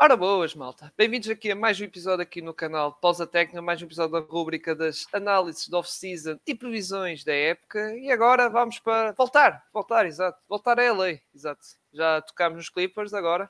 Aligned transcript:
Ora 0.00 0.16
boas, 0.16 0.54
malta. 0.54 0.92
Bem-vindos 0.96 1.28
aqui 1.28 1.50
a 1.50 1.56
mais 1.56 1.80
um 1.80 1.84
episódio 1.84 2.22
aqui 2.22 2.40
no 2.40 2.54
canal 2.54 2.92
Pausa 2.92 3.26
Técnica, 3.26 3.60
mais 3.60 3.82
um 3.82 3.84
episódio 3.84 4.12
da 4.12 4.20
rúbrica 4.20 4.72
das 4.72 5.08
análises 5.12 5.66
do 5.66 5.76
off-season 5.76 6.38
e 6.46 6.54
previsões 6.54 7.24
da 7.24 7.34
época. 7.34 7.96
E 7.96 8.08
agora 8.08 8.48
vamos 8.48 8.78
para 8.78 9.10
voltar, 9.10 9.64
voltar, 9.72 10.06
exato. 10.06 10.38
Voltar 10.48 10.78
a 10.78 10.92
LA, 10.92 11.18
exato. 11.34 11.60
Já 11.92 12.22
tocámos 12.22 12.58
nos 12.58 12.68
Clippers, 12.68 13.12
agora 13.12 13.48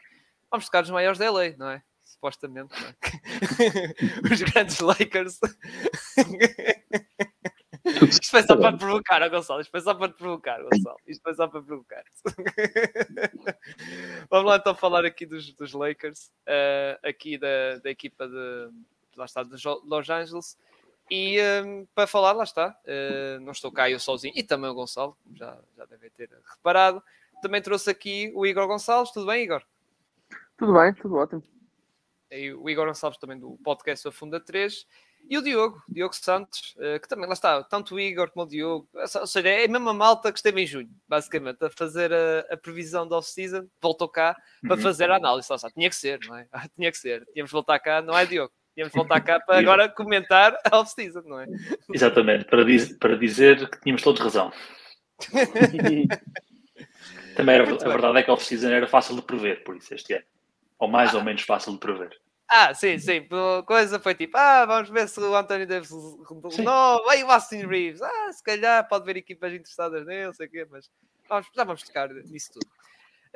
vamos 0.51 0.65
tocar 0.65 0.81
nos 0.81 0.91
maiores 0.91 1.19
da 1.19 1.31
LA, 1.31 1.51
não 1.59 1.69
é? 1.69 1.83
Supostamente, 2.03 2.73
não 2.81 2.89
é? 2.89 2.95
Os 4.33 4.41
grandes 4.41 4.81
Lakers. 4.81 5.39
Isto 8.07 8.31
foi 8.31 8.43
só 8.43 8.57
para 8.57 8.73
te 8.73 8.79
provocar, 8.79 9.23
oh, 9.23 9.31
Gonçalo. 9.31 9.61
Isto 9.61 9.71
foi 9.71 9.81
só 9.81 9.95
para 9.95 10.09
te 10.09 10.17
provocar, 10.17 10.63
Gonçalo. 10.63 10.97
Isto 11.07 11.23
foi 11.23 11.35
só 11.35 11.49
para 11.49 11.63
provocar. 11.63 12.05
Vamos 14.31 14.47
lá 14.47 14.57
então 14.57 14.75
falar 14.75 15.05
aqui 15.05 15.27
dos, 15.27 15.53
dos 15.55 15.73
Lakers, 15.73 16.31
uh, 16.47 17.07
aqui 17.07 17.39
da, 17.39 17.79
da 17.83 17.91
equipa 17.91 18.29
de, 18.29 18.71
lá 19.17 19.25
está, 19.25 19.43
de 19.43 19.57
Los 19.85 20.11
Angeles. 20.11 20.59
E 21.11 21.39
um, 21.39 21.43
ehm, 21.43 21.87
para 21.95 22.07
falar, 22.07 22.33
lá 22.33 22.45
está, 22.45 22.79
uh, 22.85 23.41
não 23.41 23.53
estou 23.53 23.73
cá 23.73 23.91
eu 23.91 23.99
sozinho, 23.99 24.35
e 24.37 24.43
também 24.43 24.69
o 24.69 24.75
Gonçalo, 24.75 25.17
já, 25.35 25.59
já 25.77 25.87
devem 25.87 26.11
ter 26.11 26.31
reparado. 26.45 27.03
Também 27.41 27.63
trouxe 27.63 27.91
aqui 27.91 28.33
o 28.35 28.45
Igor 28.45 28.67
Gonçalves. 28.67 29.13
Tudo 29.13 29.27
bem, 29.27 29.45
Igor? 29.45 29.63
Tudo 30.57 30.75
bem, 30.75 30.93
tudo 30.93 31.17
ótimo. 31.17 31.43
E 32.31 32.53
o 32.53 32.69
Igor 32.69 32.87
Gonçalves 32.87 33.19
também 33.19 33.39
do 33.39 33.57
podcast 33.65 34.07
A 34.07 34.13
Funda 34.13 34.41
3. 34.41 34.87
E 35.29 35.37
o 35.37 35.43
Diogo, 35.43 35.83
Diogo 35.87 36.15
Santos, 36.15 36.75
eh, 36.81 36.99
que 36.99 37.07
também 37.07 37.27
lá 37.27 37.35
está, 37.35 37.63
tanto 37.63 37.95
o 37.95 38.01
Igor 38.01 38.31
como 38.31 38.47
o 38.47 38.49
Diogo, 38.49 38.89
ou 38.95 39.27
seja, 39.27 39.47
é 39.47 39.67
a 39.67 39.69
mesma 39.69 39.93
malta 39.93 40.33
que 40.33 40.39
esteve 40.39 40.63
em 40.63 40.67
junho, 40.67 40.89
basicamente, 41.07 41.63
a 41.63 41.69
fazer 41.69 42.11
a, 42.11 42.47
a 42.51 42.57
previsão 42.57 43.07
da 43.07 43.19
off-season, 43.19 43.69
voltou 43.81 44.09
cá 44.09 44.35
para 44.63 44.77
uhum. 44.77 44.83
fazer 44.83 45.11
a 45.11 45.17
análise. 45.17 45.49
Lá 45.51 45.57
está, 45.57 45.71
tinha 45.71 45.91
que 45.91 45.97
ser, 45.97 46.19
não 46.27 46.35
é? 46.35 46.47
Tinha 46.75 46.91
que 46.91 46.97
ser, 46.97 47.27
tínhamos 47.35 47.51
de 47.51 47.53
voltar 47.53 47.79
cá, 47.79 48.01
não 48.01 48.17
é, 48.17 48.25
Diogo? 48.25 48.51
Tínhamos 48.75 48.91
de 48.91 48.97
voltar 48.97 49.21
cá 49.21 49.39
para 49.39 49.59
agora 49.61 49.89
comentar 49.91 50.57
a 50.65 50.79
off-season, 50.79 51.21
não 51.27 51.41
é? 51.41 51.47
Exatamente, 51.93 52.47
para, 52.47 52.65
diz, 52.65 52.97
para 52.97 53.15
dizer 53.19 53.69
que 53.69 53.81
tínhamos 53.83 54.01
todos 54.01 54.23
razão. 54.23 54.51
também 57.37 57.55
era, 57.55 57.65
a 57.65 57.89
verdade 57.89 58.19
é 58.19 58.23
que 58.23 58.31
a 58.31 58.33
off-season 58.33 58.71
era 58.71 58.87
fácil 58.87 59.15
de 59.15 59.23
prever, 59.23 59.63
por 59.63 59.77
isso 59.77 59.95
este 59.95 60.15
ano. 60.15 60.25
Ou 60.79 60.89
mais 60.89 61.15
ah. 61.15 61.19
ou 61.19 61.25
menos 61.25 61.43
fácil 61.43 61.75
de 61.75 61.81
prever. 61.81 62.19
Ah, 62.49 62.73
sim, 62.75 62.99
sim. 62.99 63.29
Coisa 63.67 64.01
foi 64.01 64.15
tipo, 64.15 64.37
ah, 64.37 64.65
vamos 64.65 64.89
ver 64.89 65.09
se 65.09 65.21
o 65.21 65.37
Anthony 65.37 65.67
Davis 65.67 65.91
renovou. 66.51 67.09
Aí 67.11 67.23
o 67.23 67.31
Austin 67.31 67.67
Reeves, 67.67 68.01
ah, 68.01 68.33
se 68.33 68.43
calhar 68.43 68.89
pode 68.89 69.03
haver 69.03 69.19
equipas 69.19 69.53
interessadas 69.53 70.07
nele, 70.07 70.33
sei 70.33 70.47
o 70.47 70.51
quê, 70.51 70.67
mas 70.71 70.91
vamos, 71.29 71.47
já 71.55 71.65
vamos 71.65 71.83
tocar 71.83 72.09
nisso 72.09 72.53
tudo. 72.55 72.67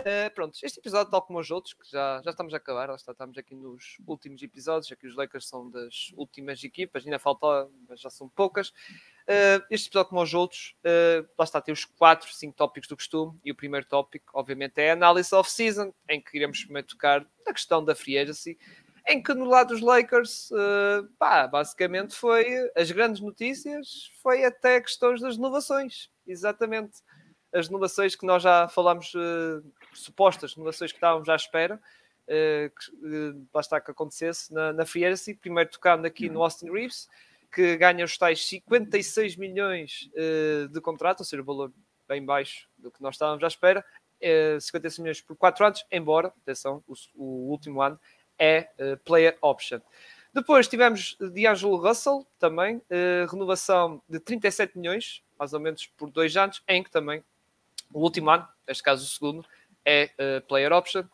Uh, 0.00 0.32
pronto, 0.34 0.58
este 0.62 0.80
episódio, 0.80 1.10
tal 1.10 1.20
como 1.20 1.38
os 1.38 1.50
outros, 1.50 1.74
que 1.74 1.90
já, 1.90 2.22
já 2.24 2.30
estamos 2.30 2.54
a 2.54 2.56
acabar, 2.56 2.88
está, 2.94 3.12
estamos 3.12 3.36
aqui 3.36 3.54
nos 3.54 3.98
últimos 4.06 4.42
episódios, 4.42 4.90
aqui 4.90 5.06
os 5.06 5.14
Lakers 5.14 5.46
são 5.46 5.70
das 5.70 6.12
últimas 6.16 6.64
equipas, 6.64 7.04
ainda 7.04 7.18
falta, 7.18 7.68
mas 7.86 8.00
já 8.00 8.08
são 8.08 8.28
poucas. 8.28 8.70
Uh, 8.70 9.62
este 9.70 9.88
episódio, 9.88 10.08
como 10.08 10.22
os 10.22 10.32
outros, 10.32 10.74
uh, 10.78 11.28
lá 11.38 11.44
está, 11.44 11.60
tem 11.60 11.72
os 11.72 11.84
4, 11.84 12.32
5 12.32 12.56
tópicos 12.56 12.88
do 12.88 12.96
costume, 12.96 13.38
e 13.44 13.52
o 13.52 13.54
primeiro 13.54 13.86
tópico, 13.86 14.30
obviamente, 14.32 14.78
é 14.78 14.90
a 14.90 14.94
análise 14.94 15.34
off-season, 15.34 15.92
em 16.08 16.20
que 16.20 16.36
iremos 16.36 16.64
primeiro 16.64 16.88
tocar 16.88 17.26
na 17.46 17.52
questão 17.52 17.84
da 17.84 17.94
free 17.94 18.18
agency, 18.18 18.58
em 19.12 19.22
que 19.22 19.34
no 19.34 19.44
lado 19.44 19.68
dos 19.68 19.80
Lakers, 19.80 20.50
uh, 20.50 21.06
pá, 21.18 21.46
basicamente 21.46 22.14
foi 22.14 22.46
as 22.74 22.90
grandes 22.90 23.20
notícias, 23.20 24.10
foi 24.22 24.44
até 24.44 24.80
questões 24.80 25.20
das 25.20 25.36
renovações, 25.36 26.10
exatamente. 26.26 27.02
As 27.52 27.68
renovações 27.68 28.16
que 28.16 28.24
nós 28.24 28.42
já 28.42 28.66
falámos, 28.68 29.12
uh, 29.14 29.62
supostas 29.92 30.54
renovações 30.54 30.92
que 30.92 30.96
estávamos 30.96 31.28
à 31.28 31.36
espera, 31.36 31.76
uh, 31.76 32.70
que 32.70 33.46
basta 33.52 33.80
que 33.80 33.90
acontecesse 33.90 34.52
na, 34.52 34.72
na 34.72 34.86
Free 34.86 35.04
Agency, 35.04 35.34
primeiro 35.34 35.70
tocando 35.70 36.06
aqui 36.06 36.30
no 36.30 36.42
Austin 36.42 36.70
Reeves, 36.70 37.06
que 37.52 37.76
ganha 37.76 38.04
os 38.04 38.16
tais 38.16 38.46
56 38.46 39.36
milhões 39.36 40.08
de 40.70 40.80
contrato, 40.80 41.20
ou 41.20 41.26
seja, 41.26 41.42
o 41.42 41.44
valor 41.44 41.70
bem 42.08 42.24
baixo 42.24 42.66
do 42.78 42.90
que 42.90 43.02
nós 43.02 43.16
estávamos 43.16 43.44
à 43.44 43.46
espera, 43.46 43.84
56 44.58 45.00
milhões 45.00 45.20
por 45.20 45.36
4 45.36 45.66
anos, 45.66 45.86
embora, 45.92 46.28
atenção, 46.28 46.82
o, 46.88 46.94
o 47.14 47.50
último 47.50 47.82
ano 47.82 48.00
é 48.38 48.68
uh, 48.78 48.96
player 49.04 49.36
option. 49.40 49.80
Depois 50.34 50.66
tivemos 50.66 51.16
D'Angelo 51.20 51.76
Russell, 51.76 52.26
também, 52.38 52.76
uh, 52.76 53.30
renovação 53.30 54.02
de 54.08 54.18
37 54.18 54.78
milhões, 54.78 55.22
mais 55.38 55.52
ou 55.52 55.60
menos 55.60 55.86
por 55.86 56.10
dois 56.10 56.36
anos, 56.36 56.62
em 56.66 56.82
que 56.82 56.90
também 56.90 57.22
o 57.92 58.00
último 58.00 58.30
ano, 58.30 58.48
neste 58.66 58.82
caso 58.82 59.04
o 59.04 59.08
segundo, 59.08 59.44
é 59.84 60.10
uh, 60.18 60.46
player 60.46 60.72
option. 60.72 61.04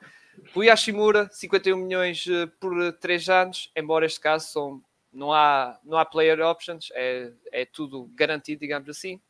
O 0.54 0.62
Yashimura, 0.62 1.28
51 1.32 1.76
milhões 1.76 2.24
por 2.60 2.92
três 2.92 3.28
anos, 3.28 3.72
embora 3.74 4.06
este 4.06 4.20
caso 4.20 4.46
são, 4.52 4.82
não, 5.12 5.32
há, 5.32 5.76
não 5.82 5.98
há 5.98 6.04
player 6.04 6.40
options, 6.40 6.90
é, 6.92 7.32
é 7.50 7.64
tudo 7.64 8.08
garantido, 8.14 8.60
digamos 8.60 8.88
assim. 8.88 9.20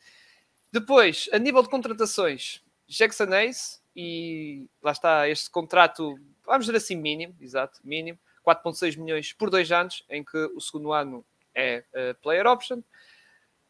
Depois, 0.70 1.31
a 1.32 1.38
nível 1.38 1.62
de 1.62 1.70
contratações, 1.70 2.62
Jackson 2.87 3.32
Ace, 3.34 3.81
e 3.97 4.69
lá 4.81 4.93
está 4.93 5.28
este 5.28 5.50
contrato 5.50 6.19
vamos 6.49 6.67
dizer 6.67 6.79
assim, 6.79 6.97
mínimo, 6.97 7.37
exato, 7.41 7.79
mínimo, 7.85 8.19
4,6 8.45 8.97
milhões 8.97 9.33
por 9.33 9.51
dois 9.51 9.71
anos, 9.71 10.05
em 10.09 10.25
que 10.25 10.39
o 10.55 10.61
segundo 10.61 10.93
ano 10.93 11.25
é 11.55 11.85
uh, 11.93 12.15
player 12.23 12.47
option. 12.47 12.83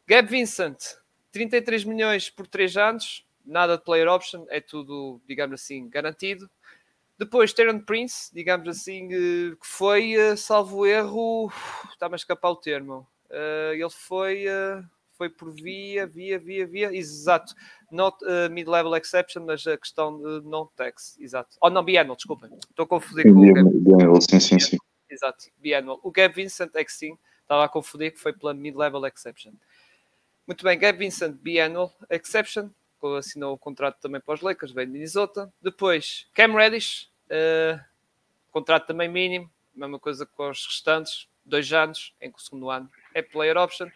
Gab 0.07 0.29
Vincent, 0.31 0.79
33 1.33 1.85
milhões 1.85 2.31
por 2.31 2.47
três 2.47 2.77
anos, 2.77 3.27
nada 3.45 3.77
de 3.77 3.85
player 3.85 4.09
option, 4.09 4.47
é 4.49 4.61
tudo, 4.61 5.21
digamos 5.27 5.61
assim, 5.61 5.89
garantido. 5.89 6.49
Depois, 7.19 7.53
Terran 7.53 7.81
Prince, 7.81 8.33
digamos 8.33 8.69
assim, 8.69 9.07
uh, 9.07 9.57
que 9.57 9.67
foi, 9.67 10.17
uh, 10.17 10.37
salvo 10.37 10.87
erro, 10.87 11.53
está-me 11.91 12.15
a 12.15 12.17
escapar 12.17 12.51
o 12.51 12.57
termo. 12.57 13.07
ele 13.75 13.91
foi 13.91 14.47
foi 15.19 15.29
por 15.29 15.51
via, 15.51 16.07
via, 16.07 16.39
via, 16.39 16.65
via, 16.65 16.95
exato, 16.95 17.53
not 17.91 18.17
uh, 18.25 18.49
mid-level 18.51 18.95
exception, 18.95 19.45
mas 19.45 19.67
a 19.67 19.77
questão 19.77 20.17
de 20.17 20.49
non-tax, 20.49 21.19
exato. 21.19 21.57
Oh, 21.61 21.69
não, 21.69 21.83
biannual, 21.83 22.17
desculpa, 22.17 22.49
estou 22.71 22.85
a 22.85 22.87
confundir 22.87 23.25
com 23.25 23.41
o 23.41 23.53
Gab. 23.53 23.69
Biannual, 23.69 24.21
sim, 24.23 24.39
sim, 24.39 24.61
sim. 24.61 24.79
Exato, 25.11 25.47
biannual. 25.59 25.99
O 26.05 26.13
Gab 26.13 26.33
Vincent 26.33 26.71
é 26.75 26.85
que 26.85 26.93
sim, 26.93 27.19
estava 27.43 27.65
a 27.65 27.69
confundir 27.69 28.13
que 28.13 28.21
foi 28.21 28.33
pela 28.33 28.55
mid-level 28.55 29.05
exception. 29.07 29.53
Muito 30.47 30.63
bem, 30.63 30.79
Gab 30.79 30.97
Vincent, 30.97 31.35
biannual 31.35 31.93
exception, 32.09 32.71
assinou 33.19 33.55
o 33.55 33.59
contrato 33.59 33.99
também 34.01 34.21
para 34.21 34.35
os 34.35 34.41
Lakers, 34.41 34.71
vem 34.71 34.87
de 34.87 34.93
Minnesota. 34.93 35.53
Depois, 35.61 36.29
Cam 36.33 36.55
Reddish, 36.55 37.11
uh, 37.27 37.81
contrato 38.53 38.87
também 38.87 39.09
mínimo, 39.09 39.51
mesma 39.75 39.99
coisa 39.99 40.25
com 40.25 40.49
os 40.49 40.65
restantes, 40.65 41.29
dois 41.45 41.73
anos, 41.73 42.15
em 42.21 42.31
que 42.31 42.39
o 42.39 42.41
segundo 42.41 42.71
ano 42.71 42.89
é 43.15 43.23
player 43.23 43.57
option. 43.57 43.89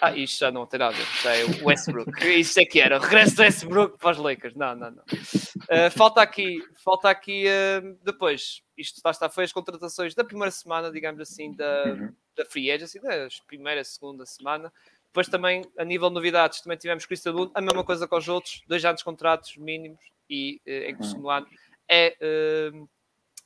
Ah, 0.00 0.16
isto 0.16 0.38
já 0.38 0.50
não 0.50 0.64
tem 0.64 0.80
nada, 0.80 0.96
já 1.22 1.36
é 1.36 1.44
o 1.44 1.66
Westbrook. 1.66 2.10
Isto 2.26 2.60
é 2.60 2.64
que 2.64 2.80
era, 2.80 2.96
o 2.96 3.00
regresso 3.00 3.36
do 3.36 3.42
Westbrook 3.42 3.98
para 3.98 4.12
os 4.12 4.16
Lakers. 4.16 4.54
Não, 4.54 4.74
não, 4.74 4.90
não. 4.90 5.02
Uh, 5.02 5.90
falta 5.94 6.22
aqui, 6.22 6.58
falta 6.82 7.10
aqui 7.10 7.44
uh, 7.46 7.98
depois, 8.02 8.62
isto 8.78 8.96
está, 8.96 9.10
está, 9.10 9.28
foi 9.28 9.44
as 9.44 9.52
contratações 9.52 10.14
da 10.14 10.24
primeira 10.24 10.50
semana, 10.50 10.90
digamos 10.90 11.20
assim, 11.20 11.54
da, 11.54 11.84
uhum. 11.84 12.14
da 12.34 12.46
Free 12.46 12.70
Agency, 12.70 12.98
da 12.98 13.28
primeira, 13.46 13.84
segunda 13.84 14.24
semana. 14.24 14.72
Depois 15.08 15.28
também, 15.28 15.62
a 15.76 15.84
nível 15.84 16.08
de 16.08 16.14
novidades, 16.14 16.62
também 16.62 16.78
tivemos 16.78 17.04
Christian 17.04 17.32
Wood, 17.32 17.52
a 17.54 17.60
mesma 17.60 17.84
coisa 17.84 18.08
com 18.08 18.16
os 18.16 18.28
outros, 18.28 18.62
dois 18.66 18.82
anos 18.84 19.00
de 19.00 19.04
contratos 19.04 19.54
mínimos 19.58 20.00
e 20.30 20.62
uh, 20.66 20.70
em 20.70 20.94
que 20.94 21.02
o 21.02 21.04
uhum. 21.04 21.10
segundo 21.10 21.30
ano 21.30 21.46
é, 21.90 22.16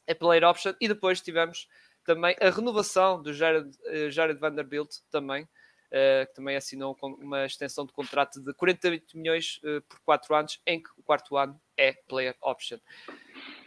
é 0.07 0.15
player 0.15 0.45
option. 0.45 0.75
E 0.81 0.87
depois 0.87 1.21
tivemos 1.21 1.67
também 2.05 2.37
a 2.41 2.51
renovação 2.51 3.21
do 3.21 3.33
Jared, 3.33 3.71
Jared 4.11 4.39
Vanderbilt 4.39 4.99
também, 5.11 5.49
uh, 5.95 6.27
que 6.27 6.35
também 6.35 6.57
assinou 6.57 6.97
uma 7.03 7.47
extensão 7.47 7.87
de 7.87 7.93
contrato 7.93 8.41
de 8.41 8.53
48 8.55 9.17
milhões 9.17 9.61
uh, 9.65 9.81
por 9.83 10.01
4 10.01 10.35
anos, 10.35 10.61
em 10.67 10.83
que 10.83 10.91
o 10.99 11.03
quarto 11.03 11.37
ano 11.37 11.59
é 11.77 11.93
player 12.09 12.37
option. 12.43 12.79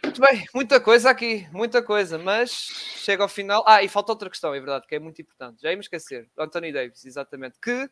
Muito 0.04 0.20
bem, 0.20 0.44
muita 0.54 0.80
coisa 0.80 1.10
aqui, 1.10 1.48
muita 1.50 1.82
coisa, 1.82 2.18
mas 2.18 2.50
chega 2.50 3.22
ao 3.22 3.28
final. 3.28 3.64
Ah, 3.66 3.82
e 3.82 3.88
falta 3.88 4.12
outra 4.12 4.28
questão, 4.28 4.54
é 4.54 4.60
verdade, 4.60 4.86
que 4.86 4.94
é 4.94 4.98
muito 4.98 5.20
importante. 5.22 5.62
Já 5.62 5.70
íamos 5.70 5.86
esquecer, 5.86 6.30
Anthony 6.38 6.72
Davis, 6.72 7.04
exatamente, 7.04 7.58
que 7.60 7.90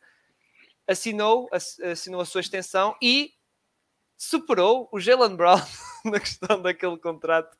assinou, 0.87 1.49
assinou 1.53 2.21
a 2.21 2.25
sua 2.25 2.41
extensão 2.41 2.95
e 3.03 3.33
superou 4.17 4.89
o 4.93 5.01
Jalen 5.01 5.37
Brown 5.37 5.61
na 6.05 6.21
questão 6.21 6.61
daquele 6.61 6.99
contrato, 6.99 7.57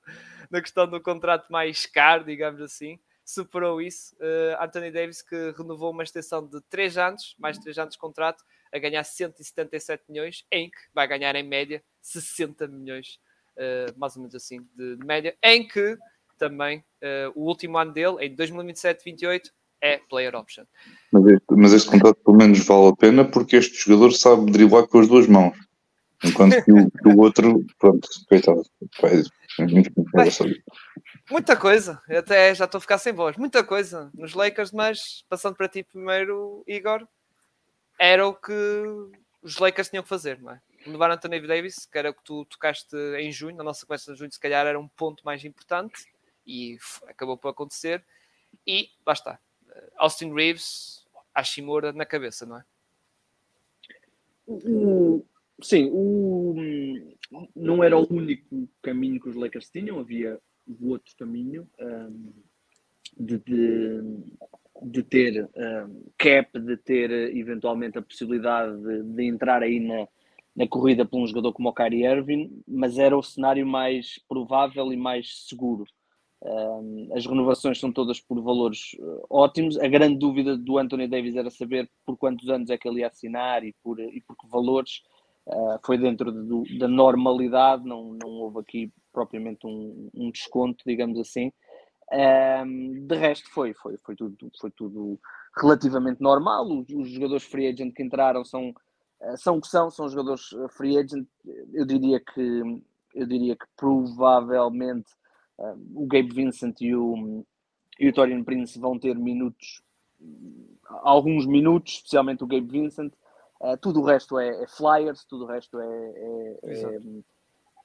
na 0.51 0.61
questão 0.61 0.87
do 0.87 1.01
contrato 1.01 1.51
mais 1.51 1.87
caro, 1.87 2.25
digamos 2.25 2.61
assim 2.61 2.99
superou 3.27 3.83
isso. 3.83 4.15
Uh, 4.15 4.63
Anthony 4.63 4.93
Davis 4.93 5.21
que 5.21 5.53
renovou 5.59 5.91
uma 5.91 6.05
extensão 6.05 6.47
de 6.47 6.61
3 6.71 6.97
anos, 6.97 7.35
mais 7.39 7.59
3 7.59 7.77
anos 7.79 7.95
de 7.95 7.99
contrato, 7.99 8.45
a 8.73 8.79
ganhar 8.79 9.03
177 9.03 10.05
milhões, 10.09 10.47
em 10.51 10.71
que 10.71 10.79
vai 10.95 11.09
ganhar 11.09 11.35
em 11.35 11.43
média 11.43 11.83
60 12.01 12.69
milhões, 12.69 13.19
uh, 13.57 13.99
mais 13.99 14.15
ou 14.15 14.23
menos 14.23 14.35
assim, 14.37 14.61
de, 14.77 14.97
de, 14.97 15.05
média, 15.05 15.37
em 15.43 15.67
que 15.67 15.99
também 16.39 16.79
uh, 17.03 17.33
o 17.35 17.49
último 17.49 17.77
ano 17.77 17.93
dele, 17.93 18.25
em 18.25 18.37
2027-28, 18.37 19.51
é 19.81 19.99
player 20.09 20.35
option. 20.35 20.65
Mas 21.13 21.27
este, 21.27 21.47
mas 21.51 21.73
este 21.73 21.91
contrato 21.91 22.19
pelo 22.25 22.37
menos 22.37 22.65
vale 22.65 22.89
a 22.89 22.97
pena 22.97 23.25
porque 23.25 23.57
este 23.57 23.77
jogador 23.77 24.13
sabe 24.13 24.51
driblar 24.51 24.87
com 24.87 25.01
as 25.01 25.09
duas 25.09 25.27
mãos. 25.27 25.57
Enquanto 26.25 26.65
que 26.65 26.73
o, 26.73 26.91
que 26.91 27.09
o 27.09 27.19
outro, 27.19 27.65
pronto, 27.79 28.09
coitado, 28.29 28.63
faz, 28.99 29.29
muito, 29.59 29.93
muito 29.95 30.11
Muita 31.31 31.57
coisa, 31.57 32.01
eu 32.09 32.21
até 32.21 32.55
já 32.55 32.67
estou 32.67 32.79
a 32.79 32.81
ficar 32.81 32.99
sem 32.99 33.13
voz. 33.13 33.37
Muita 33.37 33.65
coisa 33.65 34.11
nos 34.15 34.35
Lakers, 34.35 34.71
mas 34.71 35.25
passando 35.29 35.57
para 35.57 35.69
ti 35.69 35.83
primeiro, 35.83 36.63
Igor, 36.69 37.07
era 37.99 38.27
o 38.27 38.35
que 38.35 38.53
os 39.43 39.59
Lakers 39.59 39.89
tinham 39.89 40.05
que 40.05 40.09
fazer, 40.09 40.41
não 40.41 40.53
é? 40.53 40.61
Levar 40.87 41.11
Anthony 41.11 41.41
Davis, 41.45 41.85
que 41.85 41.99
era 41.99 42.11
o 42.11 42.15
que 42.15 42.23
tu 42.23 42.45
tocaste 42.45 42.97
em 43.19 43.33
junho, 43.33 43.57
na 43.57 43.65
nossa 43.65 43.85
conversa 43.85 44.13
de 44.13 44.19
junho, 44.21 44.31
se 44.31 44.39
calhar 44.39 44.67
era 44.67 44.79
um 44.79 44.87
ponto 44.87 45.25
mais 45.25 45.45
importante 45.45 46.07
e 46.47 46.79
acabou 47.09 47.37
por 47.37 47.49
acontecer. 47.49 48.05
E 48.65 48.91
está, 49.09 49.41
Austin 49.97 50.33
Reeves, 50.33 51.05
Hashimura 51.35 51.93
na 51.93 52.07
cabeça, 52.07 52.47
não 52.47 52.59
é? 52.59 52.65
sim, 55.61 55.91
o, 55.93 56.55
não 57.55 57.83
era 57.83 57.99
o 57.99 58.07
único 58.09 58.69
caminho 58.81 59.21
que 59.21 59.29
os 59.29 59.35
Lakers 59.35 59.69
tinham, 59.69 59.99
havia 59.99 60.41
o 60.67 60.91
outro 60.91 61.15
caminho 61.17 61.69
um, 61.81 62.33
de, 63.19 63.39
de, 63.39 64.03
de, 64.83 65.03
ter 65.03 65.49
um, 65.57 66.05
cap, 66.19 66.59
de 66.59 66.77
ter 66.77 67.11
eventualmente 67.37 67.99
a 67.99 68.03
possibilidade 68.03 68.77
de, 68.83 69.03
de, 69.03 69.25
entrar 69.25 69.63
aí 69.63 69.81
na, 69.81 70.09
na 70.55 70.69
corrida 70.69 71.05
por 71.05 71.21
um 71.21 71.27
jogador 71.27 71.53
como 71.53 71.69
o 71.69 71.73
Kyrie 71.73 72.05
Irving, 72.05 72.63
mas 72.67 72.99
era 72.99 73.17
o 73.17 73.23
cenário 73.23 73.67
mais 73.67 74.19
provável 74.29 74.93
e 74.93 74.97
mais 74.97 75.47
seguro. 75.47 75.85
Um, 76.43 77.09
as 77.15 77.25
renovações 77.25 77.81
são 77.81 77.91
todas 77.91 78.21
por 78.21 78.41
valores 78.43 78.95
uh, 78.99 79.27
ótimos. 79.31 79.79
A 79.79 79.89
grande 79.89 80.19
dúvida 80.19 80.57
do 80.57 80.79
Anthony 80.79 81.09
Davis 81.09 81.35
era 81.35 81.51
saber 81.51 81.91
por 82.05 82.17
quantos 82.17 82.49
anos 82.49 82.69
é 82.69 82.77
que 82.77 82.87
ele 82.87 83.01
ia 83.01 83.09
assinar 83.09 83.65
e 83.65 83.75
por, 83.83 83.99
e 83.99 84.21
por 84.21 84.37
que 84.37 84.47
valores. 84.49 85.03
Uh, 85.47 85.79
foi 85.85 85.97
dentro 85.97 86.33
de, 86.33 86.79
da 86.79 86.89
normalidade, 86.89 87.85
não, 87.85 88.19
não 88.21 88.29
houve 88.31 88.59
aqui 88.59 88.93
propriamente 89.17 89.67
um, 89.67 90.11
um 90.15 90.31
desconto, 90.31 90.85
digamos 90.87 91.19
assim. 91.19 91.51
Um, 92.13 93.07
de 93.07 93.17
resto, 93.17 93.51
foi, 93.51 93.73
foi, 93.73 93.97
foi, 93.97 94.15
tudo, 94.15 94.37
foi 94.61 94.71
tudo 94.71 95.19
relativamente 95.57 96.21
normal. 96.21 96.67
Os, 96.67 96.87
os 96.91 97.09
jogadores 97.09 97.45
free 97.45 97.67
agent 97.67 97.95
que 97.95 98.03
entraram 98.03 98.45
são, 98.45 98.75
uh, 99.23 99.39
são 99.39 99.59
que 99.59 99.69
são, 99.69 99.91
são 99.91 100.07
jogadores 100.07 100.51
free 100.77 100.99
agent. 100.99 101.27
Eu 101.73 101.87
diria 101.87 102.21
que, 102.21 102.83
eu 103.15 103.27
diria 103.27 103.57
que 103.57 103.65
provavelmente 103.75 105.11
o 105.95 106.07
Gabe 106.07 106.35
Vincent 106.35 106.79
e 106.83 106.95
o, 106.95 107.43
e 107.99 108.11
o 108.11 108.13
Torian 108.13 108.45
Prince 108.45 108.79
vão 108.79 108.99
ter 108.99 109.17
minutos, 109.17 109.83
alguns 111.01 111.47
minutos, 111.47 111.95
especialmente 111.95 112.45
o 112.45 112.47
Gabe 112.47 112.71
Vincent. 112.71 113.15
Uh, 113.59 113.79
tudo 113.81 114.03
o 114.03 114.05
resto 114.05 114.39
é, 114.39 114.65
é, 114.65 114.67
flyers, 114.67 115.25
tudo 115.25 115.45
o 115.45 115.49
resto 115.49 115.81
é, 115.81 115.87
é, 115.87 116.59
é, 116.65 117.01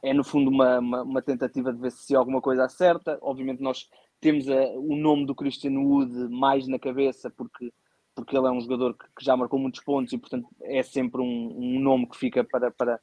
é 0.03 0.13
no 0.13 0.24
fundo 0.24 0.50
uma, 0.50 0.80
uma, 0.80 1.01
uma, 1.03 1.21
tentativa 1.21 1.71
de 1.71 1.80
ver 1.80 1.92
se 1.92 2.15
alguma 2.15 2.42
coisa 2.42 2.65
acerta. 2.65 3.18
Obviamente 3.21 3.62
nós 3.62 3.89
temos 4.19 4.48
a, 4.50 4.62
o 4.77 4.95
nome 4.95 5.25
do 5.25 5.36
Christian 5.36 5.80
Wood 5.80 6.30
mais 6.30 6.68
na 6.68 6.80
cabeça 6.80 7.30
porque, 7.30 7.71
porque 8.15 8.36
ele 8.36 8.48
é 8.48 8.51
um 8.51 8.62
jogador 8.62 8.95
que, 8.95 9.06
que 9.18 9.25
já 9.25 9.36
marcou 9.38 9.59
muitos 9.59 9.83
pontos 9.83 10.12
e 10.13 10.18
portanto 10.18 10.48
é 10.62 10.81
sempre 10.83 11.21
um, 11.21 11.56
um 11.57 11.80
nome 11.80 12.07
que 12.07 12.18
fica 12.18 12.44
para, 12.44 12.71
para, 12.71 13.00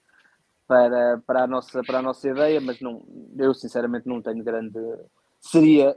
para, 0.66 1.22
para, 1.26 1.44
a 1.44 1.46
nossa, 1.46 1.82
para 1.82 1.98
a 1.98 2.02
nossa 2.02 2.28
ideia, 2.28 2.60
mas 2.60 2.80
não, 2.80 3.06
eu 3.36 3.54
sinceramente 3.54 4.06
não 4.06 4.20
tenho 4.20 4.42
grande. 4.42 4.78
Seria, 5.40 5.96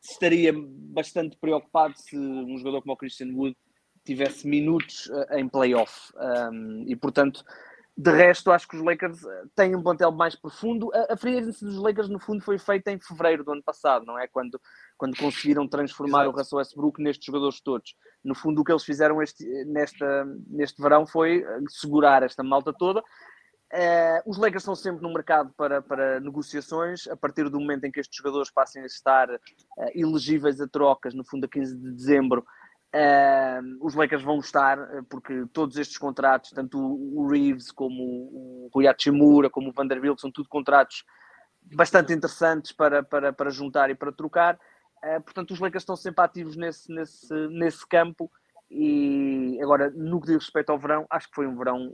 estaria 0.00 0.52
bastante 0.54 1.36
preocupado 1.36 1.94
se 1.96 2.16
um 2.16 2.56
jogador 2.58 2.82
como 2.82 2.92
o 2.92 2.96
Christian 2.96 3.34
Wood 3.34 3.56
tivesse 4.04 4.46
minutos 4.46 5.10
eh, 5.10 5.40
em 5.40 5.48
playoff. 5.48 6.12
Um, 6.16 6.84
e 6.86 6.96
portanto, 6.96 7.44
de 8.00 8.12
resto, 8.12 8.52
acho 8.52 8.68
que 8.68 8.76
os 8.76 8.82
Lakers 8.82 9.24
eh, 9.24 9.42
têm 9.56 9.74
um 9.74 9.82
plantel 9.82 10.12
mais 10.12 10.36
profundo. 10.36 10.88
A, 10.94 11.14
a 11.14 11.16
free 11.16 11.36
agency 11.36 11.64
dos 11.64 11.78
Lakers, 11.78 12.08
no 12.08 12.20
fundo, 12.20 12.40
foi 12.40 12.56
feita 12.56 12.92
em 12.92 13.00
fevereiro 13.00 13.42
do 13.42 13.50
ano 13.50 13.62
passado, 13.62 14.06
não 14.06 14.16
é? 14.16 14.28
Quando, 14.28 14.60
quando 14.96 15.16
conseguiram 15.16 15.66
transformar 15.66 16.22
Exato. 16.22 16.36
o 16.36 16.38
Russell 16.38 16.58
Westbrook 16.58 17.02
nestes 17.02 17.26
jogadores 17.26 17.60
todos. 17.60 17.96
No 18.22 18.36
fundo, 18.36 18.60
o 18.60 18.64
que 18.64 18.70
eles 18.70 18.84
fizeram 18.84 19.20
este, 19.20 19.44
nesta, 19.64 20.24
neste 20.46 20.80
verão 20.80 21.08
foi 21.08 21.42
eh, 21.42 21.58
segurar 21.68 22.22
esta 22.22 22.44
malta 22.44 22.72
toda 22.72 23.02
Uh, 23.70 24.24
os 24.24 24.38
Lakers 24.38 24.62
estão 24.62 24.74
sempre 24.74 25.02
no 25.02 25.12
mercado 25.12 25.52
para, 25.54 25.82
para 25.82 26.20
negociações. 26.20 27.06
A 27.06 27.16
partir 27.16 27.50
do 27.50 27.60
momento 27.60 27.84
em 27.84 27.90
que 27.90 28.00
estes 28.00 28.16
jogadores 28.16 28.50
passem 28.50 28.82
a 28.82 28.86
estar 28.86 29.28
uh, 29.30 29.38
elegíveis 29.94 30.58
a 30.60 30.66
trocas, 30.66 31.14
no 31.14 31.22
fundo, 31.22 31.44
a 31.44 31.48
15 31.48 31.76
de 31.76 31.92
dezembro, 31.92 32.46
uh, 32.94 33.86
os 33.86 33.94
Lakers 33.94 34.22
vão 34.22 34.38
estar, 34.38 34.78
porque 35.08 35.46
todos 35.52 35.76
estes 35.76 35.98
contratos, 35.98 36.50
tanto 36.50 36.78
o 36.78 37.28
Reeves 37.28 37.70
como 37.70 38.02
o 38.02 38.70
Rui 38.72 38.86
Hachimura, 38.86 39.50
como 39.50 39.70
o 39.70 39.72
Vanderbilt, 39.72 40.20
são 40.20 40.30
tudo 40.30 40.48
contratos 40.48 41.04
bastante 41.74 42.12
interessantes 42.12 42.72
para, 42.72 43.02
para, 43.02 43.32
para 43.32 43.50
juntar 43.50 43.90
e 43.90 43.94
para 43.94 44.12
trocar. 44.12 44.58
portanto, 45.24 45.50
os 45.50 45.60
Lakers 45.60 45.82
estão 45.82 45.96
sempre 45.96 46.24
ativos 46.24 46.56
nesse, 46.56 46.90
nesse, 46.90 47.34
nesse 47.48 47.86
campo. 47.86 48.30
E 48.70 49.58
agora, 49.62 49.90
no 49.90 50.20
que 50.20 50.28
diz 50.28 50.36
respeito 50.36 50.70
ao 50.70 50.78
verão, 50.78 51.06
acho 51.10 51.28
que 51.28 51.34
foi 51.34 51.46
um 51.46 51.56
verão 51.56 51.92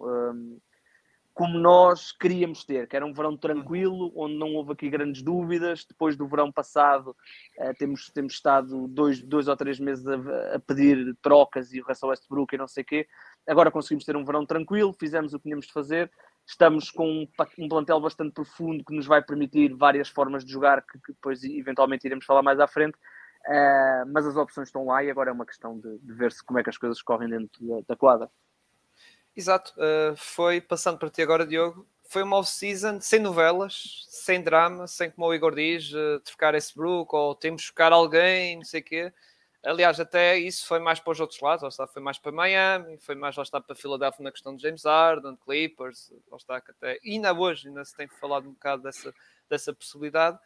como 1.34 1.58
nós 1.58 2.12
queríamos 2.12 2.64
ter, 2.64 2.86
que 2.86 2.94
era 2.94 3.04
um 3.04 3.12
verão 3.12 3.36
tranquilo, 3.36 4.12
onde 4.14 4.38
não 4.38 4.54
houve 4.54 4.72
aqui 4.72 4.88
grandes 4.88 5.20
dúvidas. 5.20 5.84
Depois 5.84 6.16
do 6.16 6.28
verão 6.28 6.52
passado, 6.52 7.10
uh, 7.58 7.74
temos, 7.76 8.08
temos 8.10 8.34
estado 8.34 8.86
dois, 8.86 9.20
dois 9.20 9.48
ou 9.48 9.56
três 9.56 9.80
meses 9.80 10.06
a, 10.06 10.54
a, 10.54 10.60
pedir 10.60 11.16
trocas 11.20 11.74
e 11.74 11.80
o 11.80 11.84
Russell 11.84 12.10
Westbrook 12.10 12.54
e 12.54 12.58
não 12.58 12.68
sei 12.68 12.84
o 12.84 12.86
quê. 12.86 13.08
Agora 13.48 13.72
conseguimos 13.72 14.04
ter 14.04 14.16
um 14.16 14.24
verão 14.24 14.46
tranquilo, 14.46 14.94
fizemos 14.98 15.34
o 15.34 15.38
que 15.38 15.42
tínhamos 15.42 15.66
de 15.66 15.72
fazer. 15.72 16.08
Estamos 16.46 16.88
com 16.92 17.08
um, 17.08 17.28
um 17.58 17.68
plantel 17.68 18.00
bastante 18.00 18.32
profundo 18.32 18.84
que 18.84 18.94
nos 18.94 19.06
vai 19.06 19.20
permitir 19.20 19.74
várias 19.74 20.08
formas 20.08 20.44
de 20.44 20.52
jogar, 20.52 20.82
que, 20.82 21.00
que 21.00 21.12
depois 21.14 21.42
eventualmente 21.42 22.06
iremos 22.06 22.24
falar 22.24 22.42
mais 22.42 22.60
à 22.60 22.68
frente. 22.68 22.96
Uh, 23.46 24.06
mas 24.12 24.24
as 24.24 24.36
opções 24.36 24.68
estão 24.68 24.86
lá 24.86 25.02
e 25.02 25.10
agora 25.10 25.30
é 25.30 25.32
uma 25.32 25.44
questão 25.44 25.78
de, 25.80 25.98
de 25.98 26.14
ver 26.14 26.30
se 26.30 26.44
como 26.44 26.60
é 26.60 26.62
que 26.62 26.70
as 26.70 26.78
coisas 26.78 27.02
correm 27.02 27.28
dentro 27.28 27.66
da, 27.66 27.80
da 27.88 27.96
quadra. 27.96 28.30
Exato, 29.36 29.74
uh, 29.76 30.16
foi 30.16 30.60
passando 30.60 30.98
para 30.98 31.10
ti 31.10 31.20
agora, 31.20 31.46
Diogo. 31.46 31.86
Foi 32.08 32.22
uma 32.22 32.36
off-season 32.36 33.00
sem 33.00 33.18
novelas, 33.18 34.04
sem 34.08 34.40
drama, 34.40 34.86
sem 34.86 35.10
como 35.10 35.26
o 35.26 35.34
Igor 35.34 35.54
diz, 35.54 35.92
uh, 35.92 36.20
trocar 36.20 36.54
esse 36.54 36.74
Brook 36.74 37.14
ou 37.14 37.34
temos 37.34 37.62
que 37.62 37.68
buscar 37.68 37.92
alguém, 37.92 38.56
não 38.56 38.64
sei 38.64 38.80
o 38.80 38.84
quê. 38.84 39.12
Aliás, 39.64 39.98
até 39.98 40.38
isso 40.38 40.66
foi 40.66 40.78
mais 40.78 41.00
para 41.00 41.12
os 41.12 41.20
outros 41.20 41.40
lados, 41.40 41.64
está, 41.64 41.86
foi 41.86 42.02
mais 42.02 42.18
para 42.18 42.30
Miami, 42.30 42.98
foi 42.98 43.14
mais 43.14 43.34
lá 43.34 43.42
está 43.42 43.60
para 43.60 43.74
Filadélfia 43.74 44.22
na 44.22 44.30
questão 44.30 44.54
de 44.54 44.62
James 44.62 44.84
Harden, 44.84 45.36
Clippers, 45.36 46.12
lá 46.30 46.36
está 46.36 46.60
que 46.60 46.70
até 46.70 47.00
ainda 47.04 47.32
hoje 47.32 47.68
ainda 47.68 47.84
se 47.84 47.96
tem 47.96 48.06
falado 48.06 48.46
um 48.46 48.52
bocado 48.52 48.82
dessa, 48.82 49.12
dessa 49.48 49.72
possibilidade. 49.72 50.36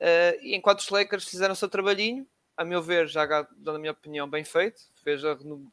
Uh, 0.00 0.38
e 0.40 0.54
enquanto 0.54 0.78
os 0.78 0.88
Lakers 0.88 1.28
fizeram 1.28 1.52
o 1.52 1.56
seu 1.56 1.68
trabalhinho, 1.68 2.26
a 2.56 2.64
meu 2.64 2.80
ver, 2.80 3.08
já 3.08 3.26
dando 3.56 3.76
a 3.76 3.78
minha 3.78 3.92
opinião, 3.92 4.30
bem 4.30 4.44
feito, 4.44 4.80
fez 5.02 5.22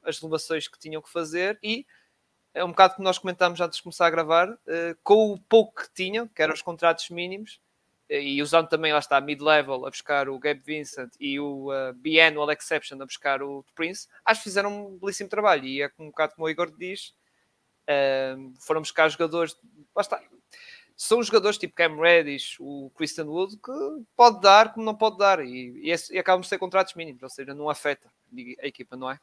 as 0.03 0.19
renovações 0.19 0.67
que 0.67 0.79
tinham 0.79 1.01
que 1.01 1.09
fazer 1.11 1.59
e 1.61 1.85
é 2.59 2.63
um 2.63 2.69
bocado 2.69 2.95
que 2.95 3.01
nós 3.01 3.17
comentámos 3.17 3.61
antes 3.61 3.77
de 3.77 3.83
começar 3.83 4.05
a 4.05 4.09
gravar, 4.09 4.49
uh, 4.49 4.57
com 5.01 5.31
o 5.31 5.39
pouco 5.39 5.81
que 5.81 5.93
tinham, 5.93 6.27
que 6.27 6.41
eram 6.41 6.53
os 6.53 6.61
contratos 6.61 7.09
mínimos, 7.09 7.59
uh, 8.09 8.13
e 8.13 8.41
usando 8.41 8.67
também, 8.67 8.91
lá 8.91 8.99
está, 8.99 9.19
mid-level 9.21 9.85
a 9.85 9.89
buscar 9.89 10.27
o 10.27 10.37
Gabe 10.37 10.61
Vincent 10.65 11.11
e 11.19 11.39
o 11.39 11.71
uh, 11.71 11.93
Biannual 11.93 12.51
Exception 12.51 13.01
a 13.01 13.05
buscar 13.05 13.41
o 13.41 13.63
Prince, 13.73 14.07
acho 14.25 14.41
que 14.41 14.49
fizeram 14.49 14.87
um 14.87 14.97
belíssimo 14.97 15.29
trabalho. 15.29 15.65
E 15.65 15.81
é 15.81 15.89
um 15.97 16.07
bocado 16.07 16.35
como 16.35 16.47
o 16.47 16.49
Igor 16.49 16.69
diz, 16.77 17.13
uh, 17.87 18.53
foram 18.59 18.81
buscar 18.81 19.07
jogadores, 19.07 19.55
lá 19.95 20.01
está, 20.01 20.21
são 20.97 21.23
jogadores 21.23 21.57
tipo 21.57 21.73
Cam 21.73 21.95
Reddish, 21.95 22.57
o 22.59 22.91
Christian 22.93 23.27
Wood, 23.27 23.55
que 23.55 23.71
pode 24.17 24.41
dar 24.41 24.73
como 24.73 24.85
não 24.85 24.95
pode 24.95 25.17
dar, 25.17 25.39
e, 25.39 25.81
e, 25.81 25.95
e 26.11 26.19
acabam 26.19 26.41
de 26.41 26.47
ser 26.47 26.57
contratos 26.57 26.93
mínimos, 26.93 27.23
ou 27.23 27.29
seja, 27.29 27.53
não 27.53 27.69
afeta 27.69 28.11
a 28.61 28.67
equipa, 28.67 28.97
não 28.97 29.09
é? 29.09 29.17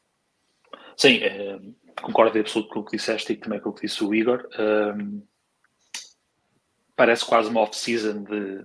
Sim, 0.96 1.18
é, 1.22 1.58
concordo 2.02 2.38
absoluto 2.38 2.70
com 2.70 2.80
o 2.80 2.84
que 2.84 2.96
disseste 2.96 3.32
e 3.32 3.36
também 3.36 3.60
com 3.60 3.70
o 3.70 3.72
que 3.72 3.86
disse 3.86 4.02
o 4.02 4.14
Igor. 4.14 4.48
Um, 4.58 5.26
parece 6.94 7.24
quase 7.24 7.48
uma 7.48 7.60
off-season 7.60 8.24
de, 8.24 8.64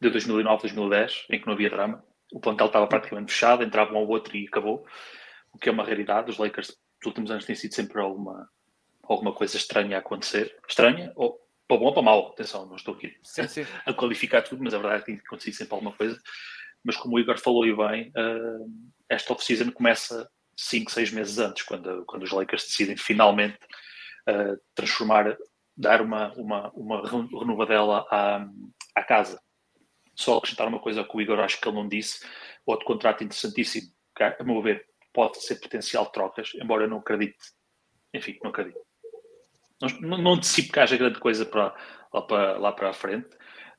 de 0.00 0.10
2009, 0.10 0.62
2010, 0.62 1.26
em 1.30 1.40
que 1.40 1.46
não 1.46 1.54
havia 1.54 1.70
drama. 1.70 2.04
O 2.32 2.40
plantel 2.40 2.66
estava 2.66 2.86
praticamente 2.86 3.32
fechado, 3.32 3.62
entrava 3.62 3.92
um 3.92 3.98
ao 3.98 4.08
outro 4.08 4.36
e 4.36 4.46
acabou, 4.46 4.86
o 5.52 5.58
que 5.58 5.68
é 5.68 5.72
uma 5.72 5.84
raridade. 5.84 6.30
Os 6.30 6.38
Lakers, 6.38 6.68
nos 6.68 7.06
últimos 7.06 7.30
anos, 7.30 7.44
têm 7.44 7.54
sido 7.54 7.74
sempre 7.74 8.00
alguma, 8.00 8.48
alguma 9.02 9.32
coisa 9.32 9.56
estranha 9.56 9.96
a 9.96 10.00
acontecer. 10.00 10.56
Estranha, 10.68 11.12
ou 11.14 11.38
para 11.68 11.78
bom 11.78 11.86
ou 11.86 11.92
para 11.92 12.02
mal, 12.02 12.28
atenção, 12.28 12.64
não 12.66 12.76
estou 12.76 12.94
aqui 12.94 13.16
sim, 13.22 13.46
sim. 13.48 13.66
a 13.84 13.92
qualificar 13.92 14.42
tudo, 14.42 14.62
mas 14.62 14.72
a 14.72 14.78
verdade 14.78 14.96
é 14.96 15.00
que 15.00 15.06
tem 15.06 15.16
acontecido 15.16 15.54
sempre 15.54 15.74
alguma 15.74 15.92
coisa. 15.92 16.18
Mas 16.82 16.96
como 16.96 17.16
o 17.16 17.18
Igor 17.18 17.38
falou 17.38 17.66
e 17.66 17.74
bem, 17.74 18.12
uh, 18.16 18.70
esta 19.08 19.32
off-season 19.32 19.72
começa 19.72 20.28
5, 20.56 20.90
6 20.90 21.10
meses 21.12 21.38
antes, 21.38 21.62
quando, 21.62 22.04
quando 22.06 22.22
os 22.22 22.32
Lakers 22.32 22.64
decidem 22.64 22.96
finalmente 22.96 23.58
uh, 24.28 24.58
transformar, 24.74 25.36
dar 25.76 26.00
uma, 26.00 26.32
uma, 26.34 26.70
uma 26.72 27.02
renovadela 27.08 28.06
à, 28.10 28.48
à 28.94 29.02
casa. 29.02 29.40
Só 30.14 30.38
acrescentar 30.38 30.66
uma 30.66 30.80
coisa 30.80 31.04
que 31.04 31.16
o 31.16 31.20
Igor 31.20 31.38
acho 31.40 31.60
que 31.60 31.68
ele 31.68 31.76
não 31.76 31.86
disse, 31.86 32.26
outro 32.64 32.86
contrato 32.86 33.22
interessantíssimo, 33.22 33.92
que 34.16 34.22
a 34.22 34.36
meu 34.42 34.62
ver 34.62 34.86
pode 35.12 35.42
ser 35.42 35.56
potencial 35.56 36.06
trocas, 36.06 36.52
embora 36.54 36.84
eu 36.84 36.88
não 36.88 36.98
acredite, 36.98 37.38
enfim, 38.12 38.38
não 38.42 38.50
acredito. 38.50 38.78
Não, 39.80 39.88
não, 40.00 40.18
não 40.18 40.32
antecipo 40.34 40.72
que 40.72 40.80
haja 40.80 40.96
grande 40.96 41.20
coisa 41.20 41.44
para, 41.44 41.74
lá, 42.12 42.22
para, 42.22 42.58
lá 42.58 42.72
para 42.72 42.90
a 42.90 42.94
frente, 42.94 43.28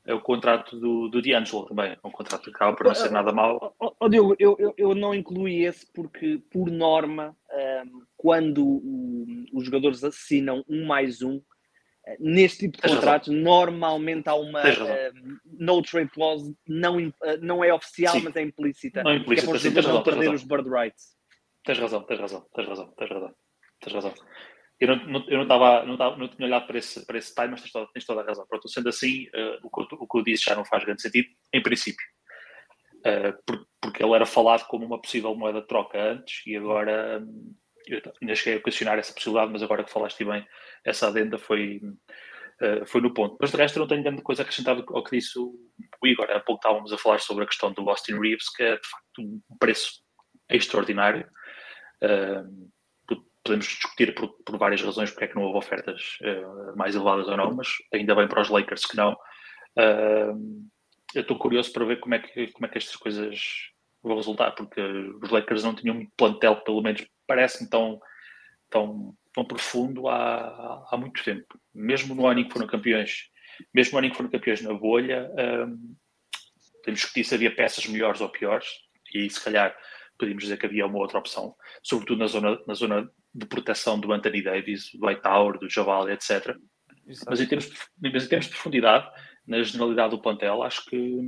é 0.07 0.13
o 0.13 0.21
contrato 0.21 0.79
do, 0.79 1.09
do 1.09 1.21
D'Angelo 1.21 1.65
também. 1.65 1.91
É 1.91 2.07
um 2.07 2.11
contrato 2.11 2.43
que 2.45 2.49
acaba 2.49 2.75
por 2.75 2.87
não 2.87 2.95
ser 2.95 3.11
nada 3.11 3.33
mau. 3.33 3.75
Oh, 3.77 3.93
oh, 3.99 4.07
Diogo, 4.07 4.35
eu, 4.39 4.55
eu, 4.57 4.73
eu 4.77 4.95
não 4.95 5.13
incluí 5.13 5.65
esse 5.65 5.85
porque, 5.93 6.41
por 6.49 6.71
norma, 6.71 7.35
um, 7.85 8.01
quando 8.15 8.65
o, 8.65 9.25
os 9.53 9.65
jogadores 9.65 10.05
assinam 10.05 10.63
um 10.69 10.85
mais 10.85 11.21
um, 11.21 11.41
eh, 12.05 12.15
neste 12.21 12.59
tipo 12.59 12.77
de 12.77 12.83
Tens 12.83 12.95
contratos, 12.95 13.27
razão. 13.27 13.43
normalmente 13.43 14.29
há 14.29 14.35
uma 14.35 14.61
uh, 14.61 15.13
no 15.59 15.81
trade 15.81 16.09
clause, 16.09 16.55
não, 16.65 16.97
uh, 16.97 17.13
não 17.41 17.61
é 17.61 17.73
oficial, 17.73 18.15
sim. 18.15 18.23
mas 18.23 18.35
é 18.37 18.43
implícita. 18.43 19.03
Não 19.03 19.11
é 19.11 19.17
implícita, 19.17 19.51
é 19.51 19.79
os 19.79 19.87
não 19.87 20.03
perder 20.03 20.33
os 20.33 20.43
bird 20.45 20.69
rights. 20.69 21.17
Tens 21.65 21.79
razão, 21.79 22.01
tens 22.03 22.19
razão, 22.21 22.47
tens 22.55 22.65
razão, 22.65 22.93
tens 22.97 23.09
razão. 23.09 23.35
Tens 23.81 23.93
razão. 23.93 24.13
Eu 24.79 24.95
não, 24.95 25.25
eu 25.27 25.37
não, 25.39 25.47
tava, 25.47 25.83
não, 25.85 25.97
tava, 25.97 26.17
não 26.17 26.27
tinha 26.27 26.47
olhado 26.47 26.67
para 26.67 26.77
esse, 26.77 27.05
para 27.05 27.17
esse 27.17 27.33
time, 27.33 27.47
mas 27.47 27.61
tens 27.61 27.71
toda, 27.71 27.87
tens 27.91 28.05
toda 28.05 28.21
a 28.21 28.25
razão. 28.25 28.45
Pronto, 28.47 28.69
sendo 28.69 28.89
assim, 28.89 29.25
uh, 29.27 29.59
o, 29.63 29.69
que, 29.69 29.95
o 29.95 30.07
que 30.07 30.17
eu 30.19 30.23
disse 30.23 30.45
já 30.45 30.55
não 30.55 30.63
faz 30.63 30.83
grande 30.83 31.01
sentido, 31.01 31.27
em 31.51 31.61
princípio. 31.61 32.05
Uh, 32.99 33.33
por, 33.45 33.67
porque 33.81 34.03
ele 34.03 34.13
era 34.13 34.25
falado 34.25 34.67
como 34.67 34.85
uma 34.85 35.01
possível 35.01 35.33
moeda 35.35 35.61
de 35.61 35.67
troca 35.67 35.99
antes 35.99 36.45
e 36.45 36.55
agora 36.55 37.19
um, 37.19 37.55
eu 37.87 38.01
ainda 38.21 38.35
cheguei 38.35 38.59
a 38.59 38.61
questionar 38.61 38.99
essa 38.99 39.13
possibilidade, 39.13 39.51
mas 39.51 39.63
agora 39.63 39.83
que 39.83 39.91
falaste 39.91 40.23
bem, 40.23 40.45
essa 40.83 41.07
adenda 41.07 41.37
foi, 41.37 41.81
uh, 42.61 42.85
foi 42.85 43.01
no 43.01 43.13
ponto. 43.13 43.37
Mas 43.39 43.51
de 43.51 43.57
resto, 43.57 43.77
eu 43.77 43.81
não 43.81 43.87
tenho 43.87 44.03
grande 44.03 44.21
coisa 44.21 44.41
acrescentada 44.41 44.83
ao 44.89 45.03
que 45.03 45.17
disse 45.17 45.39
o, 45.39 45.55
o 46.01 46.07
Igor. 46.07 46.29
Há 46.29 46.39
pouco 46.39 46.59
estávamos 46.59 46.91
a 46.91 46.97
falar 46.97 47.19
sobre 47.19 47.45
a 47.45 47.47
questão 47.47 47.71
do 47.71 47.89
Austin 47.89 48.19
Reeves, 48.19 48.49
que 48.55 48.63
é 48.63 48.75
de 48.75 48.87
facto 48.87 49.21
um 49.21 49.41
preço 49.57 50.01
extraordinário. 50.49 51.27
Uh, 52.03 52.69
podemos 53.47 53.65
discutir 53.65 54.13
por, 54.13 54.29
por, 54.43 54.57
várias 54.57 54.81
razões 54.81 55.09
porque 55.09 55.25
é 55.25 55.27
que 55.29 55.35
não 55.35 55.43
houve 55.43 55.57
ofertas 55.57 56.17
uh, 56.21 56.77
mais 56.77 56.95
elevadas 56.95 57.27
ou 57.27 57.37
não, 57.37 57.55
mas 57.55 57.69
ainda 57.93 58.13
bem 58.13 58.27
para 58.27 58.41
os 58.41 58.49
Lakers 58.49 58.85
que 58.85 58.97
não. 58.97 59.13
Uh, 59.77 60.67
eu 61.15 61.21
estou 61.21 61.37
curioso 61.37 61.71
para 61.71 61.85
ver 61.85 61.99
como 61.99 62.15
é, 62.15 62.19
que, 62.19 62.47
como 62.47 62.65
é 62.65 62.69
que 62.69 62.77
estas 62.77 62.95
coisas 62.97 63.71
vão 64.03 64.17
resultar, 64.17 64.51
porque 64.51 64.81
os 64.81 65.29
Lakers 65.29 65.63
não 65.63 65.73
tinham 65.73 65.95
um 65.95 66.07
plantel, 66.17 66.57
pelo 66.57 66.81
menos 66.81 67.05
parece-me 67.25 67.69
tão, 67.69 67.99
tão, 68.69 69.15
tão 69.33 69.45
profundo 69.45 70.09
há, 70.09 70.85
há 70.91 70.97
muito 70.97 71.23
tempo. 71.23 71.59
Mesmo 71.73 72.13
no 72.13 72.27
ano 72.27 72.41
em 72.41 72.47
que 72.47 72.53
foram 72.53 72.67
campeões, 72.67 73.29
mesmo 73.73 73.93
no 73.93 73.97
ano 73.99 74.07
em 74.07 74.09
que 74.11 74.17
foram 74.17 74.29
campeões 74.29 74.61
na 74.61 74.73
bolha, 74.73 75.31
um, 75.65 75.95
podemos 76.79 76.99
discutir 76.99 77.23
se 77.23 77.35
havia 77.35 77.55
peças 77.55 77.85
melhores 77.87 78.19
ou 78.19 78.29
piores, 78.29 78.67
e 79.13 79.29
se 79.29 79.41
calhar 79.41 79.75
podíamos 80.17 80.43
dizer 80.43 80.57
que 80.57 80.65
havia 80.65 80.85
uma 80.85 80.99
outra 80.99 81.19
opção, 81.19 81.55
sobretudo 81.83 82.19
na 82.19 82.27
zona, 82.27 82.59
na 82.67 82.73
zona 82.73 83.09
de 83.37 83.45
proteção 83.45 83.99
do 83.99 84.11
Anthony 84.11 84.41
Davis, 84.41 84.89
do 84.95 85.05
Hightower, 85.05 85.59
do 85.59 85.69
Javal, 85.69 86.09
etc. 86.09 86.57
Mas 87.27 87.39
em, 87.39 87.45
termos, 87.45 87.71
mas 88.01 88.25
em 88.25 88.27
termos 88.27 88.47
de 88.47 88.51
profundidade, 88.51 89.07
na 89.45 89.61
generalidade 89.61 90.09
do 90.09 90.21
plantel, 90.21 90.63
acho 90.63 90.83
que 90.85 91.21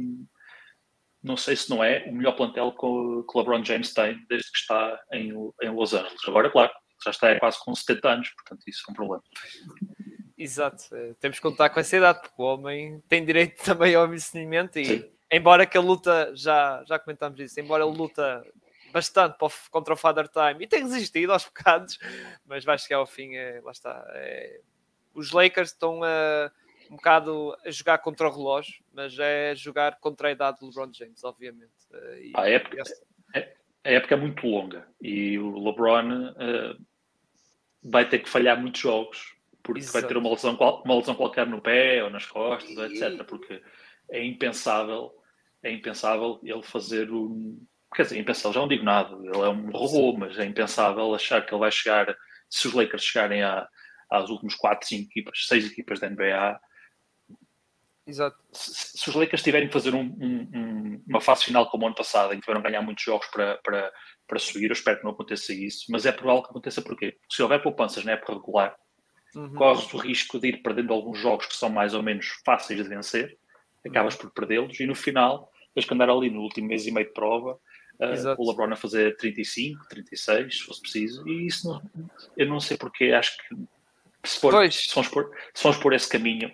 não 1.21 1.37
sei 1.37 1.55
se 1.55 1.69
não 1.69 1.83
é 1.83 2.05
o 2.07 2.13
melhor 2.13 2.35
plantel 2.35 2.71
que 2.71 2.85
o 2.85 3.25
LeBron 3.35 3.63
James 3.63 3.93
tem 3.93 4.25
desde 4.27 4.51
que 4.51 4.57
está 4.57 4.99
em, 5.13 5.31
em 5.61 5.69
Los 5.69 5.93
Angeles. 5.93 6.19
Agora, 6.27 6.49
claro, 6.49 6.71
já 7.03 7.11
está 7.11 7.39
quase 7.39 7.63
com 7.63 7.75
70 7.75 8.09
anos, 8.09 8.29
portanto, 8.31 8.63
isso 8.67 8.83
é 8.87 8.91
um 8.91 8.95
problema. 8.95 9.23
Exato, 10.35 10.83
eh, 10.95 11.13
temos 11.19 11.37
que 11.37 11.43
contar 11.43 11.69
com 11.69 11.79
essa 11.79 11.95
idade, 11.95 12.21
porque 12.21 12.41
o 12.41 12.45
homem 12.45 13.03
tem 13.07 13.23
direito 13.23 13.61
também 13.63 13.93
ao 13.93 14.05
envelhecimento 14.05 14.79
e, 14.79 14.85
Sim. 14.85 15.11
embora 15.31 15.65
que 15.65 15.77
ele 15.77 15.85
luta, 15.85 16.33
já, 16.35 16.83
já 16.87 16.97
comentámos 16.97 17.39
isso, 17.39 17.59
embora 17.59 17.83
ele 17.83 17.95
luta 17.95 18.43
bastante 18.91 19.37
contra 19.69 19.93
o 19.93 19.97
Father 19.97 20.27
Time 20.27 20.63
e 20.63 20.67
tem 20.67 20.83
resistido 20.83 21.31
aos 21.31 21.45
pecados, 21.49 21.97
mas 22.45 22.63
vai 22.63 22.77
chegar 22.77 22.97
ao 22.97 23.07
fim. 23.07 23.35
É, 23.35 23.61
lá 23.63 23.71
está. 23.71 24.05
É, 24.13 24.61
os 25.13 25.31
Lakers 25.31 25.71
estão 25.71 26.03
a, 26.03 26.51
um 26.89 26.95
bocado 26.95 27.55
a 27.65 27.71
jogar 27.71 27.97
contra 27.99 28.27
o 28.27 28.31
relógio, 28.31 28.83
mas 28.93 29.17
é 29.19 29.53
jogar 29.55 29.99
contra 29.99 30.29
a 30.29 30.31
idade 30.31 30.59
do 30.59 30.67
LeBron 30.67 30.91
James, 30.93 31.23
obviamente. 31.23 31.71
Eh, 31.91 32.21
e, 32.25 32.31
a, 32.35 32.49
época, 32.49 32.83
é, 33.35 33.55
a 33.83 33.91
época 33.91 34.15
é 34.15 34.17
muito 34.17 34.47
longa 34.47 34.87
e 35.01 35.37
o 35.37 35.63
LeBron 35.63 36.31
uh, 36.31 36.85
vai 37.83 38.07
ter 38.07 38.19
que 38.19 38.29
falhar 38.29 38.59
muitos 38.59 38.81
jogos 38.81 39.39
porque 39.69 39.81
Exato. 39.81 39.99
vai 39.99 40.07
ter 40.07 40.17
uma 40.17 40.29
lesão, 40.29 40.55
uma 40.55 40.95
lesão 40.95 41.13
qualquer 41.13 41.45
no 41.45 41.61
pé 41.61 42.03
ou 42.03 42.09
nas 42.09 42.25
costas, 42.25 42.75
etc. 42.75 43.23
Porque 43.23 43.61
é 44.09 44.25
impensável, 44.25 45.13
é 45.61 45.71
impensável 45.71 46.39
ele 46.43 46.63
fazer 46.63 47.11
um 47.11 47.61
quer 47.95 48.03
dizer, 48.03 48.19
impensável, 48.19 48.53
já 48.53 48.59
não 48.59 48.67
digo 48.67 48.83
nada, 48.83 49.13
ele 49.15 49.41
é 49.41 49.49
um 49.49 49.71
robô, 49.71 50.17
mas 50.17 50.37
é 50.37 50.45
impensável 50.45 51.13
achar 51.13 51.45
que 51.45 51.53
ele 51.53 51.59
vai 51.59 51.71
chegar, 51.71 52.15
se 52.49 52.67
os 52.67 52.73
Lakers 52.73 53.03
chegarem 53.03 53.43
a, 53.43 53.67
às 54.09 54.29
últimas 54.29 54.55
4, 54.55 54.87
5 54.87 55.09
equipas, 55.09 55.45
6 55.47 55.71
equipas 55.71 55.99
da 55.99 56.09
NBA. 56.09 56.59
Exato. 58.05 58.37
Se, 58.51 58.97
se 58.97 59.09
os 59.09 59.15
Lakers 59.15 59.43
tiverem 59.43 59.67
que 59.67 59.73
fazer 59.73 59.93
um, 59.93 60.01
um, 60.01 61.03
uma 61.07 61.21
fase 61.21 61.45
final 61.45 61.69
como 61.69 61.83
o 61.83 61.87
ano 61.87 61.95
passado, 61.95 62.33
em 62.33 62.37
que 62.37 62.45
tiveram 62.45 62.61
ganhar 62.61 62.81
muitos 62.81 63.03
jogos 63.03 63.27
para, 63.27 63.57
para, 63.57 63.91
para 64.27 64.39
subir, 64.39 64.67
eu 64.67 64.73
espero 64.73 64.97
que 64.97 65.03
não 65.03 65.11
aconteça 65.11 65.53
isso, 65.53 65.85
mas 65.89 66.05
é 66.05 66.11
provável 66.11 66.43
que 66.43 66.49
aconteça 66.49 66.81
porquê? 66.81 67.11
Porque 67.11 67.35
se 67.35 67.41
houver 67.43 67.61
poupanças 67.61 68.03
na 68.03 68.13
época 68.13 68.33
regular, 68.33 68.75
uhum. 69.35 69.53
corres 69.55 69.93
o 69.93 69.97
risco 69.97 70.39
de 70.39 70.49
ir 70.49 70.61
perdendo 70.61 70.93
alguns 70.93 71.19
jogos 71.19 71.45
que 71.45 71.55
são 71.55 71.69
mais 71.69 71.93
ou 71.93 72.01
menos 72.01 72.27
fáceis 72.45 72.81
de 72.81 72.89
vencer, 72.89 73.37
acabas 73.85 74.15
por 74.15 74.31
perdê-los 74.31 74.79
e 74.79 74.85
no 74.85 74.95
final 74.95 75.49
tens 75.73 75.85
que 75.85 75.93
andar 75.93 76.09
ali 76.09 76.29
no 76.29 76.41
último 76.41 76.67
mês 76.67 76.85
e 76.85 76.91
meio 76.91 77.07
de 77.07 77.13
prova 77.13 77.59
Uh, 77.99 78.33
o 78.37 78.49
LeBron 78.49 78.71
a 78.71 78.77
fazer 78.77 79.17
35, 79.17 79.87
36, 79.89 80.57
se 80.57 80.63
fosse 80.63 80.81
preciso, 80.81 81.27
e 81.27 81.47
isso 81.47 81.67
não, 81.67 81.81
eu 82.37 82.47
não 82.47 82.59
sei 82.61 82.77
porque, 82.77 83.11
acho 83.11 83.37
que 83.37 83.55
se, 84.23 84.39
for, 84.39 84.71
se, 84.71 84.93
vamos 84.95 85.09
por, 85.09 85.31
se 85.53 85.63
vamos 85.63 85.77
por 85.79 85.93
esse 85.93 86.07
caminho. 86.07 86.53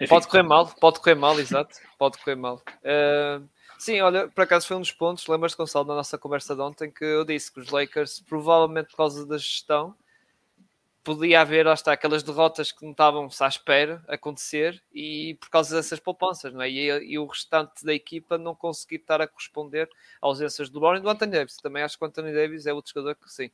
Enfim. 0.00 0.08
Pode 0.08 0.28
correr 0.28 0.42
mal, 0.42 0.66
pode 0.80 0.98
correr 1.00 1.14
mal, 1.14 1.38
exato, 1.38 1.76
pode 1.98 2.16
correr 2.18 2.36
mal. 2.36 2.62
Uh, 2.78 3.46
sim, 3.78 4.00
olha, 4.00 4.28
por 4.28 4.44
acaso 4.44 4.66
foi 4.66 4.78
um 4.78 4.80
dos 4.80 4.92
pontos, 4.92 5.26
lembras-te, 5.26 5.58
Gonçalo, 5.58 5.86
na 5.86 5.94
nossa 5.94 6.16
conversa 6.16 6.54
de 6.54 6.62
ontem, 6.62 6.90
que 6.90 7.04
eu 7.04 7.22
disse 7.22 7.52
que 7.52 7.60
os 7.60 7.68
Lakers, 7.68 8.20
provavelmente 8.20 8.88
por 8.88 8.96
causa 8.96 9.26
da 9.26 9.36
gestão, 9.36 9.94
podia 11.16 11.40
haver, 11.40 11.66
lá 11.66 11.74
está, 11.74 11.92
aquelas 11.92 12.22
derrotas 12.22 12.72
que 12.72 12.82
não 12.84 12.92
estavam-se 12.92 13.42
à 13.42 13.48
espera 13.48 14.02
acontecer 14.08 14.82
e 14.92 15.36
por 15.40 15.48
causa 15.50 15.76
dessas 15.76 15.98
poupanças, 15.98 16.52
não 16.52 16.62
é? 16.62 16.70
E, 16.70 17.12
e, 17.12 17.18
o 17.18 17.26
restante 17.26 17.84
da 17.84 17.94
equipa 17.94 18.36
não 18.36 18.54
conseguir 18.54 18.96
estar 18.96 19.20
a 19.20 19.26
corresponder 19.26 19.88
às 20.20 20.28
ausências 20.28 20.68
do 20.68 20.78
LeBron 20.78 20.96
e 20.96 21.00
do 21.00 21.08
Anthony 21.08 21.32
Davis. 21.32 21.56
Também 21.56 21.82
acho 21.82 21.98
que 21.98 22.04
o 22.04 22.06
Anthony 22.08 22.32
Davis 22.32 22.66
é 22.66 22.72
outro 22.72 22.92
jogador 22.94 23.14
que, 23.16 23.30
sim, 23.30 23.50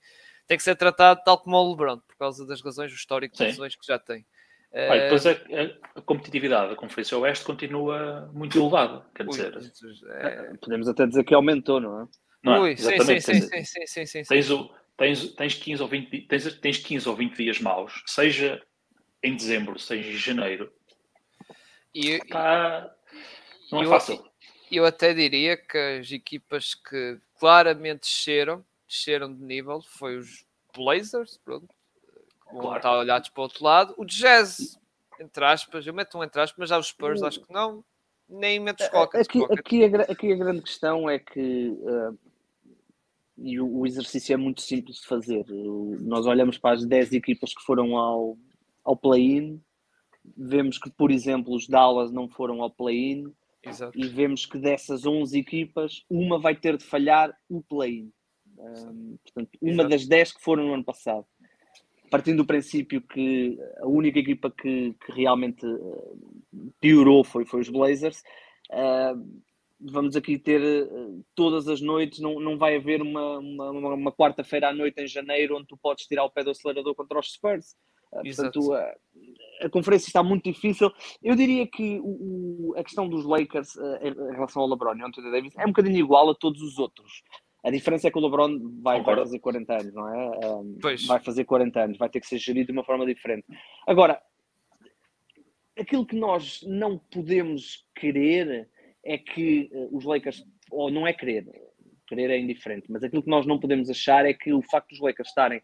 tem 0.46 0.56
que 0.56 0.62
ser 0.62 0.76
tratado 0.76 1.20
tal 1.24 1.38
como 1.38 1.56
o 1.56 1.70
LeBron, 1.70 1.98
por 1.98 2.16
causa 2.16 2.46
das 2.46 2.60
razões, 2.60 2.92
o 2.92 2.96
histórico 2.96 3.36
das 3.36 3.48
razões 3.48 3.76
que 3.76 3.86
já 3.86 3.98
tem. 3.98 4.24
Olha, 4.72 5.02
depois 5.04 5.26
a, 5.26 5.30
a, 5.30 6.02
competitividade 6.02 6.70
da 6.70 6.76
Conferência 6.76 7.16
Oeste 7.16 7.44
continua 7.44 8.30
muito 8.34 8.58
elevada, 8.58 9.06
quer 9.14 9.26
dizer... 9.26 9.56
Ui, 9.56 9.62
é... 10.10 10.52
Podemos 10.60 10.86
até 10.88 11.06
dizer 11.06 11.24
que 11.24 11.34
aumentou, 11.34 11.80
não 11.80 12.02
é? 12.02 12.08
Não 12.42 12.54
é? 12.56 12.60
Ui, 12.60 12.76
sim, 12.76 12.98
sim, 13.00 13.20
sim, 13.20 13.40
sim, 13.40 13.64
sim, 13.64 13.86
sim, 13.86 14.06
sim, 14.06 14.22
Tens 14.24 14.50
o 14.50 14.70
tens, 14.96 15.28
tens, 15.34 15.54
15 15.54 15.82
ou 15.82 15.88
20, 15.88 16.22
tens, 16.22 16.54
tens 16.58 16.78
15 16.78 17.08
ou 17.08 17.16
20 17.16 17.36
dias 17.36 17.60
maus, 17.60 18.02
seja 18.06 18.62
em 19.22 19.36
dezembro, 19.36 19.78
seja 19.78 20.08
em 20.08 20.16
janeiro. 20.16 20.72
E, 21.94 22.18
Pá, 22.26 22.90
não 23.70 23.80
é 23.80 23.84
eu, 23.84 23.90
fácil. 23.90 24.24
Eu 24.70 24.84
até 24.84 25.14
diria 25.14 25.56
que 25.56 25.78
as 25.78 26.10
equipas 26.10 26.74
que 26.74 27.18
claramente 27.38 28.00
desceram, 28.00 28.64
desceram 28.86 29.32
de 29.32 29.42
nível, 29.42 29.80
foi 29.82 30.16
os 30.16 30.44
Blazers, 30.74 31.38
pronto, 31.38 31.68
claro. 32.50 32.76
estar 32.76 32.98
olhados 32.98 33.28
para 33.28 33.40
o 33.40 33.44
outro 33.44 33.64
lado, 33.64 33.94
o 33.96 34.04
Jazz, 34.04 34.78
entre 35.18 35.44
aspas, 35.44 35.86
eu 35.86 35.94
meto 35.94 36.18
um 36.18 36.24
entre 36.24 36.40
aspas, 36.40 36.58
mas 36.58 36.68
já 36.68 36.78
os 36.78 36.88
Spurs 36.88 37.22
acho 37.22 37.40
que 37.40 37.52
não, 37.52 37.84
nem 38.28 38.60
meto 38.60 38.82
os 38.82 38.90
Rockets. 38.90 39.28
Aqui, 39.28 39.44
aqui, 39.44 39.84
a, 39.84 40.02
aqui 40.02 40.32
a 40.32 40.36
grande 40.36 40.62
questão 40.62 41.08
é 41.08 41.18
que 41.18 41.68
uh, 41.68 42.18
e 43.38 43.60
o, 43.60 43.80
o, 43.80 43.86
exercício 43.86 44.32
é 44.32 44.36
muito 44.36 44.62
simples 44.62 44.98
de 44.98 45.06
fazer. 45.06 45.44
Nós 46.00 46.26
olhamos 46.26 46.58
para 46.58 46.76
as 46.76 46.86
10 46.86 47.12
equipas 47.12 47.54
que 47.54 47.62
foram 47.62 47.96
ao, 47.96 48.38
ao 48.84 48.96
play-in, 48.96 49.60
vemos 50.36 50.78
que, 50.78 50.90
por 50.90 51.10
exemplo, 51.10 51.54
os 51.54 51.68
Dallas 51.68 52.10
não 52.10 52.28
foram 52.28 52.62
ao 52.62 52.70
play-in, 52.70 53.32
e 53.94 54.06
vemos 54.06 54.46
que 54.46 54.58
dessas 54.58 55.04
11 55.04 55.38
equipas, 55.38 56.04
uma 56.08 56.38
vai 56.38 56.54
ter 56.54 56.76
de 56.76 56.84
falhar 56.84 57.36
o 57.48 57.62
play-in. 57.62 58.12
Um, 58.58 59.18
portanto, 59.22 59.58
uma 59.60 59.72
Exato. 59.72 59.88
das 59.88 60.06
10 60.06 60.32
que 60.32 60.42
foram 60.42 60.66
no 60.66 60.74
ano 60.74 60.84
passado. 60.84 61.26
Partindo 62.10 62.38
do 62.38 62.46
princípio 62.46 63.02
que 63.02 63.58
a 63.78 63.86
única 63.86 64.18
equipa 64.18 64.50
que, 64.50 64.94
que 65.04 65.12
realmente 65.12 65.66
eh, 65.66 66.68
piorou 66.80 67.24
foi, 67.24 67.44
foi 67.44 67.60
os 67.60 67.68
Blazers, 67.68 68.22
uh, 68.70 69.42
vamos 69.80 70.16
aqui 70.16 70.38
ter 70.38 70.60
uh, 70.60 71.24
todas 71.34 71.68
as 71.68 71.80
noites, 71.80 72.18
não, 72.20 72.40
não 72.40 72.56
vai 72.56 72.76
haver 72.76 73.02
uma, 73.02 73.38
uma, 73.38 73.94
uma 73.94 74.12
quarta-feira 74.12 74.68
à 74.68 74.72
noite 74.72 75.00
em 75.00 75.06
janeiro 75.06 75.56
onde 75.56 75.66
tu 75.66 75.76
podes 75.76 76.06
tirar 76.06 76.24
o 76.24 76.30
pé 76.30 76.42
do 76.42 76.50
acelerador 76.50 76.94
contra 76.94 77.18
os 77.18 77.32
Spurs. 77.32 77.76
Uh, 78.12 78.22
portanto, 78.22 78.72
uh, 78.72 79.64
a 79.64 79.68
conferência 79.68 80.08
está 80.08 80.22
muito 80.22 80.44
difícil. 80.44 80.90
Eu 81.22 81.34
diria 81.34 81.66
que 81.66 81.98
o, 82.00 82.70
o, 82.70 82.74
a 82.76 82.82
questão 82.82 83.08
dos 83.08 83.24
Lakers 83.24 83.76
em 84.02 84.32
relação 84.32 84.62
ao 84.62 84.68
LeBron 84.68 84.96
e 84.96 85.02
ao 85.02 85.08
Anthony 85.08 85.30
Davis 85.30 85.56
é 85.56 85.64
um 85.64 85.68
bocadinho 85.68 85.98
igual 85.98 86.30
a 86.30 86.34
todos 86.34 86.62
os 86.62 86.78
outros. 86.78 87.22
A 87.64 87.70
diferença 87.70 88.06
é 88.06 88.10
que 88.12 88.18
o 88.18 88.22
LeBron 88.22 88.60
vai, 88.80 89.02
vai 89.02 89.16
fazer 89.16 89.40
40 89.40 89.72
anos, 89.72 89.92
não 89.92 90.14
é? 90.14 90.46
Um, 90.46 90.78
vai 91.06 91.18
fazer 91.18 91.44
40 91.44 91.80
anos, 91.80 91.98
vai 91.98 92.08
ter 92.08 92.20
que 92.20 92.26
ser 92.28 92.38
gerido 92.38 92.66
de 92.66 92.72
uma 92.72 92.84
forma 92.84 93.04
diferente. 93.04 93.44
Agora, 93.86 94.22
aquilo 95.76 96.06
que 96.06 96.14
nós 96.14 96.60
não 96.62 96.96
podemos 96.96 97.84
querer 97.94 98.68
é 99.06 99.18
que 99.18 99.70
uh, 99.72 99.96
os 99.96 100.04
Lakers, 100.04 100.44
ou 100.70 100.90
não 100.90 101.06
é 101.06 101.12
querer, 101.12 101.46
querer 102.06 102.30
é 102.30 102.38
indiferente, 102.38 102.90
mas 102.90 103.02
aquilo 103.02 103.22
que 103.22 103.30
nós 103.30 103.46
não 103.46 103.58
podemos 103.58 103.88
achar 103.90 104.26
é 104.26 104.34
que 104.34 104.52
o 104.52 104.62
facto 104.62 104.90
dos 104.90 105.00
Lakers 105.00 105.28
estarem 105.28 105.60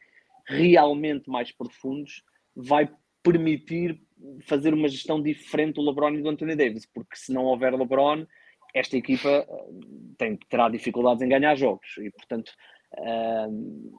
realmente 0.47 1.31
mais 1.31 1.53
profundos 1.53 2.23
vai 2.55 2.89
permitir 3.23 4.01
fazer 4.43 4.75
uma 4.75 4.89
gestão 4.89 5.23
diferente 5.23 5.75
do 5.75 5.83
LeBron 5.83 6.15
e 6.15 6.23
do 6.23 6.29
Anthony 6.29 6.57
Davis, 6.57 6.87
porque 6.87 7.17
se 7.17 7.33
não 7.33 7.45
houver 7.45 7.73
LeBron, 7.75 8.27
esta 8.75 8.97
equipa 8.97 9.29
eh, 9.29 9.69
tem, 10.17 10.37
terá 10.49 10.69
dificuldades 10.69 11.23
em 11.23 11.29
ganhar 11.29 11.55
jogos. 11.57 11.97
E, 11.99 12.11
portanto, 12.11 12.53
uh, 12.99 13.93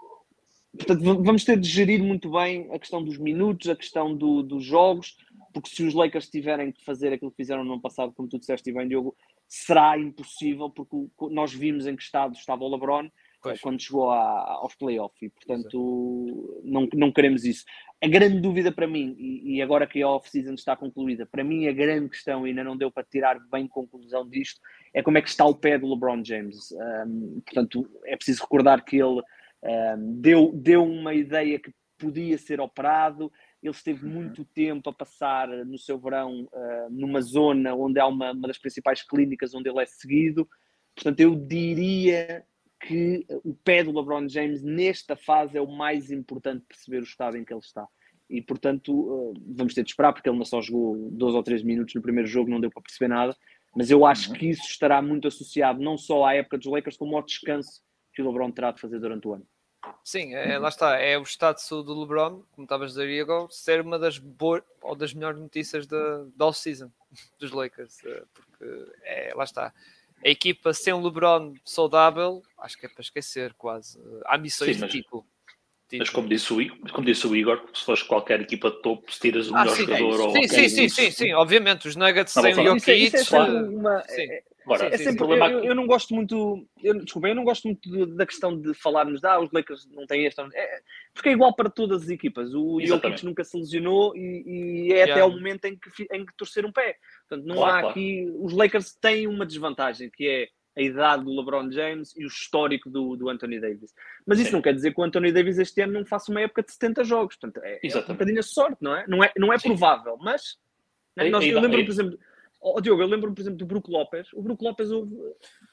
portanto, 0.77 1.23
vamos 1.23 1.43
ter 1.43 1.59
de 1.59 1.69
gerir 1.69 2.03
muito 2.03 2.31
bem 2.31 2.69
a 2.71 2.79
questão 2.79 3.03
dos 3.03 3.17
minutos, 3.17 3.69
a 3.69 3.75
questão 3.75 4.15
do, 4.15 4.41
dos 4.41 4.63
jogos, 4.63 5.15
porque 5.53 5.69
se 5.69 5.83
os 5.83 5.93
Lakers 5.93 6.29
tiverem 6.29 6.71
que 6.71 6.83
fazer 6.83 7.13
aquilo 7.13 7.31
que 7.31 7.37
fizeram 7.37 7.63
no 7.63 7.73
ano 7.73 7.81
passado, 7.81 8.13
como 8.13 8.27
tu 8.27 8.39
disseste 8.39 8.71
bem, 8.71 8.87
Diogo, 8.87 9.15
será 9.53 9.95
impossível, 9.99 10.67
porque 10.67 10.95
nós 11.29 11.53
vimos 11.53 11.85
em 11.85 11.95
que 11.95 12.01
estado 12.01 12.33
estava 12.33 12.63
o 12.63 12.69
LeBron 12.69 13.07
pois. 13.39 13.61
quando 13.61 13.79
chegou 13.79 14.09
a, 14.09 14.53
aos 14.53 14.73
playoffs 14.73 15.21
e, 15.21 15.29
portanto, 15.29 16.59
não, 16.63 16.87
não 16.91 17.11
queremos 17.11 17.45
isso. 17.45 17.63
A 18.01 18.07
grande 18.07 18.39
dúvida 18.39 18.71
para 18.71 18.87
mim, 18.87 19.15
e, 19.15 19.57
e 19.57 19.61
agora 19.61 19.85
que 19.85 20.01
a 20.01 20.09
off-season 20.09 20.55
está 20.55 20.75
concluída, 20.75 21.27
para 21.27 21.43
mim 21.43 21.67
a 21.67 21.71
grande 21.71 22.09
questão, 22.09 22.47
e 22.47 22.49
ainda 22.49 22.63
não 22.63 22.75
deu 22.75 22.89
para 22.89 23.03
tirar 23.03 23.39
bem 23.51 23.67
conclusão 23.67 24.27
disto, 24.27 24.59
é 24.91 25.03
como 25.03 25.19
é 25.19 25.21
que 25.21 25.29
está 25.29 25.45
o 25.45 25.53
pé 25.53 25.77
do 25.77 25.87
LeBron 25.87 26.25
James. 26.25 26.71
Um, 27.05 27.39
portanto, 27.45 27.87
é 28.05 28.15
preciso 28.15 28.41
recordar 28.41 28.83
que 28.83 28.97
ele 28.97 29.21
um, 29.61 30.19
deu, 30.19 30.51
deu 30.51 30.83
uma 30.83 31.13
ideia 31.13 31.59
que 31.59 31.71
podia 31.95 32.39
ser 32.39 32.59
operado, 32.59 33.31
ele 33.63 33.71
esteve 33.71 34.05
uhum. 34.05 34.11
muito 34.11 34.43
tempo 34.43 34.89
a 34.89 34.93
passar 34.93 35.47
no 35.47 35.77
seu 35.77 35.97
verão 35.97 36.41
uh, 36.51 36.89
numa 36.91 37.21
zona 37.21 37.73
onde 37.73 37.99
há 37.99 38.05
uma, 38.05 38.31
uma 38.33 38.47
das 38.47 38.57
principais 38.57 39.01
clínicas 39.01 39.55
onde 39.55 39.69
ele 39.69 39.81
é 39.81 39.85
seguido. 39.85 40.47
Portanto, 40.93 41.19
eu 41.21 41.33
diria 41.35 42.45
que 42.79 43.25
o 43.43 43.53
pé 43.53 43.83
do 43.83 43.97
LeBron 43.97 44.27
James 44.27 44.61
nesta 44.61 45.15
fase 45.15 45.57
é 45.57 45.61
o 45.61 45.67
mais 45.67 46.11
importante 46.11 46.65
perceber 46.67 46.99
o 46.99 47.03
estado 47.03 47.37
em 47.37 47.45
que 47.45 47.53
ele 47.53 47.61
está. 47.61 47.87
E, 48.29 48.41
portanto, 48.41 49.33
vamos 49.47 49.73
ter 49.73 49.83
de 49.83 49.91
esperar, 49.91 50.11
porque 50.11 50.27
ele 50.27 50.37
não 50.37 50.45
só 50.45 50.61
jogou 50.61 51.09
dois 51.11 51.33
ou 51.33 51.43
três 51.43 51.63
minutos 51.63 51.93
no 51.95 52.01
primeiro 52.01 52.27
jogo, 52.27 52.49
não 52.49 52.59
deu 52.59 52.69
para 52.69 52.81
perceber 52.81 53.07
nada. 53.07 53.35
Mas 53.75 53.89
eu 53.89 54.05
acho 54.05 54.29
uhum. 54.29 54.35
que 54.35 54.49
isso 54.49 54.63
estará 54.63 55.01
muito 55.01 55.27
associado 55.27 55.81
não 55.81 55.97
só 55.97 56.25
à 56.25 56.35
época 56.35 56.57
dos 56.57 56.67
Lakers, 56.67 56.97
como 56.97 57.15
ao 57.15 57.23
descanso 57.23 57.81
que 58.13 58.21
o 58.21 58.27
LeBron 58.27 58.51
terá 58.51 58.71
de 58.71 58.81
fazer 58.81 58.99
durante 58.99 59.27
o 59.27 59.33
ano. 59.33 59.47
Sim, 60.03 60.33
é, 60.33 60.57
lá 60.57 60.69
está. 60.69 60.97
É 60.97 61.17
o 61.17 61.23
estado 61.23 61.55
de 61.55 61.63
saúde 61.63 61.87
do 61.87 61.99
LeBron, 61.99 62.43
como 62.51 62.65
estavas 62.65 62.91
a 62.91 63.01
dizer, 63.01 63.09
Igor, 63.09 63.51
ser 63.51 63.81
uma 63.81 63.97
das 63.97 64.17
boas 64.17 64.63
ou 64.81 64.95
das 64.95 65.13
melhores 65.13 65.39
notícias 65.39 65.87
da, 65.87 66.25
da 66.35 66.45
off-season 66.45 66.91
dos 67.39 67.51
Lakers. 67.51 68.03
Eh, 68.05 68.23
porque 68.33 68.91
é, 69.03 69.33
lá 69.35 69.43
está. 69.43 69.73
A 70.23 70.29
equipa 70.29 70.73
sem 70.73 70.93
o 70.93 71.01
LeBron 71.01 71.53
saudável, 71.65 72.41
acho 72.57 72.77
que 72.77 72.85
é 72.85 72.89
para 72.89 73.01
esquecer 73.01 73.53
quase. 73.55 73.99
Há 74.25 74.37
missões 74.37 74.75
Sim, 74.75 74.81
mas... 74.81 74.91
de 74.91 75.01
tipo 75.01 75.25
mas 75.97 76.09
como 76.09 76.27
disse, 76.27 76.51
o 76.51 76.61
Igor, 76.61 76.91
como 76.91 77.05
disse 77.05 77.27
o 77.27 77.35
Igor, 77.35 77.63
se 77.73 77.83
fores 77.83 78.01
qualquer 78.01 78.41
equipa 78.41 78.71
de 78.71 78.81
topo, 78.81 79.11
se 79.11 79.19
tiras 79.19 79.49
o 79.49 79.55
ah, 79.55 79.59
melhor 79.59 79.75
sim, 79.75 79.81
jogador 79.83 80.19
é 80.19 80.23
ou 80.23 80.31
sim, 80.31 80.47
sim, 80.47 80.69
sim, 80.69 80.89
sim, 80.89 81.11
sim, 81.11 81.33
obviamente, 81.33 81.87
os 81.87 81.95
Nuggets 81.95 82.33
sem 82.33 82.51
o 82.51 82.63
Jokic. 82.63 82.91
Isso, 82.91 83.15
isso 83.17 83.35
é, 83.35 83.39
uma, 83.43 84.03
é, 84.09 84.43
Agora, 84.65 84.87
é 84.87 84.97
sempre, 84.97 85.17
problema... 85.17 85.49
eu, 85.49 85.63
eu, 85.63 85.75
não 85.75 85.85
gosto 85.85 86.13
muito, 86.13 86.65
eu, 86.81 87.03
desculpa, 87.03 87.27
eu 87.27 87.35
não 87.35 87.43
gosto 87.43 87.65
muito 87.65 88.05
da 88.15 88.25
questão 88.25 88.57
de 88.57 88.73
falarmos, 88.73 89.23
ah, 89.23 89.39
os 89.39 89.51
Lakers 89.51 89.87
não 89.91 90.05
têm 90.05 90.25
esta, 90.25 90.47
é, 90.53 90.81
porque 91.13 91.29
é 91.29 91.31
igual 91.33 91.53
para 91.53 91.69
todas 91.69 92.03
as 92.03 92.09
equipas. 92.09 92.53
O 92.53 92.79
Jokic 92.81 93.25
nunca 93.25 93.43
se 93.43 93.57
lesionou 93.57 94.15
e, 94.15 94.43
e 94.45 94.91
é 94.93 94.95
yeah. 94.95 95.13
até 95.13 95.25
o 95.25 95.31
momento 95.31 95.65
em 95.65 95.77
que, 95.77 96.07
em 96.11 96.25
que 96.25 96.35
torcer 96.37 96.65
um 96.65 96.71
pé. 96.71 96.97
Portanto, 97.27 97.45
não 97.45 97.57
claro, 97.57 97.71
há 97.71 97.79
claro. 97.79 97.89
aqui, 97.89 98.31
os 98.39 98.53
Lakers 98.53 98.95
têm 98.95 99.27
uma 99.27 99.45
desvantagem 99.45 100.09
que 100.09 100.27
é 100.27 100.47
a 100.75 100.81
idade 100.81 101.23
do 101.23 101.35
LeBron 101.35 101.71
James 101.71 102.15
e 102.17 102.25
o 102.25 102.27
histórico 102.27 102.89
do, 102.89 103.15
do 103.15 103.29
Anthony 103.29 103.59
Davis. 103.59 103.93
Mas 104.25 104.39
isso 104.39 104.49
Sim. 104.49 104.55
não 104.55 104.61
quer 104.61 104.73
dizer 104.73 104.93
que 104.93 104.99
o 104.99 105.03
Anthony 105.03 105.31
Davis 105.31 105.59
este 105.59 105.81
ano 105.81 105.93
não 105.93 106.05
faça 106.05 106.31
uma 106.31 106.41
época 106.41 106.63
de 106.63 106.71
70 106.71 107.03
jogos. 107.03 107.35
Portanto, 107.35 107.63
é, 107.63 107.79
é 107.83 107.97
um 107.97 108.01
bocadinho 108.07 108.39
a 108.39 108.43
sorte, 108.43 108.77
não 108.81 108.95
é? 108.95 109.05
Não 109.07 109.23
é, 109.23 109.31
não 109.37 109.53
é 109.53 109.59
provável, 109.59 110.17
mas 110.19 110.57
né, 111.15 111.29
nós, 111.29 111.45
eu 111.45 111.59
lembro, 111.59 111.83
por 111.85 111.91
exemplo, 111.91 112.19
oh, 112.63 112.81
Diogo, 112.81 113.01
eu 113.01 113.07
lembro, 113.07 113.33
por 113.33 113.41
exemplo, 113.41 113.57
do 113.57 113.65
Brook 113.65 113.91
Lopes. 113.91 114.31
O 114.33 114.41
Brook 114.41 114.63
Lopes 114.63 114.89
houve 114.91 115.13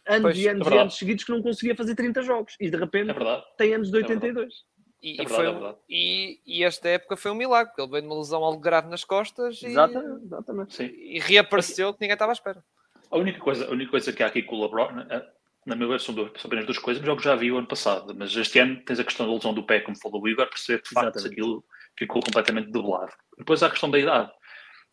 anos 0.06 0.22
pois, 0.22 0.38
e 0.38 0.48
anos 0.48 0.66
é 0.66 0.74
e 0.74 0.78
anos 0.78 0.98
seguidos 0.98 1.24
que 1.24 1.32
não 1.32 1.42
conseguia 1.42 1.74
fazer 1.76 1.94
30 1.94 2.22
jogos 2.22 2.56
e 2.60 2.68
de 2.68 2.76
repente 2.76 3.10
é 3.10 3.42
tem 3.56 3.74
anos 3.74 3.90
de 3.90 3.96
82. 3.96 4.52
É 4.54 4.80
e, 5.02 5.14
é 5.14 5.24
verdade, 5.24 5.56
foi, 5.56 5.70
é 5.70 5.76
e, 5.88 6.40
e, 6.46 6.64
esta 6.64 6.88
época 6.88 7.16
foi 7.16 7.30
um 7.30 7.34
milagre, 7.34 7.70
porque 7.70 7.80
ele 7.80 7.90
veio 7.90 8.02
de 8.02 8.08
uma 8.08 8.18
lesão 8.18 8.44
algo 8.44 8.60
grave 8.60 8.88
nas 8.88 9.02
costas 9.02 9.62
exatamente, 9.62 10.24
exatamente. 10.24 10.82
e 10.82 11.18
reapareceu 11.18 11.94
que 11.94 12.00
ninguém 12.02 12.14
estava 12.14 12.32
à 12.32 12.34
espera. 12.34 12.62
A 13.10 13.16
única 13.16 13.40
coisa, 13.40 13.66
a 13.66 13.70
única 13.70 13.90
coisa 13.92 14.12
que 14.12 14.22
há 14.22 14.26
aqui 14.26 14.42
com 14.42 14.56
o 14.56 14.62
LeBron, 14.62 15.00
eh, 15.08 15.26
na 15.66 15.74
minha 15.74 15.88
ver, 15.88 16.00
são, 16.00 16.14
são 16.14 16.30
apenas 16.44 16.66
duas 16.66 16.78
coisas, 16.78 17.02
mas 17.02 17.08
eu 17.08 17.18
já 17.18 17.34
vi 17.34 17.50
o 17.50 17.58
ano 17.58 17.66
passado. 17.66 18.14
Mas 18.14 18.34
este 18.36 18.58
ano 18.58 18.82
tens 18.84 19.00
a 19.00 19.04
questão 19.04 19.26
da 19.26 19.32
lesão 19.32 19.54
do 19.54 19.64
pé, 19.64 19.80
como 19.80 19.98
falou 19.98 20.22
o 20.22 20.28
Igor, 20.28 20.46
perceber 20.48 20.82
que 20.82 20.88
de 20.88 20.94
facto 20.94 21.26
aquilo 21.26 21.64
ficou 21.98 22.22
completamente 22.22 22.70
debelado. 22.70 23.12
Depois 23.38 23.62
há 23.62 23.66
a 23.66 23.70
questão 23.70 23.90
da 23.90 23.98
idade. 23.98 24.30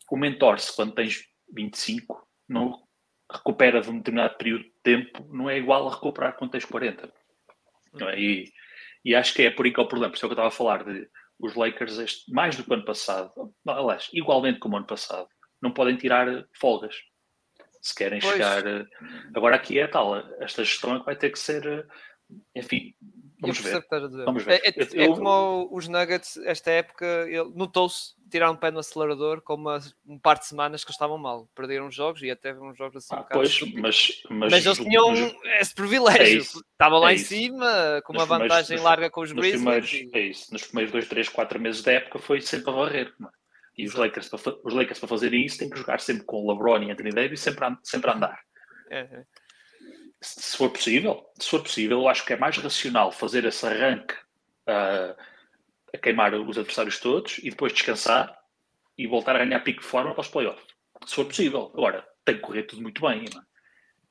O 0.10 0.18
mentor-se, 0.18 0.76
quando 0.76 0.94
tens 0.94 1.26
25, 1.54 2.28
não 2.48 2.82
recupera 3.32 3.82
de 3.82 3.90
um 3.90 3.98
determinado 3.98 4.38
período 4.38 4.64
de 4.64 4.74
tempo, 4.84 5.28
não 5.34 5.50
é 5.50 5.58
igual 5.58 5.88
a 5.88 5.94
recuperar 5.94 6.36
quando 6.38 6.52
tens 6.52 6.66
40. 6.66 7.12
Não 7.94 8.10
é? 8.10 8.20
e, 8.20 8.52
e 9.04 9.16
acho 9.16 9.34
que 9.34 9.44
é 9.44 9.52
por 9.52 9.66
aí 9.66 9.74
que 9.74 9.80
é 9.80 9.84
o 9.84 9.88
problema. 9.88 10.12
Por 10.12 10.18
isso 10.18 10.26
é 10.26 10.30
que 10.30 10.32
eu 10.32 10.36
estava 10.36 10.48
a 10.48 10.52
falar 10.52 10.84
de 10.84 11.10
os 11.40 11.56
Lakers, 11.56 11.98
este, 12.00 12.32
mais 12.32 12.56
do 12.56 12.64
que 12.64 12.72
o 12.72 12.74
ano 12.74 12.86
passado, 12.86 13.32
aliás, 13.68 14.10
igualmente 14.12 14.60
como 14.60 14.76
o 14.76 14.78
ano 14.78 14.88
passado, 14.88 15.28
não 15.62 15.72
podem 15.72 15.96
tirar 15.96 16.28
folgas 16.54 16.96
se 17.82 17.96
querem 17.96 18.20
pois. 18.20 18.34
chegar. 18.34 18.66
Eh, 18.66 18.86
agora 19.36 19.56
aqui 19.56 19.80
é 19.80 19.88
tal, 19.88 20.18
esta 20.42 20.64
gestão 20.64 20.96
é 20.96 21.00
que 21.00 21.06
vai 21.06 21.16
ter 21.16 21.30
que 21.30 21.40
ser, 21.40 21.66
eh, 21.66 21.86
enfim, 22.56 22.94
vamos 23.40 23.60
ver. 23.60 23.86
Vamos 24.26 24.44
ver. 24.44 24.62
É, 24.64 24.70
é, 24.70 25.04
é 25.04 25.08
como 25.08 25.70
os 25.72 25.88
Nuggets, 25.88 26.38
esta 26.38 26.72
época, 26.72 27.26
notou-se 27.56 28.16
tirar 28.30 28.52
um 28.52 28.56
pé 28.56 28.72
no 28.72 28.80
acelerador 28.80 29.42
com 29.42 29.56
uma, 29.56 29.80
um 30.06 30.20
par 30.20 30.38
de 30.38 30.46
semanas 30.46 30.84
que 30.84 30.92
estavam 30.92 31.18
mal. 31.18 31.48
Perderam 31.56 31.90
jogos 31.90 32.22
e 32.22 32.30
até 32.30 32.54
uns 32.54 32.78
jogos 32.78 32.98
assim. 32.98 33.16
Ah, 33.16 33.22
um 33.22 33.26
pois, 33.32 33.62
mas, 33.74 34.22
mas, 34.30 34.52
mas, 34.52 34.66
eles 34.66 34.78
tinham 34.78 35.10
mas, 35.10 35.36
esse 35.62 35.76
privilégio. 35.76 36.42
É 36.42 36.60
Estavam 36.72 37.00
lá 37.00 37.12
é 37.12 37.16
em 37.16 37.18
cima, 37.18 38.02
com 38.06 38.14
nos 38.14 38.24
uma 38.24 38.38
vantagem 38.38 38.80
larga 38.80 39.10
com 39.10 39.22
os 39.22 39.32
Grizzlies. 39.32 39.94
E... 39.94 40.10
É 40.14 40.20
isso. 40.22 40.52
Nos 40.52 40.64
primeiros 40.64 40.92
2, 40.92 41.08
3, 41.08 41.30
4 41.30 41.60
meses 41.60 41.82
da 41.82 41.94
época 41.94 42.20
foi 42.20 42.42
sempre 42.42 42.70
a 42.70 42.74
varrer. 42.74 43.14
É? 43.22 43.38
E 43.78 43.86
os 43.86 43.94
Lakers, 43.94 44.30
para, 44.30 44.56
os 44.64 44.74
Lakers, 44.74 45.00
para 45.00 45.08
fazerem 45.08 45.46
isso, 45.46 45.60
têm 45.60 45.70
que 45.70 45.78
jogar 45.78 46.00
sempre 46.00 46.24
com 46.24 46.50
LeBron 46.52 46.84
e 46.84 46.92
Anthony 46.92 47.12
Davis, 47.12 47.40
sempre 47.40 47.66
a, 47.66 47.78
sempre 47.84 48.10
a 48.10 48.16
andar. 48.16 48.40
É, 48.90 49.00
é. 49.00 49.24
Se 50.22 50.58
for 50.58 50.72
possível, 50.72 51.30
se 51.40 51.50
for 51.50 51.62
possível, 51.62 52.00
eu 52.00 52.08
acho 52.08 52.26
que 52.26 52.34
é 52.34 52.38
mais 52.38 52.58
racional 52.58 53.12
fazer 53.12 53.46
esse 53.46 53.66
arranque 53.66 54.16
uh, 54.68 55.16
a 55.94 55.98
queimar 56.02 56.34
os 56.34 56.58
adversários 56.58 57.00
todos 57.00 57.38
e 57.40 57.50
depois 57.50 57.72
descansar 57.72 58.38
e 58.98 59.06
voltar 59.06 59.36
a 59.36 59.46
ganhar 59.46 59.60
pico 59.60 59.82
de 59.82 59.88
forma 59.88 60.14
para 60.14 60.22
os 60.22 60.28
playoffs. 60.28 60.66
Se 61.06 61.16
for 61.16 61.26
possível. 61.26 61.72
Agora, 61.74 62.08
tem 62.26 62.36
que 62.36 62.42
correr 62.42 62.64
tudo 62.64 62.82
muito 62.82 63.02
bem. 63.02 63.26
Não 63.32 63.42
é? 63.42 63.46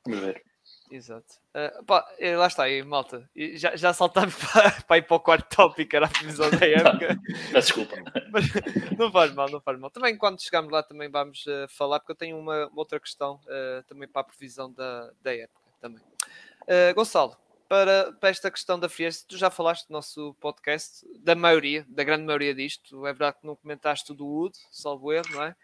Vamos 0.06 0.20
ver. 0.20 0.42
Exato. 0.90 1.34
Uh, 1.50 1.84
pá, 1.84 2.06
eh, 2.18 2.36
lá 2.36 2.46
está 2.46 2.62
aí, 2.62 2.80
malta. 2.84 3.28
Já, 3.54 3.74
já 3.74 3.92
saltámos 3.92 4.34
para, 4.52 4.70
para 4.82 4.98
ir 4.98 5.02
para 5.02 5.16
o 5.16 5.20
quarto 5.20 5.56
tópico, 5.56 5.96
era 5.96 6.06
a 6.06 6.08
previsão 6.08 6.48
da 6.48 6.64
época. 6.64 7.18
Desculpa. 7.52 7.96
Mas 8.30 8.44
não 8.96 9.10
faz 9.10 9.34
mal, 9.34 9.50
não 9.50 9.60
faz 9.60 9.78
mal. 9.80 9.90
Também 9.90 10.16
quando 10.16 10.40
chegarmos 10.40 10.70
lá 10.70 10.84
também 10.84 11.10
vamos 11.10 11.44
uh, 11.46 11.66
falar, 11.68 11.98
porque 11.98 12.12
eu 12.12 12.16
tenho 12.16 12.38
uma, 12.38 12.70
outra 12.76 13.00
questão 13.00 13.40
uh, 13.46 13.82
também 13.88 14.08
para 14.08 14.20
a 14.20 14.24
previsão 14.24 14.72
da, 14.72 15.10
da 15.20 15.34
época 15.34 15.65
também. 15.88 16.94
Gonçalo, 16.94 17.36
para, 17.68 18.12
para 18.12 18.28
esta 18.28 18.50
questão 18.50 18.78
da 18.78 18.88
frieza, 18.88 19.24
tu 19.26 19.36
já 19.36 19.50
falaste 19.50 19.88
do 19.88 19.92
nosso 19.92 20.34
podcast, 20.40 21.06
da 21.18 21.34
maioria, 21.34 21.84
da 21.88 22.04
grande 22.04 22.24
maioria 22.24 22.54
disto. 22.54 23.06
É 23.06 23.12
verdade 23.12 23.38
que 23.40 23.46
não 23.46 23.56
comentaste 23.56 24.14
do 24.14 24.26
Wood, 24.26 24.56
salvo 24.70 25.12
erro, 25.12 25.28
não 25.30 25.42
é? 25.42 25.56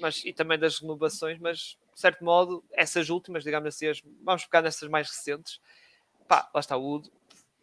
mas, 0.00 0.24
e 0.24 0.32
também 0.32 0.58
das 0.58 0.78
renovações, 0.78 1.38
mas 1.38 1.76
de 1.94 2.00
certo 2.00 2.24
modo, 2.24 2.62
essas 2.72 3.08
últimas, 3.08 3.42
digamos 3.42 3.68
assim, 3.68 3.88
as, 3.88 4.02
vamos 4.22 4.42
ficar 4.42 4.62
nessas 4.62 4.88
mais 4.88 5.08
recentes. 5.08 5.60
Pá, 6.28 6.48
lá 6.54 6.60
está 6.60 6.76
o 6.76 6.82
Wood, 6.82 7.10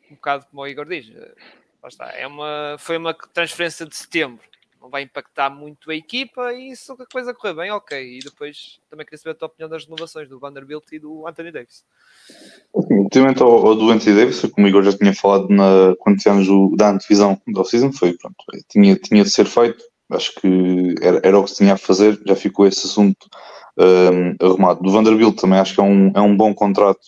um 0.09 0.15
bocado 0.15 0.45
como 0.47 0.61
o 0.61 0.67
Igor 0.67 0.85
diz, 0.85 1.09
eh, 1.09 1.35
lá 1.81 1.89
está, 1.89 2.11
é 2.11 2.25
uma, 2.25 2.75
foi 2.79 2.97
uma 2.97 3.13
transferência 3.13 3.85
de 3.85 3.95
setembro, 3.95 4.43
não 4.83 4.89
vai 4.89 5.03
impactar 5.03 5.49
muito 5.49 5.89
a 5.89 5.95
equipa 5.95 6.53
e 6.53 6.75
se 6.75 6.91
a 6.91 6.95
coisa 7.09 7.33
correr 7.33 7.53
bem, 7.53 7.71
ok. 7.71 8.17
E 8.17 8.19
depois 8.19 8.81
também 8.89 9.05
queria 9.05 9.17
saber 9.17 9.31
a 9.31 9.35
tua 9.35 9.45
opinião 9.45 9.69
das 9.69 9.85
renovações 9.85 10.27
do 10.27 10.37
Vanderbilt 10.37 10.83
e 10.91 10.99
do 10.99 11.25
Anthony 11.25 11.53
Davis. 11.53 11.85
Relativamente 12.89 13.41
ao, 13.41 13.65
ao, 13.65 13.75
do 13.75 13.89
Anthony 13.89 14.17
Davis, 14.17 14.41
como 14.41 14.67
o 14.67 14.69
Igor 14.69 14.83
já 14.83 14.91
tinha 14.91 15.15
falado 15.15 15.47
na, 15.47 15.95
quando 15.99 16.17
tivemos 16.17 16.49
o, 16.49 16.75
da 16.75 16.89
antevisão 16.89 17.39
da 17.47 17.61
off-season, 17.61 17.93
foi 17.93 18.13
pronto, 18.17 18.35
tinha, 18.69 18.97
tinha 18.97 19.23
de 19.23 19.29
ser 19.29 19.45
feito, 19.45 19.81
acho 20.11 20.35
que 20.35 20.95
era, 21.01 21.21
era 21.23 21.39
o 21.39 21.45
que 21.45 21.51
se 21.51 21.57
tinha 21.57 21.75
a 21.75 21.77
fazer, 21.77 22.19
já 22.27 22.35
ficou 22.35 22.67
esse 22.67 22.85
assunto 22.85 23.25
uh, 23.79 24.45
arrumado. 24.45 24.81
Do 24.81 24.91
Vanderbilt 24.91 25.39
também 25.39 25.59
acho 25.59 25.75
que 25.75 25.79
é 25.79 25.83
um, 25.83 26.11
é 26.13 26.19
um 26.19 26.35
bom 26.35 26.53
contrato 26.53 27.07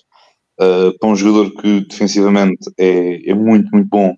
uh, 0.61 0.97
para 0.97 1.09
um 1.09 1.15
jogador 1.15 1.51
que 1.61 1.81
defensivamente 1.81 2.71
é, 2.77 3.31
é 3.31 3.33
muito, 3.33 3.69
muito 3.73 3.89
bom 3.89 4.15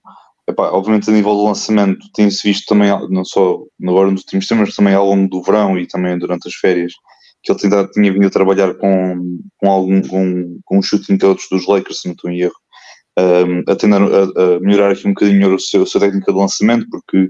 epá, 0.48 0.72
obviamente 0.72 1.10
a 1.10 1.14
nível 1.14 1.36
do 1.36 1.46
lançamento 1.46 2.06
tem-se 2.14 2.48
visto 2.48 2.66
também, 2.68 2.90
não 3.10 3.26
só 3.26 3.60
agora 3.84 4.12
nos 4.12 4.22
últimos 4.22 4.48
tempos, 4.48 4.68
mas 4.68 4.76
também 4.76 4.94
ao 4.94 5.06
longo 5.06 5.30
do 5.30 5.42
verão 5.42 5.78
e 5.78 5.88
também 5.88 6.18
durante 6.18 6.48
as 6.48 6.56
férias, 6.56 6.94
que 7.44 7.52
ele 7.52 7.60
tinha, 7.60 7.88
tinha 7.88 8.14
vindo 8.14 8.28
a 8.28 8.32
trabalhar 8.32 8.74
com, 8.76 9.40
com 9.58 9.70
algum 9.70 10.02
com, 10.02 10.60
com 10.66 10.80
os 10.80 10.86
shooting 10.86 11.18
coach 11.18 11.44
dos 11.52 11.68
Lakers, 11.68 12.02
se 12.02 12.08
não 12.08 12.14
estou 12.14 12.32
em 12.32 12.40
erro, 12.40 12.56
um, 13.20 13.72
a, 13.72 13.76
tentar, 13.76 14.02
a, 14.02 14.24
a, 14.24 14.60
melhorar 14.60 14.92
aqui 14.92 15.08
um 15.08 15.14
bocadinho 15.14 15.56
o 15.56 15.60
seu, 15.60 15.84
a 15.84 15.86
sua 15.86 16.02
técnica 16.02 16.32
de 16.32 16.38
lançamento, 16.38 16.88
porque 16.90 17.30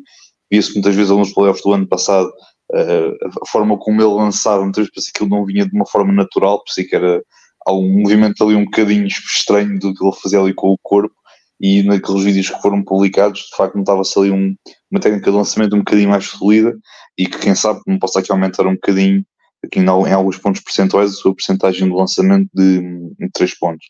via-se 0.52 0.74
muitas 0.74 0.96
vezes 0.96 1.12
alguns 1.12 1.34
playoffs 1.34 1.64
do 1.64 1.74
ano 1.74 1.88
passado 1.88 2.30
uh, 2.74 3.28
a 3.42 3.48
forma 3.48 3.78
como 3.78 4.02
ele 4.02 4.14
lançava, 4.14 4.64
muitas 4.64 4.88
vezes 4.94 5.12
ele 5.20 5.30
não 5.30 5.46
vinha 5.46 5.66
de 5.66 5.76
uma 5.76 5.86
forma 5.88 6.12
natural, 6.12 6.64
parecia 6.64 6.88
que 6.88 6.96
era 6.96 7.24
algum 7.66 8.02
movimento 8.02 8.44
ali 8.44 8.56
um 8.56 8.66
bocadinho 8.66 9.08
estranho 9.08 9.80
do 9.80 9.94
que 9.94 10.04
ele 10.04 10.16
fazia 10.22 10.40
ali 10.40 10.54
com 10.54 10.72
o 10.72 10.78
corpo, 10.82 11.14
e 11.60 11.84
naqueles 11.84 12.24
vídeos 12.24 12.50
que 12.50 12.62
foram 12.62 12.84
publicados, 12.84 13.42
de 13.50 13.56
facto, 13.56 13.76
notava-se 13.76 14.18
ali 14.20 14.32
um, 14.32 14.56
uma 14.92 15.00
técnica 15.00 15.32
de 15.32 15.38
lançamento 15.38 15.76
um 15.76 15.80
bocadinho 15.80 16.10
mais 16.10 16.26
fluida 16.26 16.78
e 17.18 17.28
que, 17.28 17.40
quem 17.40 17.56
sabe, 17.56 17.82
não 17.88 17.98
possa 17.98 18.20
aqui 18.20 18.32
aumentar 18.32 18.68
um 18.68 18.74
bocadinho, 18.74 19.26
aqui 19.64 19.80
em, 19.80 19.88
alguns 19.88 20.38
pontos 20.38 20.62
percentuais, 20.62 21.12
a 21.12 21.16
sua 21.16 21.34
porcentagem 21.34 21.88
de 21.88 21.94
lançamento 21.94 22.50
de, 22.54 22.80
de 23.18 23.30
3 23.34 23.58
pontos. 23.58 23.86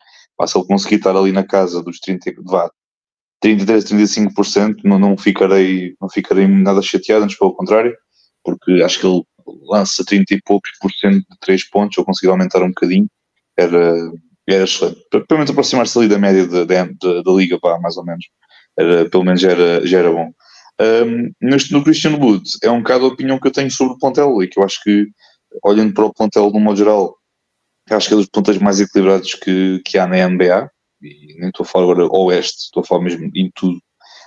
se 0.46 0.58
ele 0.58 0.68
conseguir 0.68 0.96
estar 0.96 1.16
ali 1.16 1.32
na 1.32 1.44
casa 1.44 1.84
dos 1.84 2.00
30, 2.00 2.32
vá, 2.46 2.72
33, 3.42 3.84
35%, 3.86 4.78
não, 4.84 4.98
não, 4.98 5.18
ficarei, 5.18 5.94
não 6.02 6.10
ficarei 6.10 6.48
nada 6.48 6.82
chateado, 6.82 7.26
antes 7.26 7.38
pelo 7.38 7.54
contrário, 7.54 7.96
porque 8.44 8.82
acho 8.82 9.00
que 9.00 9.06
ele 9.06 9.24
lança 9.70 10.04
30 10.06 10.34
e 10.34 10.42
poucos 10.42 10.72
por 10.80 10.92
cento 10.92 11.18
de 11.18 11.40
3 11.42 11.70
pontos, 11.70 11.98
ou 11.98 12.06
conseguir 12.06 12.32
aumentar 12.32 12.64
um 12.64 12.70
bocadinho, 12.70 13.08
era, 13.58 13.94
era 14.54 14.64
excelente. 14.64 15.02
Pelo 15.12 15.26
menos 15.32 15.50
aproximar-se 15.50 15.98
ali 15.98 16.08
da 16.08 16.18
média 16.18 16.48
da, 16.48 16.64
da, 16.64 16.86
da, 17.22 17.32
liga, 17.32 17.60
pá, 17.60 17.78
mais 17.80 17.98
ou 17.98 18.06
menos. 18.06 18.26
Era, 18.78 19.10
pelo 19.10 19.24
menos 19.24 19.42
já 19.42 19.52
era, 19.52 19.86
já 19.86 20.00
era 20.00 20.12
bom. 20.12 20.32
Um, 20.80 21.32
neste, 21.42 21.74
no 21.74 21.84
Christian 21.84 22.16
Wood, 22.16 22.50
é 22.64 22.70
um 22.70 22.82
bocado 22.82 23.06
a 23.06 23.08
opinião 23.10 23.40
que 23.40 23.48
eu 23.48 23.52
tenho 23.52 23.70
sobre 23.70 23.96
o 23.96 23.98
plantel 23.98 24.42
e 24.42 24.48
que 24.48 24.60
eu 24.60 24.64
acho 24.64 24.82
que, 24.84 25.08
olhando 25.64 25.94
para 25.94 26.06
o 26.06 26.14
plantel 26.14 26.52
de 26.52 26.58
um 26.58 26.62
modo 26.62 26.78
geral, 26.78 27.16
acho 27.90 28.08
que 28.08 28.14
é 28.14 28.18
dos 28.18 28.28
plantéis 28.28 28.58
mais 28.60 28.80
equilibrados 28.80 29.34
que, 29.34 29.82
que 29.84 29.98
há 29.98 30.08
na 30.08 30.28
NBA. 30.28 30.70
E 31.02 31.40
nem 31.40 31.50
estou 31.50 31.64
a 31.64 31.68
falar 31.68 31.84
agora 31.84 32.08
oeste, 32.08 32.66
estou 32.66 32.82
a 32.82 32.86
falar 32.86 33.04
mesmo 33.04 33.30
em 33.36 33.52
tudo. 33.54 33.80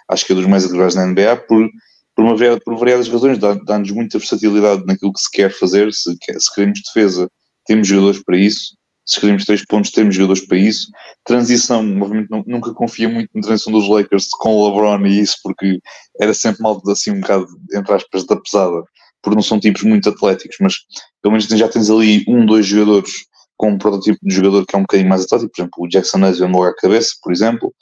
Acho 0.08 0.26
que 0.26 0.32
é 0.32 0.36
dos 0.36 0.46
mais 0.46 0.64
equilibrados 0.64 0.96
na 0.96 1.06
NBA 1.06 1.36
por, 1.48 1.68
por, 2.14 2.24
uma, 2.24 2.36
por 2.64 2.76
variadas 2.76 3.08
razões. 3.08 3.38
Dá-nos 3.38 3.90
muita 3.90 4.18
versatilidade 4.18 4.84
naquilo 4.86 5.12
que 5.12 5.20
se 5.20 5.30
quer 5.30 5.50
fazer. 5.50 5.92
Se, 5.92 6.12
se 6.12 6.54
queremos 6.54 6.80
defesa, 6.82 7.30
temos 7.64 7.86
jogadores 7.86 8.22
para 8.22 8.36
isso 8.36 8.79
se 9.10 9.16
escrevemos 9.16 9.44
três 9.44 9.64
pontos, 9.64 9.90
temos 9.90 10.14
jogadores 10.14 10.46
para 10.46 10.56
isso. 10.56 10.88
Transição, 11.24 11.80
obviamente 12.00 12.28
nunca 12.46 12.72
confia 12.72 13.08
muito 13.08 13.28
na 13.34 13.42
transição 13.42 13.72
dos 13.72 13.88
Lakers 13.88 14.28
com 14.38 14.54
o 14.54 14.68
LeBron 14.68 15.04
e 15.04 15.20
isso, 15.20 15.36
porque 15.42 15.80
era 16.20 16.32
sempre 16.32 16.62
mal 16.62 16.80
assim 16.86 17.10
um 17.10 17.20
bocado, 17.20 17.46
entre 17.74 17.92
aspas, 17.92 18.24
da 18.24 18.36
pesada, 18.36 18.84
porque 19.20 19.34
não 19.34 19.42
são 19.42 19.58
tipos 19.58 19.82
muito 19.82 20.08
atléticos, 20.08 20.56
mas 20.60 20.76
pelo 21.20 21.32
menos 21.32 21.46
já 21.46 21.68
tens 21.68 21.90
ali 21.90 22.24
um, 22.28 22.46
dois 22.46 22.66
jogadores 22.66 23.10
com 23.56 23.72
um 23.72 23.78
protótipo 23.78 24.18
de 24.22 24.32
jogador 24.32 24.64
que 24.64 24.76
é 24.76 24.78
um 24.78 24.82
bocadinho 24.82 25.08
mais 25.08 25.24
atlético, 25.24 25.50
por 25.50 25.60
exemplo, 25.60 25.84
o 25.84 25.88
Jackson 25.88 26.24
Hayes 26.24 26.38
logo 26.38 26.64
à 26.64 26.74
cabeça, 26.76 27.10
por 27.20 27.32
exemplo. 27.32 27.74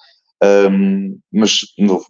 Um, 0.42 1.18
mas 1.32 1.60
novo, 1.78 2.06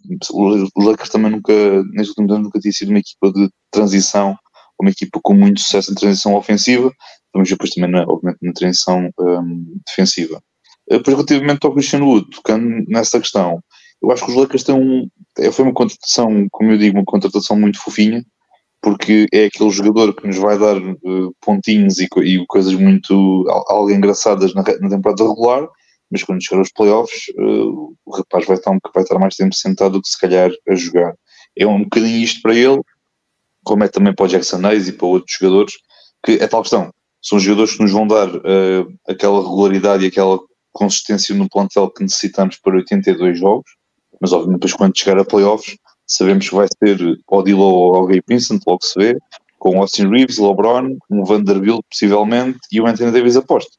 os 0.75 0.85
Lakers 0.85 1.09
também 1.09 1.31
nunca, 1.31 1.53
nestes 1.91 2.09
últimos 2.09 2.31
anos, 2.31 2.43
nunca 2.45 2.59
tinha 2.59 2.71
sido 2.71 2.89
uma 2.89 2.99
equipa 2.99 3.33
de 3.33 3.49
transição, 3.69 4.37
uma 4.79 4.91
equipa 4.91 5.19
com 5.21 5.33
muito 5.33 5.59
sucesso 5.61 5.91
em 5.91 5.95
transição 5.95 6.35
ofensiva 6.35 6.91
vamos 7.33 7.49
depois 7.49 7.71
também, 7.71 7.91
na, 7.91 8.03
obviamente, 8.03 8.39
na 8.41 8.53
transição 8.53 9.09
um, 9.19 9.79
defensiva. 9.85 10.41
Eh, 10.89 10.97
depois, 10.97 11.15
relativamente 11.15 11.65
ao 11.65 11.73
Christian 11.73 12.03
Wood, 12.03 12.29
tocando 12.29 12.85
nessa 12.87 13.19
questão, 13.19 13.61
eu 14.01 14.11
acho 14.11 14.25
que 14.25 14.31
os 14.31 14.37
Lakers 14.37 14.63
têm 14.63 14.75
um. 14.75 15.09
É, 15.37 15.51
foi 15.51 15.65
uma 15.65 15.73
contratação, 15.73 16.47
como 16.51 16.71
eu 16.71 16.77
digo, 16.77 16.97
uma 16.97 17.05
contratação 17.05 17.57
muito 17.57 17.79
fofinha, 17.79 18.23
porque 18.81 19.27
é 19.33 19.45
aquele 19.45 19.69
jogador 19.69 20.13
que 20.13 20.25
nos 20.25 20.37
vai 20.37 20.57
dar 20.57 20.77
uh, 20.77 21.35
pontinhos 21.41 21.99
e, 21.99 22.07
e, 22.23 22.45
coisas 22.47 22.73
muito. 22.73 23.45
algo 23.67 23.91
engraçadas 23.91 24.53
na, 24.53 24.63
na, 24.63 24.89
temporada 24.89 25.23
regular, 25.23 25.67
mas 26.09 26.23
quando 26.23 26.43
chegar 26.43 26.59
aos 26.59 26.71
playoffs, 26.71 27.23
uh, 27.37 27.95
o 28.05 28.15
rapaz 28.15 28.45
vai 28.45 28.57
estar, 28.57 28.77
vai 28.93 29.03
estar 29.03 29.19
mais 29.19 29.35
tempo 29.35 29.53
sentado 29.53 29.93
do 29.93 30.01
que 30.01 30.09
se 30.09 30.19
calhar 30.19 30.49
a 30.67 30.75
jogar. 30.75 31.13
É 31.57 31.67
um 31.67 31.83
bocadinho 31.83 32.23
isto 32.23 32.41
para 32.41 32.55
ele, 32.55 32.81
como 33.69 33.83
é 33.83 33.87
também 33.87 34.13
para 34.13 34.25
o 34.25 34.27
Jackson 34.27 34.65
Hayes 34.65 34.87
e 34.87 34.93
para 34.93 35.05
outros 35.05 35.37
jogadores, 35.39 35.73
que 36.25 36.33
é 36.33 36.47
tal 36.47 36.61
questão 36.61 36.91
são 37.21 37.39
jogadores 37.39 37.75
que 37.75 37.83
nos 37.83 37.91
vão 37.91 38.07
dar 38.07 38.29
uh, 38.33 38.93
aquela 39.07 39.41
regularidade 39.41 40.03
e 40.03 40.07
aquela 40.07 40.39
consistência 40.71 41.35
no 41.35 41.49
plantel 41.49 41.89
que 41.89 42.03
necessitamos 42.03 42.57
para 42.57 42.77
82 42.77 43.37
jogos, 43.37 43.69
mas 44.21 44.31
obviamente 44.31 44.59
depois 44.59 44.73
quando 44.73 44.97
chegar 44.97 45.19
a 45.19 45.25
playoffs 45.25 45.75
sabemos 46.07 46.49
que 46.49 46.55
vai 46.55 46.67
ser 46.81 46.97
Odilo 47.27 47.61
ou 47.61 47.95
alguém 47.95 48.21
Vincent, 48.27 48.61
logo 48.65 48.83
se 48.83 48.97
vê, 48.97 49.17
com 49.57 49.79
Austin 49.79 50.07
Reeves, 50.07 50.37
LeBron, 50.37 50.97
um 51.09 51.23
Vanderbilt 51.23 51.81
possivelmente 51.89 52.59
e 52.71 52.79
o 52.79 52.87
Anthony 52.87 53.11
Davis 53.11 53.35
aposto. 53.35 53.71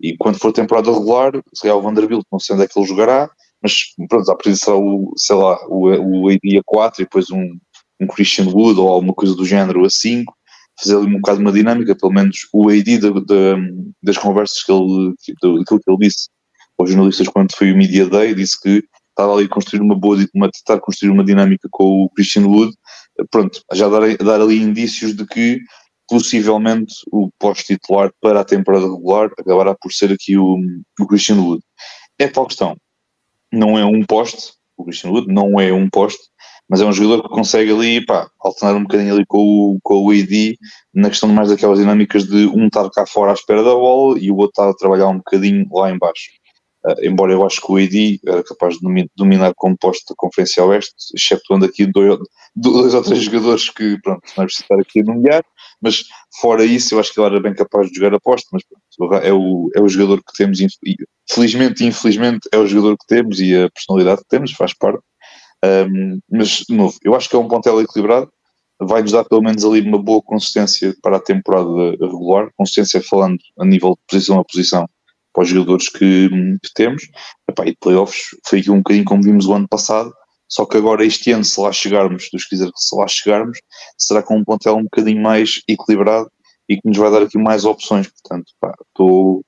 E 0.00 0.16
quando 0.16 0.38
for 0.38 0.52
temporada 0.52 0.92
regular, 0.92 1.32
se 1.54 1.62
calhar 1.62 1.76
o 1.76 1.82
Vanderbilt 1.82 2.24
não 2.30 2.38
sei 2.38 2.54
onde 2.54 2.64
é 2.64 2.68
que 2.68 2.78
ele 2.78 2.86
jogará, 2.86 3.30
mas 3.62 3.94
pronto, 4.08 4.30
a 4.30 4.34
partir 4.34 4.56
será 4.56 4.76
o, 4.76 5.12
sei 5.16 5.36
lá, 5.36 5.58
o, 5.68 5.86
o 5.86 6.28
AD 6.28 6.58
a 6.58 6.62
4 6.64 7.02
e 7.02 7.04
depois 7.04 7.30
um, 7.30 7.58
um 8.00 8.06
Christian 8.06 8.46
Wood 8.46 8.78
ou 8.78 8.88
alguma 8.88 9.14
coisa 9.14 9.34
do 9.34 9.44
género 9.44 9.84
a 9.84 9.90
5 9.90 10.38
fazer 10.80 10.96
ali 10.96 11.06
um 11.06 11.20
bocado 11.20 11.40
uma 11.40 11.52
dinâmica, 11.52 11.96
pelo 11.96 12.12
menos 12.12 12.48
o 12.52 12.68
AD 12.68 13.00
das 14.02 14.16
conversas 14.16 14.62
que 14.62 14.72
ele, 14.72 15.12
aquilo 15.60 15.80
que 15.80 15.90
ele 15.90 15.98
disse 15.98 16.28
aos 16.78 16.90
jornalistas 16.90 17.28
quando 17.28 17.54
foi 17.54 17.72
o 17.72 17.76
Media 17.76 18.06
Day, 18.06 18.34
disse 18.34 18.60
que 18.60 18.84
estava 19.10 19.34
ali 19.34 19.46
a 19.46 19.48
construir 19.48 19.80
uma 19.80 19.96
boa, 19.96 20.16
uma, 20.32 20.48
tentar 20.48 20.80
construir 20.80 21.10
uma 21.10 21.24
dinâmica 21.24 21.68
com 21.72 22.04
o 22.04 22.10
Christian 22.10 22.46
Wood, 22.46 22.72
pronto, 23.30 23.60
já 23.72 23.88
dar, 23.88 24.16
dar 24.18 24.40
ali 24.40 24.62
indícios 24.62 25.14
de 25.14 25.26
que 25.26 25.60
possivelmente 26.08 26.94
o 27.10 27.28
posto-titular 27.38 28.12
para 28.20 28.40
a 28.40 28.44
temporada 28.44 28.86
regular 28.86 29.30
acabará 29.36 29.74
por 29.74 29.92
ser 29.92 30.12
aqui 30.12 30.38
o, 30.38 30.56
o 31.00 31.06
Christian 31.06 31.40
Wood. 31.40 31.62
É 32.18 32.28
tal 32.28 32.46
questão, 32.46 32.76
não 33.52 33.76
é 33.76 33.84
um 33.84 34.04
poste, 34.04 34.52
o 34.76 34.84
Christian 34.84 35.10
Wood 35.10 35.32
não 35.32 35.60
é 35.60 35.72
um 35.72 35.90
poste, 35.90 36.22
mas 36.68 36.80
é 36.80 36.84
um 36.84 36.92
jogador 36.92 37.22
que 37.22 37.34
consegue 37.34 37.72
ali, 37.72 38.04
pá, 38.04 38.30
alternar 38.38 38.76
um 38.76 38.82
bocadinho 38.82 39.14
ali 39.14 39.24
com 39.26 39.38
o, 39.38 39.78
com 39.82 40.04
o 40.04 40.10
AD 40.10 40.58
na 40.94 41.08
questão 41.08 41.28
de 41.28 41.34
mais 41.34 41.48
daquelas 41.48 41.78
dinâmicas 41.78 42.24
de 42.24 42.46
um 42.46 42.66
estar 42.66 42.88
cá 42.90 43.06
fora 43.06 43.30
à 43.30 43.34
espera 43.34 43.64
da 43.64 43.70
bola 43.70 44.18
e 44.18 44.30
o 44.30 44.36
outro 44.36 44.50
estar 44.62 44.70
a 44.70 44.76
trabalhar 44.76 45.08
um 45.08 45.18
bocadinho 45.18 45.66
lá 45.72 45.90
embaixo. 45.90 46.30
Uh, 46.84 47.04
embora 47.04 47.32
eu 47.32 47.44
acho 47.44 47.60
que 47.60 47.72
o 47.72 47.76
AD 47.76 48.20
era 48.24 48.42
capaz 48.44 48.78
de 48.78 49.10
dominar 49.16 49.52
como 49.56 49.76
posto 49.76 50.10
da 50.10 50.14
Conferência 50.16 50.64
Oeste, 50.64 50.94
exceptuando 51.14 51.64
aqui 51.64 51.86
dois, 51.86 52.18
dois 52.54 52.94
ou 52.94 53.02
três 53.02 53.22
jogadores 53.22 53.68
que, 53.70 53.98
pronto, 54.00 54.22
não 54.36 54.44
é 54.44 54.46
preciso 54.46 54.62
estar 54.62 54.78
aqui 54.78 55.00
a 55.00 55.04
nomear, 55.04 55.44
mas 55.82 56.04
fora 56.40 56.64
isso 56.64 56.94
eu 56.94 57.00
acho 57.00 57.12
que 57.12 57.20
ele 57.20 57.26
era 57.26 57.40
bem 57.40 57.54
capaz 57.54 57.88
de 57.88 57.96
jogar 57.96 58.14
a 58.14 58.20
posto, 58.20 58.48
mas 58.52 58.62
pronto, 58.96 59.14
é 59.14 59.32
o, 59.32 59.70
é 59.74 59.80
o 59.80 59.88
jogador 59.88 60.18
que 60.18 60.32
temos, 60.36 60.58
felizmente 61.28 61.82
e 61.82 61.88
infelizmente 61.88 62.48
é 62.52 62.58
o 62.58 62.66
jogador 62.66 62.96
que 62.96 63.06
temos 63.06 63.40
e 63.40 63.56
a 63.56 63.70
personalidade 63.70 64.22
que 64.22 64.28
temos, 64.28 64.52
faz 64.52 64.72
parte, 64.72 65.00
um, 65.64 66.20
mas, 66.30 66.64
de 66.68 66.76
novo, 66.76 66.96
eu 67.02 67.14
acho 67.14 67.28
que 67.28 67.36
é 67.36 67.38
um 67.38 67.48
pontel 67.48 67.80
equilibrado, 67.80 68.30
vai-nos 68.80 69.12
dar 69.12 69.24
pelo 69.24 69.42
menos 69.42 69.64
ali 69.64 69.80
uma 69.80 70.00
boa 70.00 70.22
consistência 70.22 70.94
para 71.02 71.16
a 71.16 71.20
temporada 71.20 71.90
regular, 72.00 72.50
consistência 72.56 73.02
falando 73.02 73.38
a 73.58 73.64
nível 73.64 73.90
de 73.90 74.00
posição 74.08 74.38
a 74.38 74.44
posição 74.44 74.88
para 75.32 75.42
os 75.42 75.48
jogadores 75.48 75.88
que, 75.88 76.28
que 76.62 76.74
temos. 76.74 77.02
Epá, 77.48 77.66
e 77.66 77.76
playoffs 77.76 78.22
foi 78.46 78.60
aqui 78.60 78.70
um 78.70 78.78
bocadinho 78.78 79.04
como 79.04 79.22
vimos 79.22 79.46
o 79.46 79.54
ano 79.54 79.68
passado, 79.68 80.12
só 80.48 80.64
que 80.64 80.76
agora 80.76 81.04
este 81.04 81.30
ano, 81.32 81.44
se 81.44 81.60
lá 81.60 81.72
chegarmos, 81.72 82.28
Deus 82.32 82.44
quiser 82.44 82.70
se 82.74 82.96
lá 82.96 83.06
chegarmos, 83.06 83.58
será 83.98 84.22
com 84.22 84.36
um 84.36 84.44
pontel 84.44 84.76
um 84.76 84.84
bocadinho 84.84 85.22
mais 85.22 85.60
equilibrado 85.68 86.30
e 86.68 86.76
que 86.76 86.88
nos 86.88 86.96
vai 86.96 87.10
dar 87.10 87.22
aqui 87.22 87.38
mais 87.38 87.64
opções. 87.64 88.08
Portanto, 88.08 88.52
estou 88.88 89.44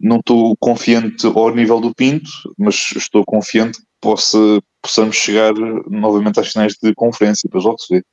não 0.00 0.18
estou 0.18 0.56
confiante 0.58 1.26
ao 1.26 1.54
nível 1.54 1.80
do 1.80 1.94
Pinto, 1.94 2.30
mas 2.58 2.92
estou 2.96 3.24
confiante 3.24 3.78
que 3.78 3.86
possa, 4.00 4.38
possamos 4.82 5.16
chegar 5.16 5.52
novamente 5.54 6.40
às 6.40 6.52
finais 6.52 6.74
de 6.74 6.92
conferência, 6.94 7.48
depois 7.48 7.64
logo 7.64 7.78
se 7.78 7.94
vê. 7.94 8.04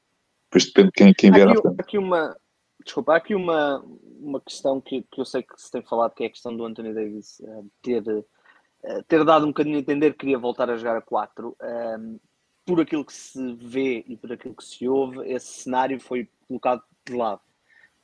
Depois 0.50 0.66
depende 0.66 0.88
de 0.88 0.94
quem, 0.94 1.14
quem 1.14 1.32
vier 1.32 1.48
aqui, 1.48 1.58
à 1.58 1.62
frente. 1.62 1.82
Aqui 1.82 1.98
uma, 1.98 2.38
desculpa, 2.84 3.14
há 3.14 3.18
aqui 3.18 3.36
uma, 3.36 3.84
uma 4.20 4.40
questão 4.40 4.80
que, 4.80 5.04
que 5.12 5.20
eu 5.20 5.26
sei 5.26 5.44
que 5.44 5.60
se 5.60 5.72
tem 5.72 5.82
falado, 5.82 6.14
que 6.14 6.24
é 6.24 6.28
a 6.28 6.32
questão 6.32 6.56
do 6.56 6.66
Anthony 6.66 6.94
Davis 6.94 7.40
uh, 7.42 7.70
ter, 7.82 8.04
uh, 8.08 9.04
ter 9.08 9.26
dado 9.26 9.46
um 9.46 9.50
bocadinho 9.50 9.78
a 9.78 9.80
entender 9.80 10.12
que 10.12 10.20
queria 10.20 10.38
voltar 10.38 10.70
a 10.70 10.78
jogar 10.78 10.98
a 10.98 11.02
4. 11.02 11.48
Um, 11.48 11.66
ehm, 11.66 12.20
por 12.66 12.80
aquilo 12.80 13.04
que 13.04 13.14
se 13.14 13.54
vê 13.56 14.04
e 14.08 14.16
por 14.16 14.32
aquilo 14.32 14.56
que 14.56 14.64
se 14.64 14.88
ouve, 14.88 15.28
esse 15.32 15.64
cenário 15.64 16.00
foi 16.00 16.30
colocado 16.48 16.84
de 17.06 17.16
lado. 17.16 17.42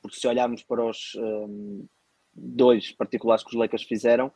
Porque 0.02 0.18
se 0.18 0.26
olharmos 0.26 0.62
para 0.64 0.84
os 0.84 1.14
um, 1.16 1.22
ehm, 1.22 1.86
dois 2.34 2.92
particulares 2.92 3.44
que 3.44 3.50
os 3.50 3.56
Lakers 3.56 3.84
fizeram, 3.84 4.32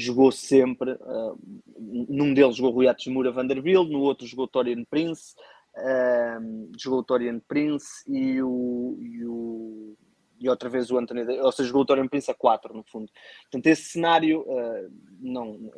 jogou 0.00 0.32
sempre, 0.32 0.92
uh, 0.92 1.38
num 1.78 2.34
deles 2.34 2.56
jogou 2.56 2.72
Rui 2.72 2.88
Atsumura 2.88 3.30
Vanderbilt, 3.30 3.88
no 3.88 4.00
outro 4.00 4.26
jogou 4.26 4.48
Torian 4.48 4.84
Prince, 4.88 5.34
uh, 5.76 6.70
jogou 6.78 7.04
Torian 7.04 7.40
Prince 7.46 8.04
e 8.06 8.42
o, 8.42 8.98
e 9.00 9.24
o 9.24 9.96
e 10.40 10.48
outra 10.48 10.70
vez 10.70 10.90
o 10.90 10.96
Anthony, 10.96 11.38
ou 11.38 11.52
seja, 11.52 11.68
jogou 11.68 11.82
o 11.82 11.84
Torian 11.84 12.08
Prince 12.08 12.30
a 12.30 12.34
4 12.34 12.74
no 12.74 12.82
fundo. 12.82 13.10
Portanto, 13.42 13.66
esse 13.66 13.90
cenário 13.90 14.40
uh, 14.40 14.90
não 15.20 15.70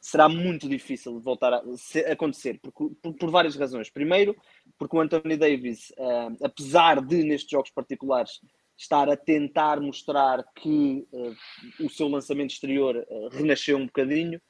será 0.00 0.28
muito 0.28 0.68
difícil 0.68 1.16
de 1.16 1.22
voltar 1.22 1.52
a 1.54 1.62
acontecer, 2.10 2.58
por, 2.60 2.72
por, 2.72 3.14
por, 3.14 3.30
várias 3.30 3.54
razões. 3.54 3.90
Primeiro, 3.90 4.34
porque 4.78 4.96
o 4.96 5.00
Anthony 5.00 5.36
Davis, 5.36 5.90
uh, 5.90 6.36
apesar 6.42 7.00
de 7.00 7.22
nestes 7.22 7.50
jogos 7.50 7.70
particulares 7.70 8.40
estar 8.80 9.10
a 9.10 9.16
tentar 9.16 9.78
mostrar 9.78 10.42
que 10.56 11.06
uh, 11.12 11.84
o 11.84 11.90
seu 11.90 12.08
lançamento 12.08 12.52
exterior 12.52 12.96
uh, 12.96 13.28
renasceu 13.28 13.76
um 13.76 13.84
bocadinho, 13.84 14.40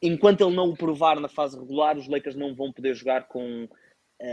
enquanto 0.00 0.42
ele 0.42 0.54
não 0.54 0.70
o 0.70 0.76
provar 0.76 1.18
na 1.18 1.28
fase 1.28 1.58
regular, 1.58 1.98
os 1.98 2.06
Lakers 2.06 2.36
não 2.36 2.54
vão 2.54 2.72
poder 2.72 2.94
jogar 2.94 3.26
com 3.26 3.68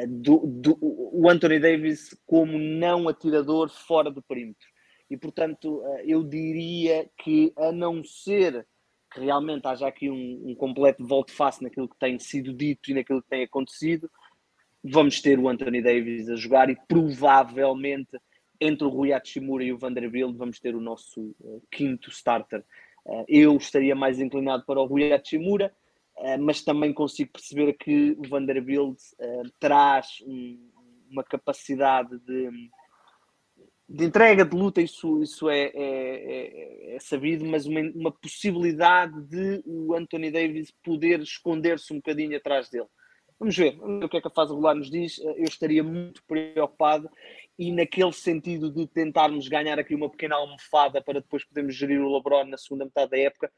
do, 0.07 0.37
do, 0.47 0.77
o 0.81 1.29
Anthony 1.29 1.59
Davis 1.59 2.17
como 2.25 2.57
não 2.57 3.09
atirador 3.09 3.67
fora 3.69 4.09
do 4.09 4.21
perímetro. 4.21 4.65
E 5.09 5.17
portanto, 5.17 5.83
eu 6.05 6.23
diria 6.23 7.09
que 7.17 7.51
a 7.57 7.69
não 7.69 8.01
ser 8.01 8.65
que 9.13 9.19
realmente 9.19 9.67
haja 9.67 9.85
aqui 9.85 10.09
um, 10.09 10.41
um 10.45 10.55
completo 10.55 11.05
volte-face 11.05 11.61
naquilo 11.61 11.89
que 11.89 11.99
tem 11.99 12.17
sido 12.17 12.53
dito 12.53 12.89
e 12.89 12.93
naquilo 12.93 13.21
que 13.21 13.27
tem 13.27 13.43
acontecido, 13.43 14.09
vamos 14.81 15.21
ter 15.21 15.37
o 15.37 15.49
Anthony 15.49 15.81
Davis 15.81 16.29
a 16.29 16.35
jogar 16.37 16.69
e 16.69 16.77
provavelmente 16.87 18.17
entre 18.59 18.85
o 18.85 18.89
Rui 18.89 19.13
Hachimura 19.13 19.63
e 19.63 19.73
o 19.73 19.77
Vanderbilt 19.77 20.35
vamos 20.35 20.59
ter 20.59 20.75
o 20.75 20.81
nosso 20.81 21.35
uh, 21.41 21.61
quinto 21.71 22.09
starter. 22.09 22.63
Uh, 23.05 23.25
eu 23.27 23.55
estaria 23.57 23.95
mais 23.95 24.19
inclinado 24.19 24.63
para 24.65 24.79
o 24.79 24.85
Rui 24.85 25.11
Hachimura, 25.11 25.73
uh, 26.17 26.41
mas 26.41 26.63
também 26.63 26.93
consigo 26.93 27.31
perceber 27.31 27.73
que 27.73 28.11
o 28.17 28.27
Vanderbilt 28.27 28.99
traz 29.59 30.23
um, 30.25 30.69
uma 31.09 31.23
capacidade 31.23 32.17
de 32.19 32.69
de 33.87 34.05
entrega, 34.05 34.45
de 34.45 34.55
luta, 34.55 34.81
isso, 34.81 35.21
isso 35.21 35.49
é, 35.49 35.65
é, 35.65 35.73
é, 35.75 36.95
é 36.95 36.99
sabido, 36.99 37.45
mas 37.45 37.65
uma, 37.65 37.81
uma, 37.93 38.11
possibilidade 38.11 39.21
de 39.23 39.61
o 39.65 39.93
Anthony 39.93 40.31
Davis 40.31 40.71
poder 40.83 41.19
esconder-se 41.19 41.93
um 41.93 41.97
bocadinho 41.97 42.35
atrás 42.35 42.69
dele. 42.69 42.87
Vamos 43.39 43.55
ver, 43.55 43.75
vamos 43.75 43.99
ver 43.99 44.05
o 44.05 44.09
que 44.09 44.17
é 44.17 44.21
que 44.21 44.27
a 44.27 44.31
fase 44.31 44.51
regular 44.51 44.75
nos 44.75 44.89
diz. 44.89 45.19
Eu 45.19 45.43
estaria 45.43 45.83
muito 45.83 46.23
preocupado 46.23 47.09
e 47.57 47.71
naquele 47.71 48.13
sentido 48.13 48.71
de 48.71 48.87
tentarmos 48.87 49.47
ganhar 49.47 49.77
aqui 49.79 49.93
uma 49.93 50.09
pequena 50.09 50.35
almofada 50.35 51.01
para 51.01 51.21
depois 51.21 51.45
podermos 51.45 51.75
gerir 51.75 52.01
o 52.01 52.15
LeBron 52.15 52.45
na 52.45 52.57
segunda 52.57 52.85
metade 52.85 53.11
da 53.11 53.17
época, 53.17 53.51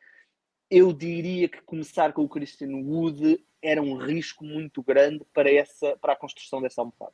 eu 0.70 0.92
diria 0.92 1.48
que 1.48 1.62
começar 1.62 2.12
com 2.12 2.24
o 2.24 2.30
Christian 2.30 2.76
Wood 2.84 3.40
era 3.62 3.82
um 3.82 3.96
risco 3.96 4.44
muito 4.44 4.84
grande 4.84 5.26
para, 5.34 5.52
essa, 5.52 5.98
para 5.98 6.14
a 6.14 6.16
construção 6.16 6.62
dessa 6.62 6.82
almofada. 6.82 7.14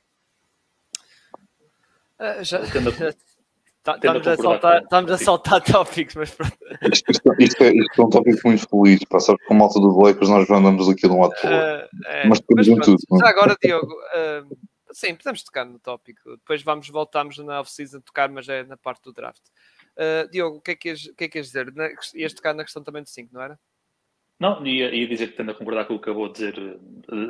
Uh, 2.19 2.43
já, 2.43 2.59
tá, 3.83 3.95
estamos, 3.95 4.27
a 4.27 4.37
saltar, 4.37 4.83
estamos 4.83 5.11
a 5.11 5.17
saltar 5.17 5.61
tópicos, 5.61 6.15
mas 6.15 6.31
pronto. 6.31 6.57
Isto, 6.91 7.11
isto, 7.11 7.33
isto, 7.39 7.63
é, 7.63 7.73
isto 7.73 8.01
é 8.01 8.05
um 8.05 8.09
tópico 8.09 8.47
muito 8.47 8.67
feliz. 8.67 9.03
Pá, 9.05 9.19
sabes, 9.19 9.43
com 9.45 9.53
a 9.53 9.57
malta 9.57 9.79
dos 9.79 9.95
Lakers 9.97 10.29
nós 10.29 10.49
andamos 10.49 10.89
aqui 10.89 11.01
de 11.01 11.09
um 11.09 11.21
lado 11.21 11.33
para 11.41 11.49
o 11.49 11.53
outro. 11.53 11.97
Uh, 11.97 12.07
é, 12.07 12.27
mas 12.27 12.39
temos 12.41 12.67
em 12.67 12.79
tudo. 12.79 12.99
Já 13.19 13.29
agora, 13.29 13.55
Diogo, 13.61 13.93
uh, 13.93 14.57
sim, 14.93 15.15
podemos 15.15 15.43
tocar 15.43 15.65
no 15.65 15.79
tópico. 15.79 16.37
Depois 16.37 16.61
vamos, 16.63 16.87
voltamos 16.89 17.37
na 17.39 17.59
off-season 17.61 17.97
a 17.97 18.01
tocar, 18.01 18.29
mas 18.29 18.47
é 18.49 18.63
na 18.63 18.77
parte 18.77 19.03
do 19.03 19.13
draft. 19.13 19.41
Uh, 19.97 20.29
Diogo, 20.29 20.57
o 20.57 20.61
que 20.61 20.71
é 20.71 20.75
que 20.75 20.89
ias, 20.89 21.11
que 21.17 21.23
é 21.23 21.27
que 21.27 21.37
ias 21.37 21.47
dizer? 21.47 21.73
Na, 21.73 21.89
ias 22.15 22.33
tocar 22.33 22.53
na 22.53 22.63
questão 22.63 22.83
também 22.83 23.03
do 23.03 23.09
5, 23.09 23.33
não 23.33 23.41
era? 23.41 23.59
Não, 24.39 24.65
ia, 24.65 24.93
ia 24.93 25.07
dizer 25.07 25.27
que 25.27 25.37
tendo 25.37 25.51
a 25.51 25.53
concordar 25.53 25.85
com 25.85 25.95
o 25.95 25.99
que 25.99 26.09
acabou 26.09 26.27
de 26.27 26.33
dizer, 26.33 26.79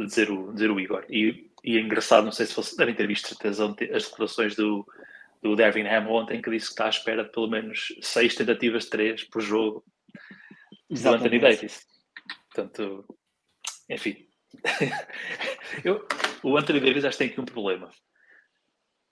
dizer, 0.06 0.32
o, 0.32 0.54
dizer 0.54 0.72
o 0.72 0.80
Igor. 0.80 1.06
E 1.10 1.52
e 1.64 1.78
é 1.78 1.82
engraçado, 1.82 2.26
não 2.26 2.32
sei 2.32 2.46
se 2.46 2.56
vocês 2.56 2.76
devem 2.76 2.96
ter 2.96 3.08
visto 3.08 3.28
certeza 3.28 3.66
as 3.94 4.10
declarações 4.10 4.56
do, 4.56 4.86
do 5.42 5.56
Devin 5.56 5.88
Ham 5.88 6.08
ontem, 6.08 6.42
que 6.42 6.50
disse 6.50 6.68
que 6.68 6.74
está 6.74 6.86
à 6.88 6.90
espera 6.90 7.24
de 7.24 7.32
pelo 7.32 7.48
menos 7.48 7.94
seis 8.02 8.36
tentativas 8.36 8.86
de 8.86 8.90
três 8.90 9.24
por 9.24 9.42
jogo 9.42 9.86
Exatamente. 10.90 11.22
do 11.22 11.36
Anthony 11.36 11.40
Davis. 11.40 11.88
Portanto, 12.52 13.06
enfim. 13.90 14.28
Eu, 15.84 16.06
o 16.44 16.58
Anthony 16.58 16.80
Davis 16.80 17.06
acho 17.06 17.18
que 17.18 17.24
tem 17.24 17.32
aqui 17.32 17.42
um 17.42 17.46
problema. 17.46 17.90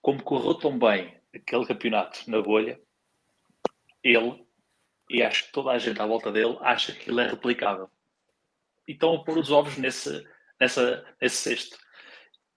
Como 0.02 0.22
correu 0.22 0.54
tão 0.54 0.78
bem 0.78 1.18
aquele 1.34 1.66
campeonato 1.66 2.30
na 2.30 2.40
bolha, 2.40 2.80
ele 4.02 4.44
e 5.08 5.22
acho 5.22 5.46
que 5.46 5.52
toda 5.52 5.72
a 5.72 5.78
gente 5.78 6.00
à 6.00 6.06
volta 6.06 6.30
dele 6.30 6.56
acha 6.60 6.92
que 6.92 7.10
ele 7.10 7.20
é 7.20 7.26
replicável. 7.26 7.90
E 8.86 8.92
estão 8.92 9.14
a 9.14 9.24
pôr 9.24 9.38
os 9.38 9.50
ovos 9.50 9.76
nesse, 9.76 10.24
nessa, 10.60 11.04
nesse 11.20 11.36
cesto 11.36 11.76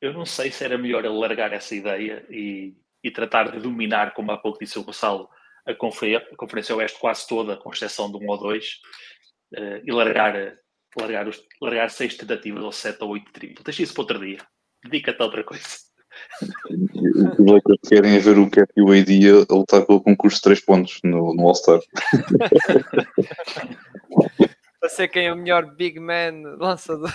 eu 0.04 0.12
não 0.12 0.26
sei 0.26 0.52
se 0.52 0.66
era 0.66 0.78
melhor 0.78 1.06
ele 1.06 1.14
largar 1.14 1.54
essa 1.54 1.74
ideia 1.74 2.26
e, 2.30 2.76
e 3.02 3.10
tratar 3.10 3.50
de 3.50 3.60
dominar, 3.62 4.14
como 4.14 4.34
há 4.34 4.38
pouco 4.38 4.60
disse 4.60 4.78
o 4.78 4.84
Gonçalo, 4.84 5.30
a 5.66 5.74
Conferência, 5.74 6.28
a 6.30 6.36
Conferência 6.36 6.76
Oeste 6.76 7.00
quase 7.00 7.26
toda, 7.26 7.56
com 7.56 7.72
exceção 7.72 8.12
de 8.12 8.18
um 8.18 8.30
ou 8.30 8.38
dois, 8.38 8.82
uh, 9.54 9.82
e 9.82 9.90
largar, 9.94 10.58
largar, 11.02 11.28
os, 11.28 11.44
largar 11.62 11.90
seis 11.90 12.16
tentativas 12.16 12.64
ou 12.64 12.72
sete 12.72 13.04
ou 13.04 13.12
oito 13.12 13.32
triplos. 13.32 13.64
Deixa 13.64 13.84
isso 13.84 13.94
para 13.94 14.02
outro 14.02 14.20
dia. 14.20 14.40
Dedica-te 14.84 15.22
a 15.22 15.26
outra 15.26 15.44
coisa. 15.44 15.64
Os 16.70 17.40
Lakers 17.40 17.90
querem 17.90 18.20
ver 18.20 18.38
o 18.38 18.50
que 18.50 18.60
é 18.60 18.66
que 18.66 18.82
o 18.82 18.92
AD 18.92 19.46
a 19.50 19.54
lutar 19.54 19.86
pelo 19.86 20.02
concurso 20.02 20.38
de 20.38 20.44
três 20.44 20.64
pontos 20.64 21.00
no, 21.04 21.34
no 21.34 21.48
All-Star. 21.48 21.80
para 24.84 24.90
ser 24.90 25.08
quem 25.08 25.28
é 25.28 25.32
o 25.32 25.38
melhor 25.38 25.66
big 25.78 25.98
man 25.98 26.58
lançador. 26.60 27.10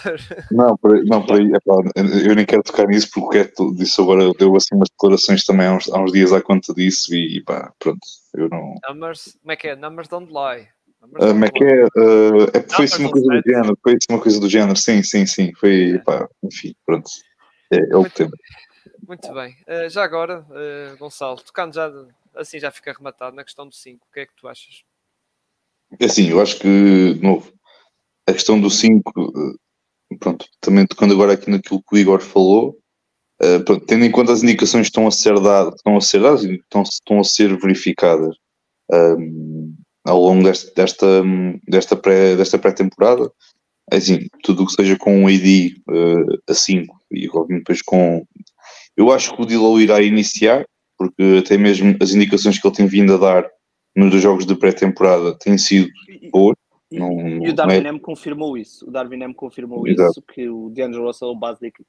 Não, 0.51 0.75
por, 0.79 1.05
não, 1.05 1.21
é, 1.21 2.27
eu 2.27 2.35
nem 2.35 2.47
quero 2.47 2.63
tocar 2.63 2.87
nisso 2.87 3.11
porque 3.13 3.53
o 3.59 3.73
que 3.73 3.75
disse 3.75 4.01
agora 4.01 4.33
deu 4.33 4.57
assim 4.57 4.75
umas 4.75 4.89
declarações 4.89 5.45
também 5.45 5.67
há 5.67 5.75
uns, 5.75 5.87
há 5.93 6.01
uns 6.01 6.11
dias 6.11 6.33
à 6.33 6.41
conta 6.41 6.73
disso 6.73 7.15
e, 7.15 7.37
e 7.37 7.45
pá, 7.45 7.71
pronto, 7.79 8.01
eu 8.33 8.49
não. 8.49 8.75
Numbers, 8.89 9.37
como 9.43 9.53
é 9.53 9.57
que 9.57 9.69
é? 9.69 9.77
Numbers 9.77 10.09
don't 10.09 10.33
lie. 10.33 10.67
Uh, 11.03 11.29
como 11.29 11.45
é 11.45 11.51
que 11.51 11.65
é? 11.65 11.85
Uh, 11.85 12.45
é 12.53 12.75
foi 12.75 12.85
assim 12.85 13.03
uma 13.03 13.11
coisa 13.11 13.29
do 13.29 13.43
género, 13.47 13.79
foi 13.83 13.99
uma 14.11 14.21
coisa 14.21 14.41
do 14.41 14.49
género, 14.49 14.77
sim, 14.77 15.03
sim, 15.03 15.27
sim, 15.27 15.53
foi, 15.55 15.93
é. 15.93 15.99
pá, 15.99 16.29
enfim, 16.43 16.75
pronto, 16.85 17.09
é, 17.73 17.79
é 17.79 17.97
o 17.97 18.09
tema. 18.11 18.33
Muito 19.07 19.33
bem, 19.33 19.57
uh, 19.69 19.89
já 19.89 20.03
agora, 20.05 20.45
Gonçalo, 20.99 21.41
tocando 21.41 21.75
já, 21.75 21.91
assim 22.35 22.59
já 22.59 22.71
fica 22.71 22.93
rematado 22.93 23.35
na 23.35 23.45
questão 23.45 23.67
do 23.67 23.75
5, 23.75 24.05
o 24.05 24.13
que 24.13 24.21
é 24.21 24.27
que 24.27 24.35
tu 24.37 24.49
achas? 24.49 24.83
É 25.99 26.05
assim, 26.05 26.29
eu 26.29 26.41
acho 26.41 26.59
que, 26.59 27.15
de 27.15 27.23
novo, 27.23 27.51
a 28.29 28.33
questão 28.33 28.61
do 28.61 28.69
5, 28.69 29.11
eh, 29.19 30.17
pronto, 30.21 30.47
também 30.61 30.87
tocando 30.87 31.15
agora 31.15 31.33
aqui 31.33 31.49
naquilo 31.49 31.83
que 31.83 31.95
o 31.95 31.99
Igor 31.99 32.21
falou, 32.21 32.77
pronto, 33.65 33.87
tendo 33.87 34.05
em 34.05 34.11
conta 34.11 34.33
as 34.33 34.43
indicações 34.43 34.83
que 34.83 34.91
estão 34.91 35.07
a 35.07 35.11
ser 35.11 35.41
dadas, 35.41 35.77
estão 35.77 35.97
a 35.97 36.01
ser 36.01 36.21
dadas 36.21 36.45
e 36.45 36.57
estão, 36.57 36.83
estão 36.83 37.21
a 37.21 37.25
ser 37.25 37.59
verificadas 37.59 38.37
um, 38.93 39.75
ao 40.09 40.21
longo 40.21 40.43
desta, 40.43 40.73
desta, 40.75 41.07
desta, 41.67 41.97
pré, 41.97 42.35
desta 42.35 42.59
pré-temporada, 42.59 43.31
é 43.91 43.97
assim, 43.97 44.27
tudo 44.43 44.63
o 44.63 44.67
que 44.67 44.73
seja 44.73 44.97
com 44.97 45.23
um 45.23 45.27
AD 45.27 45.77
uh, 45.89 46.39
a 46.49 46.55
5 46.55 46.99
e 47.11 47.29
depois 47.49 47.83
com. 47.83 48.27
Eu 48.97 49.13
acho 49.13 49.35
que 49.35 49.43
o 49.43 49.47
Dilo 49.47 49.81
irá 49.81 50.03
iniciar, 50.03 50.67
porque 50.97 51.43
até 51.45 51.57
mesmo 51.57 51.97
as 52.01 52.13
indicações 52.13 52.59
que 52.59 52.67
ele 52.67 52.75
tem 52.75 52.87
vindo 52.87 53.15
a 53.15 53.19
dar 53.19 53.49
nos 53.95 54.11
dois 54.11 54.23
jogos 54.23 54.47
de 54.47 54.55
pré-temporada 54.57 55.39
têm 55.39 55.57
sido 55.57 55.89
boas. 56.33 56.57
Não, 56.91 57.45
e 57.45 57.51
o 57.51 57.55
Darwin 57.55 57.87
é... 57.87 57.89
M 57.89 58.01
confirmou 58.01 58.57
isso. 58.57 58.89
O 58.89 58.91
Darwin 58.91 59.23
M 59.23 59.35
confirmou 59.35 59.87
Exato. 59.87 60.11
isso, 60.11 60.23
que 60.23 60.49
o 60.49 60.71
DeAngelo 60.71 61.07
Russell 61.07 61.29
é 61.29 61.33
o 61.33 61.37
base 61.37 61.61
da 61.61 61.69
equipe. 61.69 61.89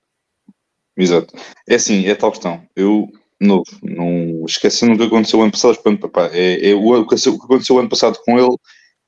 Exato. 0.97 1.33
É 1.67 1.75
assim, 1.75 2.05
é 2.05 2.15
tal 2.15 2.31
questão. 2.31 2.61
Eu, 2.75 3.09
novo, 3.39 3.65
não 3.81 4.43
esquecendo 4.45 4.93
o 4.93 4.97
que 4.97 5.03
aconteceu 5.03 5.41
ano 5.41 5.51
passado, 5.51 5.77
papá, 5.97 6.29
é, 6.33 6.71
é 6.71 6.75
o, 6.75 7.05
que 7.05 7.15
aconteceu 7.15 7.79
ano 7.79 7.89
passado 7.89 8.19
com 8.25 8.37
ele 8.37 8.55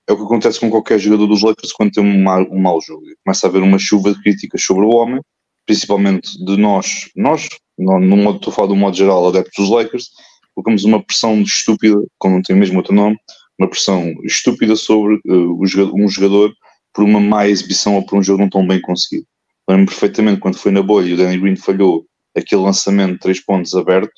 é 0.08 0.14
o 0.14 0.18
que 0.18 0.24
acontece 0.24 0.60
com 0.60 0.70
qualquer 0.70 1.00
jogador 1.00 1.28
dos 1.28 1.42
Lakers 1.42 1.72
quando 1.72 1.92
tem 1.92 2.04
um, 2.04 2.22
mal, 2.22 2.46
um 2.52 2.60
mau 2.60 2.80
jogo. 2.82 3.04
Começa 3.24 3.48
a 3.48 3.50
haver 3.50 3.62
uma 3.62 3.80
chuva 3.80 4.14
de 4.14 4.22
críticas 4.22 4.64
sobre 4.64 4.86
o 4.86 4.90
homem, 4.90 5.22
principalmente 5.66 6.44
de 6.44 6.58
nós, 6.58 7.10
nós, 7.16 7.48
no, 7.78 8.00
no 8.00 8.18
modo, 8.18 8.38
estou 8.38 8.52
a 8.52 8.56
falar 8.56 8.68
do 8.68 8.76
modo 8.76 8.96
geral, 8.96 9.28
adeptos 9.28 9.54
dos 9.66 9.70
Lakers, 9.70 10.10
colocamos 10.54 10.84
uma 10.84 11.02
pressão 11.02 11.42
estúpida, 11.42 11.96
como 12.18 12.36
não 12.36 12.42
tem 12.42 12.56
mesmo 12.56 12.78
outro 12.78 12.94
nome, 12.94 13.18
uma 13.58 13.70
pressão 13.70 14.14
estúpida 14.24 14.76
sobre 14.76 15.16
uh, 15.26 15.94
um 15.96 16.08
jogador 16.08 16.54
por 16.94 17.04
uma 17.04 17.20
má 17.20 17.48
exibição 17.48 17.96
ou 17.96 18.06
por 18.06 18.18
um 18.18 18.24
jogo 18.24 18.42
não 18.42 18.50
tão 18.50 18.68
bem 18.68 18.82
conseguido. 18.82 19.26
Lembro 19.70 19.86
perfeitamente 19.86 20.42
quando 20.42 20.58
foi 20.58 20.72
na 20.72 20.82
bolha 20.82 21.08
e 21.08 21.14
o 21.14 21.18
Danny 21.18 21.38
Green 21.38 21.56
falhou 21.56 22.06
aquele 22.36 22.62
lançamento 22.62 23.14
de 23.14 23.20
três 23.20 23.40
pontos 23.40 23.74
aberto, 23.74 24.14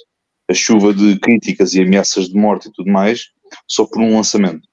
a 0.49 0.53
chuva 0.53 0.93
de 0.93 1.19
críticas 1.19 1.73
e 1.73 1.81
ameaças 1.81 2.27
de 2.27 2.35
morte 2.35 2.67
e 2.67 2.71
tudo 2.71 2.91
mais, 2.91 3.29
só 3.67 3.85
por 3.85 4.01
um 4.01 4.15
lançamento. 4.15 4.67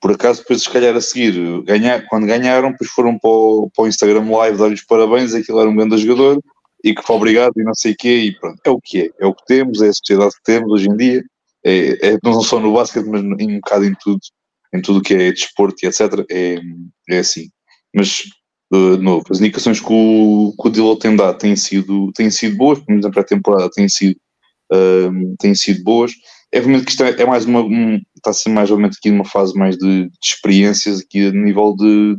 Por 0.00 0.12
acaso, 0.12 0.40
depois, 0.40 0.62
se 0.62 0.70
calhar 0.70 0.96
a 0.96 1.00
seguir, 1.00 1.62
ganhar, 1.62 2.06
quando 2.08 2.26
ganharam, 2.26 2.72
depois 2.72 2.90
foram 2.90 3.18
para 3.18 3.30
o, 3.30 3.70
para 3.74 3.84
o 3.84 3.88
Instagram 3.88 4.30
Live 4.30 4.58
dar-lhes 4.58 4.84
parabéns, 4.86 5.34
aquilo 5.34 5.60
era 5.60 5.68
um 5.68 5.76
grande 5.76 5.98
jogador 5.98 6.40
e 6.82 6.94
que 6.94 7.02
foi 7.02 7.16
obrigado 7.16 7.52
e 7.56 7.64
não 7.64 7.74
sei 7.74 7.92
o 7.92 7.96
quê, 7.96 8.16
e 8.16 8.38
pronto, 8.38 8.60
é 8.64 8.70
o 8.70 8.80
que 8.80 9.02
é, 9.02 9.10
é 9.20 9.26
o 9.26 9.34
que 9.34 9.44
temos, 9.46 9.82
é 9.82 9.88
a 9.88 9.92
sociedade 9.92 10.34
que 10.36 10.42
temos 10.44 10.70
hoje 10.70 10.88
em 10.88 10.96
dia, 10.96 11.24
é, 11.64 12.08
é, 12.08 12.18
não 12.22 12.42
só 12.42 12.60
no 12.60 12.74
basquete, 12.74 13.06
mas 13.06 13.22
em 13.22 13.56
um 13.56 13.60
bocado 13.60 13.86
em 13.86 13.94
tudo, 14.02 14.20
em 14.74 14.82
tudo 14.82 15.00
que 15.00 15.14
é 15.14 15.32
desporto 15.32 15.76
e 15.82 15.88
etc. 15.88 16.00
É, 16.30 16.58
é 17.08 17.18
assim. 17.18 17.48
Mas, 17.94 18.24
de 18.72 19.02
novo, 19.02 19.24
as 19.30 19.40
indicações 19.40 19.80
que 19.80 19.92
o, 19.92 20.54
que 20.60 20.68
o 20.68 20.70
Dilo 20.70 20.96
tem 20.96 21.14
dado 21.14 21.38
têm 21.38 21.54
sido, 21.56 22.10
têm 22.12 22.30
sido 22.30 22.56
boas, 22.56 22.78
pelo 22.78 22.90
menos 22.90 23.04
na 23.04 23.10
pré-temporada 23.10 23.70
têm 23.70 23.88
sido, 23.88 24.18
um, 24.72 25.36
têm 25.38 25.54
sido 25.54 25.82
boas. 25.84 26.12
É 26.52 26.58
obviamente 26.58 26.84
que 26.84 26.90
isto 26.92 27.04
é, 27.04 27.10
é 27.10 27.26
mais 27.26 27.44
uma, 27.44 27.60
um, 27.60 28.00
está 28.16 28.30
a 28.30 28.32
ser 28.32 28.50
mais 28.50 28.70
obviamente 28.70 28.96
aqui 28.98 29.10
numa 29.10 29.24
fase 29.24 29.54
mais 29.56 29.76
de, 29.76 30.04
de 30.08 30.18
experiências 30.22 31.00
aqui 31.00 31.26
a 31.26 31.32
nível 31.32 31.74
de, 31.76 32.16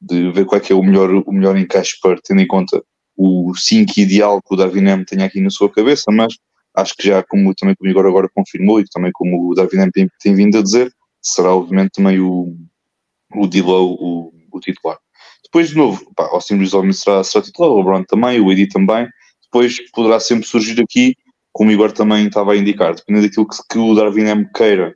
de 0.00 0.30
ver 0.32 0.44
qual 0.44 0.60
é 0.60 0.64
que 0.64 0.72
é 0.72 0.76
o 0.76 0.82
melhor, 0.82 1.10
o 1.10 1.32
melhor 1.32 1.56
encaixe 1.56 1.96
para 2.00 2.20
tendo 2.22 2.40
em 2.40 2.46
conta 2.46 2.82
o 3.16 3.54
5 3.54 3.98
ideal 3.98 4.42
que 4.42 4.54
o 4.54 4.56
Darwin 4.56 4.88
M 4.88 5.04
tem 5.04 5.22
aqui 5.22 5.40
na 5.40 5.50
sua 5.50 5.70
cabeça, 5.70 6.12
mas 6.12 6.34
acho 6.76 6.94
que 6.94 7.08
já 7.08 7.22
como 7.22 7.54
também 7.54 7.74
como 7.74 7.88
o 7.88 7.90
Igor 7.90 8.06
agora 8.06 8.28
confirmou 8.34 8.80
e 8.80 8.84
também 8.84 9.10
como 9.12 9.50
o 9.50 9.54
Darwin 9.54 9.82
M 9.82 9.90
tem, 9.90 10.08
tem 10.20 10.34
vindo 10.34 10.58
a 10.58 10.62
dizer, 10.62 10.92
será 11.22 11.54
obviamente 11.54 11.92
também 11.92 12.20
o, 12.20 12.54
o 13.34 13.46
Dilow 13.46 13.96
o, 13.98 14.32
o 14.52 14.60
titular. 14.60 14.98
Depois, 15.46 15.70
de 15.70 15.76
novo, 15.76 16.12
pá, 16.14 16.24
Austin 16.32 16.54
Reeves 16.54 16.74
obviamente 16.74 16.98
será, 16.98 17.22
será 17.22 17.44
titular, 17.44 17.70
o 17.70 17.78
LeBron 17.78 18.04
também, 18.04 18.40
o 18.40 18.50
Eddie 18.50 18.68
também. 18.68 19.08
Depois 19.44 19.78
poderá 19.92 20.18
sempre 20.20 20.46
surgir 20.46 20.80
aqui, 20.80 21.14
como 21.52 21.70
o 21.70 21.72
Igor 21.72 21.92
também 21.92 22.26
estava 22.26 22.52
a 22.52 22.56
indicar, 22.56 22.94
dependendo 22.94 23.26
daquilo 23.26 23.48
que, 23.48 23.56
que 23.70 23.78
o 23.78 23.94
Darwin 23.94 24.28
M 24.28 24.50
queira 24.52 24.94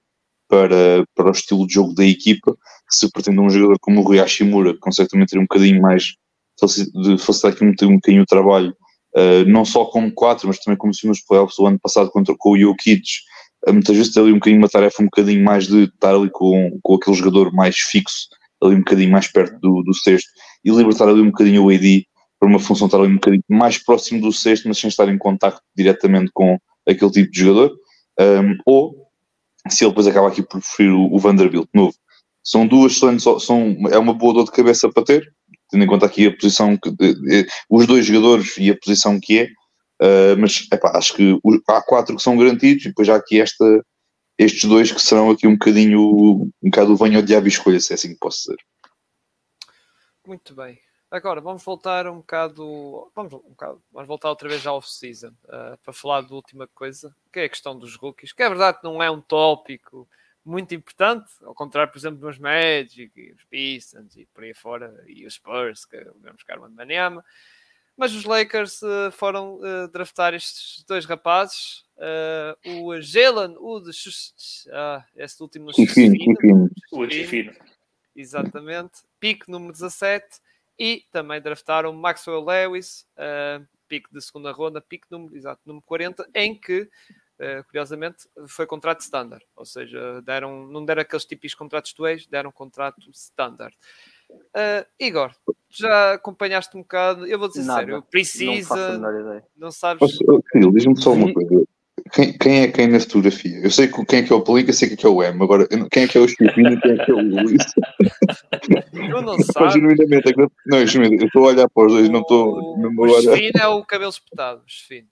para, 0.49 1.05
para 1.15 1.29
o 1.29 1.33
estilo 1.33 1.67
de 1.67 1.75
jogo 1.75 1.95
da 1.95 2.05
equipa, 2.05 2.57
se 2.91 3.11
pretende 3.11 3.39
um 3.41 3.49
jogador 3.49 3.79
como 3.81 4.01
o 4.01 4.03
Rui 4.03 4.19
Hashimura, 4.19 4.75
que 4.75 4.81
consegue 4.81 5.09
também 5.09 5.27
ter 5.27 5.39
um 5.39 5.43
bocadinho 5.43 5.81
mais 5.81 6.15
de 6.63 7.17
facilitar 7.19 7.53
aqui 7.53 7.65
um, 7.65 7.93
um 7.93 7.95
bocadinho 7.95 8.23
o 8.23 8.27
trabalho, 8.27 8.77
uh, 9.17 9.49
não 9.49 9.65
só 9.65 9.85
como 9.87 10.13
4, 10.13 10.49
mas 10.49 10.59
também 10.59 10.77
como 10.77 10.93
se 10.93 11.07
nos 11.07 11.21
playoffs 11.21 11.59
o 11.59 11.67
ano 11.67 11.79
passado 11.81 12.11
contra 12.11 12.35
com 12.37 12.51
o 12.51 12.59
Jokic, 12.59 13.03
uh, 13.67 13.73
muitas 13.73 13.97
vezes 13.97 14.13
ter 14.13 14.21
ali 14.21 14.33
um 14.33 14.35
bocadinho 14.35 14.61
uma 14.61 14.69
tarefa 14.69 15.03
um 15.03 15.07
bocadinho 15.07 15.43
mais 15.43 15.67
de 15.67 15.85
estar 15.85 16.15
ali 16.15 16.29
com, 16.31 16.79
com 16.83 16.95
aquele 16.97 17.17
jogador 17.17 17.53
mais 17.53 17.79
fixo, 17.79 18.29
ali 18.63 18.75
um 18.75 18.81
bocadinho 18.81 19.11
mais 19.11 19.31
perto 19.31 19.59
do, 19.61 19.83
do 19.83 19.95
sexto, 19.95 20.29
e 20.65 20.71
libertar 20.71 21.09
ali 21.09 21.21
um 21.21 21.31
bocadinho 21.31 21.65
o 21.65 21.71
AD 21.71 22.07
para 22.39 22.49
uma 22.49 22.59
função 22.59 22.87
estar 22.87 22.99
ali 22.99 23.09
um 23.09 23.15
bocadinho 23.15 23.45
mais 23.49 23.79
próximo 23.79 24.21
do 24.21 24.33
sexto, 24.33 24.67
mas 24.67 24.79
sem 24.79 24.89
estar 24.89 25.09
em 25.09 25.19
contacto 25.19 25.61
diretamente 25.77 26.31
com 26.33 26.59
aquele 26.89 27.11
tipo 27.11 27.31
de 27.31 27.41
jogador, 27.41 27.77
um, 28.19 28.57
ou 28.67 29.11
se 29.69 29.85
ele 29.85 29.91
depois 29.91 30.07
acaba 30.07 30.29
aqui 30.29 30.43
por 30.43 30.61
preferir 30.61 30.93
o, 30.93 31.13
o 31.13 31.19
Vanderbilt 31.19 31.69
novo. 31.75 31.95
São 32.43 32.67
duas 32.67 32.93
excelentes, 32.93 33.25
são, 33.45 33.77
é 33.91 33.99
uma 33.99 34.15
boa 34.15 34.33
dor 34.33 34.45
de 34.45 34.53
cabeça 34.53 34.91
para 34.91 35.05
ter, 35.05 35.31
tendo 35.71 35.85
em 35.85 35.87
conta 35.87 36.07
aqui 36.07 36.27
a 36.27 36.35
posição, 36.35 36.77
que, 36.77 36.91
os 37.69 37.87
dois 37.87 38.07
jogadores 38.07 38.57
e 38.57 38.71
a 38.71 38.77
posição 38.77 39.21
que 39.21 39.41
é, 39.41 39.45
uh, 40.03 40.39
mas 40.39 40.67
epá, 40.73 40.97
acho 40.97 41.15
que 41.15 41.39
há 41.69 41.83
quatro 41.83 42.17
que 42.17 42.23
são 42.23 42.39
garantidos 42.39 42.85
e 42.85 42.89
depois 42.89 43.09
aqui 43.11 43.41
esta, 43.41 43.85
estes 44.41 44.65
dois 44.65 44.91
que 44.91 45.01
serão 45.01 45.31
aqui 45.31 45.47
um 45.47 45.53
bocadinho, 45.53 46.01
um 46.01 46.51
bocado 46.63 46.95
o 46.95 46.97
venho 46.97 47.19
ao 47.19 47.23
diabo 47.23 47.47
e 47.47 47.51
escolha, 47.51 47.79
se 47.79 47.93
é 47.93 47.95
assim 47.95 48.15
que 48.15 48.19
posso 48.19 48.39
dizer. 48.39 48.57
Muito 50.27 50.55
bem. 50.55 50.81
Agora 51.11 51.43
vamos 51.43 51.63
voltar 51.63 52.07
um 52.07 52.19
bocado. 52.19 53.11
Vamos, 53.15 53.35
um 53.35 53.51
bocado, 53.51 53.83
vamos 53.93 54.09
voltar 54.09 54.31
outra 54.31 54.49
vez 54.49 54.67
à 54.67 54.73
off-season 54.73 55.33
uh, 55.45 55.77
para 55.83 55.93
falar 55.93 56.23
da 56.23 56.35
última 56.35 56.67
coisa, 56.69 57.15
que 57.31 57.41
é 57.41 57.45
a 57.45 57.49
questão 57.51 57.79
dos 57.79 57.97
rookies, 57.97 58.33
que 58.33 58.43
é 58.43 58.49
verdade 58.49 58.79
que 58.79 58.85
não 58.85 59.03
é 59.03 59.11
um 59.11 59.21
tópico 59.21 60.09
muito 60.43 60.75
importante, 60.75 61.31
ao 61.43 61.55
contrário, 61.55 61.93
por 61.93 61.99
exemplo, 61.99 62.21
dos 62.21 62.39
Magic 62.39 63.13
e 63.15 63.33
os 63.33 63.45
Pistons 63.45 64.17
e 64.17 64.25
por 64.33 64.43
aí 64.43 64.55
fora, 64.55 65.05
e 65.07 65.27
os 65.27 65.35
Spurs, 65.35 65.85
que 65.85 66.03
vamos 66.03 66.37
buscar 66.37 66.59
uma 66.59 66.69
de 66.69 66.75
Maniama. 66.75 67.23
Mas 67.95 68.15
os 68.15 68.25
Lakers 68.25 68.81
uh, 68.81 69.13
foram 69.13 69.57
uh, 69.57 69.87
draftar 69.93 70.33
estes 70.33 70.83
dois 70.85 71.05
rapazes, 71.05 71.85
uh, 72.01 72.85
o 72.85 73.01
Jalen, 73.01 73.57
o 73.59 73.81
de 73.81 73.91
ah, 74.73 75.05
este 75.17 75.43
último 75.43 75.73
Chifino. 75.73 76.17
O 76.93 77.09
Chifino. 77.09 77.53
Exatamente. 78.17 79.03
Pique 79.19 79.51
número 79.51 79.73
17 79.73 80.41
e 80.79 81.05
também 81.13 81.41
draftaram 81.43 81.93
Maxwell 81.93 82.43
Lewis, 82.43 83.07
uh, 83.17 83.65
pique 83.87 84.09
de 84.11 84.21
segunda 84.23 84.51
ronda, 84.51 84.81
pique 84.81 85.07
número, 85.11 85.37
exato, 85.37 85.61
número 85.67 85.85
40, 85.85 86.27
em 86.35 86.59
que, 86.59 86.83
uh, 86.83 87.63
curiosamente, 87.67 88.27
foi 88.49 88.67
contrato 88.67 89.01
standard, 89.01 89.45
ou 89.55 89.67
seja, 89.67 90.23
deram, 90.23 90.67
não 90.67 90.83
deram 90.83 91.03
aqueles 91.03 91.27
típicos 91.27 91.55
contratos 91.55 91.93
do 91.93 92.07
ex, 92.07 92.27
deram 92.27 92.51
contrato 92.51 93.11
standard. 93.11 93.77
Uh, 94.31 94.87
Igor, 94.99 95.35
já 95.69 96.15
acompanhaste 96.15 96.75
um 96.75 96.81
bocado, 96.81 97.27
eu 97.27 97.39
vou 97.39 97.49
dizer 97.49 97.65
Nada, 97.65 97.81
sério, 97.81 98.03
precisa, 98.03 98.97
não, 98.97 99.43
não 99.55 99.71
sabes... 99.71 100.09
Diz-me 100.73 100.97
só 100.99 101.13
uma 101.13 101.31
coisa, 101.31 101.67
quem, 102.13 102.37
quem, 102.37 102.63
é 102.63 102.69
quem 102.69 102.89
na 102.89 103.01
fotografia? 103.01 103.59
Eu 103.59 103.71
sei 103.71 103.89
quem 103.89 104.21
é 104.21 104.23
que 104.23 104.33
é 104.33 104.37
o 104.37 104.43
Pelinca, 104.43 104.73
sei 104.73 104.89
quem 104.89 104.95
é 104.95 104.99
que 104.99 105.07
é 105.07 105.09
o 105.09 105.23
M. 105.23 105.43
Agora, 105.43 105.67
quem 105.67 106.03
é 106.05 106.09
que 106.09 106.19
é 106.19 106.21
o 106.21 106.29
Chipinho 106.29 106.73
e 106.73 106.81
quem 106.81 106.93
é 106.93 107.05
que 107.05 107.11
é 107.11 107.15
o 107.15 107.21
Luís? 107.21 107.65
Eu 109.11 109.23
não 109.23 109.39
sei. 109.39 109.71
Genuinamente, 109.71 110.29
é 110.29 110.47
não, 110.67 110.87
genuinamente, 110.87 111.23
eu 111.23 111.27
estou 111.27 111.45
a 111.45 111.49
olhar 111.49 111.69
para 111.69 111.87
os 111.87 111.93
dois, 111.93 112.09
não 112.09 112.21
estou. 112.21 112.55
O, 112.59 113.05
o 113.05 113.23
Chefino 113.23 113.61
é 113.61 113.67
o 113.67 113.85
cabelo 113.85 114.11
espetado, 114.11 114.63
Chefino. 114.67 115.09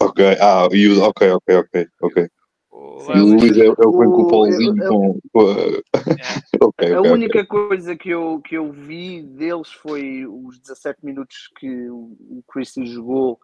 Ok, 0.00 0.24
ah, 0.40 0.68
e 0.72 0.88
o, 0.88 1.02
ok, 1.02 1.30
ok, 1.30 1.56
ok, 1.56 1.86
ok. 2.02 2.28
O, 2.70 3.12
e 3.14 3.20
o 3.20 3.26
Luís 3.26 3.56
é, 3.56 3.66
é 3.66 3.70
o 3.70 3.76
que 3.76 3.98
vem 3.98 4.10
com 4.10 4.22
o 4.22 4.28
Paulinho 4.28 4.88
com, 4.88 5.20
com 5.32 5.40
a... 5.40 5.52
É. 5.52 6.64
okay, 6.64 6.92
a 6.94 7.00
okay, 7.00 7.12
única 7.12 7.40
okay. 7.40 7.46
coisa 7.46 7.96
que 7.96 8.10
eu, 8.10 8.40
que 8.44 8.56
eu 8.56 8.72
vi 8.72 9.22
deles 9.22 9.70
foi 9.70 10.26
os 10.26 10.58
17 10.58 11.04
minutos 11.04 11.50
que 11.58 11.88
o 11.90 12.42
Christie 12.50 12.86
jogou 12.86 13.38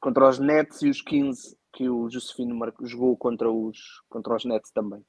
contra 0.00 0.28
os 0.28 0.38
Nets 0.38 0.82
e 0.82 0.90
os 0.90 1.00
15 1.00 1.57
que 1.72 1.88
o 1.88 2.08
Josefino 2.10 2.58
jogou 2.82 3.16
contra 3.16 3.50
os, 3.50 3.78
contra 4.08 4.34
os 4.34 4.44
Nets 4.44 4.70
também. 4.70 5.00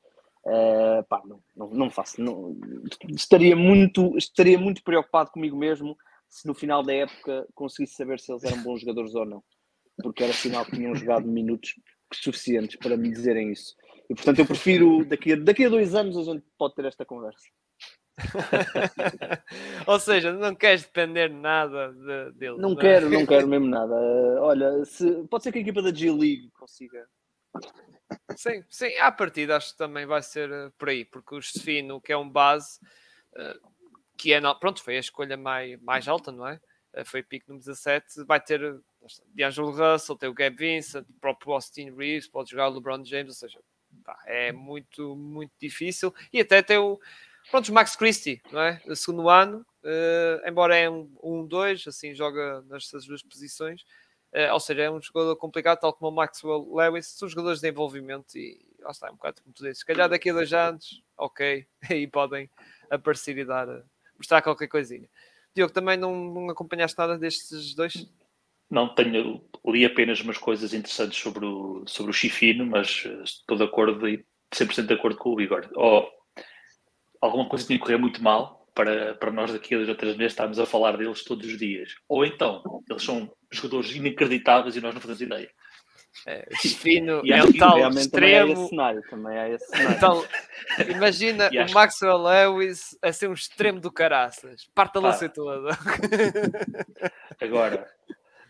Uh, 0.46 1.04
pá, 1.10 1.22
não, 1.26 1.42
não, 1.56 1.70
não 1.70 1.90
faço. 1.90 2.22
Não, 2.22 2.58
estaria, 3.10 3.56
muito, 3.56 4.18
estaria 4.18 4.58
muito 4.58 4.84
preocupado 4.84 5.32
comigo 5.32 5.58
mesmo 5.58 5.98
se 6.30 6.48
no 6.48 6.54
final 6.54 6.84
da 6.84 6.94
época 6.94 7.48
conseguisse 7.56 7.96
saber 7.96 8.20
se 8.20 8.32
eles 8.32 8.44
eram 8.44 8.64
bons 8.64 8.82
jogadores 8.82 9.16
ou 9.16 9.26
não, 9.26 9.44
porque 10.02 10.24
era 10.24 10.32
sinal 10.32 10.64
que 10.64 10.76
tinham 10.76 10.96
jogado 10.96 11.28
minutos 11.28 11.74
suficientes 12.14 12.78
para 12.78 12.96
me 12.96 13.10
dizerem 13.10 13.52
isso. 13.52 13.76
E 14.10 14.16
portanto 14.16 14.40
eu 14.40 14.46
prefiro 14.46 15.06
daqui 15.06 15.34
a, 15.34 15.36
daqui 15.36 15.66
a 15.66 15.70
dois 15.70 15.94
anos 15.94 16.18
a 16.18 16.24
gente 16.24 16.46
pode 16.58 16.76
ter 16.76 16.86
esta 16.86 17.06
conversa. 17.06 17.48
Ou 19.88 20.00
seja, 20.00 20.32
não 20.34 20.56
queres 20.56 20.84
depender 20.84 21.30
nada 21.30 21.94
de, 21.94 22.32
dele. 22.34 22.58
Não, 22.58 22.70
não 22.70 22.78
é? 22.78 22.82
quero, 22.82 23.10
não 23.10 23.26
quero 23.26 23.48
mesmo 23.48 23.68
nada. 23.68 23.96
Olha, 24.42 24.86
se, 24.86 25.24
pode 25.30 25.44
ser 25.44 25.52
que 25.52 25.60
a 25.60 25.62
equipa 25.62 25.82
da 25.82 25.94
G-League 25.94 26.50
consiga. 26.52 27.08
Sim, 28.36 28.64
sim, 28.70 28.96
à 28.98 29.12
partida 29.12 29.58
acho 29.58 29.72
que 29.72 29.78
também 29.78 30.06
vai 30.06 30.22
ser 30.22 30.52
eh, 30.52 30.72
por 30.78 30.90
aí, 30.90 31.06
porque 31.06 31.36
o 31.36 31.42
Stefino, 31.42 32.02
que 32.02 32.12
é 32.12 32.18
um 32.18 32.30
base, 32.30 32.80
eh, 33.36 33.58
que 34.18 34.34
é, 34.34 34.42
pronto, 34.60 34.82
foi 34.82 34.98
a 34.98 35.00
escolha 35.00 35.38
mais, 35.38 35.80
mais 35.82 36.08
alta, 36.08 36.32
não 36.32 36.48
é? 36.48 36.60
Eh, 36.94 37.04
foi 37.04 37.22
pico 37.22 37.46
número 37.50 37.66
17, 37.66 38.24
vai 38.26 38.40
ter 38.40 38.80
D'Angelo 39.34 39.72
Russell, 39.72 40.16
tem 40.16 40.30
o 40.30 40.34
Gabe 40.34 40.56
Vincent, 40.56 41.06
o 41.10 41.20
próprio 41.20 41.54
Austin 41.54 41.92
Reeves, 41.92 42.28
pode 42.28 42.52
jogar 42.52 42.70
o 42.70 42.74
LeBron 42.74 43.04
James, 43.04 43.30
ou 43.30 43.36
seja, 43.36 43.60
pá, 44.04 44.18
é 44.26 44.52
muito, 44.52 45.16
muito 45.16 45.54
difícil. 45.60 46.14
E 46.34 46.40
até 46.40 46.62
tem 46.62 46.78
o, 46.78 47.00
Pronto, 47.50 47.70
o 47.70 47.74
Max 47.74 47.96
Christie, 47.96 48.42
não 48.52 48.62
é? 48.62 48.82
Segundo 48.96 49.28
ano, 49.30 49.66
uh, 49.84 50.48
embora 50.48 50.76
é 50.76 50.90
um 50.90 51.10
1-2, 51.24 51.86
um, 51.86 51.90
assim 51.90 52.14
joga 52.14 52.62
nestas 52.70 53.06
duas 53.06 53.24
posições, 53.24 53.82
uh, 54.34 54.54
ou 54.54 54.60
seja, 54.60 54.84
é 54.84 54.92
um 54.92 55.02
jogador 55.02 55.36
complicado, 55.36 55.80
tal 55.80 55.94
como 55.94 56.12
o 56.12 56.16
Maxwell 56.16 56.68
Lewis, 56.72 57.08
são 57.08 57.28
jogadores 57.28 57.60
de 57.60 57.70
envolvimento 57.70 58.38
e 58.38 58.60
lá 58.82 58.92
está, 58.92 59.08
é 59.08 59.12
um 59.12 59.16
bocado 59.16 59.42
como 59.42 59.54
tu 59.54 59.64
dizes. 59.64 59.80
Se 59.80 59.86
calhar 59.86 60.08
daqui 60.08 60.30
a 60.30 60.34
dois 60.34 60.54
anos, 60.54 61.04
ok, 61.18 61.66
aí 61.90 62.08
podem 62.08 62.50
aparecer 62.90 63.38
e 63.38 63.46
dar, 63.46 63.68
mostrar 64.18 64.42
qualquer 64.42 64.68
coisinha. 64.68 65.10
Diogo, 65.56 65.74
também 65.74 65.98
não, 65.98 66.14
não 66.16 66.50
acompanhaste 66.50 66.98
nada 66.98 67.18
destes 67.18 67.74
dois? 67.74 68.08
Não, 68.70 68.94
tenho, 68.94 69.44
li 69.66 69.84
apenas 69.84 70.22
umas 70.22 70.38
coisas 70.38 70.74
interessantes 70.74 71.18
sobre 71.18 71.44
o, 71.44 71.84
sobre 71.88 72.12
o 72.12 72.14
Chifino, 72.14 72.66
mas 72.68 73.04
eh, 73.04 73.24
estou 73.24 73.58
de 73.58 73.64
acordo 73.64 74.08
e 74.08 74.24
100% 74.54 74.86
de 74.86 74.94
acordo 74.94 75.18
com 75.18 75.34
o 75.34 75.42
Igor. 75.42 75.68
Oh, 75.76 76.08
alguma 77.22 77.48
coisa 77.48 77.66
tinha 77.66 77.78
que 77.78 77.84
correr 77.84 77.98
muito 77.98 78.22
mal 78.24 78.68
para, 78.74 79.16
para 79.16 79.32
nós 79.32 79.52
daqui 79.52 79.74
a 79.74 79.78
dois 79.78 79.90
ou 79.90 79.96
três 79.96 80.16
meses 80.16 80.34
estarmos 80.34 80.60
a 80.60 80.66
falar 80.66 80.98
deles 80.98 81.24
todos 81.24 81.48
os 81.48 81.58
dias. 81.58 81.96
Ou 82.08 82.26
então, 82.26 82.82
eles 82.90 83.04
são 83.04 83.32
jogadores 83.52 83.96
inacreditáveis 83.96 84.76
e 84.76 84.82
nós 84.82 84.94
não 84.94 85.02
fazemos 85.02 85.22
ideia. 85.22 85.50
É, 86.26 86.48
Fino 86.58 87.22
é 87.26 87.44
um 87.44 87.52
tal 87.54 87.90
extremo. 87.90 88.68
Cenário, 88.68 89.02
também 89.10 89.38
é 89.38 89.54
esse 89.54 89.68
cenário. 89.68 89.96
Então, 89.98 90.26
imagina 90.88 91.50
o 91.50 91.74
Maxwell 91.74 92.18
Lewis 92.18 92.98
a 93.02 93.12
ser 93.12 93.30
um 93.30 93.34
extremo 93.34 93.80
do 93.80 93.92
caraças. 93.92 94.68
Parte 94.74 94.98
a 94.98 95.02
lança 95.02 95.30
toda. 95.30 95.70
Agora, 97.42 97.88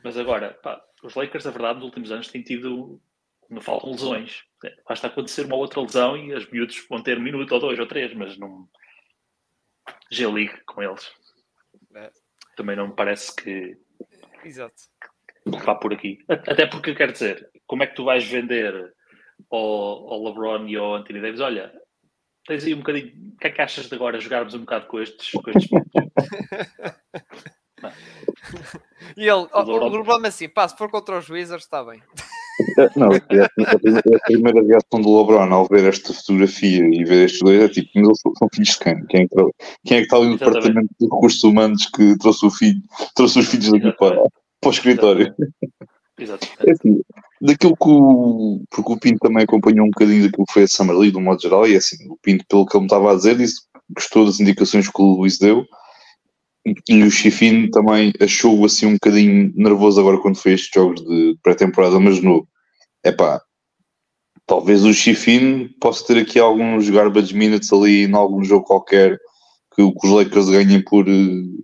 mas 0.04 0.18
agora, 0.18 0.58
pá, 0.64 0.82
os 1.04 1.14
Lakers, 1.14 1.46
a 1.46 1.52
verdade, 1.52 1.76
nos 1.76 1.86
últimos 1.86 2.12
anos 2.12 2.28
têm 2.30 2.42
tido 2.42 3.00
não 3.50 3.62
faltam 3.62 3.92
lesões. 3.92 4.44
Basta 4.88 5.08
acontecer 5.08 5.46
uma 5.46 5.56
outra 5.56 5.82
lesão 5.82 6.16
e 6.18 6.34
as 6.34 6.50
miúdos 6.50 6.86
vão 6.90 7.02
ter 7.02 7.18
um 7.18 7.22
minuto 7.22 7.52
ou 7.54 7.60
dois 7.60 7.80
ou 7.80 7.88
três, 7.88 8.14
mas 8.14 8.38
não. 8.38 8.68
G-League 10.12 10.62
com 10.66 10.84
eles. 10.84 11.12
É. 11.96 12.12
Também 12.56 12.76
não 12.76 12.90
me 12.90 12.96
parece 12.96 13.36
que. 13.36 13.78
Exato. 14.44 14.76
Que 15.44 15.66
vá 15.66 15.76
por 15.76 15.94
aqui. 15.94 16.20
Até 16.28 16.68
porque, 16.68 16.94
quer 16.94 17.12
dizer, 17.12 17.50
como 17.66 17.84
é 17.84 17.88
que 17.88 17.96
tu 17.96 18.04
vais 18.04 18.28
vender 18.28 18.94
ao, 19.50 20.14
ao 20.14 20.24
LeBron 20.26 20.68
e 20.68 20.76
ao 20.76 20.96
Anthony 20.96 21.22
Davis? 21.22 21.40
Olha, 21.40 21.74
tens 22.46 22.66
aí 22.66 22.74
um 22.74 22.80
bocadinho. 22.80 23.34
O 23.34 23.38
que 23.38 23.48
é 23.48 23.52
que 23.52 23.62
achas 23.62 23.88
de 23.88 23.96
agora 23.96 24.20
jogarmos 24.20 24.54
um 24.54 24.60
bocado 24.60 24.88
com 24.88 25.00
estes, 25.00 25.32
com 25.32 25.50
estes 25.50 25.70
E 29.16 29.22
ele, 29.22 29.32
o, 29.32 29.50
o, 29.54 30.02
o, 30.02 30.04
o 30.04 30.26
assim, 30.26 30.50
pá, 30.50 30.68
se 30.68 30.78
for 30.78 30.92
contra 30.92 31.18
os 31.18 31.30
Wizards, 31.30 31.66
está 31.66 31.84
bem. 31.84 32.04
Não, 32.96 33.10
a 33.12 34.20
primeira 34.26 34.62
reação 34.62 35.02
do 35.02 35.18
LeBron 35.18 35.54
ao 35.54 35.68
ver 35.68 35.86
esta 35.86 36.14
fotografia 36.14 36.86
e 36.86 37.04
ver 37.04 37.26
estes 37.26 37.42
dois 37.42 37.62
é 37.62 37.70
tipo, 37.70 37.90
mas 37.96 38.06
eles 38.06 38.20
são 38.38 38.48
filhos 38.54 38.70
de 38.70 38.80
quem? 38.80 39.06
Quem 39.08 39.22
é 39.22 39.28
que, 39.28 39.40
está, 39.40 39.50
quem 39.86 39.98
é 39.98 40.00
que 40.00 40.06
está 40.06 40.18
ali 40.18 40.28
no 40.28 40.36
Exatamente. 40.36 40.62
departamento 40.62 40.96
de 41.00 41.06
recursos 41.06 41.44
humanos 41.44 41.86
que 41.86 42.18
trouxe 42.18 42.46
o 42.46 42.50
filho, 42.50 42.82
trouxe 43.16 43.40
os 43.40 43.48
filhos 43.48 43.72
daqui 43.72 43.92
para, 43.94 44.24
para 44.62 44.68
o 44.68 44.72
escritório? 44.72 45.36
Exatamente. 46.20 46.68
É 46.68 46.72
assim, 46.72 47.02
daquilo 47.42 47.78
que 47.78 47.90
o. 47.90 48.62
Porque 48.70 48.92
o 48.92 49.00
Pinto 49.00 49.20
também 49.20 49.44
acompanhou 49.44 49.86
um 49.86 49.92
bocadinho 49.92 50.24
daquilo 50.24 50.46
que 50.46 50.54
foi 50.54 50.64
a 50.64 50.68
Summer 50.68 50.98
League, 50.98 51.14
do 51.14 51.22
modo 51.22 51.42
geral, 51.42 51.66
e 51.66 51.76
é 51.76 51.78
assim, 51.78 51.96
o 52.10 52.18
Pinto, 52.22 52.46
pelo 52.48 52.66
que 52.66 52.76
ele 52.76 52.82
me 52.82 52.88
estava 52.88 53.12
a 53.12 53.16
dizer, 53.16 53.38
disse 53.38 53.62
gostou 53.90 54.26
das 54.26 54.40
indicações 54.40 54.88
que 54.88 55.02
o 55.02 55.16
Luís 55.16 55.38
deu 55.40 55.66
e 56.66 57.04
o 57.04 57.12
Chifino 57.12 57.70
também 57.72 58.12
achou 58.20 58.66
assim 58.66 58.86
um 58.86 58.94
bocadinho 58.94 59.52
nervoso 59.56 60.00
agora 60.00 60.20
quando 60.20 60.38
foi 60.38 60.54
estes 60.54 60.72
jogos 60.74 61.02
de 61.02 61.38
pré-temporada, 61.42 62.00
mas 62.00 62.22
no 62.22 62.48
pá, 63.18 63.42
talvez 64.46 64.84
o 64.84 64.94
Chifino 64.94 65.70
possa 65.80 66.06
ter 66.06 66.18
aqui 66.18 66.40
alguns 66.40 66.90
garbage 66.90 67.36
minutes 67.36 67.72
ali 67.72 68.06
em 68.06 68.14
algum 68.14 68.44
jogo 68.44 68.66
qualquer 68.66 69.18
que, 69.76 69.82
os 69.82 70.10
Lakers 70.10 70.50
ganhem 70.50 70.84
por 70.84 71.06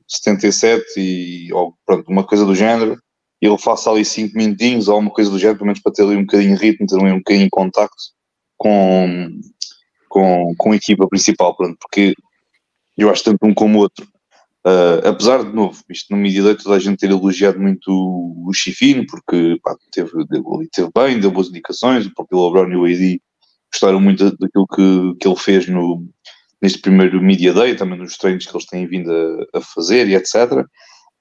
77 0.07 0.83
eh, 0.97 1.01
e 1.01 1.53
ou, 1.53 1.73
pronto, 1.85 2.09
uma 2.09 2.23
coisa 2.23 2.45
do 2.45 2.55
género. 2.55 2.97
Ele 3.41 3.57
faça 3.57 3.91
ali 3.91 4.05
5 4.05 4.35
minutinhos 4.37 4.87
ou 4.87 4.97
uma 4.97 5.11
coisa 5.11 5.29
do 5.29 5.37
género, 5.37 5.57
pelo 5.57 5.67
menos 5.67 5.81
para 5.81 5.91
ter 5.91 6.03
ali 6.03 6.15
um 6.15 6.21
bocadinho 6.21 6.57
de 6.57 6.63
ritmo, 6.63 6.87
ter 6.87 6.95
ali 6.95 7.11
um 7.11 7.17
bocadinho 7.17 7.45
de 7.45 7.49
contacto 7.49 8.03
com, 8.57 9.29
com, 10.07 10.55
com 10.57 10.71
a 10.71 10.75
equipa 10.75 11.07
principal, 11.07 11.55
pronto, 11.55 11.77
porque 11.79 12.15
eu 12.97 13.09
acho 13.09 13.25
tanto 13.25 13.45
um 13.45 13.53
como 13.53 13.77
o 13.77 13.81
outro 13.81 14.07
Uh, 14.65 15.07
apesar 15.07 15.43
de 15.43 15.53
novo, 15.53 15.79
isto 15.91 16.07
no 16.09 16.17
Media 16.17 16.41
Day 16.41 16.55
toda 16.55 16.75
a 16.75 16.79
gente 16.79 16.97
ter 16.97 17.11
elogiado 17.11 17.59
muito 17.59 17.87
o, 17.87 18.51
Chifino, 18.51 19.05
porque 19.05 19.59
pá, 19.61 19.75
teve, 19.91 20.09
teve 20.71 20.89
bem, 20.95 21.19
deu 21.19 21.29
boas 21.29 21.49
indicações, 21.49 22.07
o 22.07 22.13
próprio 22.15 22.43
LeBron 22.47 22.71
e 22.71 22.75
o 22.75 22.85
AD 22.85 23.21
gostaram 23.71 24.01
muito 24.01 24.35
daquilo 24.37 24.65
que, 24.67 25.19
que 25.19 25.27
ele 25.27 25.35
fez 25.35 25.67
no, 25.67 26.03
neste 26.59 26.79
primeiro 26.79 27.21
Media 27.21 27.53
Day, 27.53 27.75
também 27.75 27.99
nos 27.99 28.17
treinos 28.17 28.47
que 28.47 28.55
eles 28.55 28.65
têm 28.65 28.87
vindo 28.87 29.11
a, 29.11 29.59
a 29.59 29.61
fazer 29.61 30.07
e 30.07 30.15
etc. 30.15 30.65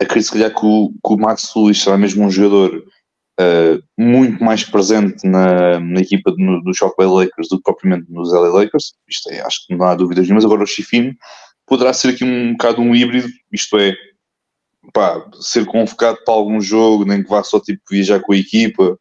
Acredito 0.01 0.27
se 0.27 0.33
calhar 0.33 0.55
que 0.55 0.65
o, 0.65 0.89
que 0.89 1.13
o 1.13 1.19
Max 1.19 1.53
Lewis 1.55 1.83
será 1.83 1.99
mesmo 1.99 2.25
um 2.25 2.31
jogador 2.31 2.83
uh, 3.41 3.83
muito 3.99 4.43
mais 4.43 4.65
presente 4.65 5.29
na, 5.29 5.79
na 5.81 6.01
equipa 6.01 6.33
do, 6.33 6.75
Shock 6.75 6.95
Bay 6.97 7.07
Lakers 7.07 7.49
do 7.51 7.59
que 7.59 7.63
propriamente 7.63 8.11
nos 8.11 8.33
LA 8.33 8.49
Lakers, 8.49 8.95
isto 9.07 9.31
é, 9.31 9.43
acho 9.43 9.67
que 9.67 9.77
não 9.77 9.85
há 9.85 9.95
dúvidas 9.95 10.27
nenhuma, 10.27 10.43
agora 10.47 10.63
o 10.63 10.67
Chifino 10.67 11.15
poderá 11.67 11.93
ser 11.93 12.11
aqui 12.11 12.25
um 12.25 12.53
bocado 12.53 12.81
um 12.81 12.95
híbrido, 12.95 13.29
isto 13.53 13.79
é, 13.79 13.95
pá, 14.93 15.25
ser 15.41 15.65
convocado 15.67 16.19
para 16.25 16.35
algum 16.35 16.61
jogo, 16.61 17.05
nem 17.05 17.23
que 17.23 17.29
vá 17.29 17.43
só 17.43 17.61
tipo 17.61 17.81
viajar 17.91 18.21
com 18.21 18.33
a 18.33 18.37
equipa 18.37 18.99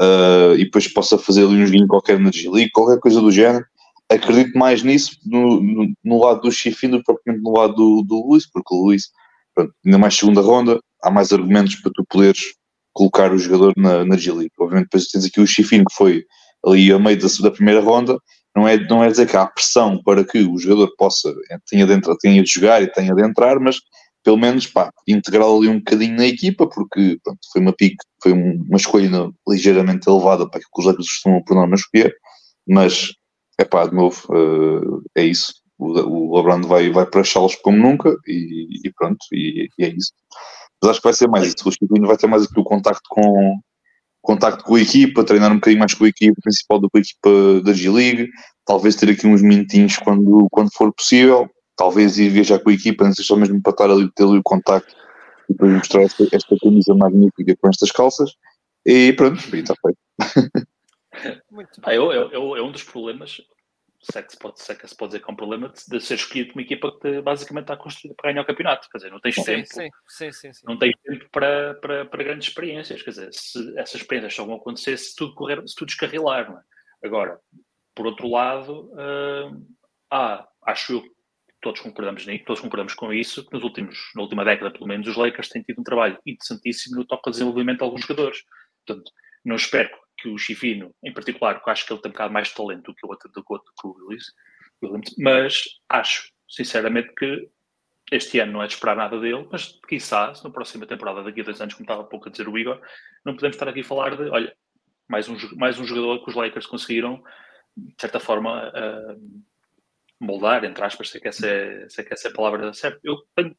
uh, 0.00 0.54
e 0.56 0.64
depois 0.64 0.88
possa 0.88 1.18
fazer 1.18 1.44
ali 1.44 1.62
um 1.62 1.66
joguinho 1.66 1.86
qualquer 1.86 2.18
na 2.18 2.30
G-League, 2.30 2.70
qualquer 2.72 2.98
coisa 3.00 3.20
do 3.20 3.30
género. 3.30 3.64
Acredito 4.08 4.56
mais 4.56 4.82
nisso 4.82 5.16
no, 5.24 5.60
no, 5.60 5.92
no 6.04 6.24
lado 6.24 6.42
do 6.42 6.52
Chifin 6.52 6.90
do 6.90 6.98
que 6.98 7.04
propriamente 7.04 7.44
no 7.44 7.52
lado 7.52 7.74
do, 7.74 8.02
do 8.02 8.26
Luís, 8.28 8.48
porque 8.48 8.74
o 8.74 8.84
Luís, 8.84 9.10
pronto, 9.54 9.72
ainda 9.84 9.98
mais 9.98 10.16
segunda 10.16 10.40
ronda, 10.40 10.80
há 11.02 11.10
mais 11.10 11.32
argumentos 11.32 11.74
para 11.76 11.92
tu 11.92 12.04
poderes 12.08 12.54
colocar 12.92 13.32
o 13.32 13.38
jogador 13.38 13.74
na, 13.76 14.04
na 14.04 14.16
G-League. 14.16 14.52
Obviamente, 14.58 14.84
depois 14.84 15.08
tens 15.08 15.24
aqui 15.24 15.40
o 15.40 15.46
Chifin 15.46 15.84
que 15.84 15.94
foi 15.94 16.24
ali 16.64 16.90
a 16.92 16.98
meio 16.98 17.18
da, 17.18 17.26
da 17.42 17.50
primeira 17.50 17.80
ronda, 17.80 18.18
não 18.56 18.66
é, 18.66 18.78
não 18.88 19.04
é 19.04 19.08
dizer 19.08 19.28
que 19.28 19.36
há 19.36 19.46
pressão 19.46 20.02
para 20.02 20.24
que 20.24 20.38
o 20.38 20.58
jogador 20.58 20.90
possa, 20.96 21.34
tenha 21.68 21.86
de, 21.86 21.92
entrar, 21.92 22.16
tenha 22.16 22.42
de 22.42 22.50
jogar 22.50 22.82
e 22.82 22.86
tenha 22.86 23.14
de 23.14 23.22
entrar, 23.22 23.60
mas 23.60 23.78
pelo 24.24 24.38
menos, 24.38 24.66
pá, 24.66 24.90
integrá-lo 25.06 25.58
ali 25.58 25.68
um 25.68 25.78
bocadinho 25.78 26.16
na 26.16 26.26
equipa, 26.26 26.66
porque 26.66 27.18
pronto, 27.22 27.38
foi 27.52 27.60
uma 27.60 27.72
pique, 27.72 28.02
foi 28.22 28.32
uma 28.32 28.76
escolha 28.76 29.30
ligeiramente 29.46 30.08
elevada 30.08 30.48
para 30.48 30.58
que 30.58 30.66
os 30.76 30.86
Lakers 30.86 31.06
costumam 31.06 31.44
por 31.44 31.54
norma 31.54 31.74
escolher, 31.74 32.16
mas, 32.66 33.12
é 33.60 33.64
pá, 33.64 33.86
de 33.86 33.94
novo, 33.94 34.20
uh, 34.30 35.02
é 35.14 35.22
isso. 35.22 35.54
O, 35.78 35.92
o 35.92 36.36
LeBron 36.36 36.62
vai, 36.62 36.90
vai 36.90 37.04
para 37.04 37.22
Charles 37.22 37.54
como 37.56 37.76
nunca 37.76 38.16
e, 38.26 38.80
e 38.84 38.92
pronto, 38.94 39.18
e, 39.32 39.68
e, 39.78 39.84
é 39.84 39.88
isso. 39.90 40.12
Mas 40.82 40.92
acho 40.92 41.00
que 41.00 41.06
vai 41.06 41.12
ser 41.12 41.28
mais 41.28 41.46
isso. 41.46 41.68
O 41.68 41.70
Chiquinho 41.70 42.06
vai 42.06 42.16
ter 42.16 42.26
mais 42.26 42.44
aqui 42.44 42.58
o 42.58 42.64
contacto 42.64 43.02
com, 43.08 43.60
contacto 44.26 44.64
com 44.64 44.74
a 44.74 44.80
equipa, 44.80 45.22
treinar 45.22 45.52
um 45.52 45.56
bocadinho 45.56 45.78
mais 45.78 45.94
com 45.94 46.04
a 46.04 46.08
equipa 46.08 46.40
principal 46.42 46.80
do 46.80 46.90
que 46.90 46.98
a 46.98 47.00
equipa 47.00 47.60
da 47.62 47.72
G-League, 47.72 48.28
talvez 48.64 48.96
ter 48.96 49.08
aqui 49.08 49.26
uns 49.26 49.40
minutinhos 49.40 49.96
quando, 49.98 50.48
quando 50.50 50.68
for 50.74 50.92
possível, 50.92 51.48
talvez 51.76 52.18
ir 52.18 52.28
viajar 52.28 52.58
com 52.58 52.70
a 52.70 52.72
equipa, 52.72 53.04
não 53.04 53.14
sei 53.14 53.24
só 53.24 53.36
mesmo 53.36 53.62
para 53.62 53.70
estar 53.70 53.88
ali, 53.88 54.10
ter 54.12 54.24
ali 54.24 54.38
o 54.38 54.42
contacto 54.42 54.92
e 55.48 55.52
depois 55.52 55.72
mostrar 55.72 56.02
esta, 56.02 56.24
esta 56.32 56.56
camisa 56.60 56.92
magnífica 56.94 57.56
com 57.60 57.68
estas 57.68 57.92
calças 57.92 58.32
e 58.84 59.12
pronto, 59.12 59.38
está 59.54 59.74
feito. 59.80 59.98
Muito 61.50 61.80
ah, 61.84 61.94
eu, 61.94 62.12
eu, 62.12 62.30
eu, 62.30 62.56
é 62.56 62.62
um 62.62 62.72
dos 62.72 62.82
problemas 62.82 63.40
se 64.10 64.18
é 64.18 64.22
que 64.22 64.32
se 64.32 64.38
pode, 64.38 64.60
se 64.60 64.72
é 64.72 64.74
que 64.74 64.86
se 64.86 64.96
pode 64.96 65.10
dizer 65.10 65.24
que 65.24 65.30
é 65.30 65.32
um 65.32 65.36
problema 65.36 65.72
de, 65.88 66.00
ser 66.00 66.14
escolhido 66.14 66.52
uma 66.52 66.62
equipa 66.62 66.96
que 67.00 67.20
basicamente 67.20 67.64
está 67.64 67.76
construída 67.76 68.14
para 68.14 68.30
ganhar 68.30 68.42
o 68.42 68.46
campeonato. 68.46 68.88
Quer 68.90 68.98
dizer, 68.98 69.10
não 69.10 69.20
tens 69.20 69.34
sim, 69.34 69.44
tempo, 69.44 69.66
sim, 70.08 70.32
sim, 70.32 70.50
não 70.64 70.78
tens 70.78 70.94
tempo 71.02 71.28
para, 71.30 71.74
para, 71.74 72.04
para, 72.04 72.24
grandes 72.24 72.48
experiências. 72.48 73.02
Quer 73.02 73.10
dizer, 73.10 73.32
se 73.32 73.78
essas 73.78 74.00
experiências 74.00 74.34
só 74.34 74.44
vão 74.44 74.56
acontecer 74.56 74.96
se 74.96 75.14
tudo 75.16 75.34
correr, 75.34 75.66
se 75.66 75.74
tudo 75.74 75.88
descarrilar. 75.88 76.50
É? 76.50 77.06
Agora, 77.06 77.40
por 77.94 78.06
outro 78.06 78.28
lado, 78.28 78.92
uh, 78.92 79.66
ah, 80.10 80.46
acho 80.66 80.92
eu 80.92 81.02
que 81.02 81.10
todos 81.60 81.80
concordamos 81.80 82.24
nisso, 82.26 82.44
todos 82.44 82.60
concordamos 82.60 82.94
com 82.94 83.12
isso, 83.12 83.44
que 83.44 83.52
nos 83.52 83.64
últimos, 83.64 83.98
na 84.14 84.22
última 84.22 84.44
década, 84.44 84.70
pelo 84.70 84.86
menos, 84.86 85.08
os 85.08 85.16
Lakers 85.16 85.48
têm 85.48 85.62
tido 85.62 85.80
um 85.80 85.84
trabalho 85.84 86.18
interessantíssimo 86.24 86.96
no 86.96 87.04
toque 87.04 87.28
ao 87.28 87.32
desenvolvimento 87.32 87.78
de 87.78 87.84
alguns 87.84 88.02
jogadores. 88.02 88.44
Portanto, 88.86 89.10
não 89.44 89.56
espero 89.56 89.90
que 90.18 90.28
o 90.28 90.38
Chifino, 90.38 90.94
em 91.02 91.12
particular, 91.12 91.62
que 91.62 91.70
acho 91.70 91.86
que 91.86 91.92
ele 91.92 92.00
tem 92.00 92.10
um 92.10 92.12
bocado 92.12 92.32
mais 92.32 92.52
talento 92.52 92.84
do 92.84 92.94
que 92.94 93.06
o 93.06 93.10
outro, 93.10 93.30
do 93.30 93.44
que 93.44 93.54
o 93.54 95.00
mas 95.18 95.64
acho, 95.88 96.30
sinceramente, 96.48 97.12
que 97.14 97.48
este 98.12 98.38
ano 98.38 98.52
não 98.52 98.62
é 98.62 98.66
de 98.66 98.74
esperar 98.74 98.96
nada 98.96 99.18
dele, 99.18 99.48
mas 99.50 99.78
quiçá, 99.88 100.34
se 100.34 100.44
na 100.44 100.50
próxima 100.50 100.86
temporada, 100.86 101.22
daqui 101.22 101.40
a 101.40 101.44
dois 101.44 101.60
anos, 101.60 101.74
como 101.74 101.84
estava 101.84 102.02
há 102.02 102.04
pouco 102.04 102.28
a 102.28 102.30
dizer 102.30 102.48
o 102.48 102.56
Igor, 102.56 102.80
não 103.24 103.34
podemos 103.34 103.56
estar 103.56 103.68
aqui 103.68 103.80
a 103.80 103.84
falar 103.84 104.16
de, 104.16 104.28
olha, 104.30 104.54
mais 105.08 105.28
um, 105.28 105.36
mais 105.56 105.78
um 105.78 105.84
jogador 105.84 106.22
que 106.22 106.30
os 106.30 106.36
Lakers 106.36 106.66
conseguiram, 106.66 107.22
de 107.76 107.94
certa 107.98 108.20
forma, 108.20 108.68
uh, 108.68 109.44
moldar, 110.20 110.64
entre 110.64 110.84
aspas, 110.84 111.10
sei 111.10 111.20
que 111.20 111.28
essa 111.28 111.46
é, 111.46 111.88
sei 111.88 112.04
que 112.04 112.12
essa 112.12 112.28
é 112.28 112.30
a 112.30 112.34
palavra 112.34 112.72
certa. 112.72 113.00
Eu 113.02 113.16
tenho 113.34 113.56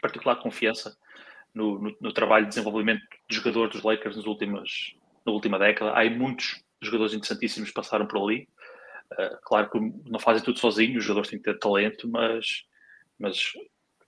particular 0.00 0.36
confiança 0.36 0.96
no, 1.54 1.78
no, 1.78 1.96
no, 2.00 2.12
trabalho 2.12 2.44
de 2.44 2.50
desenvolvimento 2.50 3.02
de 3.28 3.36
jogador 3.36 3.68
dos 3.68 3.82
Lakers 3.82 4.16
nas 4.16 4.26
últimas, 4.26 4.94
na 5.24 5.32
última 5.32 5.58
década. 5.58 5.92
Há 5.92 6.08
muitos 6.10 6.62
jogadores 6.82 7.14
interessantíssimos 7.14 7.70
que 7.70 7.74
passaram 7.74 8.06
por 8.06 8.22
ali. 8.22 8.48
Uh, 9.12 9.38
claro 9.42 9.70
que 9.70 9.78
não 10.10 10.18
fazem 10.18 10.42
tudo 10.42 10.58
sozinhos, 10.58 10.98
os 10.98 11.04
jogadores 11.04 11.30
têm 11.30 11.38
que 11.38 11.44
ter 11.44 11.58
talento, 11.58 12.08
mas, 12.08 12.64
mas 13.18 13.52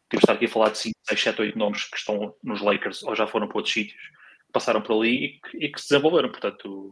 temos 0.08 0.10
de 0.10 0.16
estar 0.18 0.32
aqui 0.32 0.46
a 0.46 0.48
falar 0.48 0.70
de 0.70 0.78
5, 0.78 0.96
6, 1.02 1.22
7, 1.22 1.42
8 1.42 1.58
nomes 1.58 1.84
que 1.84 1.96
estão 1.96 2.34
nos 2.42 2.60
Lakers 2.60 3.02
ou 3.02 3.14
já 3.14 3.26
foram 3.26 3.46
para 3.48 3.58
outros 3.58 3.74
sítios, 3.74 4.00
que 4.00 4.52
passaram 4.52 4.80
por 4.80 4.98
ali 4.98 5.24
e 5.24 5.40
que, 5.40 5.64
e 5.64 5.72
que 5.72 5.80
se 5.80 5.88
desenvolveram. 5.88 6.30
Portanto, 6.30 6.66
o, 6.66 6.90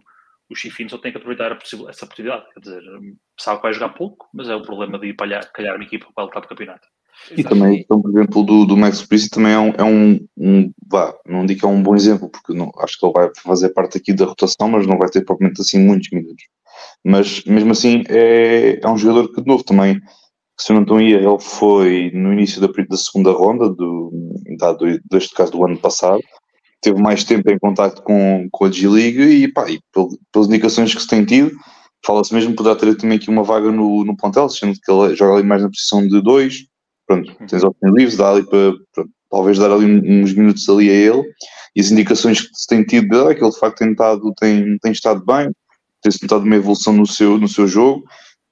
o 0.51 0.55
Chifino 0.55 0.91
só 0.91 0.99
tem 0.99 1.13
que 1.13 1.19
aproveitar 1.19 1.53
essa 1.53 2.05
oportunidade. 2.05 2.47
Quer 2.53 2.61
dizer, 2.61 2.83
sabe 3.41 3.59
que 3.59 3.63
vai 3.63 3.73
jogar 3.73 3.91
pouco, 3.91 4.29
mas 4.33 4.49
é 4.49 4.55
o 4.55 4.63
problema 4.63 4.99
de 4.99 5.09
ir 5.09 5.15
palhar, 5.15 5.51
calhar 5.53 5.75
uma 5.75 5.85
equipa 5.85 6.09
para 6.15 6.25
lutar 6.25 6.43
para 6.43 6.55
o 6.55 6.94
campeonato. 7.29 7.41
E 7.41 7.45
também, 7.45 7.81
então, 7.81 8.01
por 8.01 8.11
exemplo, 8.11 8.43
do, 8.43 8.65
do 8.65 8.77
Max 8.77 9.03
Priest 9.03 9.31
também 9.31 9.53
é 9.53 9.59
um, 9.59 9.73
é 9.77 9.85
um, 9.85 10.27
um 10.37 10.73
vá, 10.87 11.15
não 11.27 11.47
digo 11.47 11.61
que 11.61 11.67
é 11.67 11.69
um 11.69 11.83
bom 11.83 11.95
exemplo, 11.95 12.29
porque 12.29 12.53
não, 12.53 12.71
acho 12.79 12.99
que 12.99 13.07
ele 13.07 13.13
vai 13.13 13.31
fazer 13.43 13.71
parte 13.71 13.99
aqui 13.99 14.13
da 14.13 14.27
rotação, 14.27 14.69
mas 14.69 14.87
não 14.87 14.99
vai 14.99 15.09
ter 15.09 15.25
propriamente 15.25 15.61
assim 15.61 15.79
muitos 15.79 16.11
minutos. 16.11 16.45
Mas 17.05 17.45
mesmo 17.45 17.73
assim 17.73 18.05
é, 18.09 18.81
é 18.83 18.89
um 18.89 18.99
jogador 18.99 19.33
que 19.33 19.41
de 19.41 19.47
novo 19.47 19.65
também, 19.65 20.01
se 20.59 20.73
eu 20.73 20.75
não 20.75 20.83
estou 20.83 20.99
aí, 20.99 21.13
ele 21.13 21.39
foi 21.41 22.11
no 22.15 22.33
início 22.33 22.61
da, 22.61 22.69
da 22.69 22.97
segunda 22.97 23.33
ronda, 23.33 23.69
do, 23.69 24.13
da, 24.59 24.77
deste 25.11 25.35
caso 25.35 25.53
do 25.53 25.65
ano 25.65 25.79
passado, 25.79 26.21
teve 26.81 27.01
mais 27.01 27.25
tempo 27.25 27.51
em 27.51 27.59
contato 27.59 28.03
com, 28.03 28.47
com 28.53 28.65
a 28.67 28.71
G-League 28.71 29.23
e, 29.23 29.49
pá, 29.51 29.71
e 29.71 29.81
pelas 30.33 30.49
indicações 30.49 30.95
que 30.95 31.01
se 31.01 31.09
tem 31.09 31.25
tido, 31.25 31.51
fala-se 32.05 32.35
mesmo 32.35 32.51
que 32.51 32.57
poderá 32.57 32.77
ter 32.77 32.95
também 32.97 33.17
aqui 33.17 33.31
uma 33.31 33.43
vaga 33.43 33.73
no, 33.73 34.05
no 34.05 34.17
plantel, 34.17 34.49
sendo 34.51 34.75
que 34.75 34.93
ele 34.93 35.17
joga 35.17 35.35
ali 35.35 35.43
mais 35.43 35.63
na 35.63 35.71
posição 35.71 36.07
de 36.07 36.21
dois, 36.21 36.67
pronto, 37.07 37.31
uhum. 37.41 37.47
tens 37.47 37.65
opções 37.65 37.95
livres, 37.95 38.17
dá 38.17 38.31
ali 38.31 38.45
para, 38.47 38.73
para, 38.93 39.05
talvez 39.31 39.59
dar 39.59 39.71
ali 39.71 39.85
uns 39.85 40.33
minutos 40.33 40.69
ali 40.69 40.91
a 40.91 40.93
ele, 40.93 41.25
e 41.75 41.81
as 41.81 41.91
indicações 41.91 42.41
que 42.43 42.55
se 42.55 42.67
tem 42.67 42.85
tido 42.85 43.09
dele 43.09 43.33
é 43.33 43.35
que 43.35 43.43
ele 43.43 43.51
de 43.51 43.59
facto 43.59 43.79
tem, 43.79 43.91
estado, 43.91 44.35
tem, 44.39 44.79
tem 44.79 44.93
estado 44.93 45.25
bem, 45.25 45.51
tem 46.03 46.13
notado 46.23 46.45
uma 46.45 46.57
evolução 46.57 46.93
no 46.93 47.07
seu, 47.07 47.39
no 47.39 47.49
seu 47.49 47.67
jogo, 47.67 48.05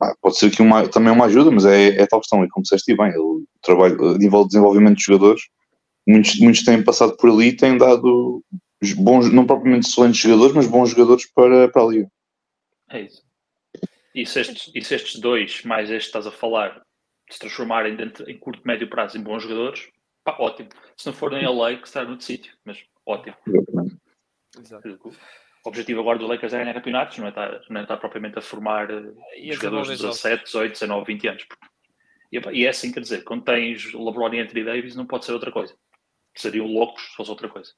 ah, 0.02 0.14
pode 0.20 0.36
ser 0.36 0.46
aqui 0.46 0.60
uma, 0.60 0.88
também 0.88 1.12
uma 1.12 1.26
ajuda, 1.26 1.50
mas 1.50 1.64
é, 1.64 2.00
é 2.00 2.06
tal 2.06 2.20
questão, 2.20 2.44
e 2.44 2.48
como 2.48 2.62
disseste 2.62 2.96
bem, 2.96 3.08
ele 3.08 3.44
trabalha 3.62 3.94
a 3.94 4.18
nível 4.18 4.42
de 4.42 4.48
desenvolvimento 4.48 4.96
de 4.96 5.04
jogadores, 5.04 5.42
muitos, 6.06 6.38
muitos 6.40 6.64
têm 6.64 6.82
passado 6.82 7.16
por 7.16 7.30
ali 7.30 7.48
e 7.48 7.56
têm 7.56 7.78
dado 7.78 8.42
bons, 8.96 9.32
não 9.32 9.46
propriamente 9.46 9.86
excelentes 9.86 10.20
jogadores, 10.20 10.54
mas 10.54 10.66
bons 10.66 10.90
jogadores 10.90 11.30
para, 11.32 11.68
para 11.68 11.82
a 11.82 11.86
liga. 11.86 12.08
É 12.90 13.02
isso. 13.02 13.22
E 14.14 14.26
se, 14.26 14.40
estes, 14.40 14.70
e 14.74 14.82
se 14.82 14.94
estes 14.94 15.20
dois, 15.20 15.62
mais 15.62 15.90
este 15.90 16.06
estás 16.08 16.26
a 16.26 16.32
falar, 16.32 16.82
se 17.32 17.38
transformarem 17.38 17.96
dentro, 17.96 18.28
em 18.30 18.38
curto, 18.38 18.62
médio 18.64 18.88
prazo 18.88 19.16
em 19.16 19.22
bons 19.22 19.42
jogadores, 19.42 19.88
pá, 20.24 20.36
ótimo. 20.38 20.68
Se 20.96 21.06
não 21.06 21.12
forem 21.12 21.44
a 21.44 21.50
lei, 21.50 21.78
que 21.78 21.86
estar 21.86 22.04
noutro 22.04 22.24
sítio, 22.24 22.52
mas 22.64 22.84
ótimo. 23.06 23.36
Exato. 24.58 25.00
o 25.64 25.68
objetivo 25.68 26.00
agora 26.00 26.18
dos 26.18 26.28
Lakers 26.28 26.52
é 26.52 26.58
ganhar 26.58 26.74
campeonatos, 26.74 27.18
não 27.18 27.26
é 27.26 27.30
estar, 27.30 27.60
não 27.70 27.80
é 27.80 27.82
estar 27.84 27.96
propriamente 27.96 28.38
a 28.38 28.42
formar 28.42 28.90
uh, 28.90 29.16
jogadores 29.52 29.88
de 29.98 30.04
17, 30.04 30.44
18, 30.44 30.72
19, 30.72 31.06
20 31.06 31.28
anos. 31.28 31.46
E, 32.30 32.38
e, 32.52 32.66
é 32.66 32.68
assim, 32.68 32.92
quer 32.92 33.00
dizer, 33.00 33.24
quando 33.24 33.44
tens 33.44 33.92
LeBron 33.92 34.34
e 34.34 34.40
Anthony 34.40 34.64
Davis, 34.64 34.94
não 34.94 35.06
pode 35.06 35.24
ser 35.24 35.32
outra 35.32 35.50
coisa. 35.50 35.74
Seriam 36.36 36.66
loucos 36.66 37.02
se 37.02 37.14
fosse 37.16 37.30
outra 37.30 37.48
coisa. 37.48 37.72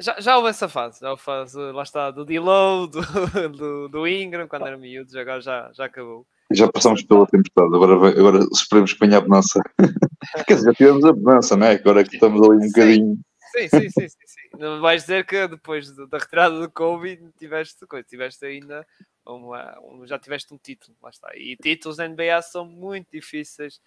Já, 0.00 0.20
já 0.20 0.36
houve 0.36 0.50
essa 0.50 0.68
fase, 0.68 1.00
já 1.00 1.10
houve 1.10 1.22
fase, 1.22 1.58
lá 1.72 1.82
está, 1.82 2.10
do 2.10 2.24
D-Low, 2.24 2.88
do, 2.88 3.00
do, 3.56 3.88
do, 3.88 4.08
Ingram, 4.08 4.48
quando 4.48 4.66
era 4.66 4.76
miúdos, 4.76 5.14
agora 5.14 5.40
já, 5.40 5.70
já 5.72 5.84
acabou. 5.84 6.26
Já 6.52 6.70
passamos 6.70 7.02
pela 7.02 7.26
tempestade, 7.26 7.74
agora, 7.74 7.94
agora 8.08 8.38
esperemos 8.52 8.92
que 8.92 9.00
venha 9.00 9.18
a 9.18 9.20
bonança. 9.20 9.60
Quer 10.46 10.54
dizer, 10.54 10.66
já 10.70 10.74
tivemos 10.74 11.04
a 11.04 11.12
bonança, 11.12 11.56
não 11.56 11.66
é? 11.66 11.72
Agora 11.72 12.04
que 12.04 12.14
estamos 12.14 12.40
ali 12.40 12.56
um 12.56 12.60
sim. 12.62 12.68
bocadinho. 12.68 13.18
Sim, 13.52 13.68
sim, 13.68 13.90
sim, 13.90 14.08
sim, 14.08 14.26
sim. 14.26 14.48
Não 14.58 14.80
vais 14.80 15.02
dizer 15.02 15.26
que 15.26 15.46
depois 15.46 15.90
da 15.92 16.18
retirada 16.18 16.58
do 16.58 16.70
Covid 16.70 17.22
tiveste 17.38 17.86
coisa, 17.86 18.06
tiveste 18.08 18.44
ainda 18.46 18.86
uma, 19.26 19.78
um, 19.82 20.06
já 20.06 20.18
tiveste 20.18 20.52
um 20.52 20.58
título, 20.58 20.96
lá 21.02 21.10
está. 21.10 21.28
E 21.34 21.56
títulos 21.56 21.98
na 21.98 22.08
NBA 22.08 22.42
são 22.42 22.64
muito 22.64 23.08
difíceis 23.12 23.80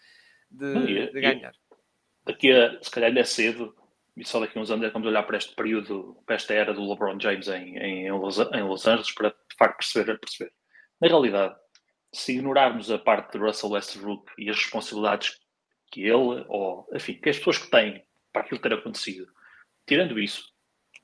de, 0.49 1.11
de 1.11 1.21
ganhar. 1.21 1.53
Daqui 2.25 2.51
a, 2.51 2.81
se 2.81 2.91
calhar 2.91 3.09
ainda 3.09 3.21
é 3.21 3.25
cedo, 3.25 3.75
e 4.15 4.25
só 4.25 4.39
daqui 4.39 4.57
a 4.57 4.61
uns 4.61 4.69
anos 4.69 4.85
é 4.85 4.89
vamos 4.89 5.07
olhar 5.07 5.23
para 5.23 5.37
este 5.37 5.55
período, 5.55 6.17
para 6.25 6.35
esta 6.35 6.53
era 6.53 6.73
do 6.73 6.87
LeBron 6.87 7.19
James 7.19 7.47
em, 7.47 7.77
em, 7.77 8.07
em, 8.07 8.11
Los, 8.11 8.37
em 8.37 8.63
Los 8.63 8.87
Angeles 8.87 9.11
para 9.13 9.29
de 9.29 9.55
facto 9.57 9.77
perceber, 9.77 10.19
perceber. 10.19 10.53
Na 10.99 11.07
realidade, 11.07 11.55
se 12.13 12.33
ignorarmos 12.33 12.91
a 12.91 12.97
parte 12.97 13.33
de 13.33 13.43
Russell 13.43 13.71
Westbrook 13.71 14.31
e 14.37 14.49
as 14.49 14.57
responsabilidades 14.57 15.37
que 15.91 16.01
ele, 16.01 16.45
ou 16.47 16.87
enfim, 16.93 17.13
que 17.13 17.29
as 17.29 17.37
pessoas 17.37 17.57
que 17.57 17.69
têm 17.69 18.03
para 18.31 18.41
aquilo 18.41 18.61
ter 18.61 18.73
acontecido, 18.73 19.27
tirando 19.85 20.19
isso 20.19 20.43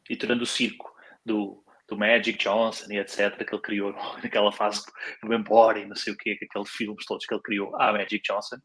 e 0.09 0.15
tirando 0.15 0.41
o 0.41 0.45
circo 0.45 0.93
do, 1.25 1.63
do 1.87 1.97
Magic 1.97 2.37
Johnson 2.37 2.91
e 2.91 2.97
etc., 2.97 3.45
que 3.45 3.53
ele 3.53 3.61
criou 3.61 3.93
naquela 4.23 4.51
fase 4.51 4.83
do 5.21 5.33
Embora 5.33 5.79
e 5.79 5.85
não 5.85 5.95
sei 5.95 6.13
o 6.13 6.17
quê, 6.17 6.37
aqueles 6.41 6.69
filmes 6.69 7.05
todos 7.05 7.25
que 7.25 7.33
ele 7.33 7.41
criou 7.43 7.75
à 7.75 7.91
Magic 7.91 8.21
Johnson, 8.21 8.57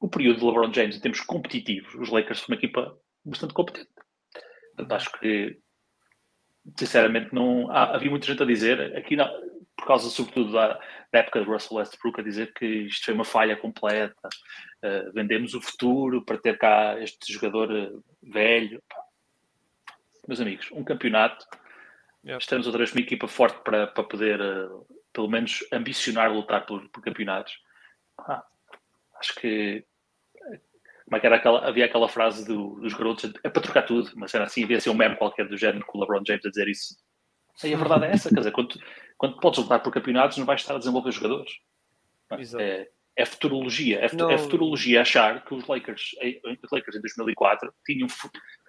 o 0.00 0.08
período 0.08 0.40
de 0.40 0.46
LeBron 0.46 0.72
James 0.72 0.96
em 0.96 1.00
termos 1.00 1.20
competitivos, 1.20 1.94
os 1.94 2.08
Lakers 2.08 2.38
são 2.38 2.48
uma 2.48 2.56
equipa 2.56 2.96
bastante 3.24 3.52
competente. 3.52 3.90
Portanto, 4.74 4.92
acho 4.92 5.12
que, 5.20 5.58
sinceramente, 6.78 7.34
não 7.34 7.70
há, 7.70 7.96
havia 7.96 8.10
muita 8.10 8.26
gente 8.26 8.42
a 8.42 8.46
dizer, 8.46 8.96
aqui 8.96 9.14
não, 9.14 9.28
por 9.80 9.86
causa, 9.86 10.10
sobretudo, 10.10 10.52
da, 10.52 10.78
da, 11.12 11.18
época 11.18 11.40
de 11.40 11.46
Russell 11.46 11.78
Westbrook, 11.78 12.20
a 12.20 12.24
dizer 12.24 12.52
que 12.52 12.66
isto 12.66 13.06
foi 13.06 13.14
uma 13.14 13.24
falha 13.24 13.56
completa, 13.56 14.28
uh, 14.84 15.12
vendemos 15.12 15.54
o 15.54 15.60
futuro 15.60 16.24
para 16.24 16.38
ter 16.38 16.58
cá 16.58 17.00
este 17.00 17.32
jogador 17.32 17.72
uh, 17.72 18.04
velho. 18.22 18.82
Meus 20.28 20.40
amigos, 20.40 20.68
um 20.72 20.84
campeonato, 20.84 21.46
yeah. 22.22 22.38
estamos 22.38 22.66
outra 22.66 22.78
vez 22.78 22.92
uma 22.92 23.00
equipa 23.00 23.26
forte 23.26 23.58
para, 23.64 23.86
para 23.86 24.04
poder, 24.04 24.40
uh, 24.40 24.86
pelo 25.12 25.28
menos, 25.28 25.64
ambicionar 25.72 26.30
lutar 26.30 26.66
por, 26.66 26.86
por 26.90 27.02
campeonatos. 27.02 27.54
Ah, 28.18 28.44
acho 29.18 29.34
que 29.36 29.84
como 31.06 31.16
é 31.16 31.20
que 31.20 31.26
era 31.26 31.36
aquela, 31.36 31.68
havia 31.68 31.86
aquela 31.86 32.08
frase 32.08 32.46
do, 32.46 32.78
dos 32.78 32.94
garotos, 32.94 33.32
é 33.42 33.48
para 33.48 33.62
trocar 33.62 33.82
tudo, 33.82 34.12
mas 34.14 34.32
era 34.32 34.44
assim, 34.44 34.62
havia 34.62 34.76
assim 34.76 34.90
um 34.90 34.94
meme 34.94 35.16
qualquer 35.16 35.48
do 35.48 35.56
género 35.56 35.84
com 35.84 35.98
o 35.98 36.00
LeBron 36.02 36.22
James 36.24 36.46
a 36.46 36.50
dizer 36.50 36.68
isso. 36.68 36.94
E 37.64 37.74
a 37.74 37.76
verdade 37.76 38.06
é 38.06 38.12
essa, 38.12 38.28
quer 38.28 38.36
dizer, 38.36 38.52
quando, 38.52 38.78
quando 39.20 39.36
podes 39.36 39.58
lutar 39.58 39.82
por 39.82 39.92
campeonatos, 39.92 40.38
não 40.38 40.46
vais 40.46 40.62
estar 40.62 40.74
a 40.74 40.78
desenvolver 40.78 41.12
jogadores. 41.12 41.52
É, 42.58 42.88
é 43.14 43.26
futurologia, 43.26 43.98
é, 43.98 44.06
é, 44.06 44.38
futurologia 44.38 45.02
achar 45.02 45.44
que 45.44 45.52
os 45.52 45.66
Lakers, 45.66 46.12
os 46.62 46.70
Lakers 46.72 46.96
em 46.96 47.00
2004 47.02 47.70
tinham, 47.84 48.08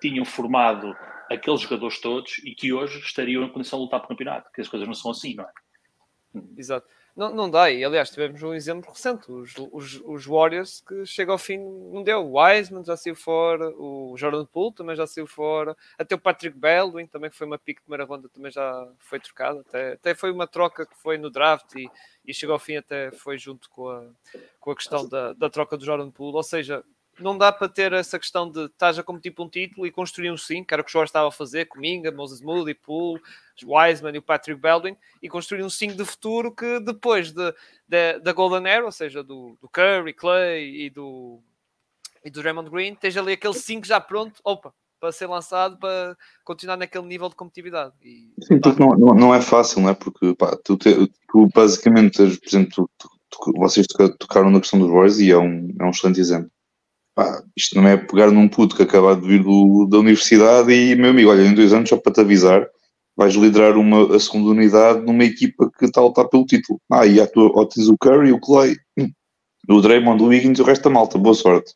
tinham 0.01 0.25
formado 0.25 0.93
aqueles 1.31 1.61
jogadores 1.61 2.01
todos 2.01 2.37
e 2.39 2.53
que 2.53 2.73
hoje 2.73 2.99
estariam 2.99 3.45
em 3.45 3.49
condição 3.49 3.79
de 3.79 3.85
lutar 3.85 4.01
por 4.01 4.09
campeonato, 4.09 4.51
que 4.53 4.59
as 4.59 4.67
coisas 4.67 4.85
não 4.85 4.93
são 4.93 5.11
assim, 5.11 5.35
não 5.35 5.45
é? 5.45 5.51
Exato 6.57 6.85
não, 7.21 7.35
não 7.35 7.49
dá. 7.49 7.69
E 7.69 7.83
aliás, 7.83 8.09
tivemos 8.09 8.41
um 8.41 8.53
exemplo 8.53 8.91
recente: 8.91 9.31
os, 9.31 9.53
os, 9.71 10.01
os 10.03 10.25
Warriors 10.25 10.81
que 10.81 11.05
chega 11.05 11.31
ao 11.31 11.37
fim, 11.37 11.59
não 11.59 12.01
deu. 12.01 12.25
O 12.25 12.39
Wiseman 12.39 12.83
já 12.83 12.97
saiu 12.97 13.15
fora, 13.15 13.69
o 13.77 14.15
Jordan 14.17 14.45
Poole 14.45 14.73
também 14.73 14.95
já 14.95 15.05
saiu 15.05 15.27
fora, 15.27 15.77
até 15.99 16.15
o 16.15 16.19
Patrick 16.19 16.57
Baldwin 16.57 17.05
também 17.05 17.29
foi 17.29 17.45
uma 17.45 17.59
pique 17.59 17.79
de 17.79 17.85
primeira 17.85 18.05
ronda, 18.05 18.27
também 18.29 18.51
já 18.51 18.87
foi 18.97 19.19
trocado. 19.19 19.59
Até, 19.59 19.93
até 19.93 20.15
foi 20.15 20.31
uma 20.31 20.47
troca 20.47 20.85
que 20.85 20.95
foi 20.97 21.19
no 21.19 21.29
draft 21.29 21.75
e, 21.75 21.89
e 22.25 22.33
chegou 22.33 22.53
ao 22.53 22.59
fim, 22.59 22.77
até 22.77 23.11
foi 23.11 23.37
junto 23.37 23.69
com 23.69 23.89
a, 23.89 24.03
com 24.59 24.71
a 24.71 24.75
questão 24.75 25.07
da, 25.07 25.33
da 25.33 25.49
troca 25.49 25.77
do 25.77 25.85
Jordan 25.85 26.09
Poole. 26.09 26.35
Ou 26.35 26.43
seja, 26.43 26.83
não 27.21 27.37
dá 27.37 27.51
para 27.51 27.69
ter 27.69 27.93
essa 27.93 28.17
questão 28.17 28.49
de 28.49 28.65
estás 28.65 28.97
a 28.97 29.03
competir 29.03 29.31
por 29.31 29.43
um 29.43 29.49
título 29.49 29.85
e 29.85 29.91
construir 29.91 30.31
um 30.31 30.37
5, 30.37 30.67
que 30.67 30.73
era 30.73 30.81
o 30.81 30.85
que 30.85 30.91
o 30.91 30.93
Jorge 30.93 31.09
estava 31.09 31.27
a 31.27 31.31
fazer 31.31 31.65
com 31.65 31.79
Minga, 31.79 32.11
Moses 32.11 32.41
Moody, 32.41 32.73
Poole, 32.73 33.21
Wiseman 33.63 34.15
e 34.15 34.17
o 34.17 34.21
Patrick 34.21 34.59
Baldwin, 34.59 34.95
e 35.21 35.29
construir 35.29 35.63
um 35.63 35.69
5 35.69 35.95
de 35.95 36.05
futuro 36.05 36.51
que 36.53 36.79
depois 36.79 37.31
de, 37.31 37.53
de, 37.87 38.19
da 38.19 38.33
Golden 38.33 38.67
Era, 38.67 38.85
ou 38.85 38.91
seja, 38.91 39.23
do, 39.23 39.57
do 39.61 39.69
Curry, 39.69 40.13
Clay 40.13 40.85
e 40.85 40.89
do, 40.89 41.39
e 42.23 42.29
do 42.29 42.41
Raymond 42.41 42.69
Green, 42.69 42.93
esteja 42.93 43.21
ali 43.21 43.33
aquele 43.33 43.53
5 43.53 43.85
já 43.85 43.99
pronto, 43.99 44.39
opa, 44.43 44.73
para 44.99 45.11
ser 45.11 45.27
lançado 45.27 45.77
para 45.77 46.15
continuar 46.43 46.77
naquele 46.77 47.05
nível 47.05 47.29
de 47.29 47.35
competitividade. 47.35 47.93
E, 48.03 48.31
Sim, 48.43 48.59
porque 48.59 48.81
não, 48.81 48.91
não, 48.91 49.13
não, 49.13 49.35
é 49.35 49.41
fácil, 49.41 49.81
não 49.81 49.89
é? 49.89 49.93
Porque 49.93 50.33
pá, 50.35 50.57
tu, 50.63 50.77
te, 50.77 51.11
tu 51.31 51.47
basicamente, 51.53 52.17
por 52.17 52.47
exemplo, 52.47 52.89
tu, 52.97 53.09
tu, 53.29 53.53
vocês 53.57 53.87
tocaram 54.19 54.49
na 54.49 54.59
questão 54.59 54.79
dos 54.79 54.89
Warriors 54.89 55.19
e 55.19 55.31
é 55.31 55.37
um, 55.37 55.73
é 55.79 55.83
um 55.83 55.89
excelente 55.89 56.19
exemplo 56.19 56.51
pá, 57.15 57.43
isto 57.55 57.75
não 57.75 57.87
é 57.87 57.97
pegar 57.97 58.31
num 58.31 58.47
puto 58.47 58.75
que 58.75 58.83
acaba 58.83 59.15
de 59.15 59.27
vir 59.27 59.43
do, 59.43 59.85
da 59.87 59.99
universidade 59.99 60.71
e, 60.71 60.95
meu 60.95 61.11
amigo, 61.11 61.29
olha, 61.29 61.43
em 61.43 61.53
dois 61.53 61.73
anos, 61.73 61.89
só 61.89 61.97
para 61.97 62.13
te 62.13 62.21
avisar, 62.21 62.67
vais 63.15 63.35
liderar 63.35 63.77
uma, 63.77 64.15
a 64.15 64.19
segunda 64.19 64.49
unidade 64.49 65.01
numa 65.05 65.23
equipa 65.23 65.69
que 65.77 65.85
está 65.85 66.01
a 66.01 66.05
lutar 66.05 66.27
pelo 66.27 66.45
título. 66.45 66.79
Ah, 66.91 67.05
e 67.05 67.19
há 67.19 67.27
tu, 67.27 67.51
ó, 67.55 67.65
tens 67.65 67.87
o 67.87 67.97
Curry, 67.97 68.31
o 68.31 68.39
Clay, 68.39 68.75
o 69.69 69.81
Draymond, 69.81 70.23
o 70.23 70.27
Wiggins 70.27 70.59
e 70.59 70.61
o 70.61 70.65
resto 70.65 70.83
da 70.83 70.89
malta, 70.89 71.17
boa 71.17 71.35
sorte. 71.35 71.73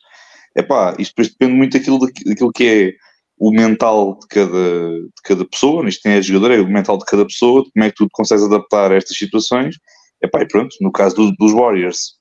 É 0.56 0.64
pá, 0.64 0.96
isto 0.98 1.12
depois 1.12 1.30
depende 1.30 1.54
muito 1.54 1.78
daquilo, 1.78 2.00
daquilo 2.00 2.52
que 2.52 2.64
é 2.66 2.94
o 3.38 3.52
mental 3.52 4.18
de 4.18 4.28
cada, 4.28 4.90
de 4.90 5.22
cada 5.24 5.46
pessoa, 5.46 5.88
isto 5.90 6.02
tem 6.02 6.14
a 6.14 6.22
jogador, 6.22 6.52
é 6.52 6.62
o 6.62 6.68
mental 6.68 6.98
de 6.98 7.06
cada 7.06 7.26
pessoa, 7.26 7.64
como 7.64 7.86
é 7.86 7.90
que 7.90 7.96
tu 7.96 8.06
te 8.06 8.12
consegues 8.12 8.46
adaptar 8.46 8.92
a 8.92 8.96
estas 8.96 9.18
situações. 9.18 9.76
É 10.24 10.28
pá, 10.28 10.42
e 10.42 10.48
pronto, 10.48 10.74
no 10.80 10.92
caso 10.92 11.16
do, 11.16 11.32
dos 11.34 11.52
Warriors, 11.52 12.14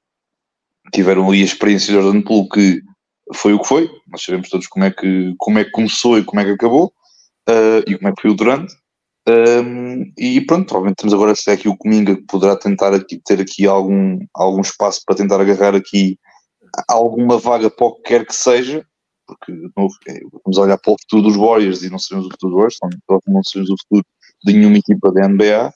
tiveram 0.93 1.29
ali 1.29 1.41
a 1.43 1.45
experiência 1.45 1.95
de 1.95 2.01
Jordan 2.01 2.21
Poole 2.23 2.49
que 2.49 2.83
foi 3.33 3.55
o 3.55 3.61
que 3.61 3.69
foi, 3.69 3.91
nós 4.09 4.23
sabemos 4.23 4.49
todos 4.49 4.67
como 4.67 4.85
é 4.85 4.91
que, 4.91 5.35
como 5.39 5.59
é 5.59 5.65
que 5.65 5.71
começou 5.71 6.19
e 6.19 6.25
como 6.25 6.41
é 6.41 6.45
que 6.45 6.51
acabou, 6.51 6.93
uh, 7.49 7.83
e 7.87 7.97
como 7.97 8.09
é 8.09 8.13
que 8.13 8.23
foi 8.23 8.31
o 8.31 8.35
durante. 8.35 8.75
Um, 9.27 10.13
e 10.19 10.39
pronto, 10.43 10.67
provavelmente 10.67 10.97
temos 10.97 11.15
agora 11.15 11.35
se 11.35 11.51
é 11.51 11.55
aqui 11.55 11.67
o 11.67 11.77
Cominga 11.77 12.15
que 12.15 12.27
poderá 12.27 12.57
tentar 12.57 12.93
aqui, 12.93 13.19
ter 13.25 13.41
aqui 13.41 13.67
algum, 13.67 14.19
algum 14.35 14.61
espaço 14.61 15.01
para 15.07 15.17
tentar 15.17 15.41
agarrar 15.41 15.75
aqui 15.75 16.19
alguma 16.89 17.39
vaga 17.39 17.71
para 17.71 17.87
o 17.87 17.95
que 17.95 18.03
quer 18.03 18.27
que 18.27 18.35
seja, 18.35 18.85
porque 19.27 19.53
de 19.53 19.71
novo, 19.75 19.95
é, 20.09 20.21
vamos 20.45 20.59
olhar 20.59 20.77
para 20.77 20.93
o 20.93 20.97
futuro 21.01 21.23
dos 21.23 21.37
Warriors 21.37 21.83
e 21.83 21.89
não 21.89 21.99
sabemos 21.99 22.27
o 22.27 22.31
futuro 22.33 22.53
dos 22.53 22.79
Warriors, 22.79 23.23
não 23.27 23.43
sabemos 23.43 23.71
o 23.71 23.77
futuro 23.83 24.07
de 24.45 24.53
nenhuma 24.53 24.77
equipa 24.77 25.11
da 25.11 25.27
NBA, 25.27 25.73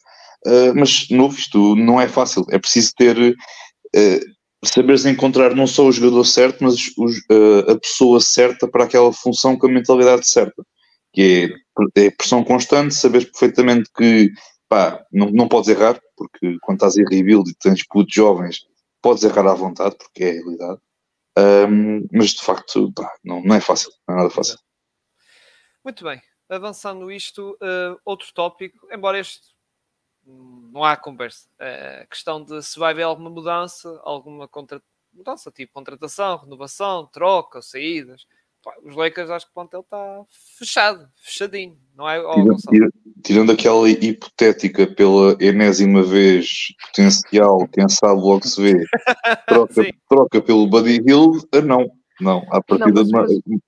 uh, 0.47 0.75
mas 0.75 0.91
de 0.91 1.15
novo, 1.15 1.35
isto 1.35 1.75
não 1.77 1.99
é 1.99 2.07
fácil, 2.07 2.45
é 2.51 2.59
preciso 2.59 2.93
ter 2.97 3.17
uh, 3.17 4.38
saberes 4.65 5.07
encontrar 5.07 5.55
não 5.55 5.67
só 5.67 5.85
o 5.85 5.93
jogador 5.93 6.25
certo, 6.25 6.65
mas 6.65 6.89
uh, 6.99 7.71
a 7.71 7.79
pessoa 7.79 8.21
certa 8.21 8.69
para 8.69 8.85
aquela 8.85 9.13
função 9.13 9.57
com 9.57 9.67
a 9.67 9.71
mentalidade 9.71 10.29
certa. 10.29 10.63
Que 11.13 11.55
é, 11.97 12.07
é 12.07 12.11
pressão 12.11 12.45
constante, 12.45 12.95
saberes 12.95 13.31
perfeitamente 13.31 13.91
que 13.97 14.31
pá, 14.69 15.05
não, 15.13 15.31
não 15.31 15.49
podes 15.49 15.69
errar, 15.69 16.01
porque 16.17 16.59
quando 16.63 16.77
estás 16.77 16.97
em 16.97 17.05
rebuild 17.05 17.51
e 17.51 17.55
tens 17.55 17.87
putos 17.87 18.15
jovens, 18.15 18.59
podes 19.01 19.25
errar 19.25 19.47
à 19.47 19.55
vontade, 19.55 19.97
porque 19.97 20.25
é 20.25 20.31
a 20.31 20.33
realidade. 20.33 20.81
Um, 21.39 22.07
mas 22.13 22.31
de 22.31 22.43
facto, 22.43 22.93
pá, 22.93 23.11
não, 23.25 23.43
não 23.43 23.55
é 23.55 23.61
fácil, 23.61 23.91
não 24.07 24.17
é 24.17 24.19
nada 24.19 24.31
fácil. 24.31 24.59
Muito 25.85 26.05
bem, 26.05 26.21
avançando 26.51 27.11
isto, 27.11 27.53
uh, 27.63 27.99
outro 28.05 28.29
tópico, 28.35 28.87
embora 28.93 29.19
este 29.19 29.41
não 30.73 30.85
há 30.85 30.97
conversa. 30.97 31.49
É 31.59 32.07
questão 32.11 32.43
de 32.43 32.63
se 32.63 32.79
vai 32.79 32.93
haver 32.93 33.03
alguma 33.03 33.31
mudança, 33.31 34.01
alguma 34.05 34.47
contra... 34.47 34.81
mudança, 35.13 35.51
tipo 35.51 35.73
contratação, 35.73 36.39
renovação, 36.39 37.07
troca, 37.07 37.63
saídas. 37.63 38.27
os 38.85 38.95
Lakers 38.95 39.31
acho 39.31 39.47
que 39.47 39.51
o 39.51 39.55
plantel 39.55 39.81
está 39.81 40.23
fechado, 40.59 41.09
fechadinho, 41.17 41.79
não 41.95 42.09
é? 42.09 42.21
Tirando, 42.69 42.93
tirando 43.25 43.53
aquela 43.53 43.89
hipotética 43.89 44.87
pela 44.87 45.37
enésima 45.41 46.03
vez 46.03 46.69
potencial, 46.87 47.67
quem 47.69 47.89
sabe 47.89 48.21
logo 48.21 48.47
se 48.47 48.61
vê, 48.61 48.85
troca, 49.49 49.85
troca 50.09 50.43
pelo 50.43 50.69
Buddy 50.69 51.03
Hill, 51.07 51.33
não, 51.65 51.91
não, 52.21 52.45
a 52.51 52.63
partida 52.63 53.03
não, 53.05 53.11
mas, 53.11 53.31
mas, 53.47 53.61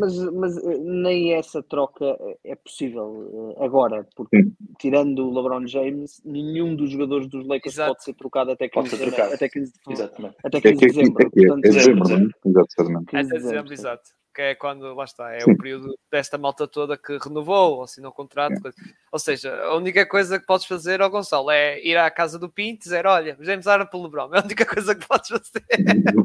mas, 0.00 0.16
mas 0.32 0.56
eh, 0.56 0.78
nem 0.78 1.34
essa 1.34 1.62
troca 1.62 2.16
é 2.44 2.54
possível 2.54 3.54
eh, 3.58 3.64
agora, 3.64 4.06
porque 4.14 4.46
tirando 4.78 5.28
o 5.28 5.34
LeBron 5.34 5.66
James, 5.66 6.20
nenhum 6.24 6.74
dos 6.76 6.90
jogadores 6.90 7.28
dos 7.28 7.46
Lakers 7.46 7.74
Exato. 7.74 7.92
pode 7.92 8.04
ser 8.04 8.14
trocado 8.14 8.50
até 8.52 8.68
15, 8.68 8.96
de, 8.96 9.20
até 9.20 9.48
15 9.48 9.72
de, 9.72 9.92
Exatamente. 9.92 10.36
Até 10.44 10.60
15 10.60 10.76
de 10.76 10.86
dezembro. 10.86 11.22
É, 11.22 11.24
é, 11.24 11.26
é, 11.26 11.30
portanto, 11.30 11.64
é 11.64 11.68
dezembro, 11.68 12.02
dezembro, 12.04 12.34
exatamente. 12.44 13.16
Até 13.16 13.22
dezembro, 13.22 13.72
exato. 13.72 14.10
Que 14.38 14.42
é 14.42 14.54
quando, 14.54 14.94
lá 14.94 15.02
está, 15.02 15.34
é 15.34 15.40
Sim. 15.40 15.50
o 15.50 15.56
período 15.56 15.98
desta 16.12 16.38
malta 16.38 16.68
toda 16.68 16.96
que 16.96 17.18
renovou, 17.18 17.78
ou 17.78 17.82
assinou 17.82 18.12
contrato. 18.12 18.68
É. 18.68 18.70
Ou 19.10 19.18
seja, 19.18 19.52
a 19.52 19.74
única 19.74 20.06
coisa 20.06 20.38
que 20.38 20.46
podes 20.46 20.64
fazer, 20.64 21.02
ao 21.02 21.10
Gonçalo, 21.10 21.50
é 21.50 21.84
ir 21.84 21.96
à 21.96 22.08
casa 22.08 22.38
do 22.38 22.48
Pinto 22.48 22.76
e 22.76 22.84
dizer: 22.84 23.04
Olha, 23.04 23.36
James 23.40 23.66
Harden 23.66 23.88
pelo 23.90 24.04
LeBron. 24.04 24.28
É 24.38 24.40
a 24.40 24.44
única 24.44 24.64
coisa 24.64 24.94
que 24.94 25.08
podes 25.08 25.28
fazer. 25.28 25.64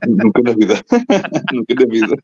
Nunca 0.08 0.42
na 0.44 0.52
vida. 0.52 0.76
Nunca 1.52 1.74
na 1.74 1.86
vida. 1.90 2.16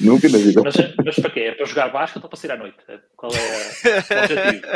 Nunca 0.00 0.28
na 0.28 0.38
vida. 0.38 0.62
Mas, 0.62 0.74
mas 1.02 1.16
para 1.16 1.30
quê? 1.30 1.40
É 1.40 1.52
para 1.52 1.64
jogar 1.64 1.88
basquete 1.90 2.22
ou 2.22 2.28
para 2.28 2.38
sair 2.38 2.52
à 2.52 2.56
noite? 2.58 2.76
Qual 3.16 3.32
é 3.32 3.38
o 3.38 4.22
objetivo? 4.24 4.66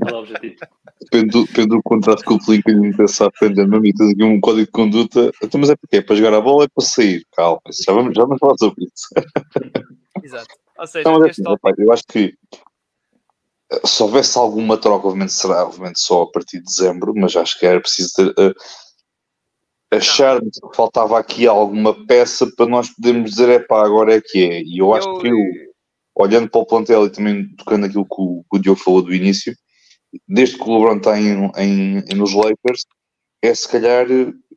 Qual 0.00 0.10
é 0.10 0.12
o 0.12 0.18
objetivo? 0.18 0.56
Depende 1.00 1.30
do, 1.30 1.46
depende 1.46 1.68
do 1.68 1.82
contrato 1.82 2.22
que 2.22 2.32
o 2.32 2.40
Felipe 2.40 2.72
lhe 2.72 2.88
interessa 2.88 3.26
aprender. 3.26 3.66
Mami, 3.66 3.94
tens 3.94 4.10
aqui 4.10 4.22
um 4.22 4.38
código 4.40 4.66
de 4.66 4.72
conduta. 4.72 5.30
Então, 5.42 5.58
mas 5.58 5.70
é 5.70 5.76
para 5.76 5.88
quê? 5.90 5.96
É 5.96 6.02
para 6.02 6.16
jogar 6.16 6.34
a 6.34 6.40
bola 6.40 6.56
ou 6.56 6.64
é 6.64 6.68
para 6.68 6.84
sair? 6.84 7.24
Calma, 7.34 7.60
já 7.70 7.92
vamos, 7.92 8.14
já 8.14 8.22
vamos 8.22 8.38
falar 8.38 8.58
sobre 8.58 8.84
isso. 8.84 9.08
Exato. 10.22 10.54
Ou 10.78 10.86
seja, 10.86 11.10
este 11.28 11.42
tópico... 11.42 11.82
eu 11.82 11.92
acho 11.92 12.04
que 12.08 12.34
eh, 13.72 13.80
se 13.86 14.02
houvesse 14.02 14.38
alguma 14.38 14.78
troca, 14.78 15.06
obviamente 15.06 15.32
será 15.32 15.64
obviamente 15.64 16.00
só 16.00 16.22
a 16.22 16.30
partir 16.30 16.58
de 16.58 16.64
dezembro, 16.64 17.12
mas 17.14 17.36
acho 17.36 17.58
que 17.58 17.66
era 17.66 17.80
preciso 17.80 18.12
ter, 18.14 18.28
uh, 18.30 18.54
achar 19.92 20.40
que 20.40 20.48
faltava 20.74 21.18
aqui 21.18 21.46
alguma 21.46 22.06
peça 22.06 22.46
para 22.56 22.66
nós 22.66 22.88
podermos 22.90 23.30
dizer, 23.30 23.48
é 23.48 23.58
pá, 23.58 23.84
agora 23.84 24.14
é 24.14 24.20
que 24.20 24.42
é. 24.42 24.62
E 24.62 24.78
eu 24.78 24.94
acho 24.94 25.08
eu... 25.08 25.18
que 25.18 25.28
eu, 25.28 25.36
olhando 26.14 26.50
para 26.50 26.60
o 26.60 26.66
plantel 26.66 27.06
e 27.06 27.10
também 27.10 27.48
tocando 27.56 27.86
aquilo 27.86 28.04
que 28.04 28.20
o, 28.20 28.44
que 28.50 28.58
o 28.58 28.58
Diogo 28.58 28.80
falou 28.80 29.02
do 29.02 29.14
início, 29.14 29.54
desde 30.28 30.56
que 30.56 30.62
o 30.62 30.74
LeBron 30.74 30.96
está 30.96 31.18
em, 31.20 31.50
em, 31.56 32.14
nos 32.14 32.34
Lakers, 32.34 32.84
é 33.42 33.54
se 33.54 33.68
calhar, 33.68 34.06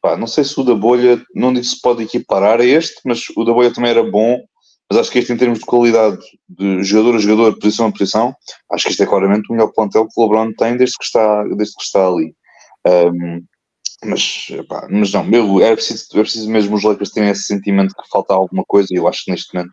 pá, 0.01 0.17
não 0.17 0.27
sei 0.27 0.43
se 0.43 0.59
o 0.59 0.63
da 0.63 0.75
bolha, 0.75 1.23
não 1.33 1.53
digo 1.53 1.65
se 1.65 1.79
pode 1.79 2.03
equiparar 2.03 2.59
a 2.59 2.65
este, 2.65 2.99
mas 3.05 3.23
o 3.35 3.43
da 3.43 3.53
bolha 3.53 3.73
também 3.73 3.91
era 3.91 4.03
bom, 4.03 4.43
mas 4.89 4.99
acho 4.99 5.11
que 5.11 5.19
este 5.19 5.33
em 5.33 5.37
termos 5.37 5.59
de 5.59 5.65
qualidade 5.65 6.19
de 6.47 6.83
jogador 6.83 7.15
a 7.15 7.19
jogador, 7.19 7.59
posição 7.59 7.87
a 7.87 7.91
posição, 7.91 8.35
acho 8.71 8.83
que 8.83 8.89
este 8.91 9.03
é 9.03 9.05
claramente 9.05 9.49
o 9.49 9.53
melhor 9.53 9.71
plantel 9.73 10.07
que 10.07 10.13
o 10.15 10.23
LeBron 10.23 10.53
tem 10.53 10.77
desde 10.77 10.97
que 10.97 11.03
está, 11.03 11.43
desde 11.55 11.75
que 11.75 11.83
está 11.83 12.07
ali. 12.07 12.35
Um, 12.85 13.43
mas, 14.05 14.47
pá, 14.67 14.87
mas 14.89 15.13
não, 15.13 15.23
meu, 15.23 15.61
é 15.61 15.73
preciso, 15.73 16.05
é 16.13 16.21
preciso 16.21 16.49
mesmo 16.49 16.75
os 16.75 16.83
Lakers 16.83 17.11
terem 17.11 17.29
esse 17.29 17.43
sentimento 17.43 17.95
que 17.95 18.09
falta 18.09 18.33
alguma 18.33 18.63
coisa 18.65 18.89
e 18.91 18.97
eu 18.97 19.07
acho 19.07 19.23
que 19.23 19.31
neste 19.31 19.53
momento, 19.53 19.71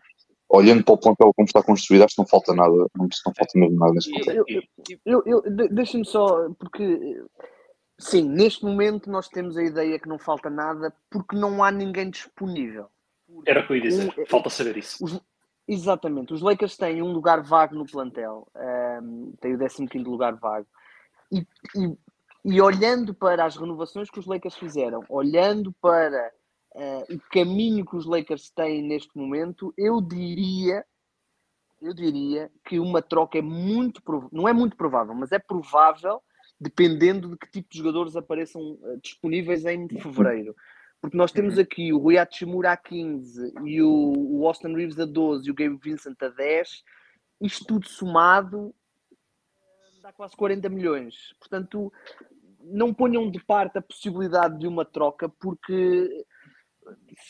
olhando 0.49 0.83
para 0.83 0.93
o 0.93 0.97
plantel 0.97 1.31
como 1.35 1.45
está 1.45 1.61
construído, 1.61 2.03
acho 2.03 2.15
que 2.15 2.21
não 2.21 2.27
falta 2.27 2.53
nada, 2.53 2.71
não, 2.71 2.87
não 2.97 3.33
falta 3.35 3.51
mesmo 3.55 3.77
nada 3.77 3.93
neste 3.93 4.11
plantel. 4.11 4.45
Eu, 5.05 5.23
eu, 5.25 5.43
eu, 5.45 5.69
Deixa-me 5.69 6.05
só, 6.05 6.49
porque 6.57 7.21
sim, 7.99 8.23
neste 8.23 8.63
momento 8.63 9.09
nós 9.09 9.27
temos 9.27 9.57
a 9.57 9.63
ideia 9.63 9.99
que 9.99 10.09
não 10.09 10.17
falta 10.17 10.49
nada 10.49 10.93
porque 11.09 11.35
não 11.35 11.63
há 11.63 11.71
ninguém 11.71 12.09
disponível. 12.09 12.87
Era 13.45 13.61
o 13.61 13.67
que 13.67 13.73
eu 13.73 13.77
ia 13.77 13.83
dizer, 13.83 14.13
um, 14.17 14.25
falta 14.25 14.49
saber 14.49 14.77
isso. 14.77 15.03
Os, 15.03 15.19
exatamente, 15.67 16.33
os 16.33 16.41
Lakers 16.41 16.77
têm 16.77 17.01
um 17.01 17.11
lugar 17.11 17.41
vago 17.41 17.75
no 17.75 17.85
plantel, 17.85 18.47
um, 19.01 19.33
tem 19.39 19.55
o 19.55 19.57
15 19.57 19.97
lugar 19.99 20.35
vago. 20.35 20.67
E, 21.31 21.45
e 21.75 21.97
e 22.43 22.59
olhando 22.59 23.13
para 23.13 23.45
as 23.45 23.55
renovações 23.55 24.09
que 24.09 24.19
os 24.19 24.25
Lakers 24.25 24.55
fizeram, 24.55 25.05
olhando 25.07 25.71
para 25.73 26.31
uh, 26.75 27.15
o 27.15 27.19
caminho 27.31 27.85
que 27.85 27.95
os 27.95 28.05
Lakers 28.05 28.49
têm 28.49 28.81
neste 28.81 29.15
momento, 29.15 29.73
eu 29.77 30.01
diria, 30.01 30.83
eu 31.79 31.93
diria 31.93 32.51
que 32.65 32.79
uma 32.79 33.01
troca 33.01 33.37
é 33.37 33.41
muito 33.41 34.01
não 34.31 34.47
é 34.47 34.53
muito 34.53 34.75
provável, 34.75 35.13
mas 35.13 35.31
é 35.31 35.37
provável, 35.37 36.21
dependendo 36.59 37.29
de 37.29 37.37
que 37.37 37.51
tipo 37.51 37.69
de 37.69 37.77
jogadores 37.77 38.15
apareçam 38.15 38.61
uh, 38.61 38.99
disponíveis 39.01 39.63
em 39.65 39.87
fevereiro. 39.87 40.55
Porque 41.01 41.17
nós 41.17 41.31
temos 41.31 41.55
uhum. 41.55 41.61
aqui 41.61 41.91
o 41.91 41.97
Rui 41.97 42.17
Hachimura 42.17 42.73
a 42.73 42.77
15 42.77 43.53
e 43.65 43.81
o, 43.81 44.45
Austin 44.45 44.75
Reeves 44.75 44.99
a 44.99 45.05
12 45.05 45.47
e 45.47 45.51
o 45.51 45.55
Gabe 45.55 45.79
Vincent 45.83 46.21
a 46.21 46.29
10. 46.29 46.83
Isto 47.41 47.65
tudo 47.65 47.89
somado 47.89 48.73
dá 50.01 50.11
quase 50.11 50.35
40 50.35 50.67
milhões. 50.69 51.33
Portanto, 51.39 51.91
não 52.59 52.93
ponham 52.93 53.29
de 53.29 53.43
parte 53.43 53.77
a 53.77 53.81
possibilidade 53.81 54.59
de 54.59 54.67
uma 54.67 54.83
troca, 54.83 55.29
porque 55.29 56.25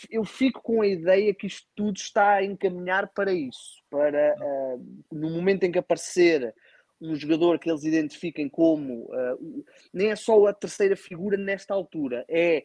eu 0.10 0.24
fico 0.24 0.62
com 0.62 0.82
a 0.82 0.88
ideia 0.88 1.34
que 1.34 1.48
isto 1.48 1.68
tudo 1.76 1.98
está 1.98 2.36
a 2.36 2.44
encaminhar 2.44 3.12
para 3.14 3.34
isso, 3.34 3.84
para 3.90 4.36
uh, 4.40 5.06
no 5.12 5.30
momento 5.30 5.64
em 5.64 5.72
que 5.72 5.80
aparecer 5.80 6.54
um 7.00 7.16
jogador 7.16 7.60
que 7.60 7.70
eles 7.70 7.84
identifiquem 7.84 8.48
como 8.48 9.06
uh, 9.06 9.66
nem 9.94 10.12
é 10.12 10.16
só 10.16 10.46
a 10.48 10.54
terceira 10.54 10.96
figura 10.96 11.36
nesta 11.36 11.74
altura, 11.74 12.26
é 12.30 12.64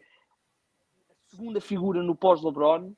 segunda 1.37 1.61
figura 1.61 2.03
no 2.03 2.16
pós-LeBron, 2.16 2.93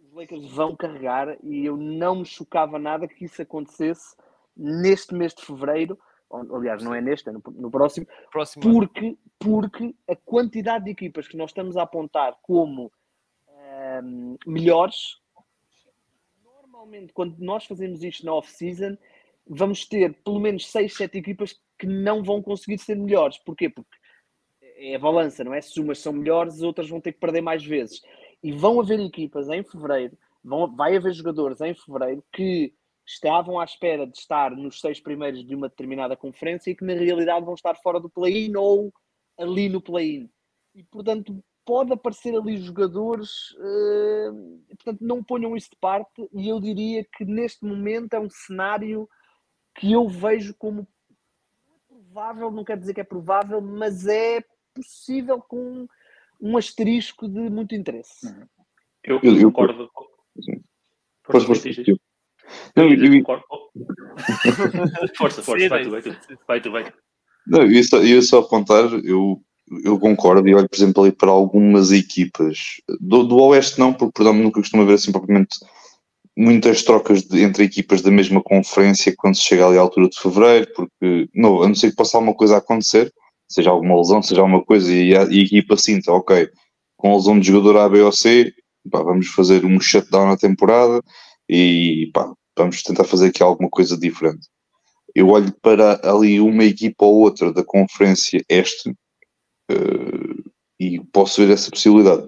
os 0.00 0.12
Lakers 0.14 0.50
vão 0.50 0.74
carregar 0.74 1.36
e 1.44 1.66
eu 1.66 1.76
não 1.76 2.16
me 2.16 2.24
chocava 2.24 2.78
nada 2.78 3.06
que 3.06 3.26
isso 3.26 3.42
acontecesse 3.42 4.16
neste 4.56 5.14
mês 5.14 5.34
de 5.34 5.44
fevereiro 5.44 5.98
aliás, 6.50 6.82
não 6.82 6.94
é 6.94 7.00
neste, 7.02 7.28
é 7.28 7.32
no, 7.32 7.42
no 7.46 7.70
próximo, 7.70 8.06
próximo 8.30 8.62
porque, 8.62 9.18
porque 9.38 9.94
a 10.08 10.16
quantidade 10.16 10.86
de 10.86 10.90
equipas 10.90 11.28
que 11.28 11.36
nós 11.36 11.50
estamos 11.50 11.76
a 11.76 11.82
apontar 11.82 12.38
como 12.40 12.90
um, 14.02 14.36
melhores, 14.46 15.18
normalmente 16.42 17.12
quando 17.12 17.38
nós 17.38 17.66
fazemos 17.66 18.02
isto 18.02 18.24
na 18.24 18.32
off-season, 18.32 18.96
vamos 19.46 19.84
ter 19.86 20.14
pelo 20.24 20.40
menos 20.40 20.70
6, 20.70 20.94
7 20.94 21.18
equipas 21.18 21.60
que 21.78 21.86
não 21.86 22.22
vão 22.22 22.40
conseguir 22.40 22.78
ser 22.78 22.94
melhores. 22.94 23.36
Porquê? 23.36 23.68
Porque 23.68 23.98
é 24.82 24.96
a 24.96 24.98
balança, 24.98 25.44
não 25.44 25.54
é? 25.54 25.60
Se 25.60 25.80
umas 25.80 26.00
são 26.00 26.12
melhores, 26.12 26.60
outras 26.62 26.88
vão 26.88 27.00
ter 27.00 27.12
que 27.12 27.20
perder 27.20 27.40
mais 27.40 27.64
vezes. 27.64 28.02
E 28.42 28.52
vão 28.52 28.80
haver 28.80 28.98
equipas 28.98 29.48
em 29.48 29.62
fevereiro, 29.62 30.18
vão, 30.42 30.74
vai 30.74 30.96
haver 30.96 31.12
jogadores 31.12 31.60
em 31.60 31.74
fevereiro 31.74 32.24
que 32.32 32.74
estavam 33.06 33.60
à 33.60 33.64
espera 33.64 34.06
de 34.06 34.16
estar 34.16 34.50
nos 34.50 34.80
seis 34.80 35.00
primeiros 35.00 35.44
de 35.44 35.54
uma 35.54 35.68
determinada 35.68 36.16
conferência 36.16 36.70
e 36.70 36.74
que 36.74 36.84
na 36.84 36.94
realidade 36.94 37.44
vão 37.44 37.54
estar 37.54 37.74
fora 37.76 38.00
do 38.00 38.10
play-in 38.10 38.56
ou 38.56 38.92
ali 39.38 39.68
no 39.68 39.80
play-in. 39.80 40.28
E 40.74 40.82
portanto 40.84 41.42
pode 41.64 41.92
aparecer 41.92 42.34
ali 42.34 42.56
jogadores, 42.56 43.52
uh, 43.52 44.60
portanto 44.70 45.00
não 45.00 45.22
ponham 45.22 45.56
isso 45.56 45.70
de 45.70 45.76
parte 45.76 46.28
e 46.32 46.48
eu 46.48 46.60
diria 46.60 47.04
que 47.04 47.24
neste 47.24 47.64
momento 47.64 48.14
é 48.14 48.20
um 48.20 48.30
cenário 48.30 49.08
que 49.74 49.92
eu 49.92 50.08
vejo 50.08 50.54
como 50.54 50.86
provável, 51.88 52.50
não 52.50 52.64
quero 52.64 52.80
dizer 52.80 52.94
que 52.94 53.00
é 53.00 53.04
provável, 53.04 53.60
mas 53.60 54.06
é 54.06 54.44
possível 54.74 55.38
com 55.40 55.86
um 56.40 56.56
asterisco 56.56 57.28
de 57.28 57.50
muito 57.50 57.74
interesse. 57.74 58.26
Eu, 59.04 59.20
eu 59.22 59.52
concordo. 59.52 59.90
Pois, 61.24 61.44
pois, 61.44 61.64
não, 62.76 62.92
eu, 62.92 63.14
eu... 63.14 63.22
força, 65.16 65.42
força, 65.42 65.68
vai 65.68 65.84
tu, 65.84 65.90
vai 65.90 66.02
tu, 66.02 66.10
vai 66.46 66.60
tu, 66.60 66.70
vai 66.70 66.84
tu. 66.84 66.92
Não, 67.46 67.62
eu 67.62 67.84
só, 67.84 68.02
eu 68.02 68.22
só 68.22 68.40
apontar, 68.40 68.92
eu, 69.04 69.42
eu 69.84 69.98
concordo 69.98 70.48
e 70.48 70.54
olho, 70.54 70.68
por 70.68 70.76
exemplo, 70.76 71.02
ali 71.02 71.12
para 71.12 71.30
algumas 71.30 71.92
equipas 71.92 72.80
do, 73.00 73.24
do 73.24 73.36
Oeste 73.36 73.78
não, 73.78 73.92
porque 73.92 74.12
por 74.12 74.22
exemplo, 74.22 74.42
nunca 74.42 74.60
costumo 74.60 74.86
ver 74.86 74.94
assim 74.94 75.12
propriamente 75.12 75.58
muitas 76.36 76.82
trocas 76.82 77.22
de, 77.22 77.42
entre 77.42 77.64
equipas 77.64 78.02
da 78.02 78.10
mesma 78.10 78.42
conferência 78.42 79.14
quando 79.16 79.36
se 79.36 79.42
chega 79.42 79.66
ali 79.66 79.76
à 79.76 79.80
altura 79.80 80.08
de 80.08 80.18
fevereiro, 80.18 80.68
porque 80.74 81.28
não, 81.34 81.62
a 81.62 81.68
não 81.68 81.74
ser 81.74 81.90
que 81.90 81.96
possa 81.96 82.16
alguma 82.16 82.34
coisa 82.34 82.54
a 82.54 82.58
acontecer, 82.58 83.12
seja 83.52 83.70
alguma 83.70 83.96
lesão, 83.96 84.22
seja 84.22 84.40
alguma 84.40 84.64
coisa, 84.64 84.92
e 84.92 85.14
a, 85.16 85.24
e 85.24 85.40
a 85.40 85.42
equipa 85.42 85.76
sinta, 85.76 86.12
ok, 86.12 86.48
com 86.96 87.12
a 87.12 87.16
lesão 87.16 87.38
de 87.38 87.46
jogador 87.46 87.78
A, 87.78 87.88
B 87.88 88.00
ou 88.00 88.12
C, 88.12 88.52
pá, 88.90 89.02
vamos 89.02 89.28
fazer 89.28 89.64
um 89.64 89.80
shutdown 89.80 90.28
na 90.28 90.36
temporada 90.36 91.02
e 91.48 92.10
pá, 92.14 92.32
vamos 92.56 92.82
tentar 92.82 93.04
fazer 93.04 93.28
aqui 93.28 93.42
alguma 93.42 93.68
coisa 93.68 93.98
diferente. 93.98 94.48
Eu 95.14 95.28
olho 95.28 95.52
para 95.60 96.00
ali 96.08 96.40
uma 96.40 96.64
equipa 96.64 97.04
ou 97.04 97.16
outra 97.16 97.52
da 97.52 97.62
conferência 97.62 98.42
este 98.48 98.90
uh, 98.90 100.50
e 100.80 101.00
posso 101.12 101.44
ver 101.44 101.52
essa 101.52 101.70
possibilidade. 101.70 102.26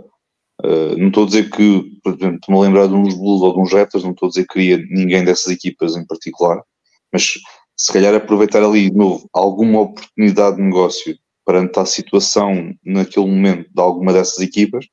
Uh, 0.63 0.97
não 0.99 1.09
estou 1.09 1.25
a 1.25 1.27
dizer 1.27 1.51
que, 1.51 1.99
por 2.03 2.15
exemplo, 2.15 2.37
estou-me 2.37 2.61
a 2.61 2.63
lembrar 2.63 2.87
de 2.87 2.95
uns 2.95 3.15
Blues 3.15 3.43
ou 3.43 3.55
de 3.55 3.61
uns 3.61 3.73
Raptors, 3.73 4.05
não 4.05 4.13
estou 4.13 4.27
a 4.27 4.29
dizer 4.29 4.43
que 4.47 4.55
queria 4.55 4.77
ninguém 4.91 5.25
dessas 5.25 5.53
equipas 5.53 5.97
em 5.97 6.07
particular, 6.07 6.63
mas 7.13 7.35
se 7.77 7.93
calhar 7.93 8.15
aproveitar 8.15 8.63
ali 8.63 8.91
de 8.91 8.97
novo 8.97 9.29
alguma 9.33 9.81
oportunidade 9.81 10.57
de 10.57 10.63
negócio 10.63 11.17
perante 11.45 11.79
a 11.79 11.85
situação 11.85 12.73
naquele 12.85 13.27
momento 13.27 13.69
de 13.73 13.81
alguma 13.81 14.13
dessas 14.13 14.39
equipas 14.39 14.87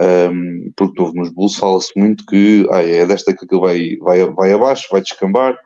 um, 0.00 0.72
porque 0.76 1.00
novo 1.00 1.14
nos 1.14 1.30
Bulls 1.30 1.56
fala-se 1.56 1.92
muito 1.94 2.24
que 2.24 2.66
ah, 2.70 2.82
é 2.82 3.04
desta 3.04 3.34
que 3.36 3.46
vai, 3.56 3.96
vai, 3.98 4.24
vai 4.30 4.52
abaixo, 4.52 4.88
vai 4.90 5.02
descambar 5.02 5.58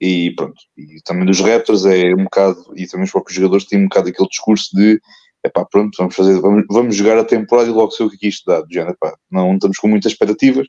e 0.00 0.34
pronto. 0.34 0.56
E 0.76 1.00
também 1.04 1.26
dos 1.26 1.40
Raptors 1.40 1.84
é 1.84 2.14
um 2.14 2.24
bocado, 2.24 2.58
e 2.74 2.86
também 2.86 3.04
os 3.04 3.12
próprios 3.12 3.36
jogadores 3.36 3.66
têm 3.66 3.80
um 3.80 3.88
bocado 3.88 4.08
aquele 4.08 4.28
discurso 4.28 4.74
de 4.74 4.98
epá, 5.44 5.64
pronto, 5.66 5.94
vamos 5.98 6.14
fazer, 6.14 6.40
vamos, 6.40 6.64
vamos 6.70 6.96
jogar 6.96 7.18
a 7.18 7.24
temporada 7.24 7.68
e 7.68 7.72
logo 7.72 7.90
sei 7.90 8.06
o 8.06 8.10
que 8.10 8.24
é 8.24 8.28
isto 8.28 8.44
dá, 8.46 8.64
epá, 8.82 9.14
não 9.30 9.54
estamos 9.54 9.76
com 9.76 9.88
muitas 9.88 10.12
expectativas 10.12 10.66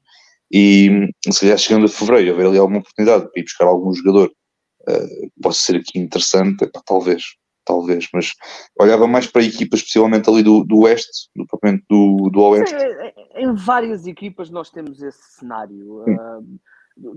e 0.51 1.07
se 1.31 1.39
calhar 1.39 1.57
chegando 1.57 1.85
a 1.85 1.89
fevereiro 1.89 2.33
haver 2.33 2.47
ali 2.47 2.57
alguma 2.57 2.79
oportunidade 2.79 3.31
para 3.31 3.39
ir 3.39 3.43
buscar 3.43 3.65
algum 3.65 3.93
jogador 3.93 4.31
uh, 4.89 5.31
possa 5.41 5.61
ser 5.61 5.77
aqui 5.77 5.99
interessante, 5.99 6.63
epá, 6.63 6.81
talvez, 6.85 7.23
talvez, 7.65 8.07
mas 8.13 8.33
olhava 8.79 9.07
mais 9.07 9.27
para 9.27 9.43
equipas, 9.43 9.79
especialmente 9.79 10.29
ali 10.29 10.43
do, 10.43 10.63
do 10.63 10.81
Oeste, 10.81 11.29
do 11.35 11.45
propriamente 11.47 11.85
do, 11.89 12.29
do 12.29 12.41
Oeste. 12.41 12.75
em 13.35 13.53
várias 13.53 14.05
equipas 14.05 14.49
nós 14.49 14.69
temos 14.69 15.01
esse 15.01 15.39
cenário. 15.39 16.03
Uh, 16.03 16.59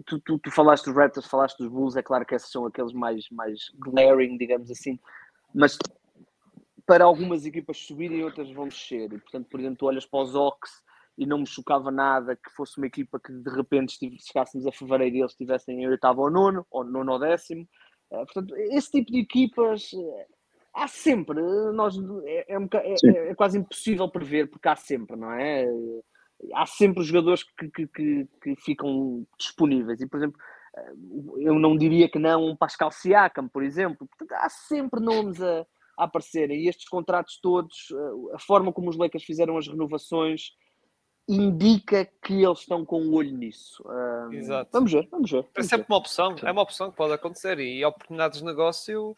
tu, 0.07 0.21
tu, 0.21 0.39
tu, 0.39 0.51
falaste 0.51 0.85
dos 0.87 0.95
Raptors, 0.95 1.27
falaste 1.27 1.59
dos 1.59 1.69
Bulls, 1.69 1.97
é 1.97 2.03
claro 2.03 2.25
que 2.25 2.35
esses 2.35 2.51
são 2.51 2.67
aqueles 2.67 2.93
mais, 2.93 3.29
mais 3.31 3.61
glaring, 3.79 4.37
digamos 4.39 4.71
assim, 4.71 4.99
mas 5.55 5.79
para 6.87 7.05
algumas 7.05 7.45
equipas 7.45 7.79
subirem, 7.79 8.23
outras 8.23 8.51
vão 8.53 8.69
descer. 8.69 9.12
E, 9.12 9.19
portanto, 9.19 9.47
por 9.51 9.59
exemplo, 9.59 9.77
tu 9.77 9.87
olhas 9.87 10.07
para 10.07 10.23
os 10.23 10.35
Ox 10.35 10.86
e 11.19 11.25
não 11.25 11.39
me 11.39 11.47
chocava 11.47 11.91
nada 11.91 12.37
que 12.37 12.51
fosse 12.51 12.77
uma 12.77 12.87
equipa 12.87 13.19
que 13.19 13.33
de 13.33 13.51
repente 13.51 13.99
chegássemos 14.21 14.67
a 14.67 14.73
fevereiro 14.73 15.17
e 15.17 15.21
eles 15.21 15.33
estivessem 15.33 15.83
em 15.83 15.89
oitavo 15.89 16.23
ou 16.23 16.31
nono, 16.31 16.67
ou 16.71 16.85
nono 16.85 17.12
ou 17.12 17.19
décimo. 17.19 17.67
Uh, 18.11 18.25
portanto, 18.27 18.55
esse 18.57 18.91
tipo 18.91 19.11
de 19.11 19.21
equipas 19.21 19.93
uh, 19.93 20.25
há 20.75 20.87
sempre. 20.87 21.41
Nós, 21.73 21.97
é, 22.25 22.55
é, 22.55 22.57
é, 22.57 23.31
é, 23.31 23.35
quase 23.35 23.59
impossível 23.59 24.09
prever, 24.09 24.51
porque 24.51 24.69
há 24.69 24.77
sempre, 24.77 25.17
não 25.17 25.33
é? 25.33 25.67
Há 26.55 26.67
sempre 26.67 27.03
jogadores 27.03 27.43
que, 27.43 27.71
que, 27.71 27.87
que, 27.87 28.29
que 28.43 28.57
ficam 28.57 29.27
disponíveis. 29.39 30.01
E, 30.01 30.07
por 30.07 30.19
exemplo, 30.19 30.39
eu 31.39 31.59
não 31.59 31.77
diria 31.77 32.11
que 32.11 32.19
não 32.19 32.45
um 32.45 32.57
Pascal 32.57 32.93
Siakam, 32.93 33.49
por 33.49 33.62
exemplo. 33.62 34.07
Portanto, 34.07 34.39
há 34.39 34.49
sempre 34.51 35.01
nomes 35.01 35.41
a, 35.41 35.67
a 35.99 36.05
aparecerem. 36.05 36.61
E 36.61 36.69
estes 36.69 36.87
contratos 36.89 37.41
todos, 37.41 37.89
a 38.35 38.39
forma 38.39 38.71
como 38.71 38.91
os 38.91 38.99
Lakers 38.99 39.25
fizeram 39.25 39.57
as 39.57 39.67
renovações, 39.67 40.51
indica 41.29 42.09
que 42.22 42.45
eles 42.45 42.61
estão 42.61 42.85
com 42.85 43.01
o 43.01 43.05
um 43.07 43.14
olho 43.14 43.37
nisso. 43.37 43.85
Um, 43.87 44.33
Exato. 44.33 44.70
Vamos 44.72 44.93
ver, 44.93 45.09
vamos 45.11 45.31
ver. 45.31 45.45
é 45.55 45.62
sempre 45.62 45.79
ver. 45.79 45.93
uma 45.93 45.99
opção, 45.99 46.37
é 46.43 46.53
uma 46.53 46.62
opção 46.62 46.91
que 46.91 46.97
pode 46.97 47.12
acontecer 47.12 47.59
e 47.59 47.85
oportunidades 47.85 48.39
de 48.39 48.45
negócio 48.45 49.16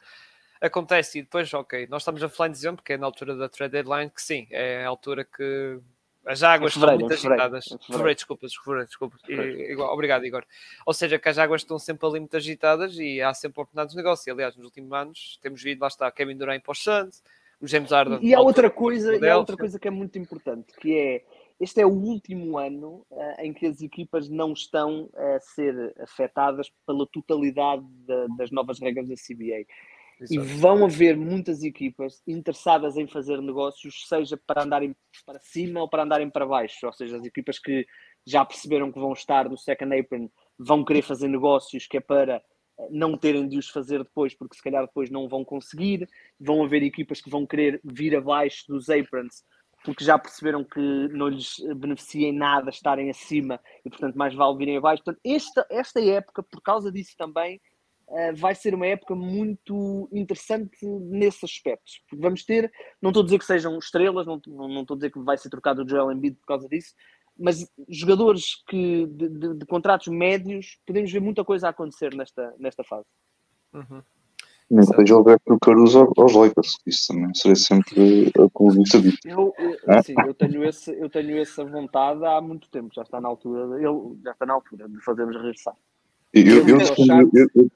acontece 0.60 1.18
e 1.18 1.22
depois, 1.22 1.52
ok, 1.54 1.86
nós 1.88 2.02
estamos 2.02 2.22
a 2.22 2.28
falar 2.28 2.48
em 2.48 2.52
dezembro, 2.52 2.82
que 2.82 2.92
é 2.92 2.96
na 2.96 3.06
altura 3.06 3.36
da 3.36 3.48
trade 3.48 3.72
deadline, 3.72 4.10
que 4.10 4.22
sim, 4.22 4.46
é 4.50 4.84
a 4.84 4.88
altura 4.88 5.24
que 5.24 5.78
as 6.26 6.42
águas 6.42 6.74
estão 6.74 6.98
muito 6.98 7.12
agitadas. 7.12 7.64
Fevereiro, 7.64 7.86
fevereiro, 7.86 8.14
desculpa, 8.14 8.46
desculpa, 8.46 8.84
desculpa. 8.84 9.16
Igual, 9.28 9.92
obrigado, 9.94 10.26
Igor. 10.26 10.44
Ou 10.84 10.92
seja, 10.92 11.18
que 11.18 11.28
as 11.28 11.38
águas 11.38 11.62
estão 11.62 11.78
sempre 11.78 12.06
ali 12.06 12.20
muito 12.20 12.36
agitadas 12.36 12.98
e 12.98 13.22
há 13.22 13.32
sempre 13.32 13.60
oportunidades 13.62 13.92
de 13.92 13.96
negócio. 13.96 14.28
E, 14.28 14.30
aliás, 14.30 14.56
nos 14.56 14.66
últimos 14.66 14.92
anos 14.92 15.38
temos 15.40 15.62
visto, 15.62 15.80
lá 15.80 15.86
está, 15.86 16.10
Kevin 16.10 16.36
Durant 16.36 16.62
para 16.62 16.72
o 16.72 16.74
Suns, 16.74 17.22
o 17.60 17.66
James 17.66 17.90
Harden. 17.90 18.18
E 18.20 18.34
há 18.34 18.40
outra 18.40 18.68
coisa, 18.68 19.16
e 19.16 19.28
há 19.28 19.38
outra 19.38 19.56
coisa 19.56 19.78
que 19.78 19.88
é 19.88 19.90
muito 19.90 20.18
importante, 20.18 20.74
que 20.78 20.98
é 20.98 21.24
este 21.60 21.80
é 21.80 21.86
o 21.86 21.92
último 21.92 22.56
ano 22.56 23.04
uh, 23.10 23.40
em 23.40 23.52
que 23.52 23.66
as 23.66 23.80
equipas 23.80 24.28
não 24.28 24.52
estão 24.52 25.10
a 25.14 25.40
ser 25.40 25.94
afetadas 26.00 26.70
pela 26.86 27.06
totalidade 27.06 27.84
de, 27.84 28.36
das 28.36 28.50
novas 28.50 28.78
regras 28.78 29.08
da 29.08 29.14
CBA. 29.14 29.66
Exato. 30.20 30.34
E 30.34 30.38
vão 30.38 30.84
haver 30.84 31.16
muitas 31.16 31.62
equipas 31.62 32.20
interessadas 32.26 32.96
em 32.96 33.06
fazer 33.06 33.40
negócios, 33.40 34.06
seja 34.08 34.36
para 34.36 34.64
andarem 34.64 34.94
para 35.24 35.38
cima 35.38 35.80
ou 35.80 35.88
para 35.88 36.02
andarem 36.02 36.28
para 36.28 36.46
baixo. 36.46 36.86
Ou 36.86 36.92
seja, 36.92 37.16
as 37.16 37.24
equipas 37.24 37.58
que 37.58 37.86
já 38.26 38.44
perceberam 38.44 38.90
que 38.90 38.98
vão 38.98 39.12
estar 39.12 39.48
no 39.48 39.56
second 39.56 39.96
apron 39.96 40.28
vão 40.58 40.84
querer 40.84 41.02
fazer 41.02 41.28
negócios 41.28 41.86
que 41.86 41.98
é 41.98 42.00
para 42.00 42.36
eh, 42.36 42.88
não 42.90 43.16
terem 43.16 43.48
de 43.48 43.56
os 43.56 43.68
fazer 43.68 43.98
depois, 43.98 44.34
porque 44.34 44.56
se 44.56 44.62
calhar 44.62 44.84
depois 44.86 45.08
não 45.08 45.28
vão 45.28 45.44
conseguir. 45.44 46.08
Vão 46.38 46.64
haver 46.64 46.82
equipas 46.82 47.20
que 47.20 47.30
vão 47.30 47.46
querer 47.46 47.80
vir 47.84 48.16
abaixo 48.16 48.64
dos 48.66 48.90
aprons 48.90 49.44
porque 49.84 50.04
já 50.04 50.18
perceberam 50.18 50.64
que 50.64 50.80
não 51.08 51.28
lhes 51.28 51.56
beneficia 51.76 52.28
em 52.28 52.32
nada 52.32 52.70
estarem 52.70 53.10
acima 53.10 53.60
e, 53.84 53.90
portanto, 53.90 54.16
mais 54.16 54.34
vale 54.34 54.56
virem 54.56 54.76
abaixo. 54.76 55.02
Portanto, 55.02 55.20
esta, 55.24 55.66
esta 55.70 56.00
época, 56.00 56.42
por 56.42 56.60
causa 56.60 56.90
disso 56.90 57.14
também, 57.16 57.60
uh, 58.08 58.34
vai 58.36 58.54
ser 58.54 58.74
uma 58.74 58.86
época 58.86 59.14
muito 59.14 60.08
interessante 60.12 60.84
nesse 60.84 61.44
aspecto. 61.44 61.92
Porque 62.08 62.22
vamos 62.22 62.44
ter, 62.44 62.70
não 63.00 63.10
estou 63.10 63.22
a 63.22 63.24
dizer 63.24 63.38
que 63.38 63.44
sejam 63.44 63.78
estrelas, 63.78 64.26
não, 64.26 64.40
não, 64.46 64.68
não 64.68 64.82
estou 64.82 64.94
a 64.94 64.98
dizer 64.98 65.10
que 65.10 65.20
vai 65.20 65.38
ser 65.38 65.48
trocado 65.48 65.82
o 65.82 65.88
Joel 65.88 66.12
Embiid 66.12 66.36
por 66.36 66.46
causa 66.46 66.68
disso, 66.68 66.94
mas 67.38 67.64
jogadores 67.88 68.62
que, 68.66 69.06
de, 69.06 69.28
de, 69.28 69.54
de 69.54 69.66
contratos 69.66 70.08
médios, 70.08 70.78
podemos 70.84 71.10
ver 71.12 71.20
muita 71.20 71.44
coisa 71.44 71.68
a 71.68 71.70
acontecer 71.70 72.14
nesta, 72.14 72.52
nesta 72.58 72.82
fase. 72.82 73.06
Uhum. 73.72 74.02
Nem 74.70 74.86
que 74.86 74.96
seja 74.96 75.14
o 75.14 75.18
Alberto 75.18 75.58
Caruso 75.60 76.12
aos 76.16 76.34
Lakers, 76.34 76.76
isso 76.86 77.08
também 77.08 77.34
seria 77.34 77.56
sempre 77.56 78.30
a 78.38 78.50
clubista 78.52 79.00
disso. 79.00 79.18
Eu, 79.24 79.54
assim, 79.86 80.14
eu, 80.26 80.34
tenho 80.34 80.62
esse, 80.64 80.90
eu 80.92 81.08
tenho 81.08 81.38
essa 81.38 81.64
vontade 81.64 82.22
há 82.24 82.38
muito 82.40 82.68
tempo, 82.68 82.90
já 82.94 83.02
está 83.02 83.18
na 83.18 83.28
altura, 83.28 83.76
ele 83.76 84.18
já 84.22 84.32
está 84.32 84.44
na 84.44 84.52
altura 84.52 84.86
de 84.88 85.00
fazermos 85.02 85.36
regressar. 85.36 85.74
Eu, 86.34 86.44
eu, 86.44 86.68
eu, 86.68 86.78
defendi, 86.78 87.30
eu, 87.34 87.70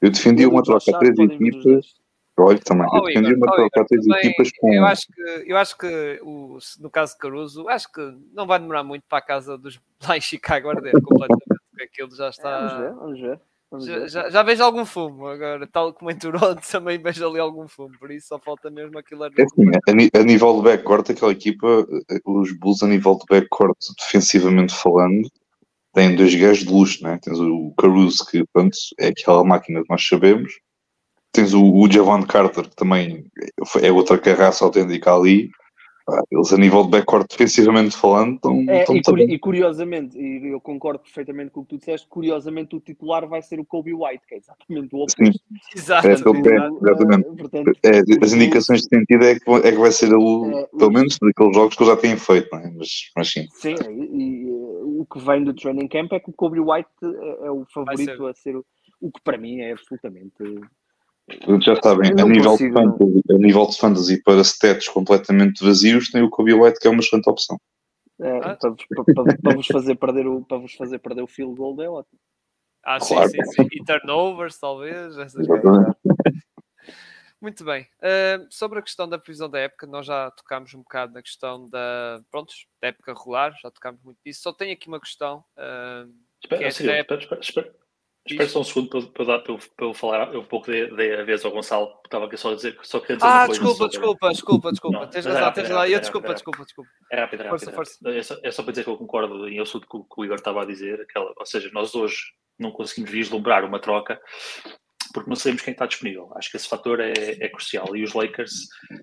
eu 0.00 0.10
defendi 0.10 0.46
uma 0.46 0.62
troca 0.62 0.96
a 0.96 0.98
três 0.98 1.18
equipas. 1.18 1.94
Olha, 2.40 2.58
também, 2.60 2.86
eu 2.94 3.02
defendi 3.02 3.34
uma 3.34 3.52
troca 3.52 3.80
a 3.80 3.84
três 3.84 4.06
equipas 4.06 4.50
com. 4.58 4.72
Eu 4.72 4.86
acho 4.86 5.06
que, 5.08 5.22
eu 5.46 5.56
acho 5.56 5.76
que 5.76 6.20
o, 6.22 6.58
no 6.80 6.90
caso 6.90 7.12
de 7.12 7.18
Caruso, 7.18 7.68
acho 7.68 7.92
que 7.92 8.00
não 8.32 8.46
vai 8.46 8.58
demorar 8.58 8.84
muito 8.84 9.02
para 9.06 9.18
a 9.18 9.22
casa 9.22 9.58
dos 9.58 9.78
lá 10.08 10.16
em 10.16 10.20
Chicago 10.20 10.70
arder 10.70 10.92
completamente, 11.02 11.44
porque 11.70 11.84
aquilo 11.84 12.14
já 12.14 12.30
está. 12.30 12.48
É, 12.48 12.60
vamos 12.60 12.78
ver, 12.78 12.94
vamos 12.94 13.20
ver. 13.20 13.40
Já, 13.80 14.06
já, 14.06 14.30
já, 14.30 14.42
vejo 14.42 14.62
algum 14.64 14.86
fumo 14.86 15.26
agora, 15.26 15.66
tal 15.66 15.92
como 15.92 16.10
em 16.10 16.16
Toronto 16.16 16.60
também 16.72 16.98
vejo 16.98 17.28
ali 17.28 17.38
algum 17.38 17.68
fumo, 17.68 17.90
por 17.98 18.10
isso 18.10 18.28
só 18.28 18.38
falta 18.38 18.70
mesmo 18.70 18.98
aquilo 18.98 19.24
é 19.24 19.28
assim, 19.28 19.68
a, 20.16 20.20
a, 20.20 20.22
nível 20.22 20.56
de 20.56 20.62
backcourt, 20.62 21.10
aquela 21.10 21.32
equipa, 21.32 21.86
eh, 22.10 22.18
os 22.24 22.50
Bulls 22.58 22.82
a 22.82 22.86
nível 22.86 23.18
de 23.18 23.26
backcourt, 23.28 23.76
defensivamente 24.00 24.74
falando, 24.74 25.28
têm 25.92 26.16
dois 26.16 26.34
gajos 26.34 26.64
de 26.64 26.72
luxo, 26.72 27.04
né? 27.04 27.18
Tens 27.22 27.38
o 27.38 27.74
Caruso, 27.76 28.24
que 28.30 28.42
pronto, 28.54 28.76
é 28.98 29.08
aquela 29.08 29.44
máquina 29.44 29.82
que 29.82 29.90
nós 29.90 30.06
sabemos, 30.06 30.50
tens 31.30 31.52
o, 31.52 31.62
o 31.62 31.90
Javon 31.92 32.22
Carter, 32.24 32.70
que 32.70 32.76
também 32.76 33.26
é 33.82 33.92
outra 33.92 34.16
carraça 34.16 34.64
autêntica 34.64 35.14
ali, 35.14 35.50
eles 36.30 36.52
a 36.52 36.56
nível 36.56 36.84
de 36.84 36.90
backcourt 36.90 37.28
defensivamente 37.28 37.96
falando 37.96 38.34
estão, 38.36 38.64
é, 38.68 38.82
estão 38.82 39.18
e, 39.18 39.34
e, 39.34 39.38
curiosamente, 39.38 40.18
e 40.18 40.52
eu 40.52 40.60
concordo 40.60 41.00
perfeitamente 41.00 41.50
com 41.50 41.60
o 41.60 41.64
que 41.64 41.70
tu 41.70 41.78
disseste, 41.78 42.06
curiosamente 42.08 42.74
o 42.74 42.80
titular 42.80 43.26
vai 43.26 43.42
ser 43.42 43.60
o 43.60 43.64
Kobe 43.64 43.92
White, 43.92 44.26
que 44.26 44.34
é 44.34 44.38
exatamente 44.38 44.94
o 44.94 44.98
oposto. 44.98 45.24
Sim. 45.24 45.32
Exato. 45.76 46.06
É, 46.06 46.10
é, 46.10 46.14
exatamente. 46.14 47.36
Portanto, 47.36 47.72
é, 47.84 48.24
as 48.24 48.32
indicações 48.32 48.82
de 48.82 48.88
sentido 48.88 49.24
é 49.24 49.38
que, 49.38 49.50
é 49.50 49.72
que 49.72 49.78
vai 49.78 49.92
ser 49.92 50.14
o, 50.14 50.50
é, 50.50 50.66
pelo 50.78 50.92
menos 50.92 51.18
daqueles 51.18 51.54
jogos 51.54 51.76
que 51.76 51.82
eu 51.82 51.86
já 51.86 51.96
tenho 51.96 52.18
feito, 52.18 52.48
não 52.52 52.58
é? 52.60 52.70
mas, 52.70 52.88
mas 53.16 53.30
sim. 53.30 53.46
Sim, 53.50 53.74
e, 53.90 54.44
e, 54.44 54.50
o 54.50 55.06
que 55.10 55.20
vem 55.20 55.44
do 55.44 55.54
training 55.54 55.88
camp 55.88 56.12
é 56.12 56.20
que 56.20 56.30
o 56.30 56.32
Kobe 56.32 56.60
White 56.60 56.88
é, 57.02 57.46
é 57.46 57.50
o 57.50 57.64
favorito 57.72 58.16
ser. 58.16 58.28
a 58.28 58.34
ser 58.34 58.56
o, 58.56 58.64
o 59.00 59.12
que 59.12 59.20
para 59.22 59.38
mim 59.38 59.60
é 59.60 59.72
absolutamente 59.72 60.34
já 61.60 61.76
sabem, 61.82 62.10
a 62.10 62.24
nível, 62.24 62.50
consigo, 62.50 62.74
de 62.74 62.82
fantasy, 62.82 63.22
a 63.30 63.38
nível 63.38 63.66
de 63.66 63.78
fantasy 63.78 64.22
para 64.22 64.40
stats 64.40 64.88
completamente 64.88 65.64
vazios, 65.64 66.10
tem 66.10 66.22
o 66.22 66.30
Kobe 66.30 66.54
White 66.54 66.80
que 66.80 66.88
é 66.88 66.90
uma 66.90 67.00
excelente 67.00 67.28
opção. 67.28 67.58
É, 68.20 68.38
ah. 68.38 68.56
para, 68.56 68.74
para, 69.14 69.38
para, 69.38 69.54
vos 69.54 69.66
fazer 69.66 69.94
perder 69.94 70.26
o, 70.26 70.44
para 70.44 70.58
vos 70.58 70.74
fazer 70.74 70.98
perder 70.98 71.22
o 71.22 71.26
field 71.26 71.54
goal 71.54 71.80
é 71.80 71.88
ótimo. 71.88 72.18
Ah, 72.84 72.98
claro. 72.98 73.28
sim, 73.28 73.42
sim, 73.44 73.62
sim. 73.62 73.68
E 73.72 73.84
turnovers, 73.84 74.58
talvez. 74.58 75.14
Muito 77.40 77.64
bem. 77.64 77.86
Uh, 77.98 78.46
sobre 78.50 78.80
a 78.80 78.82
questão 78.82 79.08
da 79.08 79.16
previsão 79.18 79.48
da 79.48 79.60
época, 79.60 79.86
nós 79.86 80.06
já 80.06 80.30
tocámos 80.32 80.74
um 80.74 80.78
bocado 80.78 81.12
na 81.12 81.22
questão 81.22 81.68
da, 81.68 82.20
prontos, 82.30 82.66
da 82.82 82.88
época 82.88 83.12
rolar, 83.12 83.54
já 83.62 83.70
tocámos 83.70 84.02
muito 84.02 84.18
disso. 84.24 84.42
Só 84.42 84.52
tenho 84.52 84.72
aqui 84.72 84.88
uma 84.88 84.98
questão. 84.98 85.44
Uh, 85.56 86.12
espera, 86.42 86.64
é 86.64 86.68
espera, 86.68 87.20
espera, 87.20 87.40
espera, 87.40 87.74
Espera 88.32 88.48
só 88.48 88.60
um 88.60 88.64
segundo 88.64 88.88
para, 88.88 89.02
para, 89.02 89.40
para, 89.40 89.52
eu, 89.52 89.58
para 89.76 89.86
eu 89.86 89.94
falar 89.94 90.36
um 90.36 90.44
pouco 90.44 90.70
de, 90.70 90.86
de 90.94 91.14
a 91.14 91.24
vez 91.24 91.44
ao 91.44 91.50
Gonçalo, 91.50 91.92
estava 92.04 92.26
aqui 92.26 92.36
só 92.36 92.52
a 92.52 92.54
dizer, 92.54 92.78
só 92.82 93.00
queria 93.00 93.16
dizer 93.16 93.28
Ah, 93.28 93.46
desculpa, 93.46 93.88
desculpa, 93.88 94.30
desculpa, 94.30 94.70
desculpa, 94.70 95.06
tens 95.06 95.26
razão, 95.26 95.52
tens 95.52 95.68
razão, 95.68 95.86
eu 95.86 96.00
desculpa, 96.00 96.34
desculpa, 96.34 96.64
desculpa. 96.64 96.90
É 97.10 97.20
rápido, 97.20 97.40
é 97.40 97.44
rápido. 97.44 97.70
Força, 97.72 97.72
força. 97.72 98.10
É, 98.10 98.22
só, 98.22 98.36
é 98.42 98.50
só 98.50 98.62
para 98.62 98.72
dizer 98.72 98.84
que 98.84 98.90
eu 98.90 98.96
concordo 98.96 99.48
em 99.48 99.60
assunto 99.60 99.86
que, 99.88 99.98
que 99.98 100.20
o 100.20 100.24
Igor 100.24 100.36
estava 100.36 100.62
a 100.62 100.66
dizer, 100.66 101.00
aquela, 101.00 101.32
ou 101.36 101.46
seja, 101.46 101.70
nós 101.72 101.94
hoje 101.94 102.16
não 102.58 102.70
conseguimos 102.70 103.10
vislumbrar 103.10 103.64
uma 103.64 103.80
troca 103.80 104.20
porque 105.12 105.30
não 105.30 105.36
sabemos 105.36 105.62
quem 105.62 105.72
está 105.72 105.86
disponível. 105.86 106.30
Acho 106.34 106.50
que 106.50 106.56
esse 106.56 106.68
fator 106.68 107.00
é, 107.00 107.12
é 107.12 107.48
crucial. 107.48 107.96
E 107.96 108.04
os 108.04 108.12
Lakers 108.12 108.52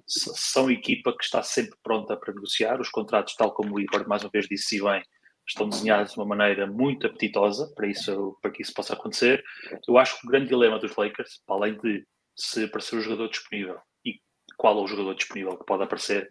são 0.07 0.69
equipa 0.69 1.15
que 1.17 1.23
está 1.23 1.41
sempre 1.41 1.75
pronta 1.83 2.15
para 2.15 2.33
negociar. 2.33 2.79
Os 2.79 2.89
contratos, 2.89 3.35
tal 3.35 3.53
como 3.53 3.75
o 3.75 3.79
Igor 3.79 4.07
mais 4.07 4.23
uma 4.23 4.29
vez 4.29 4.45
disse 4.47 4.81
bem, 4.81 5.03
estão 5.47 5.69
desenhados 5.69 6.13
de 6.13 6.19
uma 6.19 6.25
maneira 6.25 6.65
muito 6.65 7.05
apetitosa 7.05 7.71
para, 7.75 7.87
isso, 7.87 8.37
para 8.41 8.51
que 8.51 8.61
isso 8.61 8.73
possa 8.73 8.93
acontecer. 8.93 9.43
Eu 9.87 9.97
acho 9.97 10.19
que 10.19 10.27
o 10.27 10.29
grande 10.29 10.47
dilema 10.47 10.79
dos 10.79 10.95
Lakers, 10.95 11.41
para 11.45 11.55
além 11.55 11.77
de 11.77 12.05
se 12.35 12.63
aparecer 12.63 12.97
o 12.97 13.01
jogador 13.01 13.29
disponível 13.29 13.79
e 14.03 14.19
qual 14.57 14.79
é 14.79 14.83
o 14.83 14.87
jogador 14.87 15.13
disponível 15.13 15.57
que 15.57 15.65
pode 15.65 15.83
aparecer, 15.83 16.29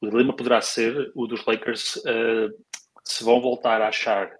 o 0.00 0.08
dilema 0.08 0.34
poderá 0.34 0.60
ser 0.60 1.10
o 1.14 1.26
dos 1.26 1.44
Lakers 1.44 1.96
uh, 1.96 2.64
se 3.02 3.24
vão 3.24 3.40
voltar 3.40 3.82
a 3.82 3.88
achar 3.88 4.30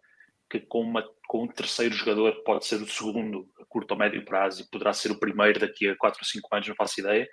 que 0.49 0.61
com, 0.61 0.81
uma, 0.81 1.05
com 1.27 1.45
um 1.45 1.49
terceiro 1.49 1.95
jogador 1.95 2.33
pode 2.45 2.65
ser 2.67 2.77
o 2.77 2.89
segundo 2.89 3.49
a 3.61 3.65
curto 3.67 3.93
ou 3.93 3.99
médio 3.99 4.25
prazo 4.25 4.63
e 4.63 4.71
poderá 4.71 4.93
ser 4.93 5.11
o 5.11 5.19
primeiro 5.19 5.59
daqui 5.59 5.89
a 5.89 5.97
4 5.97 6.21
ou 6.21 6.25
5 6.25 6.55
anos, 6.55 6.69
não 6.69 6.77
faço 6.77 7.01
ideia. 7.01 7.29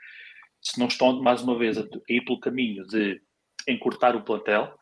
Se 0.60 0.80
não 0.80 0.88
estão 0.88 1.22
mais 1.22 1.42
uma 1.42 1.58
vez 1.58 1.78
a 1.78 1.84
ir 2.10 2.22
pelo 2.22 2.40
caminho 2.40 2.86
de 2.88 3.22
encurtar 3.68 4.16
o 4.16 4.24
plantel, 4.24 4.76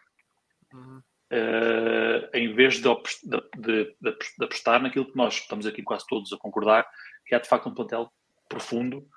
uhum 0.74 1.02
uh, 1.32 2.30
em 2.34 2.54
vez 2.54 2.76
de, 2.76 2.82
de, 2.84 3.42
de, 3.58 3.96
de, 4.02 4.44
apostar 4.46 4.82
naquilo 4.82 5.06
que 5.06 5.18
nós 5.18 5.36
estamos 5.36 5.66
aqui 5.66 5.82
quase 5.84 6.06
todos 6.08 6.32
a 6.34 6.38
concordar, 6.38 6.88
que 7.26 7.36
é 7.36 7.40
de 7.40 7.48
facto 7.48 7.70
um 7.70 7.74
plantel 7.74 8.12
profundo, 8.48 9.08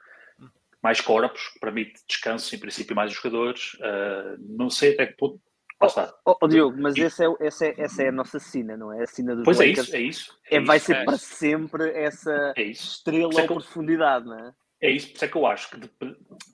mais 0.82 1.00
corpos, 1.00 1.48
que 1.48 1.60
permite 1.60 2.02
descanso, 2.08 2.54
em 2.54 2.58
princípio, 2.58 2.94
mais 2.96 3.12
jogadores. 3.12 3.74
Uh, 3.74 4.36
não 4.40 4.68
sei 4.68 4.94
até 4.94 5.06
que 5.06 5.16
ponto, 5.16 5.40
está. 5.84 6.12
Oh, 6.26 6.36
oh, 6.40 6.48
Diogo, 6.48 6.76
mas 6.80 6.96
esse 6.96 7.24
é, 7.24 7.28
essa, 7.40 7.66
é, 7.66 7.74
essa 7.78 8.02
é 8.02 8.08
a 8.08 8.12
nossa 8.12 8.38
sina, 8.38 8.76
não 8.76 8.92
é? 8.92 9.02
A 9.02 9.06
sina 9.06 9.34
dos 9.34 9.44
Pois 9.44 9.60
é 9.60 9.66
Lakers. 9.66 9.86
isso, 9.88 9.96
é 9.96 10.00
isso. 10.00 10.38
É, 10.50 10.56
É 10.56 10.60
vai 10.60 10.76
isso, 10.76 10.86
ser 10.86 10.96
é 10.96 11.04
para 11.04 11.14
isso. 11.14 11.24
sempre 11.24 11.90
essa 11.90 12.52
É 12.56 12.62
estrela 12.62 13.32
é 13.32 13.36
ou 13.36 13.40
eu- 13.40 13.46
profundidade, 13.46 14.26
não 14.26 14.38
é? 14.38 14.52
É 14.80 14.90
isso, 14.90 15.08
por 15.10 15.14
isso 15.14 15.24
é 15.24 15.28
que 15.28 15.36
eu 15.36 15.46
acho 15.46 15.70
que, 15.70 15.76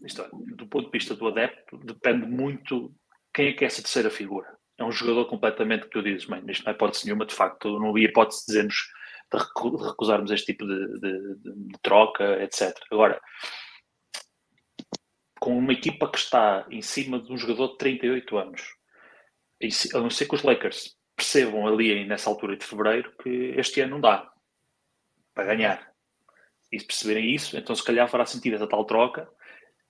isto 0.05 0.21
é, 0.21 0.29
do 0.55 0.67
ponto 0.67 0.85
de 0.85 0.91
vista 0.99 1.15
do 1.15 1.29
adepto, 1.29 1.79
depende 1.79 2.27
muito 2.27 2.95
quem 3.33 3.49
é 3.49 3.53
que 3.55 3.65
é 3.65 3.67
essa 3.67 3.81
terceira 3.81 4.11
figura. 4.11 4.58
É 4.79 4.85
um 4.85 4.93
jogador 4.93 5.24
completamente 5.26 5.85
que 5.85 5.91
tu 5.91 6.03
dizes, 6.03 6.26
mãe, 6.26 6.43
isto 6.49 6.64
não 6.64 6.72
é 6.72 6.74
hipótese 6.74 7.05
nenhuma, 7.07 7.26
de 7.26 7.35
facto, 7.35 7.79
não 7.81 7.91
havia 7.91 8.07
hipótese 8.09 8.41
de 8.43 8.47
dizermos, 8.47 8.76
de 9.33 9.39
recu- 9.39 9.76
de 9.76 9.85
recusarmos 9.85 10.31
este 10.31 10.47
tipo 10.47 10.64
de, 10.66 11.01
de- 11.01 11.35
de- 11.37 11.79
troca, 11.83 12.43
etc. 12.43 12.72
Agora, 12.91 13.20
com 15.41 15.57
uma 15.59 15.72
equipa 15.72 16.11
que 16.11 16.18
está 16.18 16.66
em 16.70 16.83
cima 16.83 17.20
de 17.20 17.33
um 17.33 17.37
jogador 17.37 17.68
de 17.72 17.79
38 17.79 18.39
anos, 18.39 18.62
a 19.95 19.99
não 19.99 20.11
ser 20.11 20.26
que 20.26 20.35
os 20.35 20.43
Lakers 20.43 20.97
percebam 21.16 21.66
ali 21.66 22.05
nessa 22.07 22.31
altura 22.31 22.57
de 22.57 22.64
fevereiro 22.64 23.12
que 23.22 23.29
este 23.57 23.81
ano 23.81 23.93
não 23.93 24.01
dá 24.01 24.31
para 25.35 25.45
ganhar. 25.45 25.89
E 26.70 26.79
se 26.79 26.87
perceberem 26.87 27.35
isso, 27.35 27.57
então 27.57 27.74
se 27.74 27.83
calhar 27.83 28.09
fará 28.09 28.24
sentido 28.26 28.55
essa 28.57 28.68
tal 28.68 28.85
troca, 28.85 29.29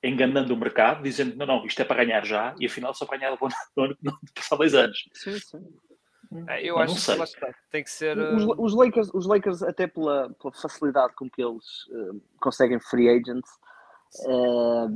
enganando 0.03 0.55
o 0.55 0.57
mercado, 0.57 1.03
dizendo 1.03 1.37
não, 1.37 1.47
não, 1.47 1.67
isto 1.67 1.81
é 1.81 1.85
para 1.85 2.05
ganhar 2.05 2.25
já, 2.25 2.55
e 2.59 2.67
afinal 2.67 2.95
só 2.95 3.05
para 3.05 3.19
ganhar 3.19 3.31
no 3.33 3.47
ano 3.47 3.97
no 4.03 4.11
ano 4.11 4.19
passar 4.35 4.57
dois 4.57 4.75
anos. 4.75 5.09
Sim, 5.13 5.39
sim. 5.39 5.67
É, 6.47 6.63
eu 6.63 6.75
Não 6.75 6.83
acho 6.83 6.97
sei. 6.97 7.17
que 7.17 7.23
está. 7.23 7.55
tem 7.71 7.83
que 7.83 7.91
ser. 7.91 8.19
Os, 8.19 8.45
uh, 8.45 8.55
os 8.59 8.75
Lakers, 8.75 9.11
os 9.15 9.27
Lakers, 9.27 9.63
até 9.63 9.87
pela, 9.87 10.29
pela 10.35 10.53
facilidade 10.53 11.15
com 11.15 11.29
que 11.29 11.43
eles 11.43 11.65
eh, 11.91 12.19
conseguem 12.39 12.79
free 12.79 13.09
agents, 13.09 13.49
eh, 14.27 14.89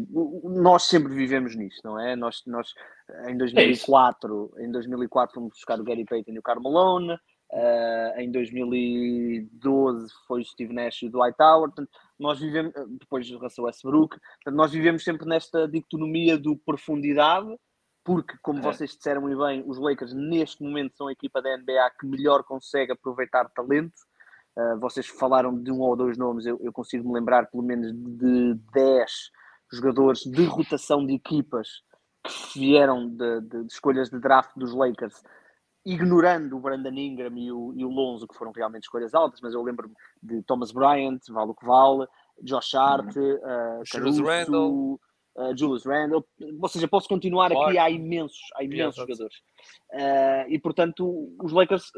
nós 0.44 0.84
sempre 0.84 1.14
vivemos 1.14 1.56
nisto, 1.56 1.80
não 1.84 1.98
é? 1.98 2.14
Nós, 2.16 2.42
nós 2.46 2.74
em 3.28 3.36
2004, 3.38 4.54
em 4.58 4.70
2004 4.70 5.34
fomos 5.34 5.50
buscar 5.50 5.80
o 5.80 5.84
Gary 5.84 6.04
Payton 6.04 6.32
e 6.32 6.38
o 6.38 6.42
Karl 6.42 6.60
Malone, 6.60 7.18
eh, 7.52 8.14
em 8.24 8.30
2012 8.30 10.12
foi 10.26 10.40
o 10.40 10.44
Steve 10.44 10.72
Nash 10.72 11.02
e 11.02 11.06
o 11.06 11.10
Dwight 11.10 11.36
Howard, 11.40 11.74
portanto, 11.74 11.90
nós 12.18 12.38
vivemos, 12.40 12.72
depois 12.98 13.30
o 13.30 13.38
Russell 13.38 13.64
Westbrook, 13.64 14.18
portanto, 14.18 14.54
nós 14.56 14.72
vivemos 14.72 15.02
sempre 15.04 15.26
nesta 15.26 15.66
dicotomia 15.68 16.38
do 16.38 16.56
profundidade, 16.56 17.48
porque, 18.04 18.34
como 18.42 18.58
É. 18.58 18.62
vocês 18.62 18.96
disseram 18.96 19.22
muito 19.22 19.38
bem, 19.38 19.62
os 19.66 19.78
Lakers 19.78 20.12
neste 20.12 20.62
momento 20.62 20.96
são 20.96 21.06
a 21.08 21.12
equipa 21.12 21.40
da 21.40 21.56
NBA 21.56 21.90
que 22.00 22.06
melhor 22.06 22.42
consegue 22.42 22.92
aproveitar 22.92 23.48
talento. 23.50 23.92
Uh, 24.54 24.78
vocês 24.80 25.06
falaram 25.06 25.56
de 25.58 25.70
um 25.72 25.80
ou 25.80 25.96
dois 25.96 26.18
nomes, 26.18 26.44
eu, 26.44 26.58
eu 26.62 26.72
consigo 26.72 27.08
me 27.08 27.14
lembrar 27.14 27.46
pelo 27.46 27.62
menos 27.62 27.90
de 27.92 28.54
10 28.74 29.30
jogadores 29.72 30.20
de 30.24 30.44
rotação 30.44 31.06
de 31.06 31.14
equipas 31.14 31.68
que 32.22 32.58
vieram 32.58 33.08
de, 33.08 33.40
de- 33.40 33.64
de 33.64 33.72
escolhas 33.72 34.10
de 34.10 34.18
draft 34.20 34.50
dos 34.56 34.74
Lakers, 34.74 35.22
ignorando 35.84 36.56
o 36.56 36.60
Brandon 36.60 36.94
Ingram 36.94 37.36
e 37.36 37.50
o, 37.50 37.72
e 37.74 37.84
o 37.84 37.88
Lonzo, 37.88 38.28
que 38.28 38.36
foram 38.36 38.52
realmente 38.52 38.84
escolhas 38.84 39.14
altas, 39.14 39.40
mas 39.42 39.52
eu 39.52 39.62
lembro 39.62 39.90
de 40.22 40.42
Thomas 40.42 40.70
Bryant, 40.70 41.20
vale 41.28 41.50
o 41.50 41.54
que 41.54 41.66
vale, 41.66 42.06
Josh 42.42 42.74
Hart, 42.74 43.16
uh, 43.16 43.84
Julius 43.84 44.18
Randle. 44.20 45.00
uh, 45.36 45.56
Julius 45.56 45.84
Randle, 45.84 46.24
ou 46.60 46.68
seja, 46.68 46.86
posso 46.86 47.08
continuar 47.08 47.52
aqui, 47.52 47.78
há 47.78 47.90
imensos, 47.90 48.40
há 48.54 48.62
imensos 48.62 48.98
Exato. 48.98 49.12
jogadores. 49.12 49.36
Uh, 49.92 50.50
e 50.50 50.58
portanto, 50.58 51.34
os 51.42 51.52
Lakers 51.52 51.90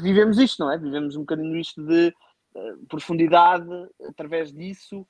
vivemos 0.00 0.38
isto, 0.38 0.64
não 0.64 0.72
é? 0.72 0.78
Vivemos 0.78 1.16
um 1.16 1.20
bocadinho 1.20 1.56
isto 1.56 1.84
de 1.84 2.14
uh, 2.54 2.86
profundidade, 2.88 3.68
através 4.08 4.52
disso, 4.52 5.06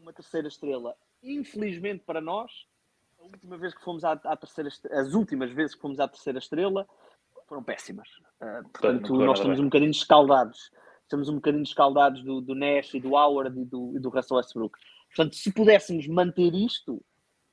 uma 0.00 0.12
terceira 0.12 0.48
estrela. 0.48 0.94
Infelizmente 1.22 2.04
para 2.04 2.20
nós, 2.20 2.50
última 3.32 3.56
vez 3.58 3.74
que 3.74 3.82
fomos 3.82 4.04
à, 4.04 4.12
à 4.12 4.36
terceira 4.36 4.68
estre- 4.68 4.92
as 4.92 5.14
últimas 5.14 5.50
vezes 5.50 5.74
que 5.74 5.80
fomos 5.80 5.98
à 6.00 6.08
terceira 6.08 6.38
estrela 6.38 6.86
foram 7.48 7.62
péssimas. 7.62 8.08
Uh, 8.40 8.68
portanto, 8.70 9.14
nós 9.14 9.38
estamos 9.38 9.58
um 9.60 9.64
bocadinho 9.64 9.90
escaldados. 9.90 10.70
Estamos 11.02 11.28
um 11.28 11.34
bocadinho 11.34 11.62
escaldados 11.62 12.22
do, 12.22 12.40
do 12.40 12.54
Nash 12.54 12.94
e 12.94 13.00
do 13.00 13.14
Howard 13.14 13.58
e 13.60 13.64
do, 13.64 13.92
e 13.96 14.00
do 14.00 14.08
Russell 14.08 14.38
Westbrook. 14.38 14.78
Portanto, 15.14 15.36
se 15.36 15.52
pudéssemos 15.52 16.06
manter 16.06 16.54
isto, 16.54 17.02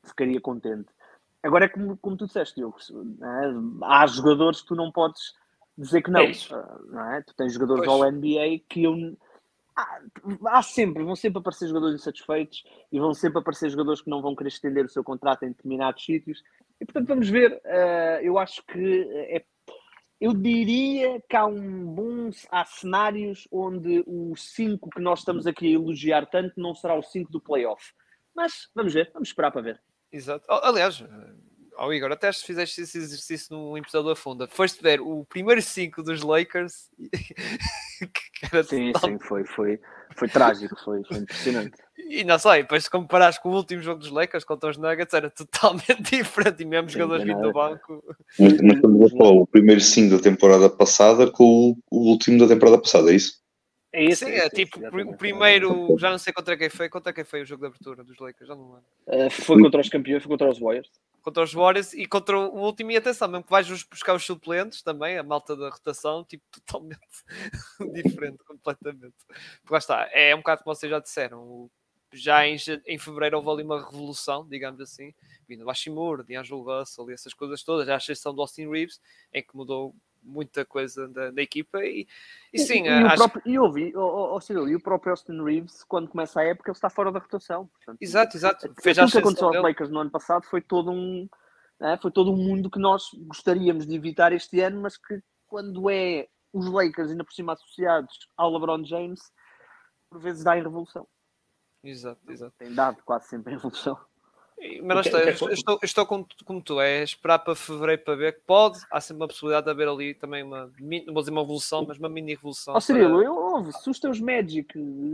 ficaria 0.05 0.39
contente. 0.39 0.88
Agora 1.43 1.65
é 1.65 1.69
como, 1.69 1.97
como 1.97 2.17
tu 2.17 2.25
disseste, 2.25 2.55
Diogo, 2.55 2.77
é? 3.21 3.86
há 3.86 4.07
jogadores 4.07 4.61
que 4.61 4.67
tu 4.67 4.75
não 4.75 4.91
podes 4.91 5.34
dizer 5.77 6.01
que 6.01 6.11
não. 6.11 6.21
É 6.21 6.32
ah, 6.51 6.80
não 6.88 7.13
é? 7.13 7.21
Tu 7.21 7.34
tens 7.36 7.53
jogadores 7.53 7.86
Pois. 7.86 8.01
ao 8.01 8.11
NBA 8.11 8.59
que 8.67 8.84
eu. 8.84 9.17
Há, 9.80 10.57
há 10.57 10.61
sempre, 10.61 11.03
vão 11.03 11.15
sempre 11.15 11.39
aparecer 11.39 11.67
jogadores 11.67 11.95
insatisfeitos 11.95 12.63
e 12.91 12.99
vão 12.99 13.13
sempre 13.13 13.39
aparecer 13.39 13.69
jogadores 13.69 14.01
que 14.01 14.09
não 14.09 14.21
vão 14.21 14.36
querer 14.36 14.49
estender 14.49 14.86
o 14.86 14.89
seu 14.89 15.03
contrato 15.03 15.43
em 15.43 15.49
determinados 15.49 16.03
sítios. 16.03 16.43
E 16.82 16.86
portanto, 16.86 17.07
vamos 17.07 17.30
ver. 17.30 17.61
ah, 17.65 18.19
eu 18.21 18.38
acho 18.38 18.63
que 18.65 19.07
é. 19.30 19.43
Eu 20.19 20.34
diria 20.34 21.21
que 21.30 21.36
há 21.36 21.45
um 21.45 21.86
bom. 21.86 22.30
Há 22.51 22.65
cenários 22.65 23.47
onde 23.49 24.03
o 24.05 24.36
5 24.36 24.89
que 24.89 25.01
nós 25.01 25.19
estamos 25.19 25.47
aqui 25.47 25.67
a 25.67 25.75
elogiar 25.75 26.25
tanto 26.25 26.59
não 26.59 26.75
será 26.75 26.95
o 26.95 27.01
5 27.01 27.32
do 27.32 27.39
playoff. 27.39 27.93
Mas 28.36 28.69
vamos 28.75 28.93
ver, 28.93 29.09
vamos 29.13 29.30
esperar 29.30 29.51
para 29.51 29.61
ver. 29.61 29.82
Exato. 30.11 30.45
Aliás, 30.49 31.01
ao 31.80 31.93
Igor, 31.93 32.11
até 32.11 32.30
se 32.32 32.43
fizeste 32.43 32.82
esse 32.82 32.97
exercício 32.97 33.55
no 33.55 33.77
episódio 33.77 34.09
da 34.09 34.15
Funda, 34.15 34.47
foste 34.47 34.84
ver 34.84 34.99
o 34.99 35.23
primeiro 35.23 35.61
5 35.61 36.03
dos 36.03 36.21
Lakers 36.21 36.89
que 37.09 38.45
era 38.45 38.63
Sim, 38.65 38.91
total- 38.91 39.09
sim, 39.09 39.19
foi, 39.19 39.45
foi, 39.45 39.80
foi 40.13 40.27
trágico, 40.27 40.75
foi, 40.84 41.01
foi 41.05 41.17
impressionante. 41.17 41.77
E 41.97 42.25
não 42.25 42.38
sei, 42.38 42.63
depois 42.63 42.84
se 42.84 42.89
comparares 42.89 43.38
com 43.38 43.49
o 43.49 43.55
último 43.55 43.82
jogo 43.82 43.99
dos 43.99 44.11
Lakers 44.11 44.43
contra 44.43 44.69
os 44.69 44.77
Nuggets 44.77 45.13
era 45.13 45.30
totalmente 45.30 46.01
diferente 46.17 46.63
e 46.63 46.65
mesmo 46.65 46.89
jogadores 46.89 47.23
vindo 47.23 47.41
do 47.41 47.53
banco. 47.53 48.03
Mas, 48.38 48.61
mas 48.61 48.75
estamos 48.75 49.13
a 49.13 49.17
falar 49.17 49.32
o 49.32 49.47
primeiro 49.47 49.80
5 49.80 50.17
da 50.17 50.21
temporada 50.21 50.69
passada 50.69 51.32
com 51.32 51.71
o, 51.71 51.77
o 51.89 52.09
último 52.09 52.39
da 52.39 52.47
temporada 52.47 52.77
passada, 52.82 53.09
é 53.09 53.15
isso? 53.15 53.39
É 53.91 54.03
isso, 54.03 54.25
Sim, 54.25 54.32
é 54.32 54.39
é 54.39 54.45
isso, 54.45 54.49
tipo 54.55 54.80
o 54.80 55.17
primeiro, 55.17 55.95
já 55.97 56.11
não 56.11 56.17
sei 56.17 56.32
contra 56.32 56.55
quem 56.55 56.69
foi, 56.69 56.89
contra 56.89 57.11
quem 57.11 57.23
foi 57.23 57.41
o 57.41 57.45
jogo 57.45 57.61
de 57.61 57.67
abertura 57.67 58.03
dos 58.03 58.19
Lakers, 58.19 58.47
já 58.47 58.55
não 58.55 58.65
lembro. 58.65 58.86
Uh, 59.07 59.30
foi 59.32 59.59
contra 59.61 59.82
os 59.82 59.89
campeões, 59.89 60.21
foi 60.21 60.30
contra 60.30 60.49
os 60.49 60.59
Warriors. 60.59 60.89
Contra 61.30 61.43
os 61.43 61.53
Warriors 61.53 61.93
e 61.93 62.07
contra 62.07 62.39
o 62.39 62.59
último, 62.59 62.89
e 62.89 62.97
atenção, 62.97 63.27
mesmo 63.27 63.43
que 63.43 63.51
vais 63.51 63.67
buscar 63.84 64.15
os 64.15 64.25
suplentes 64.25 64.82
também, 64.82 65.15
a 65.15 65.21
malta 65.21 65.55
da 65.55 65.69
rotação, 65.69 66.25
tipo, 66.25 66.43
totalmente 66.51 66.99
diferente, 67.93 68.43
completamente. 68.43 69.13
Porque 69.27 69.71
lá 69.73 69.77
está, 69.77 70.09
é 70.11 70.34
um 70.34 70.39
bocado 70.39 70.63
como 70.63 70.75
vocês 70.75 70.89
já 70.89 70.97
disseram, 70.97 71.69
já 72.11 72.47
em, 72.47 72.57
em 72.88 72.97
fevereiro 72.97 73.38
houve 73.38 73.49
ali 73.51 73.63
uma 73.63 73.86
revolução, 73.86 74.43
digamos 74.47 74.82
assim, 74.82 75.13
vindo 75.47 75.65
Bashimur, 75.65 76.23
D'Angelo 76.23 76.63
Russell 76.63 77.11
e 77.11 77.13
essas 77.13 77.36
coisas 77.36 77.61
todas, 77.61 77.88
à 77.88 77.97
exceção 77.97 78.34
do 78.34 78.41
Austin 78.41 78.67
Reeves, 78.67 78.99
em 79.32 79.43
que 79.43 79.55
mudou 79.55 79.93
muita 80.22 80.65
coisa 80.65 81.07
da, 81.07 81.32
da 81.32 81.41
equipa 81.41 81.84
e, 81.84 82.07
e 82.53 82.59
sim, 82.59 82.84
e, 82.84 82.88
e, 82.88 83.03
o 83.03 83.07
acho 83.07 83.17
próprio, 83.17 83.41
e 83.45 83.59
ouvi, 83.59 83.93
oh, 83.95 84.39
Cyril, 84.39 84.67
e 84.67 84.76
o 84.76 84.82
próprio 84.82 85.11
Austin 85.11 85.43
Reeves, 85.43 85.84
quando 85.84 86.07
começa 86.07 86.39
a 86.39 86.43
época, 86.43 86.70
ele 86.70 86.78
está 86.78 86.89
fora 86.89 87.11
da 87.11 87.20
rotação. 87.20 87.67
Portanto, 87.67 87.97
Exato, 88.01 88.38
exato. 88.38 88.65
Aquilo 88.65 89.11
que 89.11 89.17
aconteceu 89.17 89.47
aos. 89.47 89.61
Lakers 89.61 89.89
no 89.89 89.99
ano 89.99 90.11
passado 90.11 90.45
foi 90.45 90.61
todo 90.61 90.91
um 90.91 91.28
né, 91.80 91.97
foi 92.01 92.11
todo 92.11 92.32
um 92.32 92.36
mundo 92.36 92.70
que 92.70 92.80
nós 92.80 93.09
gostaríamos 93.13 93.88
de 93.88 93.95
evitar 93.95 94.34
este 94.34 94.59
ano, 94.59 94.82
mas 94.82 94.97
que 94.97 95.22
quando 95.47 95.89
é 95.89 96.28
os 96.51 96.67
Lakers 96.67 97.11
ainda 97.11 97.24
por 97.24 97.34
cima 97.34 97.53
associados 97.53 98.28
ao 98.36 98.51
LeBron 98.51 98.84
James, 98.84 99.22
por 100.09 100.20
vezes 100.20 100.43
dá 100.43 100.57
em 100.57 100.63
revolução. 100.63 101.07
Exato, 101.84 102.20
exato. 102.30 102.53
Tem 102.57 102.74
dado 102.74 103.01
quase 103.03 103.28
sempre 103.28 103.53
em 103.53 103.55
revolução. 103.55 103.97
Mas 104.84 105.07
que- 105.07 105.16
é 105.16 105.20
eu 105.20 105.24
que- 105.24 105.30
estou, 105.32 105.49
estou, 105.51 105.80
estou 105.84 106.05
como, 106.05 106.28
como 106.45 106.62
tu, 106.62 106.82
é 106.82 107.03
esperar 107.03 107.39
para 107.39 107.55
fevereiro 107.55 108.01
para 108.03 108.16
ver 108.16 108.34
que 108.36 108.41
pode, 108.45 108.80
há 108.91 108.99
sempre 108.99 109.22
uma 109.24 109.28
possibilidade 109.28 109.66
de 109.66 109.72
haver 109.72 109.88
ali 109.88 110.14
também 110.14 110.43
uma, 110.43 110.70
não 111.05 111.14
vou 111.14 111.22
dizer 111.22 111.32
uma 111.32 111.41
evolução, 111.41 111.86
mas 111.88 111.97
uma 111.97 112.10
mini 112.10 112.36
revolução. 112.36 112.74
Ó 112.76 112.80
Cirilo, 112.80 113.16
para- 113.18 113.26
eu 113.26 113.36
ouve, 113.36 113.72
se 113.74 113.89
os 113.89 113.99
teus 113.99 114.20
Magic 114.20 114.68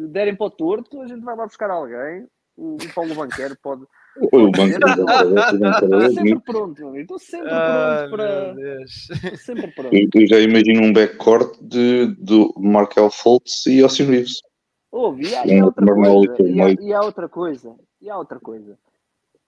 derem 0.10 0.36
para 0.36 0.48
o 0.48 0.50
torto, 0.50 1.02
a 1.02 1.08
gente 1.08 1.24
vai 1.24 1.36
lá 1.36 1.46
buscar 1.46 1.70
alguém. 1.70 2.28
O, 2.58 2.76
o 2.76 2.94
Paulo 2.94 3.14
Banqueiro 3.16 3.56
pode. 3.62 3.84
O 4.32 4.50
banco 4.50 4.68
Estou 4.70 6.10
sempre 6.14 6.40
pronto, 6.40 6.80
meu 6.80 6.88
amigo. 6.88 7.02
Estou 7.02 7.20
sempre 7.20 7.50
pronto 7.50 8.10
para. 8.12 8.54
meu 8.54 8.56
Deus. 8.56 9.10
Estou 9.10 9.38
sempre 9.38 9.68
pronto. 9.76 9.94
Eu, 9.94 10.08
eu 10.16 10.28
já 10.28 10.40
imagino 10.40 10.84
um 10.84 10.94
backcourt 10.94 11.58
de, 11.62 12.16
do 12.18 12.54
Markel 12.58 13.10
Fultz 13.12 13.66
e 13.66 13.82
Austin 13.82 14.04
Reeves. 14.04 14.42
Ouve, 14.90 15.28
e 15.28 15.36
há, 15.36 15.46
e 15.46 15.60
há 15.60 15.66
outra 15.66 15.86
coisa, 15.86 16.36
e 16.44 16.62
há, 16.62 16.70
e 16.80 16.94
há 16.94 17.02
outra 17.02 17.28
coisa, 17.28 17.76
e 18.02 18.10
há 18.10 18.18
outra 18.18 18.40
coisa. 18.40 18.78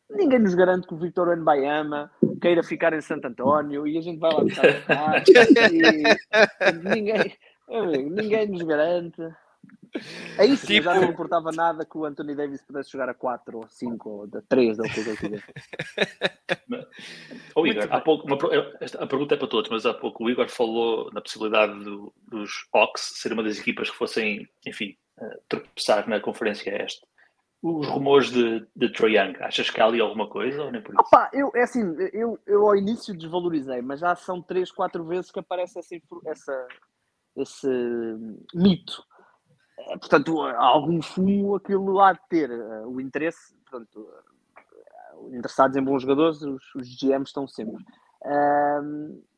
Ninguém 0.10 0.39
nos 0.39 0.55
garante 0.55 0.88
que 0.88 0.93
o 0.93 0.97
Victor 0.97 1.28
Wembanyama 1.30 2.10
queira 2.41 2.64
ficar 2.64 2.93
em 2.93 3.01
Santo 3.01 3.26
António 3.28 3.86
e 3.86 3.97
a 3.97 4.01
gente 4.01 4.20
vai 4.20 4.32
lá 4.34 4.41
buscar 4.41 4.66
e, 5.72 6.03
ninguém, 6.95 7.38
amigo, 7.70 8.10
ninguém 8.10 8.47
nos 8.47 8.62
garante. 8.64 9.22
Aí 10.38 10.55
sim, 10.55 10.78
eu 10.78 10.84
já 10.84 10.93
Tipo- 10.93 11.05
não 11.05 11.12
importava 11.12 11.51
nada 11.51 11.86
que 11.86 11.97
o 11.97 12.05
Anthony 12.05 12.36
Davis 12.36 12.62
pudesse 12.62 12.91
jogar 12.91 13.10
a 13.10 13.14
4 13.14 13.58
ou 13.58 13.68
5 13.68 14.10
ou 14.10 14.24
a 14.26 14.41
3 14.47 14.80
ou 14.80 14.86
o 14.86 14.89
que. 14.89 15.43
Ô, 17.55 17.66
Igor, 17.68 17.88
há 17.89 17.99
pouco, 17.99 18.28
uma, 18.28 18.36
a 18.38 19.08
pergunta 19.08 19.36
é 19.36 19.38
para 19.38 19.47
todos, 19.47 19.70
mas 19.70 19.86
há 19.86 19.93
pouco 19.93 20.24
o 20.26 20.30
Igor 20.30 20.47
falou 20.49 21.12
na 21.14 21.22
possibilidade 21.22 21.84
do- 21.84 22.14
dos 22.28 22.68
Hawks 22.74 23.14
ser 23.16 23.34
uma 23.34 23.43
das 23.43 23.60
equipas 23.60 23.89
que 23.89 23.97
fossem, 23.97 24.47
enfim, 24.66 24.95
eh, 25.20 25.39
tropeçar 25.49 26.08
na 26.08 26.20
Conferência 26.20 26.70
Este. 26.84 27.05
Os 27.62 27.88
rumores 27.88 28.30
de, 28.30 28.68
de 28.76 28.89
Trae 28.93 29.18
Young, 29.18 29.36
achas 29.41 29.70
que 29.70 29.82
há 29.82 29.86
ali 29.86 29.99
alguma 29.99 30.30
coisa 30.30 30.64
ou 30.64 30.72
nem 30.72 30.82
por 30.82 30.93
isso? 30.93 31.01
Opa, 31.01 31.30
eu, 31.34 31.51
é 31.55 31.64
assim, 31.64 31.82
eu, 32.14 32.39
eu 32.45 32.68
ao 32.68 32.76
início 32.76 33.18
desvalorizei, 33.18 33.82
mas 33.82 33.99
já 33.99 34.16
são 34.16 34.41
três, 34.41 34.72
quatro 34.72 35.03
vezes 35.03 35.32
que 35.32 35.39
aparece 35.39 35.80
essa, 35.80 35.95
essa, 36.28 36.68
esse 37.36 37.68
mito. 38.53 39.03
Eh, 39.80 39.97
portanto, 39.97 40.41
há 40.41 40.66
algum 40.66 41.01
fumo 41.01 41.55
aquilo 41.55 41.99
há 41.99 42.14
de 42.14 42.20
ter. 42.30 42.49
Eh, 42.49 42.86
o 42.86 42.99
interesse, 42.99 43.55
portanto, 43.70 44.08
eh, 44.58 45.36
interessados 45.38 45.78
em 45.78 45.84
bons 45.84 46.01
jogadores, 46.01 46.41
os, 46.41 46.76
os 46.76 46.88
GMs 46.99 47.30
estão 47.30 47.47
sempre. 47.47 47.84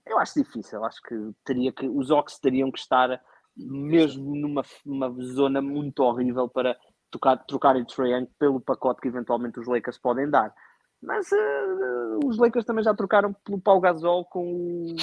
Eu 0.05 0.17
acho 0.17 0.41
difícil, 0.41 0.84
acho 0.84 1.01
que 1.03 1.15
teria 1.45 1.72
que 1.72 1.88
os 1.88 2.09
Ox 2.09 2.39
teriam 2.39 2.72
que 2.72 2.80
estar 2.80 3.22
mesmo 3.55 4.36
numa, 4.36 4.63
numa 4.86 5.11
zona 5.22 5.61
muito 5.61 5.99
horrível 5.99 6.47
para 6.49 6.76
tocar, 7.12 7.38
trocarem 7.45 7.86
Trae 7.86 8.12
Young 8.12 8.28
pelo 8.38 8.60
pacote 8.60 8.99
que 9.01 9.07
eventualmente 9.07 9.60
os 9.60 9.68
Lakers 9.68 9.97
podem 9.97 10.30
dar. 10.30 10.53
Mas 11.01 11.32
uh, 11.32 12.20
os 12.26 12.38
Lakers 12.38 12.66
também 12.66 12.84
já 12.84 12.93
trocaram 12.93 13.34
pelo 13.34 13.60
Pau 13.60 13.80
Gasol 13.80 14.26
com 14.26 14.53
o. 14.53 14.95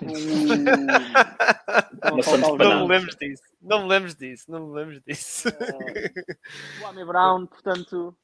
não 2.58 2.80
me 2.80 2.88
lembro 2.88 3.16
disso. 3.16 3.42
Não 3.60 3.82
me 3.82 3.88
lembro 3.88 4.14
disso. 4.14 4.50
Não 4.50 4.68
me 4.68 4.74
lembro 4.74 5.00
disso. 5.06 5.48
Uh, 5.48 6.82
o 6.82 6.86
Amy 6.86 7.04
Brown, 7.04 7.46
portanto. 7.46 8.16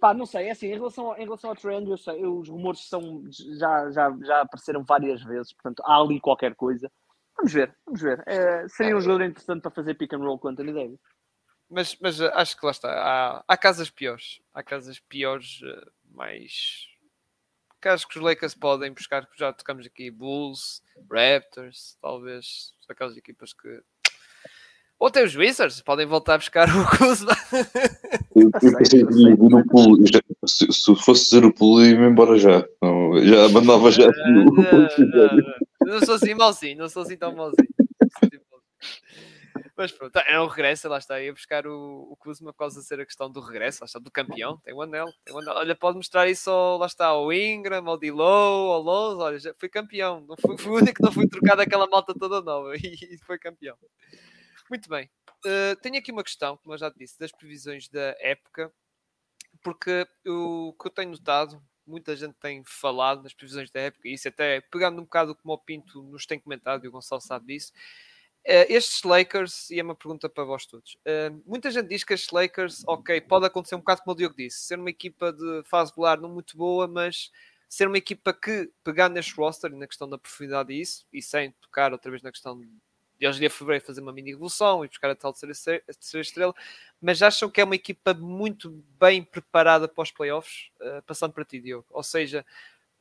Pá, 0.00 0.14
não 0.14 0.24
sei, 0.26 0.48
é 0.48 0.50
assim, 0.50 0.66
em 0.66 0.74
relação, 0.74 1.16
em 1.16 1.22
relação 1.22 1.50
ao 1.50 1.56
trend, 1.56 1.88
eu 1.88 1.96
sei, 1.96 2.26
os 2.26 2.48
rumores 2.48 2.88
são, 2.88 3.22
já, 3.30 3.88
já, 3.92 4.12
já 4.22 4.40
apareceram 4.40 4.82
várias 4.82 5.22
vezes, 5.22 5.52
portanto, 5.52 5.80
há 5.86 6.00
ali 6.00 6.18
qualquer 6.18 6.56
coisa. 6.56 6.90
Vamos 7.36 7.52
ver, 7.52 7.72
vamos 7.86 8.00
ver. 8.00 8.20
É, 8.26 8.66
seria 8.68 8.96
um 8.96 9.00
jogador 9.00 9.24
interessante 9.24 9.62
para 9.62 9.70
fazer 9.70 9.94
pick 9.94 10.12
and 10.12 10.18
roll 10.18 10.40
com 10.40 10.48
Anthony 10.48 10.72
Davis. 10.72 10.98
Mas, 11.72 11.96
mas 12.00 12.20
eh, 12.20 12.30
acho 12.34 12.54
que 12.58 12.66
lá 12.66 12.70
está. 12.70 12.92
Há, 12.92 13.44
há 13.48 13.56
casas 13.56 13.88
piores. 13.88 14.40
Há 14.52 14.62
casas 14.62 15.00
piores, 15.00 15.60
eh, 15.64 15.86
mais. 16.10 16.86
Casos 17.80 18.04
que 18.04 18.18
os 18.18 18.22
Lakers 18.22 18.54
podem 18.54 18.92
buscar, 18.92 19.26
que 19.26 19.38
já 19.38 19.52
tocamos 19.54 19.86
aqui: 19.86 20.10
Bulls, 20.10 20.82
Raptors, 21.10 21.96
talvez. 22.02 22.74
Aquelas 22.88 23.16
equipas 23.16 23.54
que. 23.54 23.82
Ou 24.98 25.08
até 25.08 25.24
os 25.24 25.34
Wizards, 25.34 25.80
podem 25.80 26.06
voltar 26.06 26.34
a 26.34 26.38
buscar 26.38 26.68
o 26.68 26.96
Kuzma. 26.96 27.32
Eu, 28.36 28.50
eu 28.62 28.76
pensei 28.76 29.04
que 29.04 29.14
o 29.14 29.66
pulo. 29.66 29.96
Se, 30.46 30.70
se 30.70 30.94
fosse 30.96 31.52
pulo, 31.54 31.84
ia-me 31.84 32.06
embora 32.06 32.38
já. 32.38 32.64
Não, 32.82 33.18
já 33.24 33.48
mandava 33.48 33.90
já. 33.90 34.06
Não, 34.26 34.44
não, 34.44 35.98
não 35.98 36.06
sou 36.06 36.14
assim 36.14 36.34
malzinho, 36.34 36.78
não 36.78 36.88
sou 36.88 37.02
assim 37.02 37.16
tão 37.16 37.34
malzinho. 37.34 37.68
Mas 39.82 39.90
pronto, 39.90 40.16
é 40.16 40.40
um 40.40 40.46
regresso, 40.46 40.88
lá 40.88 40.98
está. 40.98 41.20
Ia 41.20 41.32
buscar 41.32 41.66
o, 41.66 42.06
o 42.08 42.16
Kuzma 42.16 42.52
por 42.52 42.58
causa 42.60 42.80
de 42.80 42.86
ser 42.86 43.00
a 43.00 43.04
questão 43.04 43.28
do 43.28 43.40
regresso, 43.40 43.82
lá 43.82 43.86
está, 43.86 43.98
do 43.98 44.12
campeão. 44.12 44.56
Tem 44.58 44.72
o 44.72 44.80
anel, 44.80 45.06
tem 45.24 45.36
anel. 45.36 45.54
Olha, 45.56 45.74
pode 45.74 45.96
mostrar 45.96 46.28
isso, 46.28 46.48
ao, 46.48 46.78
lá 46.78 46.86
está, 46.86 47.06
ao 47.06 47.32
Ingram, 47.32 47.88
ao 47.88 47.98
Dilow, 47.98 48.70
ao 48.70 48.80
Lowe's. 48.80 49.18
Olha, 49.18 49.38
já 49.40 49.52
fui 49.58 49.68
campeão. 49.68 50.20
Não 50.20 50.36
fui, 50.40 50.56
fui 50.56 50.70
o 50.70 50.76
único 50.76 50.94
que 50.94 51.02
não 51.02 51.10
fui 51.10 51.28
trocado 51.28 51.62
aquela 51.62 51.88
malta 51.88 52.14
toda 52.16 52.40
nova 52.40 52.74
e, 52.78 53.14
e 53.14 53.18
foi 53.26 53.40
campeão. 53.40 53.76
Muito 54.70 54.88
bem. 54.88 55.10
Uh, 55.44 55.74
tenho 55.82 55.98
aqui 55.98 56.12
uma 56.12 56.22
questão, 56.22 56.56
como 56.58 56.74
eu 56.74 56.78
já 56.78 56.88
disse, 56.88 57.18
das 57.18 57.32
previsões 57.32 57.88
da 57.88 58.14
época, 58.20 58.72
porque 59.64 60.06
o 60.24 60.76
que 60.80 60.86
eu 60.86 60.92
tenho 60.92 61.10
notado, 61.10 61.60
muita 61.84 62.14
gente 62.14 62.34
tem 62.34 62.62
falado 62.64 63.24
nas 63.24 63.34
previsões 63.34 63.68
da 63.68 63.80
época, 63.80 64.06
e 64.06 64.14
isso 64.14 64.28
até 64.28 64.60
pegando 64.60 65.00
um 65.00 65.04
bocado 65.04 65.34
como 65.34 65.54
o 65.54 65.58
Pinto 65.58 66.04
nos 66.04 66.24
tem 66.24 66.38
comentado, 66.38 66.84
e 66.84 66.88
o 66.88 66.92
Gonçalo 66.92 67.20
sabe 67.20 67.46
disso, 67.46 67.72
estes 68.44 69.02
Lakers, 69.02 69.70
e 69.70 69.78
é 69.78 69.82
uma 69.82 69.94
pergunta 69.94 70.28
para 70.28 70.44
vós 70.44 70.66
todos. 70.66 70.94
Uh, 71.06 71.42
muita 71.46 71.70
gente 71.70 71.88
diz 71.88 72.02
que 72.02 72.14
estes 72.14 72.30
Lakers, 72.32 72.82
ok, 72.86 73.20
pode 73.20 73.46
acontecer 73.46 73.74
um 73.74 73.78
bocado 73.78 74.02
como 74.02 74.14
o 74.14 74.16
Diogo 74.16 74.34
disse, 74.36 74.64
ser 74.64 74.78
uma 74.78 74.90
equipa 74.90 75.32
de 75.32 75.62
fase 75.64 75.90
regular 75.90 76.20
não 76.20 76.28
muito 76.28 76.56
boa, 76.56 76.88
mas 76.88 77.30
ser 77.68 77.86
uma 77.88 77.98
equipa 77.98 78.32
que, 78.32 78.70
pegar 78.84 79.08
neste 79.08 79.34
roster 79.34 79.72
e 79.72 79.76
na 79.76 79.86
questão 79.86 80.08
da 80.08 80.18
profundidade 80.18 80.74
disso, 80.74 81.06
e 81.12 81.22
sem 81.22 81.52
tocar 81.52 81.92
outra 81.92 82.10
vez 82.10 82.22
na 82.22 82.30
questão 82.30 82.58
de 82.58 82.68
eles 83.18 83.36
de 83.36 83.48
fevereiro 83.48 83.84
fazer 83.84 84.00
uma 84.00 84.12
mini 84.12 84.32
evolução 84.32 84.84
e 84.84 84.88
buscar 84.88 85.10
a 85.10 85.14
tal 85.14 85.32
terceira, 85.32 85.80
terceira 85.86 86.22
estrela, 86.22 86.54
mas 87.00 87.22
acham 87.22 87.48
que 87.48 87.60
é 87.60 87.64
uma 87.64 87.76
equipa 87.76 88.12
muito 88.12 88.70
bem 88.98 89.22
preparada 89.22 89.86
para 89.86 90.02
os 90.02 90.10
playoffs, 90.10 90.70
uh, 90.80 91.02
passando 91.06 91.32
para 91.32 91.44
ti, 91.44 91.60
Diogo. 91.60 91.86
Ou 91.90 92.02
seja, 92.02 92.44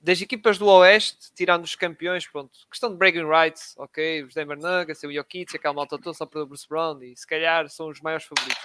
das 0.02 0.20
equipas 0.20 0.58
do 0.58 0.66
Oeste, 0.66 1.32
tirando 1.36 1.64
os 1.64 1.76
campeões, 1.76 2.28
pronto, 2.28 2.52
questão 2.70 2.90
de 2.90 2.98
bragging 2.98 3.28
rights, 3.28 3.76
ok, 3.78 4.24
os 4.24 4.34
Denver 4.34 4.58
Nuggets, 4.58 5.04
o 5.04 5.14
Jokic, 5.14 5.56
aquela 5.56 5.76
malta 5.76 5.98
toda 5.98 6.14
só 6.14 6.26
para 6.26 6.42
o 6.42 6.46
Bruce 6.46 6.68
Brown, 6.68 7.02
e 7.04 7.16
se 7.16 7.28
calhar 7.28 7.70
são 7.70 7.88
os 7.88 8.02
maiores 8.02 8.26
favoritos. 8.26 8.64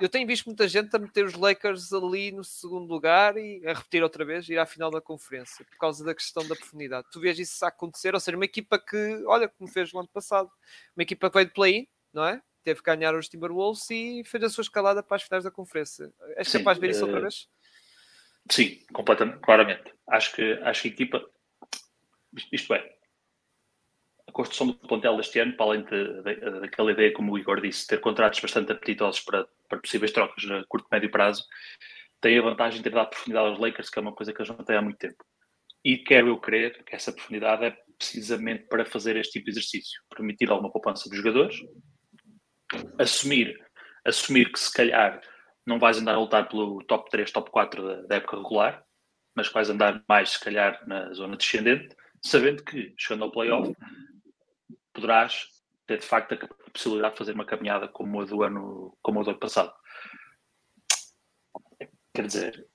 Eu 0.00 0.08
tenho 0.08 0.26
visto 0.26 0.46
muita 0.46 0.66
gente 0.66 0.96
a 0.96 0.98
meter 0.98 1.26
os 1.26 1.34
Lakers 1.34 1.92
ali 1.92 2.32
no 2.32 2.42
segundo 2.42 2.90
lugar 2.90 3.36
e 3.36 3.62
a 3.66 3.74
repetir 3.74 4.02
outra 4.02 4.24
vez, 4.24 4.48
ir 4.48 4.58
à 4.58 4.64
final 4.64 4.90
da 4.90 5.00
conferência, 5.00 5.64
por 5.64 5.76
causa 5.76 6.02
da 6.02 6.14
questão 6.14 6.46
da 6.48 6.56
profundidade. 6.56 7.06
Tu 7.12 7.20
vês 7.20 7.38
isso 7.38 7.64
acontecer, 7.64 8.14
ou 8.14 8.20
seja, 8.20 8.36
uma 8.36 8.46
equipa 8.46 8.78
que, 8.78 9.22
olha, 9.26 9.46
como 9.46 9.70
fez 9.70 9.92
no 9.92 10.00
ano 10.00 10.08
passado, 10.08 10.50
uma 10.96 11.02
equipa 11.02 11.28
que 11.28 11.34
veio 11.34 11.46
de 11.46 11.52
play-in, 11.52 11.86
não 12.12 12.24
é? 12.24 12.42
Teve 12.64 12.80
que 12.80 12.86
ganhar 12.86 13.14
os 13.14 13.28
Timberwolves 13.28 13.88
e 13.90 14.22
fez 14.24 14.42
a 14.44 14.48
sua 14.48 14.62
escalada 14.62 15.02
para 15.02 15.16
as 15.16 15.22
finais 15.22 15.44
da 15.44 15.50
conferência. 15.50 16.10
És 16.36 16.50
capaz 16.50 16.78
de 16.78 16.80
ver 16.80 16.90
isso 16.90 17.04
outra 17.04 17.20
vez? 17.20 17.46
Sim, 18.50 18.80
completamente, 18.92 19.40
claramente. 19.40 19.92
Acho 20.08 20.34
que, 20.34 20.52
acho 20.62 20.82
que 20.82 20.88
a 20.88 20.90
equipa, 20.92 21.30
isto 22.52 22.74
é, 22.74 22.96
a 24.30 24.32
construção 24.32 24.68
do 24.68 24.74
plantel 24.74 25.16
deste 25.16 25.38
ano, 25.40 25.56
para 25.56 25.66
além 25.66 25.84
daquela 26.60 26.92
ideia, 26.92 27.12
como 27.12 27.32
o 27.32 27.38
Igor 27.38 27.60
disse, 27.60 27.86
ter 27.86 28.00
contratos 28.00 28.40
bastante 28.40 28.72
apetitosos 28.72 29.20
para, 29.20 29.46
para 29.68 29.78
possíveis 29.78 30.12
trocas 30.12 30.44
a 30.50 30.64
curto 30.68 30.86
e 30.90 30.94
médio 30.94 31.10
prazo, 31.10 31.44
tem 32.20 32.38
a 32.38 32.42
vantagem 32.42 32.78
de 32.78 32.84
ter 32.84 32.94
dado 32.94 33.10
profundidade 33.10 33.48
aos 33.48 33.58
Lakers, 33.58 33.90
que 33.90 33.98
é 33.98 34.02
uma 34.02 34.14
coisa 34.14 34.32
que 34.32 34.40
eles 34.40 34.56
não 34.56 34.64
têm 34.64 34.76
há 34.76 34.82
muito 34.82 34.98
tempo. 34.98 35.24
E 35.84 35.98
quero 35.98 36.28
eu 36.28 36.38
crer 36.38 36.84
que 36.84 36.94
essa 36.94 37.12
profundidade 37.12 37.64
é 37.64 37.76
precisamente 37.98 38.66
para 38.68 38.84
fazer 38.84 39.16
este 39.16 39.32
tipo 39.32 39.46
de 39.46 39.52
exercício, 39.52 40.00
permitir 40.14 40.50
alguma 40.50 40.70
poupança 40.70 41.08
dos 41.08 41.18
jogadores, 41.18 41.56
assumir, 42.98 43.58
assumir 44.04 44.52
que 44.52 44.60
se 44.60 44.72
calhar 44.72 45.20
não 45.66 45.78
vais 45.78 45.98
andar 45.98 46.14
a 46.14 46.18
lutar 46.18 46.48
pelo 46.48 46.82
top 46.84 47.10
3, 47.10 47.30
top 47.30 47.50
4 47.50 47.86
da, 47.86 48.02
da 48.02 48.16
época 48.16 48.36
regular, 48.36 48.84
mas 49.34 49.48
vais 49.48 49.70
andar 49.70 50.02
mais, 50.08 50.30
se 50.30 50.40
calhar, 50.40 50.82
na 50.86 51.12
zona 51.12 51.36
descendente, 51.36 51.96
sabendo 52.22 52.64
que, 52.64 52.94
chegando 52.96 53.24
ao 53.24 53.30
playoff, 53.30 53.74
poderás 54.92 55.48
ter 55.86 55.98
de 55.98 56.06
facto 56.06 56.34
a 56.34 56.70
possibilidade 56.70 57.14
de 57.14 57.18
fazer 57.18 57.32
uma 57.32 57.44
caminhada 57.44 57.88
como 57.88 58.20
a 58.20 58.24
do 58.24 58.42
ano, 58.42 58.96
como 59.02 59.20
a 59.20 59.22
do 59.22 59.30
ano 59.30 59.38
passado. 59.38 59.72
Quer 62.14 62.26
dizer, 62.26 62.66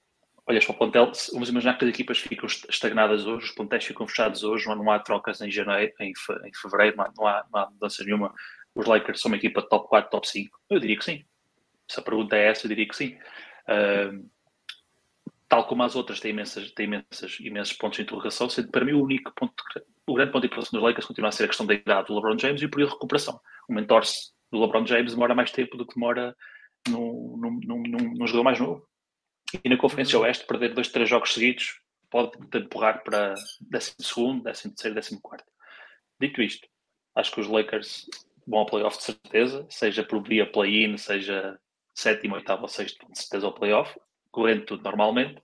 olhas 0.47 0.65
para 0.65 0.75
o 0.75 0.77
plantel, 0.77 1.11
vamos 1.33 1.49
imaginar 1.49 1.77
que 1.77 1.85
as 1.85 1.89
equipas 1.89 2.19
ficam 2.19 2.47
estagnadas 2.47 3.25
hoje, 3.25 3.47
os 3.47 3.51
plantéis 3.51 3.85
ficam 3.85 4.07
fechados 4.07 4.43
hoje, 4.43 4.67
não 4.67 4.89
há 4.89 4.99
trocas 4.99 5.41
em 5.41 5.51
janeiro, 5.51 5.93
em, 5.99 6.13
fevereiro, 6.61 6.97
não 6.97 7.27
há, 7.27 7.45
não 7.51 7.59
há 7.59 7.69
mudança 7.69 8.03
nenhuma. 8.03 8.33
Os 8.73 8.85
Lakers 8.85 9.21
são 9.21 9.29
uma 9.29 9.37
equipa 9.37 9.61
top 9.61 9.87
4, 9.89 10.09
top 10.09 10.27
5? 10.27 10.59
Eu 10.69 10.79
diria 10.79 10.97
que 10.97 11.03
sim 11.03 11.25
se 11.87 11.99
a 11.99 12.03
pergunta 12.03 12.35
é 12.35 12.47
essa, 12.47 12.65
eu 12.65 12.69
diria 12.69 12.87
que 12.87 12.95
sim. 12.95 13.17
Uh, 13.67 14.29
tal 15.47 15.67
como 15.67 15.83
as 15.83 15.95
outras, 15.95 16.19
tem, 16.19 16.31
imensas, 16.31 16.71
tem 16.71 16.85
imensas, 16.85 17.39
imensos 17.39 17.73
pontos 17.73 17.97
de 17.97 18.03
interrogação, 18.03 18.49
sendo 18.49 18.69
para 18.69 18.83
mim 18.85 18.93
o 18.93 19.03
único 19.03 19.31
ponto, 19.35 19.63
o 20.07 20.13
grande 20.13 20.31
ponto 20.31 20.41
de 20.41 20.47
interrogação 20.47 20.79
dos 20.79 20.87
Lakers 20.87 21.05
continua 21.05 21.29
a 21.29 21.31
ser 21.31 21.45
a 21.45 21.47
questão 21.47 21.65
da 21.65 21.73
idade 21.73 22.07
do 22.07 22.15
LeBron 22.15 22.37
James 22.37 22.61
e 22.61 22.65
o 22.65 22.69
período 22.69 22.89
de 22.89 22.95
recuperação. 22.95 23.39
O 23.67 23.73
mentor 23.73 24.03
do 24.51 24.59
LeBron 24.59 24.85
James 24.85 25.13
demora 25.13 25.35
mais 25.35 25.51
tempo 25.51 25.77
do 25.77 25.85
que 25.85 25.95
demora 25.95 26.35
num, 26.87 27.37
num, 27.37 27.59
num, 27.63 28.13
num 28.13 28.27
jogador 28.27 28.43
mais 28.43 28.59
novo. 28.59 28.87
E 29.63 29.69
na 29.69 29.77
Conferência. 29.77 30.19
Oeste, 30.19 30.45
perder 30.45 30.73
dois, 30.73 30.89
três 30.89 31.09
jogos 31.09 31.33
seguidos 31.33 31.79
pode 32.09 32.31
empurrar 32.55 33.03
para 33.03 33.33
12, 33.61 33.95
13, 34.75 35.21
14. 35.21 35.43
Dito 36.19 36.41
isto, 36.41 36.67
acho 37.15 37.31
que 37.31 37.41
os 37.41 37.47
Lakers 37.47 38.05
vão 38.47 38.59
ao 38.59 38.65
playoff 38.65 38.97
de 38.97 39.03
certeza, 39.03 39.65
seja 39.69 40.03
por 40.03 40.23
via 40.23 40.49
play-in, 40.49 40.97
seja 40.97 41.59
sétimo, 41.95 42.35
oitavo 42.35 42.63
ou 42.63 42.67
sexto, 42.67 43.05
com 43.05 43.15
certeza, 43.15 43.45
ao 43.45 43.53
playoff, 43.53 43.97
correndo 44.29 44.65
tudo 44.65 44.83
normalmente. 44.83 45.41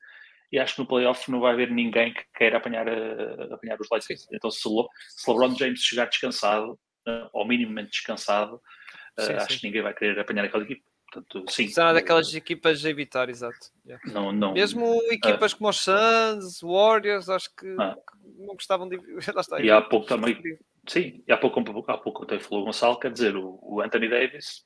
E 0.52 0.60
acho 0.60 0.76
que 0.76 0.82
no 0.82 0.88
playoff 0.88 1.32
não 1.32 1.40
vai 1.40 1.54
haver 1.54 1.72
ninguém 1.72 2.14
que 2.14 2.26
queira 2.36 2.58
apanhar, 2.58 2.86
uh, 2.86 3.54
apanhar 3.54 3.80
os 3.80 3.88
Lakers. 3.90 4.28
Então, 4.34 4.52
se, 4.52 4.68
Le, 4.68 4.86
se 5.08 5.32
LeBron 5.32 5.56
James 5.56 5.80
chegar 5.80 6.10
descansado, 6.10 6.74
uh, 7.08 7.30
ou 7.32 7.48
minimamente 7.48 7.92
descansado, 7.92 8.56
uh, 8.56 9.22
sim, 9.22 9.34
acho 9.34 9.54
sim. 9.54 9.60
que 9.60 9.66
ninguém 9.68 9.82
vai 9.82 9.94
querer 9.94 10.20
apanhar 10.20 10.44
aquela 10.44 10.64
equipe. 10.64 10.84
Portanto, 11.10 11.46
sim. 11.50 11.68
Será 11.70 11.94
daquelas 11.94 12.34
equipas 12.34 12.86
a 12.86 12.90
evitar, 12.90 13.30
exato. 13.30 13.72
Yeah. 13.86 14.12
Não, 14.12 14.32
não, 14.32 14.54
Mesmo 14.54 15.02
equipas 15.10 15.54
como 15.54 15.70
os 15.70 15.82
Suns, 15.82 16.62
Warriors, 16.62 17.28
acho 17.30 17.54
que, 17.56 17.76
ah. 17.80 17.98
não 18.38 18.54
gostavam 18.56 18.88
de. 18.88 18.98
Lá 19.34 19.42
está, 19.42 19.62
e 19.62 19.72
há 19.72 19.82
pouco 19.82 20.08
também. 20.08 20.42
Sim, 20.88 21.24
e 21.28 21.32
há 21.32 21.38
pouco, 21.38 21.60
há 21.88 21.98
pouco 21.98 22.24
até 22.24 22.40
falou 22.40 22.64
o 22.64 22.66
Gonçalo, 22.66 23.00
quer 23.00 23.12
dizer, 23.12 23.36
o, 23.36 23.60
o 23.62 23.82
Anthony 23.82 24.10
Davis, 24.10 24.66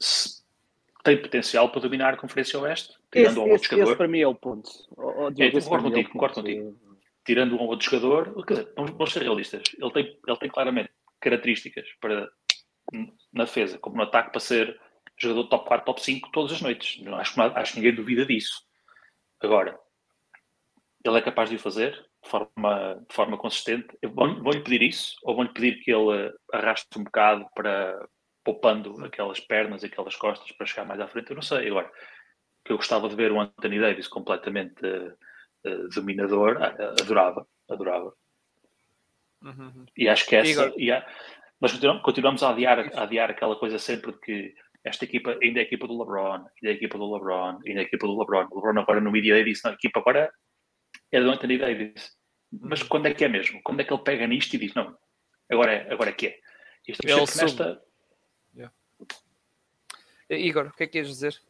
se, 0.00 0.45
tem 1.06 1.22
potencial 1.22 1.70
para 1.70 1.80
dominar 1.80 2.14
a 2.14 2.16
Conferência 2.16 2.58
Oeste, 2.58 2.94
tirando 3.12 3.30
esse, 3.30 3.38
um 3.38 3.50
outro 3.52 3.68
jogador. 3.68 3.90
Esse 3.90 3.96
para 3.96 4.08
mim 4.08 4.20
é 4.20 4.26
o 4.26 4.34
ponto. 4.34 4.68
Oh, 4.96 5.28
é, 5.38 5.50
concordo 5.52 5.84
contigo, 5.84 6.10
concordo 6.10 6.34
contigo. 6.34 6.76
Tirando 7.24 7.54
um 7.54 7.62
outro 7.62 7.88
jogador, 7.88 8.44
quer 8.44 8.54
dizer, 8.54 8.72
vamos 8.76 9.12
ser 9.12 9.22
realistas, 9.22 9.62
ele 9.78 9.92
tem, 9.92 10.18
ele 10.26 10.36
tem 10.38 10.50
claramente 10.50 10.90
características 11.20 11.88
para, 12.00 12.28
na 13.32 13.44
defesa, 13.44 13.78
como 13.78 13.96
no 13.96 14.02
ataque, 14.02 14.30
para 14.30 14.40
ser 14.40 14.78
jogador 15.16 15.48
top 15.48 15.68
4, 15.68 15.86
top 15.86 16.02
5 16.02 16.30
todas 16.32 16.52
as 16.52 16.60
noites. 16.60 17.00
Não, 17.02 17.14
acho, 17.14 17.40
acho 17.40 17.72
que 17.72 17.78
ninguém 17.78 17.94
duvida 17.94 18.26
disso. 18.26 18.62
Agora, 19.40 19.78
ele 21.04 21.18
é 21.18 21.22
capaz 21.22 21.48
de 21.48 21.56
o 21.56 21.60
fazer 21.60 21.92
de 22.22 22.28
forma, 22.28 23.04
de 23.08 23.14
forma 23.14 23.38
consistente. 23.38 23.86
Vou 24.12 24.50
pedir 24.62 24.82
isso, 24.82 25.16
ou 25.22 25.36
vou-lhe 25.36 25.52
pedir 25.52 25.80
que 25.80 25.92
ele 25.92 26.32
arraste 26.52 26.98
um 26.98 27.04
bocado 27.04 27.46
para 27.54 27.96
poupando 28.46 29.04
aquelas 29.04 29.40
pernas 29.40 29.82
e 29.82 29.86
aquelas 29.86 30.14
costas 30.14 30.52
para 30.52 30.66
chegar 30.66 30.86
mais 30.86 31.00
à 31.00 31.08
frente. 31.08 31.30
Eu 31.30 31.34
não 31.34 31.42
sei. 31.42 31.66
Agora, 31.66 31.90
que 32.64 32.72
eu 32.72 32.76
gostava 32.76 33.08
de 33.08 33.16
ver 33.16 33.32
o 33.32 33.40
Anthony 33.40 33.80
Davis 33.80 34.06
completamente 34.06 34.86
uh, 34.86 35.88
dominador, 35.92 36.62
adorava, 36.62 37.44
adorava. 37.68 38.14
Uhum. 39.42 39.84
E 39.96 40.08
acho 40.08 40.26
que 40.26 40.36
essa. 40.36 40.72
E 40.76 40.92
há, 40.92 41.04
mas 41.60 41.72
continuamos, 42.02 42.42
a, 42.44 42.50
adiar, 42.50 42.78
a 42.94 43.02
adiar 43.02 43.30
aquela 43.30 43.56
coisa 43.56 43.78
sempre 43.78 44.12
de 44.12 44.18
que 44.20 44.54
esta 44.84 45.04
equipa 45.04 45.36
ainda 45.42 45.58
é 45.58 45.62
a 45.62 45.66
equipa 45.66 45.88
do 45.88 45.98
LeBron, 45.98 46.34
ainda 46.34 46.48
é 46.62 46.68
a 46.68 46.74
equipa 46.74 46.96
do 46.96 47.12
LeBron, 47.12 47.58
ainda 47.66 47.80
é 47.80 47.82
a 47.82 47.86
equipa 47.86 48.06
do 48.06 48.16
LeBron. 48.16 48.46
O 48.50 48.56
LeBron 48.56 48.80
agora 48.80 49.00
no 49.00 49.10
Media 49.10 49.34
não, 49.64 49.70
a 49.72 49.74
equipa 49.74 49.98
agora 49.98 50.32
é 51.10 51.20
do 51.20 51.30
Anthony 51.30 51.58
Davis. 51.58 52.16
Mas 52.52 52.80
uhum. 52.80 52.88
quando 52.88 53.06
é 53.06 53.14
que 53.14 53.24
é 53.24 53.28
mesmo? 53.28 53.60
Quando 53.64 53.80
é 53.80 53.84
que 53.84 53.92
ele 53.92 54.02
pega 54.04 54.26
nisto 54.28 54.54
e 54.54 54.58
diz, 54.58 54.74
não, 54.74 54.96
agora 55.50 55.72
é, 55.72 55.92
agora 55.92 56.10
é 56.10 56.12
que 56.12 56.28
é? 56.28 56.38
Isto 56.86 57.04
ele 57.04 57.20
nesta... 57.20 57.85
Igor, 60.30 60.66
o 60.66 60.72
que 60.72 60.84
é 60.84 60.86
que 60.86 60.98
ias 60.98 61.08
dizer? 61.08 61.40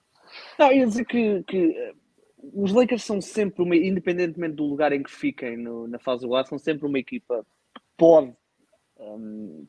Não, 0.58 0.72
ia 0.72 0.86
dizer 0.86 1.04
que, 1.04 1.42
que 1.44 1.76
eh, 1.76 1.94
os 2.52 2.72
Lakers 2.72 3.04
são 3.04 3.20
sempre 3.20 3.62
uma, 3.62 3.76
independentemente 3.76 4.56
do 4.56 4.64
lugar 4.64 4.92
em 4.92 5.02
que 5.02 5.10
fiquem 5.10 5.56
no, 5.56 5.86
na 5.86 5.98
fase 5.98 6.22
regular, 6.22 6.46
são 6.46 6.58
sempre 6.58 6.86
uma 6.86 6.98
equipa 6.98 7.46
que 7.74 7.82
pode 7.96 8.34
um, 8.98 9.66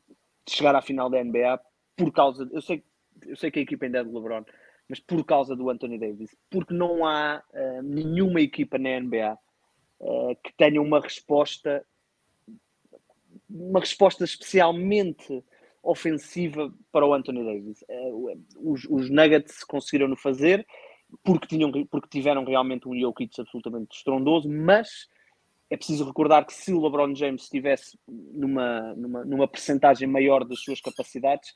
chegar 0.48 0.74
à 0.74 0.82
final 0.82 1.08
da 1.08 1.22
NBA 1.22 1.60
por 1.96 2.12
causa. 2.12 2.48
Eu 2.52 2.60
sei, 2.60 2.82
eu 3.26 3.36
sei 3.36 3.50
que 3.50 3.58
a 3.58 3.62
equipa 3.62 3.86
ainda 3.86 3.98
é 3.98 4.04
de 4.04 4.10
LeBron, 4.10 4.44
mas 4.88 5.00
por 5.00 5.24
causa 5.24 5.56
do 5.56 5.70
Anthony 5.70 5.98
Davis, 5.98 6.34
porque 6.50 6.74
não 6.74 7.04
há 7.04 7.42
uh, 7.52 7.82
nenhuma 7.82 8.40
equipa 8.40 8.78
na 8.78 9.00
NBA 9.00 9.38
uh, 10.00 10.36
que 10.42 10.52
tenha 10.56 10.80
uma 10.80 11.00
resposta, 11.00 11.84
uma 13.48 13.80
resposta 13.80 14.24
especialmente 14.24 15.44
ofensiva 15.82 16.72
para 16.92 17.06
o 17.06 17.14
Anthony 17.14 17.44
Davis. 17.44 17.84
Uh, 17.88 18.40
os, 18.58 18.84
os 18.88 19.10
Nuggets 19.10 19.64
conseguiram 19.64 20.08
no 20.08 20.16
fazer 20.16 20.66
porque, 21.24 21.46
tinham, 21.46 21.70
porque 21.86 22.08
tiveram 22.08 22.44
realmente 22.44 22.88
um 22.88 22.98
Jokic 22.98 23.40
absolutamente 23.40 23.96
estrondoso, 23.96 24.48
mas 24.48 25.08
é 25.70 25.76
preciso 25.76 26.04
recordar 26.04 26.46
que 26.46 26.54
se 26.54 26.72
o 26.72 26.80
LeBron 26.82 27.14
James 27.14 27.42
estivesse 27.42 27.98
numa, 28.06 28.94
numa, 28.94 29.24
numa 29.24 29.48
percentagem 29.48 30.08
maior 30.08 30.44
das 30.44 30.60
suas 30.60 30.80
capacidades, 30.80 31.50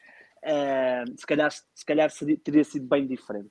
uh, 0.44 1.18
se 1.18 1.26
calhar, 1.26 1.50
se 1.50 1.84
calhar 1.84 2.10
seria, 2.10 2.36
teria 2.36 2.64
sido 2.64 2.86
bem 2.86 3.06
diferente. 3.06 3.50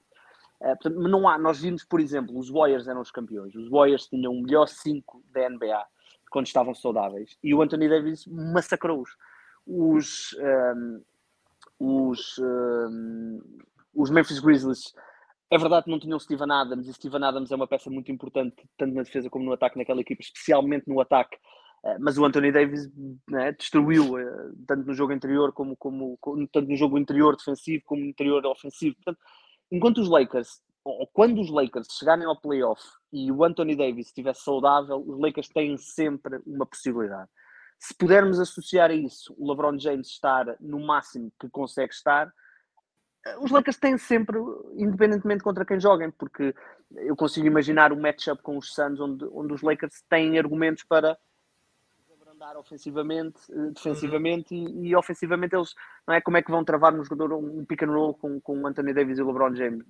Uh, 0.59 0.78
portanto, 0.78 0.99
não 0.99 1.28
há, 1.28 1.38
nós 1.38 1.61
vimos, 1.61 1.84
por 1.84 1.99
exemplo, 1.99 2.38
os 2.38 2.49
Warriors 2.49 2.88
eram 2.88 3.01
os 3.01 3.11
campeões. 3.11 3.55
Os 3.55 3.69
Warriors 3.69 4.07
tinham 4.07 4.34
o 4.34 4.41
melhor 4.41 4.67
5 4.67 5.24
da 5.32 5.49
NBA 5.49 5.84
quando 6.30 6.47
estavam 6.47 6.74
saudáveis 6.74 7.38
e 7.43 7.53
o 7.53 7.61
Anthony 7.61 7.89
Davis 7.89 8.26
massacrou-os. 8.26 9.09
Os, 9.66 10.34
um, 10.34 10.41
eh, 10.41 11.01
os, 11.80 12.38
um, 12.39 13.41
os 13.93 14.09
Memphis 14.09 14.39
Grizzlies 14.39 14.93
é 15.51 15.57
verdade 15.57 15.84
que 15.84 15.91
não 15.91 15.99
tinham 15.99 16.18
Steven 16.18 16.49
Adams, 16.49 16.88
e 16.88 16.93
Steven 16.93 17.24
Adams 17.26 17.51
é 17.51 17.55
uma 17.55 17.68
peça 17.68 17.89
muito 17.89 18.09
importante, 18.09 18.55
tanto 18.78 18.95
na 18.95 19.03
defesa 19.03 19.30
como 19.30 19.43
no 19.43 19.51
ataque 19.51 19.78
naquela 19.78 19.99
equipa, 19.99 20.22
especialmente 20.22 20.88
no 20.88 21.01
ataque. 21.01 21.38
Eh, 21.84 21.97
mas 21.99 22.18
o 22.18 22.24
Anthony 22.26 22.51
Davis 22.51 22.89
né, 23.30 23.51
destruiu, 23.51 24.18
eh, 24.18 24.51
tanto 24.68 24.88
no 24.88 24.93
jogo 24.93 25.12
interior 25.12 25.51
como, 25.51 25.76
como, 25.76 26.18
como, 26.22 26.47
tanto 26.47 26.70
no 26.70 26.76
jogo 26.78 26.97
interior 26.97 27.36
defensivo 27.36 27.84
como 27.86 28.01
no 28.01 28.07
interior 28.07 28.45
ofensivo. 28.45 28.95
Portanto, 28.95 29.20
enquanto 29.72 29.97
os 29.99 30.07
Lakers, 30.07 30.62
ou 30.86 31.05
quando 31.07 31.41
os 31.41 31.49
Lakers 31.49 31.88
chegarem 31.99 32.26
ao 32.26 32.39
playoff 32.39 32.82
e 33.12 33.32
o 33.32 33.43
Anthony 33.43 33.76
Davis 33.76 34.07
estiver 34.07 34.36
saudável, 34.36 35.03
os 35.05 35.20
Lakers 35.20 35.49
têm 35.49 35.76
sempre 35.78 36.39
uma 36.45 36.66
possibilidade. 36.66 37.30
Se 37.82 37.96
pudermos 37.96 38.40
associar 38.40 38.92
a 38.92 38.94
isso 38.94 39.34
o 39.40 39.50
LeBron 39.50 39.80
James 39.80 40.10
estar 40.10 40.56
no 40.60 40.80
máximo 40.80 41.34
que 41.40 41.50
consegue 41.50 41.92
estar, 41.92 42.32
os 43.40 43.50
Lakers 43.50 43.78
têm 43.78 43.98
sempre, 43.98 44.38
independentemente 44.76 45.44
contra 45.44 45.66
quem 45.66 45.80
joguem, 45.80 46.12
porque 46.12 46.54
eu 46.92 47.16
consigo 47.16 47.48
imaginar 47.48 47.92
um 47.92 48.00
matchup 48.00 48.40
com 48.44 48.56
os 48.56 48.72
Suns 48.72 49.00
onde, 49.00 49.26
onde 49.34 49.54
os 49.54 49.64
Lakers 49.64 50.04
têm 50.08 50.38
argumentos 50.38 50.84
para 50.84 51.18
abrandar 52.14 52.56
ofensivamente, 52.56 53.40
eh, 53.52 53.72
defensivamente 53.72 54.54
uhum. 54.54 54.84
e, 54.84 54.90
e, 54.90 54.96
ofensivamente 54.96 55.56
eles 55.56 55.74
não 56.08 56.14
é 56.14 56.22
como 56.22 56.38
é 56.38 56.44
que 56.44 56.52
vão 56.52 56.64
travar 56.64 56.94
um 56.94 57.04
jogador 57.04 57.34
um 57.34 57.66
pick 57.66 57.82
and 57.82 57.92
roll 57.92 58.14
com, 58.14 58.40
com 58.42 58.62
o 58.62 58.68
Anthony 58.68 58.94
Davis 58.94 59.18
e 59.18 59.24
o 59.24 59.26
LeBron 59.26 59.56
James. 59.56 59.84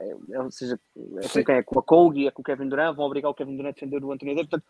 É, 0.00 0.16
é, 0.32 0.42
ou 0.42 0.50
seja, 0.50 0.78
é 0.96 1.28
com 1.28 1.44
quem 1.44 1.54
é 1.54 1.62
com 1.62 1.78
a 1.78 1.82
Kogi, 1.84 2.26
é 2.26 2.32
com 2.32 2.42
o 2.42 2.44
Kevin 2.44 2.68
Durant, 2.68 2.96
vão 2.96 3.06
obrigar 3.06 3.30
o 3.30 3.34
Kevin 3.34 3.56
Durant 3.56 3.70
a 3.70 3.74
defender 3.74 4.02
o 4.02 4.10
Anthony 4.10 4.34
Davis. 4.34 4.50
Portanto, 4.50 4.68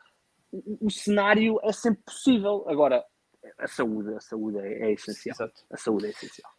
o, 0.53 0.87
o 0.87 0.91
cenário 0.91 1.59
é 1.63 1.73
sempre 1.73 2.03
possível. 2.03 2.65
Agora, 2.69 3.05
a 3.59 3.67
saúde, 3.67 4.15
a 4.15 4.21
saúde 4.21 4.59
é, 4.59 4.89
é 4.89 4.93
essencial. 4.93 5.35
Exato. 5.35 5.65
A 5.71 5.77
saúde 5.77 6.07
é 6.07 6.11
essencial. 6.11 6.51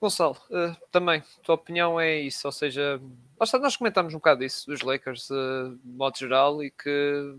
Gonçalo, 0.00 0.36
uh, 0.50 0.76
também, 0.90 1.22
tua 1.44 1.54
opinião 1.54 2.00
é 2.00 2.18
isso, 2.18 2.48
ou 2.48 2.50
seja, 2.50 3.00
nós 3.38 3.76
comentámos 3.76 4.12
um 4.12 4.16
bocado 4.16 4.42
isso 4.42 4.66
dos 4.66 4.82
Lakers 4.82 5.30
uh, 5.30 5.78
de 5.80 5.92
modo 5.92 6.18
geral 6.18 6.60
e 6.60 6.72
que 6.72 7.36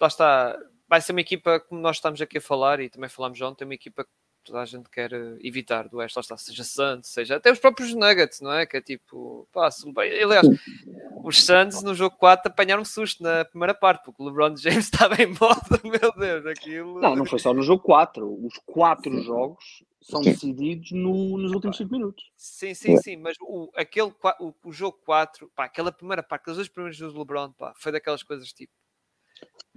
lá 0.00 0.06
está, 0.06 0.56
vai 0.88 1.00
ser 1.00 1.10
uma 1.10 1.20
equipa 1.20 1.58
como 1.58 1.80
nós 1.80 1.96
estamos 1.96 2.20
aqui 2.20 2.38
a 2.38 2.40
falar 2.40 2.78
e 2.78 2.88
também 2.88 3.10
falámos 3.10 3.40
ontem, 3.40 3.64
uma 3.64 3.74
equipa 3.74 4.04
que 4.04 4.10
toda 4.42 4.60
a 4.60 4.64
gente 4.64 4.88
quer 4.90 5.12
eh, 5.12 5.38
evitar 5.42 5.88
do 5.88 5.98
Oeste, 5.98 6.18
lá 6.18 6.20
está, 6.20 6.36
seja 6.36 6.64
Suns, 6.64 7.08
seja 7.08 7.36
até 7.36 7.50
os 7.50 7.58
próprios 7.58 7.94
Nuggets, 7.94 8.40
não 8.40 8.52
é? 8.52 8.66
Que 8.66 8.76
é 8.78 8.80
tipo, 8.80 9.48
pá, 9.52 9.68
bem. 9.94 10.22
Aliás, 10.22 10.46
os 11.22 11.42
Suns 11.44 11.82
no 11.82 11.94
jogo 11.94 12.16
4 12.16 12.50
apanharam 12.50 12.82
um 12.82 12.84
susto 12.84 13.22
na 13.22 13.44
primeira 13.44 13.74
parte, 13.74 14.04
porque 14.04 14.22
o 14.22 14.26
LeBron 14.26 14.54
James 14.58 14.84
estava 14.84 15.22
em 15.22 15.26
moda, 15.26 15.80
meu 15.84 16.12
Deus, 16.16 16.46
aquilo. 16.46 17.00
Não, 17.00 17.16
não 17.16 17.24
foi 17.24 17.38
só 17.38 17.54
no 17.54 17.62
jogo 17.62 17.82
4, 17.82 18.46
os 18.46 18.58
quatro 18.66 19.22
jogos 19.22 19.84
são 20.02 20.20
decididos 20.20 20.90
no, 20.90 21.38
nos 21.38 21.52
últimos 21.52 21.76
5 21.76 21.92
minutos. 21.92 22.24
Sim, 22.36 22.74
sim, 22.74 22.96
sim, 22.98 23.16
mas 23.16 23.36
o, 23.40 23.70
aquele, 23.76 24.12
o, 24.40 24.52
o 24.64 24.72
jogo 24.72 24.98
4, 25.04 25.50
pá, 25.54 25.64
aquela 25.64 25.92
primeira 25.92 26.22
parte, 26.22 26.42
aqueles 26.42 26.56
dois 26.56 26.68
primeiros 26.68 26.96
jogos 26.96 27.14
do 27.14 27.20
LeBron, 27.20 27.52
pá, 27.52 27.72
foi 27.76 27.92
daquelas 27.92 28.22
coisas 28.22 28.52
tipo. 28.52 28.72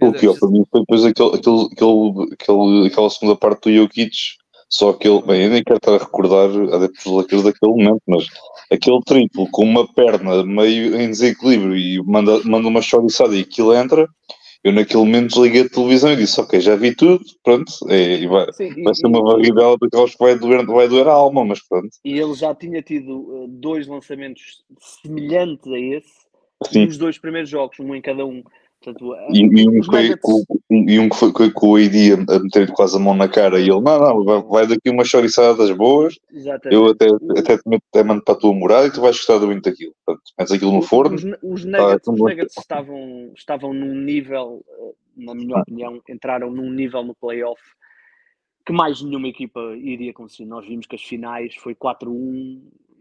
O 0.00 0.12
pior 0.12 0.38
para 0.38 0.50
mim 0.50 0.62
foi 0.70 0.80
depois 0.80 1.04
aquele, 1.04 1.36
aquele, 1.36 1.68
aquele, 1.72 2.34
aquele, 2.34 2.86
aquela 2.86 3.10
segunda 3.10 3.36
parte 3.36 3.62
do 3.62 3.74
Jokic, 3.74 4.36
só 4.68 4.90
aquele, 4.90 5.22
bem, 5.22 5.44
eu 5.44 5.50
nem 5.50 5.62
quero 5.62 5.78
estar 5.78 5.94
a 5.94 5.98
recordar 5.98 6.50
adeptos 6.74 7.04
Lakers 7.04 7.42
daquele 7.44 7.72
momento, 7.72 8.02
mas 8.06 8.26
aquele 8.70 9.00
triplo 9.04 9.48
com 9.50 9.64
uma 9.64 9.86
perna 9.92 10.42
meio 10.44 11.00
em 11.00 11.10
desequilíbrio 11.10 11.76
e 11.76 12.02
manda, 12.04 12.40
manda 12.44 12.68
uma 12.68 12.82
choriçada 12.82 13.36
e 13.36 13.40
aquilo 13.40 13.74
entra, 13.74 14.08
eu 14.64 14.72
naquele 14.72 15.04
momento 15.04 15.28
desliguei 15.28 15.62
a 15.62 15.68
televisão 15.68 16.12
e 16.12 16.16
disse, 16.16 16.40
ok, 16.40 16.60
já 16.60 16.74
vi 16.74 16.92
tudo, 16.92 17.24
pronto, 17.44 17.72
é, 17.88 18.26
vai, 18.26 18.52
Sim, 18.52 18.82
vai 18.82 18.92
e, 18.92 18.96
ser 18.96 19.06
uma 19.06 19.22
varridela 19.22 19.76
daquelas 19.80 20.12
que 20.12 20.18
vai 20.18 20.36
doer, 20.36 20.66
vai 20.66 20.88
doer 20.88 21.06
a 21.06 21.12
alma, 21.12 21.44
mas 21.44 21.60
pronto. 21.68 21.88
E 22.04 22.18
ele 22.18 22.34
já 22.34 22.52
tinha 22.52 22.82
tido 22.82 23.20
uh, 23.20 23.46
dois 23.46 23.86
lançamentos 23.86 24.64
semelhantes 25.02 25.70
a 25.70 25.78
esse 25.78 26.26
Sim. 26.64 26.86
nos 26.86 26.98
dois 26.98 27.16
primeiros 27.16 27.48
jogos, 27.48 27.78
um 27.78 27.94
em 27.94 28.02
cada 28.02 28.26
um. 28.26 28.42
Portanto, 28.82 29.16
e, 29.32 29.40
e, 29.40 29.68
um 29.68 29.82
foi, 29.82 30.02
Nuggets... 30.02 30.20
com, 30.20 30.44
e 30.70 30.98
um 30.98 31.08
que 31.08 31.16
foi 31.16 31.50
com 31.50 31.68
o 31.70 31.76
AD 31.76 32.12
a, 32.12 32.38
meter 32.38 32.70
quase 32.72 32.96
a 32.96 33.00
mão 33.00 33.14
na 33.14 33.28
cara 33.28 33.58
e 33.58 33.64
ele, 33.64 33.80
não, 33.80 33.98
não, 33.98 34.24
vai, 34.24 34.42
vai 34.42 34.66
daqui 34.66 34.90
uma 34.90 35.04
choriçadas 35.04 35.70
boas, 35.72 36.18
Exatamente. 36.32 36.74
eu 36.74 36.86
até, 36.86 37.06
até, 37.38 37.54
até 37.54 38.04
mando 38.04 38.22
para 38.22 38.34
a 38.34 38.38
tua 38.38 38.54
morada 38.54 38.86
e 38.86 38.92
tu 38.92 39.00
vais 39.00 39.16
gostar 39.16 39.40
muito 39.40 39.64
daquilo. 39.68 39.92
Portanto, 40.04 40.24
metes 40.38 40.52
aquilo 40.52 40.72
no 40.72 40.82
forno. 40.82 41.16
Os, 41.16 41.24
os 41.42 41.64
Nuggets, 41.64 42.02
tá, 42.04 42.12
os 42.12 42.18
nuggets 42.18 42.56
estavam, 42.58 43.32
estavam 43.34 43.72
num 43.72 43.94
nível, 43.94 44.64
eh, 44.68 44.92
na 45.16 45.34
minha 45.34 45.58
opinião, 45.58 46.00
entraram 46.08 46.50
num 46.50 46.70
nível 46.70 47.02
no 47.02 47.14
playoff 47.14 47.60
que 48.66 48.72
mais 48.72 49.00
nenhuma 49.00 49.28
equipa 49.28 49.60
iria 49.76 50.12
conseguir. 50.12 50.46
Nós 50.48 50.66
vimos 50.66 50.86
que 50.86 50.96
as 50.96 51.02
finais 51.02 51.54
foi 51.54 51.74
4-1 51.74 52.60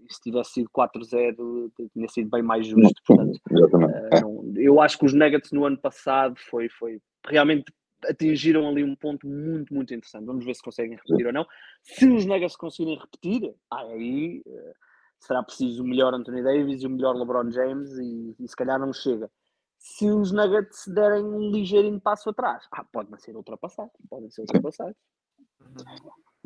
se 0.10 0.22
tivesse 0.22 0.54
sido 0.54 0.70
4-0, 0.70 1.72
tinha 1.94 2.08
sido 2.08 2.30
bem 2.30 2.42
mais 2.42 2.68
justo. 2.68 3.02
Portanto, 3.06 3.40
uh, 3.52 4.54
eu 4.58 4.82
acho 4.82 4.98
que 4.98 5.06
os 5.06 5.14
Nuggets 5.14 5.52
no 5.52 5.66
ano 5.66 5.78
passado 5.78 6.36
foi, 6.50 6.70
foi 6.70 7.02
realmente 7.28 7.66
atingiram 8.08 8.68
ali 8.68 8.84
um 8.84 8.96
ponto 8.96 9.28
muito, 9.28 9.74
muito 9.74 9.94
interessante. 9.94 10.26
Vamos 10.26 10.46
ver 10.46 10.54
se 10.56 10.62
conseguem 10.62 10.96
repetir 10.96 11.26
ou 11.26 11.34
não. 11.34 11.46
Se 11.82 12.08
os 12.08 12.26
Nuggets 12.26 12.56
conseguirem 12.56 13.00
repetir, 13.00 13.54
aí 13.72 14.44
uh, 14.46 14.74
será 15.20 15.44
preciso 15.44 15.84
o 15.84 15.88
melhor 15.88 16.14
Anthony 16.14 16.44
Davis 16.44 16.82
e 16.82 16.88
o 16.88 16.90
melhor 16.90 17.16
LeBron 17.16 17.50
James 17.52 17.92
e, 17.98 18.36
e 18.40 18.48
se 18.48 18.56
calhar 18.56 18.80
não 18.80 18.94
chega. 18.94 19.30
Se 19.78 20.10
os 20.10 20.32
Nuggets 20.32 20.88
derem 20.88 21.24
um 21.24 21.52
ligeirinho 21.52 22.00
passo 22.00 22.30
atrás, 22.30 22.66
ah, 22.72 22.84
podem 22.84 23.18
ser 23.20 23.36
ultrapassados, 23.36 23.94
podem 24.10 24.30
ser 24.30 24.42
ultrapassados. 24.42 24.98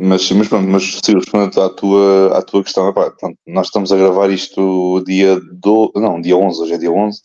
Mas, 0.01 0.31
mas 0.31 0.47
pronto, 0.47 0.65
mas 0.65 0.97
se 1.03 1.13
respondendo 1.13 1.61
à 1.61 1.69
tua, 1.69 2.37
à 2.37 2.41
tua 2.41 2.63
questão, 2.63 2.87
epá, 2.87 3.11
nós 3.45 3.67
estamos 3.67 3.91
a 3.91 3.97
gravar 3.97 4.29
isto 4.29 5.03
dia 5.05 5.37
do, 5.51 5.91
não, 5.93 6.21
dia 6.21 6.37
11, 6.37 6.61
hoje 6.61 6.73
é 6.73 6.77
dia 6.77 6.89
11. 6.89 7.19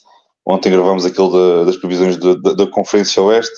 Ontem 0.45 0.73
gravámos 0.73 1.07
aquele 1.07 1.31
da, 1.31 1.65
das 1.65 1.77
previsões 1.77 2.17
da, 2.17 2.35
da, 2.35 2.53
da 2.53 2.67
Conferência 2.67 3.23
Oeste. 3.23 3.55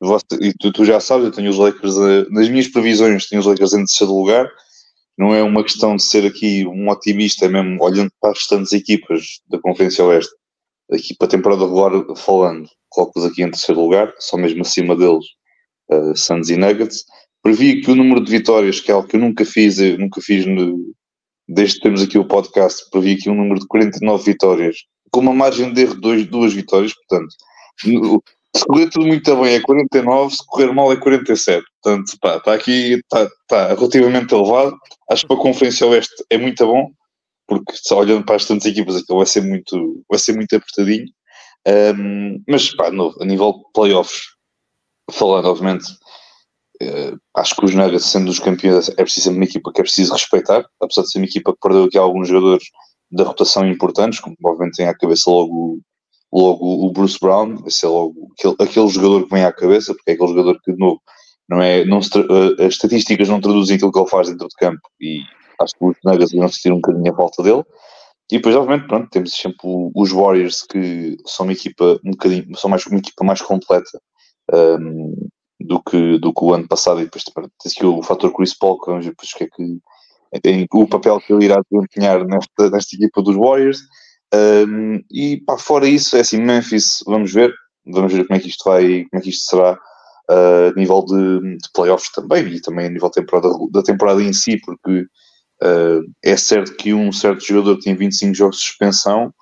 Você, 0.00 0.24
e 0.40 0.54
tu, 0.58 0.72
tu, 0.72 0.82
já 0.82 0.98
sabes, 0.98 1.26
eu 1.26 1.32
tenho 1.32 1.50
os 1.50 1.58
Lakers, 1.58 1.94
nas 2.30 2.48
minhas 2.48 2.68
previsões, 2.68 3.28
tenho 3.28 3.40
os 3.40 3.46
Lakers 3.46 3.74
em 3.74 3.84
terceiro 3.84 4.14
lugar. 4.14 4.50
não 5.18 5.34
é 5.34 5.42
uma 5.42 5.62
questão 5.62 5.94
de 5.94 6.02
ser 6.02 6.26
aqui 6.26 6.66
um 6.66 6.88
otimista, 6.88 7.44
é 7.44 7.48
mesmo 7.48 7.82
olhando 7.84 8.10
para 8.18 8.30
as 8.30 8.38
restantes 8.38 8.72
equipas 8.72 9.42
da 9.50 9.58
Conferência 9.58 10.04
Oeste, 10.06 10.32
aqui 10.90 11.14
para 11.14 11.26
a 11.26 11.30
temporada 11.30 11.64
regular 11.64 11.92
falando, 12.16 12.66
coloco-os 12.88 13.26
aqui 13.26 13.42
em 13.42 13.50
terceiro 13.50 13.82
lugar, 13.82 14.10
só 14.18 14.38
mesmo 14.38 14.62
acima 14.62 14.96
deles, 14.96 15.26
uh, 15.90 16.16
Suns 16.16 16.48
e 16.48 16.56
Nuggets. 16.56 17.04
Previ 17.42 17.80
que 17.80 17.90
o 17.90 17.96
número 17.96 18.22
de 18.22 18.30
vitórias, 18.30 18.80
que 18.80 18.90
é 18.90 18.94
algo 18.94 19.08
que 19.08 19.16
eu 19.16 19.20
nunca 19.20 19.44
fiz, 19.44 19.78
eu 19.78 19.98
nunca 19.98 20.20
fiz 20.20 20.46
no, 20.46 20.94
desde 21.48 21.76
que 21.76 21.82
temos 21.82 22.02
aqui 22.02 22.18
o 22.18 22.26
podcast, 22.26 22.88
previ 22.90 23.14
aqui 23.14 23.28
um 23.28 23.34
número 23.34 23.60
de 23.60 23.66
49 23.66 24.24
vitórias, 24.24 24.76
com 25.10 25.20
uma 25.20 25.34
margem 25.34 25.72
de 25.72 25.82
erro 25.82 25.94
de 25.94 26.00
dois, 26.00 26.26
duas 26.26 26.52
vitórias, 26.52 26.94
portanto, 26.94 27.34
se 28.54 28.64
correr 28.66 28.90
tudo 28.90 29.06
muito 29.06 29.36
bem 29.36 29.54
é 29.54 29.60
49, 29.60 30.34
se 30.34 30.46
correr 30.46 30.72
mal 30.72 30.92
é 30.92 30.96
47. 30.96 31.64
Portanto, 31.82 32.12
pá, 32.20 32.36
está 32.36 32.54
aqui, 32.54 32.94
está, 32.94 33.24
está 33.24 33.74
relativamente 33.74 34.34
elevado. 34.34 34.76
Acho 35.10 35.22
que 35.22 35.28
para 35.28 35.36
a 35.36 35.42
Conferência 35.42 35.86
Oeste 35.86 36.24
é 36.30 36.36
muito 36.36 36.66
bom, 36.66 36.90
porque 37.46 37.72
só 37.74 37.98
olhando 37.98 38.24
para 38.24 38.36
as 38.36 38.44
tantas 38.44 38.66
equipas 38.66 38.96
aquilo 38.96 39.18
vai 39.18 39.26
ser 39.26 39.40
muito, 39.42 40.04
vai 40.08 40.18
ser 40.18 40.34
muito 40.34 40.54
apertadinho. 40.54 41.06
Um, 41.66 42.42
mas, 42.48 42.74
pá, 42.74 42.90
novo, 42.90 43.16
a 43.22 43.24
nível 43.24 43.52
de 43.52 43.72
playoffs, 43.72 44.20
falando, 45.10 45.46
obviamente, 45.46 45.86
acho 47.36 47.56
que 47.56 47.64
os 47.64 47.74
Nuggets, 47.74 48.06
sendo 48.06 48.30
os 48.30 48.38
campeões, 48.38 48.88
é 48.90 49.02
preciso 49.02 49.30
uma 49.30 49.44
equipa 49.44 49.72
que 49.72 49.80
é 49.80 49.84
preciso 49.84 50.12
respeitar, 50.12 50.64
apesar 50.80 51.02
de 51.02 51.10
ser 51.10 51.18
uma 51.18 51.26
equipa 51.26 51.52
que 51.52 51.58
perdeu 51.60 51.84
aqui 51.84 51.98
alguns 51.98 52.28
jogadores 52.28 52.64
da 53.10 53.24
rotação 53.24 53.66
importantes, 53.66 54.20
como 54.20 54.36
obviamente 54.44 54.76
tem 54.76 54.88
à 54.88 54.94
cabeça 54.96 55.30
logo 55.30 55.80
logo 56.32 56.86
o 56.86 56.90
Bruce 56.90 57.18
Brown, 57.20 57.62
esse 57.66 57.84
é 57.84 57.88
logo 57.88 58.32
aquele, 58.32 58.56
aquele, 58.58 58.88
jogador 58.88 59.24
que 59.24 59.34
vem 59.34 59.44
à 59.44 59.52
cabeça, 59.52 59.94
porque 59.94 60.12
é 60.12 60.14
aquele 60.14 60.28
jogador 60.28 60.58
que 60.64 60.72
de 60.72 60.78
novo 60.78 61.00
não 61.48 61.60
é, 61.60 61.84
não 61.84 62.00
se, 62.00 62.18
uh, 62.18 62.54
as 62.58 62.74
estatísticas 62.74 63.28
não 63.28 63.40
traduzem 63.40 63.76
aquilo 63.76 63.92
que 63.92 63.98
ele 63.98 64.08
faz 64.08 64.28
dentro 64.28 64.48
de 64.48 64.54
campo 64.56 64.80
e 64.98 65.20
acho 65.60 65.74
que 65.74 65.84
os 65.84 65.96
Nuggets 66.04 66.32
vão 66.32 66.48
sentir 66.48 66.72
um 66.72 66.76
bocadinho 66.76 67.12
a 67.12 67.16
falta 67.16 67.42
dele. 67.42 67.62
E 68.30 68.36
depois, 68.36 68.56
obviamente, 68.56 68.86
pronto, 68.86 69.10
temos 69.10 69.34
sempre 69.34 69.60
os 69.94 70.10
Warriors 70.10 70.62
que 70.62 71.18
são 71.26 71.44
uma 71.44 71.52
equipa 71.52 72.00
um 72.02 72.12
bocadinho, 72.12 72.56
são 72.56 72.70
mais 72.70 72.86
uma 72.86 72.98
equipa 72.98 73.24
mais 73.24 73.42
completa 73.42 74.00
um, 74.52 74.56
ehm, 74.56 75.14
do, 75.66 75.82
que, 75.82 76.18
do 76.18 76.32
que 76.32 76.44
o 76.44 76.54
ano 76.54 76.66
passado 76.68 77.00
e 77.00 77.04
depois 77.04 77.24
tens 77.24 77.76
aqui 77.76 77.86
o 77.86 78.02
fator 78.02 78.32
Chris 78.32 78.54
Paul, 78.54 78.80
que 78.80 78.90
vamos 78.90 79.04
ver 79.04 79.12
depois 79.12 79.30
o 79.30 79.36
que 79.36 79.44
é 79.44 79.48
que 79.48 80.66
o 80.72 80.88
papel 80.88 81.20
que 81.20 81.32
ele 81.32 81.44
irá 81.44 81.60
desempenhar 81.70 82.24
nesta, 82.24 82.70
nesta 82.70 82.96
equipa 82.96 83.22
dos 83.22 83.36
Warriors. 83.36 83.80
Um, 84.34 85.02
e 85.10 85.42
pá, 85.44 85.58
fora 85.58 85.86
isso, 85.86 86.16
é 86.16 86.20
assim, 86.20 86.40
Memphis, 86.40 87.02
vamos 87.06 87.32
ver, 87.32 87.52
vamos 87.86 88.12
ver 88.12 88.26
como 88.26 88.38
é 88.38 88.40
que 88.40 88.48
isto 88.48 88.64
vai, 88.64 89.04
como 89.04 89.20
é 89.20 89.20
que 89.20 89.28
isto 89.28 89.50
será 89.50 89.78
uh, 90.30 90.70
a 90.70 90.78
nível 90.78 91.04
de, 91.04 91.56
de 91.58 91.68
playoffs 91.74 92.10
também 92.12 92.46
e 92.46 92.60
também 92.60 92.86
a 92.86 92.90
nível 92.90 93.10
temporada, 93.10 93.50
da 93.70 93.82
temporada 93.82 94.22
em 94.22 94.32
si, 94.32 94.58
porque 94.64 95.00
uh, 95.62 96.02
é 96.24 96.36
certo 96.36 96.74
que 96.76 96.94
um 96.94 97.12
certo 97.12 97.44
jogador 97.44 97.78
tem 97.78 97.94
25 97.94 98.34
jogos 98.34 98.56
de 98.56 98.62
suspensão, 98.62 99.34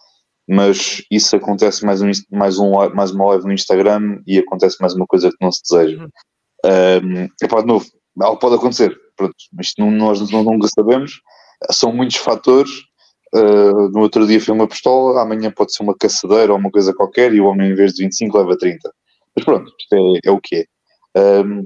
mas 0.49 1.03
isso 1.11 1.37
acontece 1.37 1.85
mais, 1.85 2.03
um, 2.03 2.11
mais, 2.31 2.59
um, 2.59 2.73
mais 2.95 3.11
uma 3.13 3.27
live 3.27 3.45
no 3.45 3.53
Instagram 3.53 4.21
e 4.27 4.39
acontece 4.39 4.77
mais 4.81 4.95
uma 4.95 5.07
coisa 5.07 5.31
que 5.31 5.37
não 5.41 5.53
se 5.53 5.63
deseja. 5.63 6.09
Um, 6.65 7.29
epá, 7.43 7.61
de 7.61 7.67
novo, 7.67 7.87
algo 8.21 8.39
pode 8.39 8.57
acontecer, 8.57 8.97
pronto, 9.17 9.35
isto 9.61 9.81
não, 9.81 9.91
nós 9.91 10.31
não, 10.31 10.43
nunca 10.43 10.69
sabemos, 10.75 11.21
são 11.71 11.93
muitos 11.93 12.17
fatores 12.17 12.71
Uh, 13.33 13.89
no 13.93 14.01
outro 14.01 14.27
dia 14.27 14.41
foi 14.41 14.53
uma 14.53 14.67
pistola, 14.67 15.23
amanhã 15.23 15.53
pode 15.53 15.73
ser 15.73 15.85
uma 15.85 15.97
caçadeira 15.97 16.53
ou 16.53 16.59
uma 16.59 16.71
coisa 16.71 16.93
qualquer 16.93 17.33
e 17.33 17.41
o 17.41 17.47
homem 17.47 17.71
em 17.71 17.75
vez 17.75 17.93
de 17.95 18.03
25 18.03 18.39
leva 18.39 18.59
30. 18.59 18.93
Mas 19.37 19.45
pronto, 19.45 19.73
isto 19.79 19.95
é, 19.95 20.29
é 20.29 20.31
o 20.33 20.41
que 20.41 20.57
é. 20.57 21.43
Um, 21.45 21.65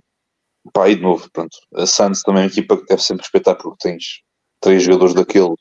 pá, 0.73 0.89
e 0.91 0.97
de 0.97 1.03
novo, 1.03 1.29
pronto. 1.33 1.57
A 1.75 1.87
Santos 1.87 2.23
também 2.23 2.43
é 2.43 2.47
uma 2.47 2.53
equipa 2.53 2.77
que 2.77 2.85
deve 2.85 3.03
sempre 3.03 3.23
respeitar 3.23 3.55
porque 3.55 3.77
tens 3.81 4.23
três 4.61 4.83
jogadores 4.83 5.15
daquele 5.15 5.55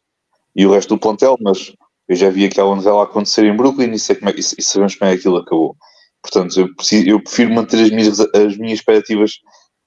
e 0.56 0.66
o 0.66 0.72
resto 0.74 0.90
do 0.96 1.00
plantel, 1.00 1.38
mas 1.42 1.74
eu 2.08 2.16
já 2.16 2.30
vi 2.30 2.46
aquela 2.46 2.76
novela 2.76 3.04
acontecer 3.04 3.46
em 3.46 3.56
Brooklyn 3.56 3.92
e, 3.92 4.00
sei 4.00 4.16
como 4.16 4.30
é, 4.30 4.34
e 4.36 4.44
sabemos 4.44 4.96
como 4.96 5.10
é 5.10 5.14
que 5.14 5.20
aquilo 5.20 5.38
acabou. 5.38 5.76
Portanto, 6.22 6.60
eu, 6.60 6.74
preciso, 6.76 7.08
eu 7.08 7.22
prefiro 7.22 7.54
manter 7.54 7.84
as 7.84 7.90
minhas, 7.90 8.20
as 8.20 8.58
minhas 8.58 8.80
expectativas 8.80 9.40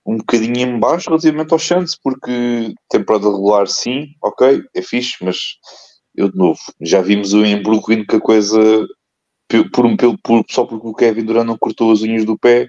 um 0.07 0.19
bocadinho 0.19 0.57
em 0.57 0.79
baixo 0.79 1.09
relativamente 1.09 1.53
aos 1.53 1.67
Santos, 1.67 1.99
porque 2.01 2.75
temporada 2.89 3.29
regular 3.29 3.67
sim, 3.67 4.07
ok, 4.23 4.63
é 4.75 4.83
fixe, 4.83 5.17
mas 5.21 5.37
eu 6.15 6.31
de 6.31 6.39
novo, 6.39 6.61
já 6.81 7.03
vimos 7.03 7.35
em 7.35 7.61
Brooklyn 7.63 8.07
que 8.07 8.17
a 8.17 8.21
coisa, 8.21 8.87
por, 9.73 9.97
por, 10.23 10.45
só 10.49 10.65
porque 10.65 10.87
o 10.87 10.95
Kevin 10.95 11.25
Durant 11.25 11.47
não 11.47 11.59
cortou 11.59 11.91
as 11.93 12.03
unhas 12.03 12.25
do 12.25 12.39
pé, 12.39 12.69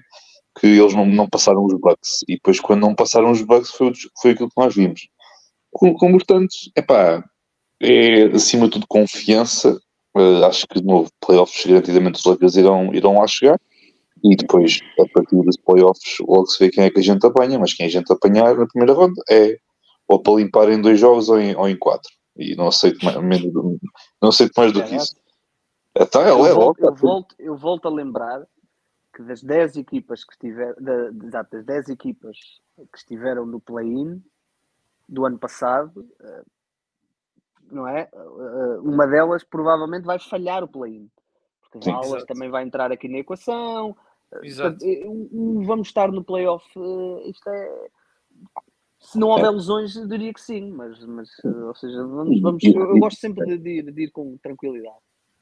que 0.58 0.66
eles 0.66 0.94
não, 0.94 1.06
não 1.06 1.28
passaram 1.28 1.64
os 1.64 1.74
Bucks. 1.74 2.24
E 2.28 2.34
depois, 2.34 2.58
quando 2.58 2.80
não 2.80 2.94
passaram 2.94 3.30
os 3.30 3.42
Bucks, 3.42 3.70
foi, 3.70 3.92
foi 4.20 4.32
aquilo 4.32 4.48
que 4.48 4.60
nós 4.60 4.74
vimos. 4.74 5.08
Com, 5.70 5.94
com 5.94 6.10
portanto, 6.10 6.54
epá, 6.76 7.24
é 7.80 8.24
acima 8.24 8.66
de 8.66 8.72
tudo 8.72 8.86
confiança. 8.88 9.80
Uh, 10.16 10.44
acho 10.44 10.66
que 10.66 10.80
de 10.80 10.86
novo, 10.86 11.10
playoffs 11.24 11.64
garantidamente 11.64 12.18
os 12.18 12.24
Lakers 12.24 12.56
irão, 12.56 12.94
irão 12.94 13.18
lá 13.18 13.26
chegar. 13.26 13.60
E 14.24 14.34
depois, 14.34 14.80
a 14.98 15.06
partir 15.12 15.36
dos 15.36 15.56
playoffs, 15.56 16.16
logo 16.20 16.46
se 16.46 16.58
vê 16.58 16.70
quem 16.70 16.84
é 16.84 16.90
que 16.90 16.98
a 16.98 17.02
gente 17.02 17.24
apanha, 17.24 17.58
mas 17.58 17.72
quem 17.72 17.86
a 17.86 17.90
gente 17.90 18.12
apanhar 18.12 18.56
na 18.56 18.66
primeira 18.66 18.92
ronda 18.92 19.22
é 19.30 19.58
ou 20.08 20.20
para 20.20 20.34
limpar 20.34 20.70
em 20.70 20.80
dois 20.80 20.98
jogos 20.98 21.28
ou 21.28 21.38
em, 21.38 21.54
ou 21.54 21.68
em 21.68 21.78
quatro. 21.78 22.10
E 22.36 22.56
não 22.56 22.68
aceito 22.68 23.04
mais, 23.04 23.16
menos, 23.22 23.52
não 24.20 24.28
aceito 24.30 24.52
mais 24.56 24.72
do 24.72 24.82
que 24.82 24.96
isso. 24.96 25.14
Então, 25.94 26.22
eu, 26.22 26.46
é 26.46 26.52
volto, 26.52 26.84
eu, 26.84 26.94
volto, 26.94 27.34
eu 27.38 27.56
volto 27.56 27.88
a 27.88 27.90
lembrar 27.90 28.46
que 29.14 29.22
das 29.22 29.42
10 29.42 29.76
equipas 29.76 30.24
que 30.24 30.32
estiveram, 30.32 30.76
das 30.80 31.64
10 31.64 31.88
equipas 31.88 32.36
que 32.76 32.98
estiveram 32.98 33.44
no 33.44 33.60
play-in 33.60 34.22
do 35.08 35.26
ano 35.26 35.38
passado, 35.38 36.08
eh, 36.20 36.42
não 37.70 37.86
é? 37.86 38.08
Eh, 38.12 38.78
uma 38.82 39.06
delas 39.06 39.44
provavelmente 39.44 40.04
vai 40.04 40.18
falhar 40.18 40.62
o 40.62 40.68
play-in. 40.68 41.08
Porque 41.62 41.84
Sim, 41.84 41.92
Dallas 41.92 42.24
também 42.24 42.50
vai 42.50 42.64
entrar 42.64 42.90
aqui 42.90 43.08
na 43.08 43.18
equação. 43.18 43.96
Eh, 44.32 44.46
exato. 44.46 44.78
vamos 45.64 45.88
estar 45.88 46.10
no 46.10 46.24
playoff. 46.24 46.64
Isto 47.26 47.48
é 47.50 47.88
se 49.00 49.18
não 49.18 49.28
houver 49.28 49.46
é. 49.46 49.50
lesões, 49.50 49.96
eu 49.96 50.06
diria 50.06 50.32
que 50.34 50.40
sim, 50.40 50.72
mas, 50.72 50.98
mas 51.06 51.28
ou 51.44 51.74
seja, 51.74 52.04
vamos, 52.04 52.40
vamos, 52.40 52.64
eu, 52.64 52.98
gosto 52.98 53.20
sempre 53.20 53.56
de, 53.56 53.70
ir, 53.78 53.92
de, 53.92 54.02
ir, 54.02 54.10
com 54.10 54.36
tranquilidade. 54.42 54.96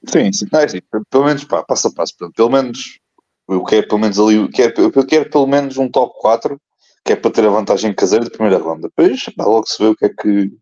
Sim, 0.04 0.32
sim, 0.32 0.46
é 0.52 0.64
assim, 0.64 0.80
pelo 1.10 1.24
menos 1.24 1.44
pá, 1.44 1.62
passo 1.64 1.88
a 1.88 1.92
passo, 1.92 2.14
pelo 2.34 2.50
menos 2.50 3.00
eu 3.48 3.64
quero 3.64 3.88
pelo 3.88 4.00
menos 4.00 4.18
ali, 4.18 4.36
eu 4.36 4.50
quero, 4.50 4.82
eu 4.82 5.06
quero 5.06 5.30
pelo 5.30 5.46
menos 5.46 5.78
um 5.78 5.88
top 5.88 6.14
4, 6.20 6.60
que 7.04 7.12
é 7.12 7.16
para 7.16 7.30
ter 7.30 7.46
a 7.46 7.50
vantagem 7.50 7.94
caseira 7.94 8.24
de 8.24 8.30
primeira 8.30 8.58
ronda. 8.58 8.88
Depois 8.88 9.24
pá, 9.36 9.44
logo 9.44 9.66
se 9.66 9.82
vê 9.82 9.88
o 9.88 9.96
que 9.96 10.04
é 10.04 10.08
que 10.10 10.52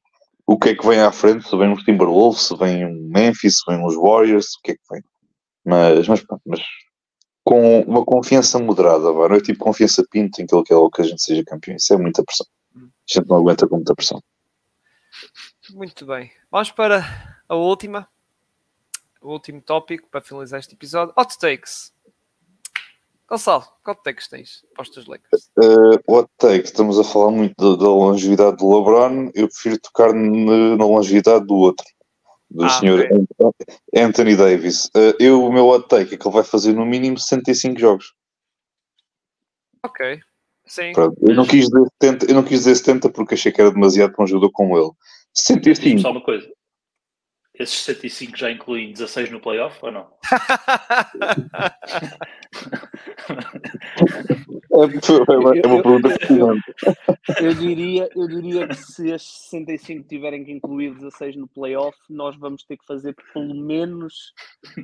o 0.47 0.59
que 0.59 0.71
é 0.71 0.75
que 0.75 0.87
vem 0.87 1.01
à 1.01 1.11
frente, 1.11 1.49
se 1.49 1.57
vem 1.57 1.73
os 1.73 1.83
Timberwolves, 1.83 2.43
se 2.43 2.57
vem 2.57 2.85
um 2.87 3.09
Memphis, 3.09 3.59
se 3.59 3.65
vem 3.66 3.85
os 3.85 3.95
Warriors, 3.97 4.55
o 4.55 4.62
que 4.62 4.73
é 4.73 4.75
que 4.75 4.83
vem. 4.91 5.03
Mas, 5.65 6.07
mas, 6.07 6.23
pá, 6.23 6.39
mas 6.45 6.61
com 7.43 7.81
uma 7.81 8.05
confiança 8.05 8.59
moderada, 8.59 9.12
não 9.12 9.25
é 9.25 9.41
tipo 9.41 9.65
confiança 9.65 10.05
pinto 10.11 10.41
em 10.41 10.47
que 10.47 10.55
ele 10.55 10.65
quer 10.65 10.77
que 10.95 11.03
a 11.03 11.05
gente 11.05 11.23
seja 11.23 11.45
campeão. 11.45 11.77
Isso 11.77 11.93
é 11.93 11.97
muita 11.97 12.25
pressão. 12.25 12.47
A 12.77 12.81
gente 13.07 13.29
não 13.29 13.37
aguenta 13.37 13.69
com 13.69 13.77
muita 13.77 13.95
pressão. 13.95 14.23
Muito 15.71 16.07
bem. 16.07 16.33
Vamos 16.51 16.71
para 16.71 17.05
a 17.49 17.55
última. 17.55 18.09
O 19.21 19.33
último 19.33 19.61
tópico 19.61 20.09
para 20.11 20.21
finalizar 20.21 20.61
este 20.61 20.75
episódio. 20.75 21.15
Hot 21.16 21.39
takes. 21.39 21.93
Gonçalo, 23.29 23.65
qual 23.83 23.97
takes 23.97 24.29
tens 24.29 24.65
para 24.75 24.83
os 24.83 24.91
teus 24.91 25.07
Lakers? 25.07 25.51
Uh, 25.59 25.99
hot 26.07 26.29
takes, 26.39 26.71
estamos 26.71 26.99
a 26.99 27.05
falar 27.05 27.31
muito 27.31 27.55
da, 27.57 27.83
da 27.83 27.89
longevidade 27.89 28.59
do 28.59 28.77
LeBron. 28.77 29.31
Eu 29.35 29.49
prefiro 29.49 29.79
tocar 29.79 30.13
na, 30.13 30.77
na 30.77 30.85
longevidade 30.85 31.47
do 31.47 31.55
outro, 31.55 31.87
do 32.51 32.65
ah, 32.65 32.69
senhor 32.69 33.01
okay. 33.01 33.25
Anthony 33.97 34.37
Davis. 34.37 34.91
Uh, 34.95 35.17
eu, 35.19 35.43
o 35.43 35.53
meu 35.53 35.67
hot 35.67 35.89
take 35.89 36.15
é 36.15 36.19
que 36.19 36.27
ele 36.27 36.35
vai 36.35 36.45
fazer 36.45 36.75
no 36.75 36.85
mínimo 36.85 37.19
65 37.19 37.81
jogos. 37.81 38.13
Ok. 39.83 40.21
Sim. 40.67 40.93
Pronto, 40.93 41.17
eu, 41.23 41.35
não 41.35 41.47
quis 41.47 41.67
dizer 41.67 41.87
70, 42.03 42.27
eu 42.27 42.35
não 42.35 42.43
quis 42.43 42.59
dizer 42.61 42.75
70 42.75 43.11
porque 43.11 43.35
achei 43.35 43.53
que 43.53 43.61
era 43.61 43.71
demasiado 43.71 44.13
para 44.13 44.25
um 44.25 44.27
jogador 44.27 44.51
como 44.53 44.79
ele. 44.79 44.91
65. 45.35 46.01
Só 46.01 46.11
uma 46.11 46.23
coisa. 46.23 46.51
Esses 47.55 47.85
75 47.85 48.37
já 48.37 48.51
incluem 48.51 48.93
16 48.93 49.31
no 49.31 49.41
playoff 49.41 49.79
ou 49.83 49.93
não? 49.93 50.11
é, 54.71 55.37
uma, 55.37 55.57
é 55.57 55.67
uma 55.67 55.83
pergunta 55.83 56.09
eu, 56.31 57.47
eu, 57.47 57.55
diria, 57.55 58.09
eu 58.15 58.29
diria 58.29 58.69
que 58.69 58.75
se 58.75 59.11
esses 59.11 59.49
65 59.51 60.09
tiverem 60.09 60.45
que 60.45 60.53
incluir 60.53 60.95
16 60.95 61.37
no 61.37 61.49
playoff, 61.49 61.97
nós 62.11 62.37
vamos 62.37 62.65
ter 62.65 62.77
que 62.77 62.87
fazer 62.87 63.15
pelo 63.33 63.55
menos 63.55 64.33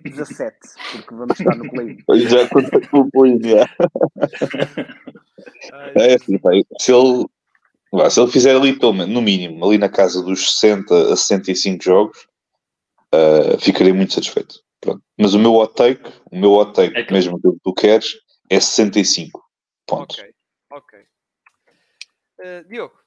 17, 0.04 0.56
porque 0.92 1.14
vamos 1.14 1.38
estar 1.38 1.56
no 1.56 1.70
play. 1.70 1.98
Já 2.28 2.48
contei 2.48 2.80
com 2.88 2.98
o 3.00 3.10
play, 3.10 3.38
já. 3.42 3.68
É 5.96 6.14
assim, 6.14 6.38
se 6.78 6.92
ele, 6.92 7.26
se 8.10 8.20
ele 8.20 8.30
fizer 8.30 8.56
ali, 8.56 8.78
pelo 8.78 8.92
menos, 8.92 9.12
no 9.12 9.22
mínimo, 9.22 9.64
ali 9.64 9.78
na 9.78 9.88
casa 9.88 10.22
dos 10.22 10.54
60 10.54 11.12
a 11.12 11.16
65 11.16 11.82
jogos, 11.82 12.26
uh, 13.14 13.58
ficarei 13.58 13.92
muito 13.92 14.14
satisfeito. 14.14 14.60
Pronto. 14.80 15.02
Mas 15.18 15.34
o 15.34 15.38
meu 15.38 15.54
hot 15.54 15.74
take, 15.74 16.10
o 16.30 16.38
meu 16.38 16.52
hot 16.52 16.72
take, 16.72 16.96
é 16.96 17.04
que... 17.04 17.12
mesmo 17.12 17.40
que 17.40 17.48
tu 17.62 17.74
queres, 17.74 18.16
é 18.50 18.58
65 18.58 19.42
pontos. 19.86 20.18
Ok, 20.18 20.34
ok. 20.70 21.00
Uh, 22.40 22.68
Diogo? 22.68 22.98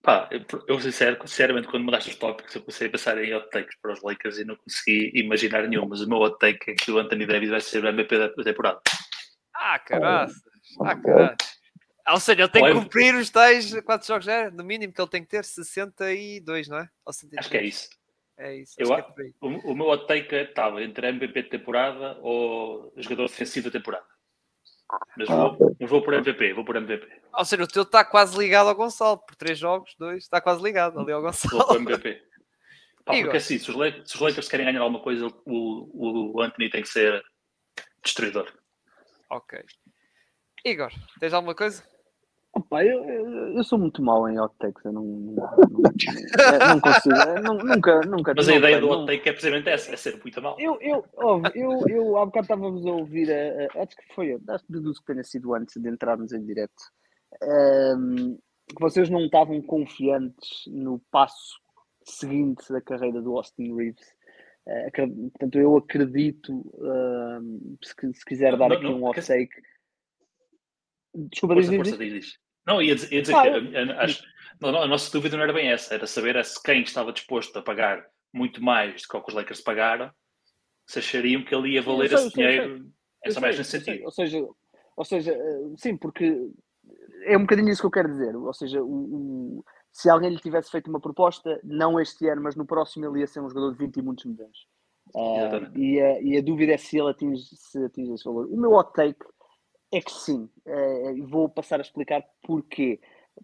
Pá, 0.00 0.28
eu, 0.30 0.40
eu 0.68 0.80
sincero, 0.80 1.18
sinceramente, 1.26 1.66
quando 1.68 1.84
mudaste 1.84 2.10
os 2.10 2.16
tópicos, 2.16 2.54
eu 2.54 2.62
comecei 2.62 2.86
a 2.86 2.90
pensar 2.90 3.22
em 3.22 3.34
hot 3.34 3.50
takes 3.50 3.76
para 3.80 3.92
os 3.92 4.02
Lakers 4.02 4.38
e 4.38 4.44
não 4.44 4.56
consegui 4.56 5.10
imaginar 5.14 5.66
nenhum, 5.66 5.86
mas 5.86 6.00
o 6.00 6.08
meu 6.08 6.18
hot 6.18 6.38
take 6.38 6.70
é 6.70 6.74
que 6.74 6.90
o 6.90 6.98
Anthony 6.98 7.26
Davis 7.26 7.50
vai 7.50 7.60
ser 7.60 7.84
o 7.84 7.88
MVP 7.88 8.16
da 8.16 8.44
temporada. 8.44 8.80
Ah, 9.54 9.78
caraças. 9.80 10.40
Ah, 10.80 10.96
caraças. 10.96 11.58
Ou 12.10 12.20
seja, 12.20 12.42
ele 12.42 12.48
tem 12.48 12.64
que 12.64 12.72
cumprir 12.72 13.14
os 13.16 13.28
tais 13.28 13.78
quantos 13.82 14.06
jogos 14.06 14.28
é? 14.28 14.50
No 14.50 14.64
mínimo 14.64 14.92
que 14.92 15.00
ele 15.00 15.10
tem 15.10 15.22
que 15.22 15.28
ter 15.28 15.44
62, 15.44 16.68
não 16.68 16.78
é? 16.78 16.88
Ou 17.04 17.12
63. 17.12 17.38
Acho 17.40 17.50
que 17.50 17.56
é 17.58 17.64
isso. 17.64 17.90
É 18.38 18.56
isso. 18.56 18.74
Eu 18.78 18.94
é. 18.94 19.04
O, 19.40 19.72
o 19.72 19.74
meu 19.74 19.88
hot 19.88 20.06
take 20.06 20.34
estava 20.34 20.82
entre 20.82 21.08
MVP 21.08 21.42
de 21.42 21.48
temporada 21.50 22.16
ou 22.20 22.92
jogador 22.96 23.26
defensivo 23.26 23.70
da 23.70 23.78
temporada. 23.78 24.06
Mas 25.16 25.28
Ah, 25.28 25.48
vou, 25.48 25.76
vou 25.80 26.02
por 26.02 26.14
MVP, 26.14 26.54
vou 26.54 26.64
por 26.64 26.76
MVP. 26.76 27.06
Ou 27.34 27.44
seja, 27.44 27.62
o 27.62 27.68
teu 27.68 27.82
está 27.82 28.04
quase 28.04 28.38
ligado 28.38 28.68
ao 28.68 28.74
Gonçalo. 28.74 29.18
Por 29.18 29.34
três 29.34 29.58
jogos, 29.58 29.94
dois, 29.98 30.22
está 30.24 30.40
quase 30.40 30.62
ligado 30.62 30.98
ali 31.00 31.12
ao 31.12 31.20
Vou 31.20 31.30
Gonçalo. 31.30 31.66
por 31.66 31.76
MVP. 31.80 32.22
Pá, 33.04 33.14
porque 33.14 33.36
assim, 33.38 33.58
se 33.58 33.70
os, 33.70 33.76
Lakers, 33.76 34.08
se 34.10 34.14
os 34.16 34.20
Lakers 34.20 34.48
querem 34.48 34.66
ganhar 34.66 34.80
alguma 34.80 35.02
coisa, 35.02 35.26
o, 35.44 36.36
o 36.36 36.42
Anthony 36.42 36.70
tem 36.70 36.82
que 36.82 36.88
ser 36.88 37.22
destruidor. 38.02 38.52
ok. 39.30 39.60
Igor, 40.64 40.92
tens 41.18 41.32
alguma 41.32 41.54
coisa? 41.54 41.82
Opa, 42.58 42.84
eu, 42.84 43.04
eu, 43.54 43.62
sou 43.64 43.78
muito 43.78 44.02
mau 44.02 44.28
em 44.28 44.38
hot 44.38 44.54
takes, 44.58 44.84
eu 44.84 44.92
não, 44.92 45.04
não, 45.04 45.34
não, 45.34 45.80
é, 46.54 46.68
não 46.68 46.80
consigo, 46.80 47.14
é, 47.14 47.40
nunca, 47.40 48.00
nunca. 48.00 48.32
Mas 48.36 48.48
a 48.48 48.54
ideia 48.56 48.80
do 48.80 48.90
hot 48.90 49.06
take 49.06 49.28
é 49.28 49.32
precisamente 49.32 49.68
essa, 49.68 49.92
é 49.92 49.96
ser 49.96 50.18
muito 50.22 50.42
mal. 50.42 50.56
Eu, 50.58 50.76
eu, 50.80 51.04
óbvio, 51.16 51.52
eu, 51.54 51.88
eu 51.88 52.16
há 52.16 52.26
bocado 52.26 52.44
estávamos 52.44 52.84
a 52.86 52.90
ouvir, 52.90 53.30
a, 53.30 53.34
a- 53.78 53.82
acho 53.84 53.96
que 53.96 54.14
foi, 54.14 54.38
acho 54.48 54.66
que 54.66 54.72
deduzo 54.72 55.00
que 55.00 55.06
tenha 55.12 55.24
sido 55.24 55.54
antes 55.54 55.80
de 55.80 55.88
entrarmos 55.88 56.32
em 56.32 56.44
direto, 56.44 56.82
ehm, 57.42 58.36
que 58.68 58.80
vocês 58.80 59.08
não 59.08 59.24
estavam 59.24 59.62
confiantes 59.62 60.64
no 60.66 61.00
passo 61.10 61.58
seguinte 62.04 62.70
da 62.72 62.80
carreira 62.80 63.20
do 63.22 63.36
Austin 63.36 63.74
Reeves. 63.76 64.06
Acre- 64.86 65.06
portanto, 65.30 65.58
eu 65.58 65.76
acredito, 65.76 66.52
ehm, 66.82 67.76
se, 67.82 67.94
se 68.14 68.24
quiser 68.24 68.56
dar 68.56 68.68
Não, 68.68 68.76
aqui 68.76 68.86
um 68.86 69.04
hot 69.04 69.14
quer- 69.14 69.26
take. 69.26 69.62
Desculpa, 71.14 71.54
Força, 71.54 71.70
diz, 71.70 71.76
força, 71.78 71.96
diz, 71.96 72.12
diz. 72.12 72.38
Não, 72.68 72.82
ia 72.82 72.94
dizer, 72.94 73.12
ia 73.14 73.22
dizer 73.22 73.34
Ah, 73.34 73.42
que 73.42 73.48
a- 73.48 74.04
a- 74.04 74.06
não, 74.60 74.82
a 74.82 74.86
nossa 74.86 75.10
dúvida 75.10 75.36
não 75.36 75.44
era 75.44 75.52
bem 75.54 75.70
essa, 75.70 75.94
era 75.94 76.06
saber 76.06 76.36
é 76.36 76.42
se 76.42 76.62
quem 76.62 76.82
estava 76.82 77.12
disposto 77.12 77.58
a 77.58 77.62
pagar 77.62 78.06
muito 78.32 78.62
mais 78.62 79.02
do 79.02 79.08
que 79.08 79.16
o 79.16 79.22
que 79.22 79.28
os 79.30 79.34
Lakers 79.34 79.60
pagaram, 79.62 80.10
se 80.86 80.98
achariam 80.98 81.42
que 81.44 81.54
ele 81.54 81.70
ia 81.70 81.82
valer 81.82 82.08
sei, 82.08 82.18
esse 82.18 82.30
sei, 82.30 82.44
dinheiro. 82.44 82.86
É 83.24 83.28
Eu 83.28 83.32
só 83.32 83.40
mais 83.40 83.56
nesse 83.56 83.70
sentido. 83.70 84.04
Ou 84.04 84.10
seja, 84.10 84.46
ou 84.96 85.04
seja, 85.04 85.32
eh, 85.32 85.60
sim, 85.78 85.96
porque 85.96 86.50
é 87.24 87.36
um 87.38 87.42
bocadinho 87.42 87.70
isso 87.70 87.80
que 87.80 87.86
eu 87.86 87.90
quero 87.90 88.08
dizer. 88.08 88.36
Ou 88.36 88.52
seja, 88.52 88.82
o, 88.82 88.86
o- 89.60 89.64
se 89.90 90.10
alguém 90.10 90.30
lhe 90.30 90.38
tivesse 90.38 90.70
feito 90.70 90.88
uma 90.90 91.00
proposta, 91.00 91.58
não 91.64 91.98
este 91.98 92.28
ano, 92.28 92.42
mas 92.42 92.54
no 92.54 92.66
próximo, 92.66 93.06
ele 93.06 93.20
ia 93.20 93.26
ser 93.26 93.40
um 93.40 93.48
jogador 93.48 93.72
de 93.72 93.78
20 93.78 93.96
e 93.96 94.02
muitos 94.02 94.24
milhões. 94.26 94.56
Exatamente. 95.16 95.80
e, 95.80 96.00
a, 96.00 96.20
e 96.22 96.36
a 96.36 96.42
dúvida 96.42 96.72
é 96.74 96.76
se 96.76 96.98
ele 96.98 97.10
atinge, 97.10 97.42
se 97.56 97.82
atinge 97.82 98.12
esse 98.12 98.24
valor. 98.24 98.46
O 98.46 98.56
meu 98.56 98.72
hot 98.72 98.92
take 98.92 99.18
é 99.92 100.00
que 100.00 100.10
sim. 100.10 100.48
E 101.14 101.22
vou 101.22 101.48
passar 101.48 101.78
a 101.78 101.82
explicar 101.82 102.24
porquê. 102.42 103.00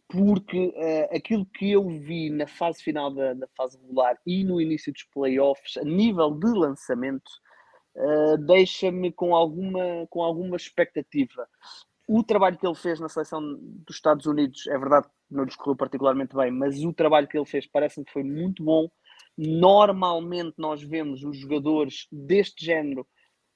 Porque 0.08 0.72
eh, 0.76 1.16
aquilo 1.16 1.46
que 1.46 1.70
eu 1.70 1.88
vi 1.88 2.28
na 2.28 2.46
fase 2.46 2.82
final 2.82 3.12
da, 3.12 3.32
da 3.32 3.46
fase 3.56 3.78
regular 3.78 4.18
e 4.26 4.42
no 4.42 4.60
início 4.60 4.92
dos 4.92 5.04
playoffs, 5.04 5.76
a 5.76 5.84
nível 5.84 6.32
de 6.32 6.50
lançamento, 6.50 7.30
Uh, 7.96 8.36
deixa-me 8.38 9.12
com 9.12 9.36
alguma, 9.36 10.04
com 10.10 10.20
alguma 10.20 10.56
expectativa. 10.56 11.48
O 12.08 12.24
trabalho 12.24 12.58
que 12.58 12.66
ele 12.66 12.74
fez 12.74 12.98
na 12.98 13.08
seleção 13.08 13.40
dos 13.60 13.96
Estados 13.96 14.26
Unidos, 14.26 14.66
é 14.66 14.76
verdade 14.76 15.06
que 15.06 15.34
não 15.34 15.44
lhes 15.44 15.54
correu 15.54 15.76
particularmente 15.76 16.34
bem, 16.34 16.50
mas 16.50 16.82
o 16.84 16.92
trabalho 16.92 17.28
que 17.28 17.38
ele 17.38 17.46
fez 17.46 17.66
parece-me 17.66 18.04
que 18.04 18.12
foi 18.12 18.24
muito 18.24 18.64
bom. 18.64 18.90
Normalmente 19.38 20.54
nós 20.58 20.82
vemos 20.82 21.22
os 21.22 21.38
jogadores 21.38 22.08
deste 22.10 22.64
género 22.66 23.06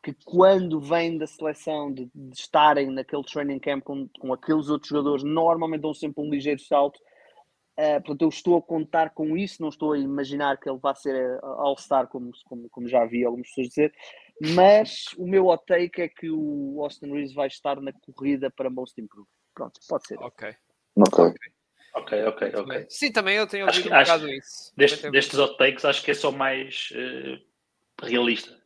que 0.02 0.14
quando 0.24 0.80
vêm 0.80 1.18
da 1.18 1.26
seleção 1.26 1.92
de, 1.92 2.08
de 2.14 2.34
estarem 2.38 2.90
naquele 2.90 3.24
training 3.24 3.58
camp 3.58 3.82
com, 3.84 4.08
com 4.18 4.32
aqueles 4.32 4.68
outros 4.68 4.88
jogadores, 4.88 5.24
normalmente 5.24 5.82
dão 5.82 5.92
sempre 5.94 6.22
um 6.22 6.30
ligeiro 6.30 6.60
salto. 6.60 6.98
Uh, 7.78 8.00
portanto, 8.02 8.22
eu 8.22 8.28
estou 8.28 8.56
a 8.58 8.62
contar 8.62 9.10
com 9.10 9.36
isso, 9.36 9.62
não 9.62 9.68
estou 9.68 9.92
a 9.92 9.98
imaginar 9.98 10.56
que 10.58 10.68
ele 10.68 10.78
vá 10.80 10.94
ser 10.94 11.38
uh, 11.38 11.46
All-Star, 11.46 12.08
como, 12.08 12.32
como, 12.44 12.68
como 12.70 12.88
já 12.88 13.04
vi 13.04 13.24
algumas 13.24 13.48
pessoas 13.48 13.68
dizer, 13.68 13.94
mas 14.54 15.06
o 15.16 15.24
meu 15.26 15.46
hot 15.46 15.64
take 15.66 16.02
é 16.02 16.08
que 16.08 16.28
o 16.28 16.80
Austin 16.82 17.12
Reeves 17.12 17.32
vai 17.34 17.46
estar 17.46 17.80
na 17.80 17.92
corrida 18.14 18.50
para 18.50 18.68
Most 18.68 19.00
Improved. 19.00 19.28
Pronto, 19.54 19.78
pode 19.88 20.06
ser. 20.08 20.18
Ok. 20.18 20.54
Ok. 20.96 21.32
Ok, 21.94 22.24
ok, 22.24 22.52
ok. 22.56 22.86
Sim, 22.88 23.12
também 23.12 23.36
eu 23.36 23.46
tenho 23.46 23.66
Acho 23.66 23.78
ouvido 23.78 23.88
que- 23.90 23.94
um 23.96 23.98
acho- 24.00 24.12
bocado 24.12 24.32
isso. 24.32 24.72
Deste, 24.76 25.10
destes 25.10 25.38
hot 25.38 25.56
takes, 25.56 25.84
acho 25.84 26.04
que 26.04 26.10
é 26.10 26.14
só 26.14 26.30
mais 26.32 26.90
eh, 26.94 27.38
realista. 28.02 28.57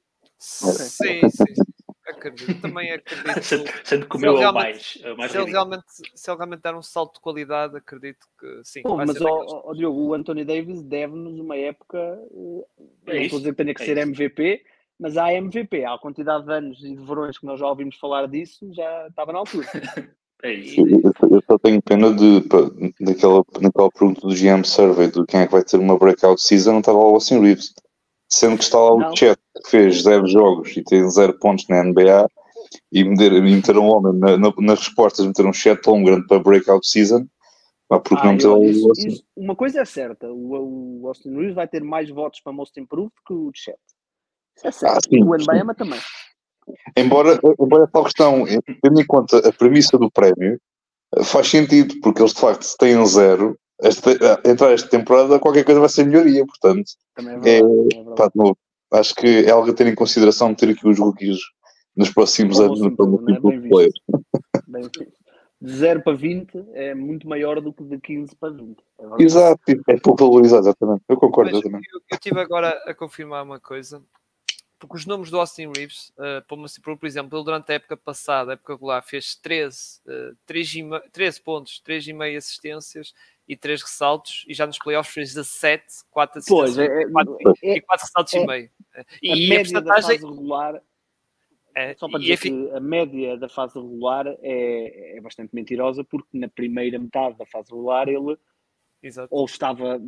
Sim, 0.42 0.72
sim, 0.72 1.28
sim. 1.30 1.62
Acredito. 2.04 2.60
Também 2.60 2.90
acredito. 2.90 3.42
sendo, 3.84 4.06
que 4.08 4.16
o 4.16 4.18
Se 4.18 4.24
meu 4.26 4.34
ele 4.34 4.42
é 4.42 4.48
o 4.48 4.52
realmente- 4.52 4.72
mais, 4.72 4.98
é 5.04 5.12
o 5.12 5.16
mais 5.16 5.30
se 5.30 5.38
ele, 5.38 5.50
realmente, 5.52 5.84
se 5.88 6.30
ele 6.30 6.36
realmente 6.36 6.62
der 6.62 6.74
um 6.74 6.82
salto 6.82 7.14
de 7.14 7.20
qualidade, 7.20 7.76
acredito 7.76 8.26
que 8.40 8.60
sim. 8.64 8.82
Mas, 8.84 9.20
ó, 9.20 9.62
ó, 9.66 9.72
Diogo, 9.72 10.00
o 10.08 10.14
Anthony 10.14 10.44
Davis 10.44 10.82
deve-nos 10.82 11.38
uma 11.38 11.56
época. 11.56 11.98
uh, 12.32 12.66
É 13.06 13.14
não 13.14 13.22
estou 13.22 13.36
a 13.36 13.40
dizer 13.40 13.50
que 13.52 13.56
tenha 13.62 13.74
que 13.74 13.82
é 13.82 13.86
ser 13.86 13.98
isso. 13.98 14.08
MVP, 14.08 14.62
mas 14.98 15.16
há 15.16 15.32
MVP. 15.32 15.84
Há 15.84 15.94
a 15.94 15.98
quantidade 15.98 16.44
de 16.44 16.52
anos 16.52 16.82
e 16.82 16.96
de 16.96 17.04
verões 17.04 17.38
que 17.38 17.46
nós 17.46 17.60
já 17.60 17.66
ouvimos 17.68 17.96
falar 17.96 18.26
disso, 18.26 18.68
já 18.74 19.06
estava 19.08 19.32
na 19.32 19.38
altura. 19.38 19.66
É 20.44 20.52
isso. 20.54 20.80
Eu, 20.80 21.40
só 21.46 21.56
tenho 21.56 21.80
pena 21.80 22.12
de, 22.12 22.40
daquela, 23.00 23.44
naquela 23.60 23.88
pergunta 23.92 24.22
do 24.22 24.34
GM 24.34 24.64
Survey 24.64 25.06
do 25.06 25.24
quem 25.24 25.38
é 25.42 25.46
que 25.46 25.52
vai 25.52 25.62
ter 25.62 25.76
uma 25.76 25.96
breakout 25.96 26.42
season, 26.42 26.72
não 26.72 26.78
estava 26.80 26.98
o 26.98 27.14
Austin 27.14 27.38
Reeves. 27.38 27.72
Sendo 28.34 28.56
que 28.56 28.64
está 28.64 28.78
lá 28.78 28.94
o 28.94 29.14
Chet, 29.16 29.38
que 29.62 29.70
fez 29.70 30.02
zero 30.04 30.26
jogos 30.26 30.74
e 30.74 30.82
tem 30.82 31.08
zero 31.10 31.38
pontos 31.38 31.66
na 31.68 31.84
NBA, 31.84 32.26
e 32.90 33.04
meter, 33.04 33.76
um 33.76 33.84
homem 33.84 34.18
na, 34.18 34.38
na- 34.38 34.52
nas 34.58 34.78
respostas, 34.78 35.26
meter 35.26 35.44
um 35.44 35.52
Chet 35.52 35.82
tão 35.82 36.02
grande 36.02 36.26
para 36.26 36.38
breakout 36.38 36.86
season, 36.88 37.26
porque 37.88 38.14
Ah, 38.16 38.24
não 38.24 38.32
meter 38.32 38.46
eu- 38.46 38.64
isso- 38.64 38.90
isso- 38.96 39.24
uma 39.36 39.54
coisa 39.54 39.82
é 39.82 39.84
certa: 39.84 40.32
o, 40.32 41.02
o 41.02 41.08
Austin 41.08 41.34
Reeves 41.36 41.54
vai 41.54 41.68
ter 41.68 41.82
mais 41.84 42.08
votos 42.08 42.40
para 42.40 42.54
Most 42.54 42.80
Improved 42.80 43.12
que 43.26 43.34
o 43.34 43.50
Chet. 43.54 43.76
Isso 44.56 44.66
é 44.66 44.72
certo. 44.72 44.96
Ah, 44.96 45.00
sim, 45.06 45.22
o 45.22 45.36
sim. 45.36 45.42
Embaema 45.42 45.74
também. 45.74 46.00
Embora, 46.96 47.38
embora 47.60 47.84
a 47.84 47.86
tal 47.86 48.04
questão, 48.04 48.44
tendo 48.82 48.98
em 49.00 49.06
conta 49.06 49.46
a 49.46 49.52
premissa 49.52 49.98
do 49.98 50.10
prémio, 50.10 50.58
faz 51.24 51.48
sentido, 51.48 51.94
porque 52.00 52.22
eles 52.22 52.32
de 52.32 52.40
facto 52.40 52.76
têm 52.78 53.04
zero, 53.04 53.58
esta, 53.82 54.10
entrar 54.48 54.72
esta 54.72 54.88
temporada 54.88 55.38
qualquer 55.38 55.64
coisa 55.64 55.80
vai 55.80 55.88
ser 55.88 56.04
melhoria, 56.06 56.44
portanto, 56.46 56.92
Também 57.14 57.34
é 57.34 57.36
É, 57.36 57.40
verdade. 57.40 57.60
também 57.62 57.86
é 58.00 58.04
verdade. 58.04 58.16
pá, 58.16 58.26
de 58.28 58.36
novo, 58.36 58.58
acho 58.92 59.14
que 59.14 59.26
é 59.26 59.50
algo 59.50 59.70
a 59.70 59.74
ter 59.74 59.86
em 59.86 59.94
consideração 59.94 60.54
ter 60.54 60.70
aqui 60.70 60.86
os 60.88 60.98
rookies 60.98 61.38
nos 61.96 62.10
próximos 62.10 62.60
anos 62.60 62.80
no 62.80 62.96
Premier 62.96 63.40
não 63.42 63.50
é? 63.52 63.68
Players. 63.68 63.94
Bem, 64.68 64.82
de 65.60 65.72
0 65.76 66.02
para 66.02 66.14
20 66.16 66.50
é 66.72 66.94
muito 66.94 67.28
maior 67.28 67.60
do 67.60 67.72
que 67.72 67.84
de 67.84 67.98
15 68.00 68.34
para 68.36 68.52
20. 68.52 68.78
É. 68.98 69.22
Exato, 69.22 69.60
é 69.88 69.96
pouco 70.00 70.24
valorizado, 70.26 70.64
exatamente. 70.66 71.02
Eu 71.08 71.16
concordo, 71.16 71.52
Mas 71.52 71.60
exatamente. 71.60 71.88
eu, 71.92 72.00
eu 72.10 72.18
tive 72.18 72.40
agora 72.40 72.70
a 72.84 72.92
confirmar 72.94 73.44
uma 73.44 73.60
coisa, 73.60 74.02
porque 74.78 74.96
os 74.96 75.06
números 75.06 75.30
do 75.30 75.38
Austin 75.38 75.70
Reeves, 75.76 76.12
uh, 76.18 76.42
por, 76.48 76.96
por 76.98 77.06
exemplo, 77.06 77.38
ele 77.38 77.44
durante 77.44 77.70
a 77.70 77.74
época 77.76 77.96
passada, 77.96 78.50
a 78.50 78.54
época 78.54 78.72
regular, 78.72 79.04
fez 79.04 79.36
13, 79.36 80.00
uh, 80.08 80.36
3 80.44 80.74
e 80.74 80.82
me- 80.82 81.00
13 81.12 81.40
pontos, 81.40 81.80
3,5 81.86 82.36
assistências 82.36 83.12
e 83.48 83.56
3 83.56 83.82
ressaltos, 83.82 84.44
e 84.48 84.54
já 84.54 84.66
nos 84.66 84.78
playoffs 84.78 85.12
fez 85.12 85.28
17, 85.34 85.84
4 86.10 86.40
Pois, 86.46 86.78
assistências 86.78 86.98
é, 86.98 87.02
e 87.02 87.10
4, 87.12 87.36
é- 87.62 87.80
4 87.80 88.06
ressaltos 88.06 88.34
é- 88.34 88.38
e 88.38 88.46
meio. 88.46 88.70
a 88.94 89.00
E, 89.22 89.28
e 89.28 89.32
a 89.32 89.36
média 89.48 89.72
da 89.80 89.82
porcentagem 89.94 90.18
fase 90.20 90.26
regular, 90.34 90.82
é, 91.74 91.94
só 91.94 92.08
para 92.08 92.20
dizer 92.20 92.38
que 92.38 92.70
a 92.74 92.80
média 92.80 93.36
da 93.38 93.48
fase 93.48 93.78
regular 93.78 94.26
é, 94.42 95.16
é 95.16 95.20
bastante 95.20 95.54
mentirosa, 95.54 96.04
porque 96.04 96.38
na 96.38 96.48
primeira 96.48 96.98
metade 96.98 97.36
da 97.38 97.46
fase 97.46 97.70
regular 97.70 98.08
ele 98.08 98.36
Exato. 99.02 99.28
ou 99.34 99.44
estava 99.46 99.98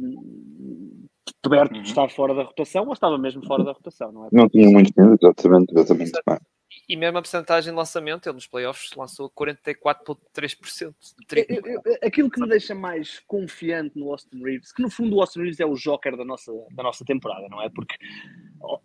coberto 1.42 1.72
de 1.74 1.78
Uhum. 1.80 1.84
estar 1.84 2.08
fora 2.10 2.34
da 2.34 2.42
rotação, 2.44 2.86
ou 2.86 2.92
estava 2.92 3.18
mesmo 3.18 3.44
fora 3.44 3.64
da 3.64 3.72
rotação, 3.72 4.12
não 4.12 4.26
é? 4.26 4.28
Não 4.32 4.48
tinha 4.48 4.70
muitos 4.70 4.92
minutos, 4.96 5.22
exatamente, 5.28 5.72
exatamente. 5.74 6.10
Exato. 6.10 6.44
E 6.88 6.96
mesmo 6.96 7.16
a 7.18 7.22
porcentagem 7.22 7.72
de 7.72 7.76
lançamento, 7.76 8.26
ele 8.28 8.34
nos 8.34 8.46
playoffs 8.46 8.90
lançou 8.94 9.30
44,3% 9.30 10.94
de 11.00 11.12
Eu- 11.20 11.26
triplo. 11.46 11.68
eu- 11.68 11.82
eu- 11.84 11.98
aquilo 12.02 12.30
que 12.30 12.40
me 12.40 12.48
deixa 12.48 12.74
mais 12.74 13.20
confiante 13.20 13.98
no 13.98 14.10
Austin 14.10 14.42
Reeves, 14.42 14.72
que 14.72 14.82
no 14.82 14.90
fundo 14.90 15.16
o 15.16 15.20
Austin 15.20 15.40
Reeves 15.40 15.60
é 15.60 15.66
o 15.66 15.74
joker 15.74 16.16
da 16.16 16.24
nossa, 16.24 16.52
da 16.72 16.82
nossa 16.82 17.04
temporada, 17.04 17.48
não 17.48 17.62
é? 17.62 17.68
Porque 17.70 17.96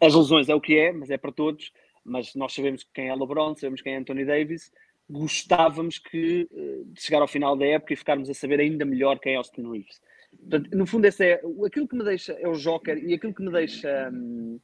as 0.01 0.13
lesões 0.15 0.47
é 0.49 0.55
o 0.55 0.61
que 0.61 0.77
é, 0.77 0.91
mas 0.91 1.09
é 1.09 1.17
para 1.17 1.31
todos. 1.31 1.71
Mas 2.03 2.34
nós 2.35 2.53
sabemos 2.53 2.85
quem 2.93 3.09
é 3.09 3.15
LeBron, 3.15 3.53
sabemos 3.55 3.81
quem 3.81 3.93
é 3.93 3.97
Anthony 3.97 4.26
Davis. 4.26 4.71
Gostávamos 5.09 5.99
que 5.99 6.47
eh, 6.51 6.81
de 6.85 7.01
chegar 7.01 7.21
ao 7.21 7.27
final 7.27 7.55
da 7.57 7.65
época 7.65 7.93
e 7.93 7.97
ficarmos 7.97 8.30
a 8.30 8.34
saber 8.34 8.59
ainda 8.59 8.85
melhor 8.85 9.19
quem 9.19 9.34
é 9.34 9.35
Austin 9.38 9.69
Reeves. 9.69 9.99
Portanto, 10.39 10.69
no 10.77 10.85
fundo, 10.85 11.05
esse 11.05 11.26
é 11.26 11.41
aquilo 11.65 11.88
que 11.88 11.95
me 11.95 12.03
deixa 12.03 12.34
é 12.34 12.47
o 12.47 12.53
joker 12.53 12.97
e 12.97 13.13
aquilo 13.13 13.34
que 13.34 13.41
me 13.43 13.51
deixa 13.51 14.09
hum, 14.13 14.59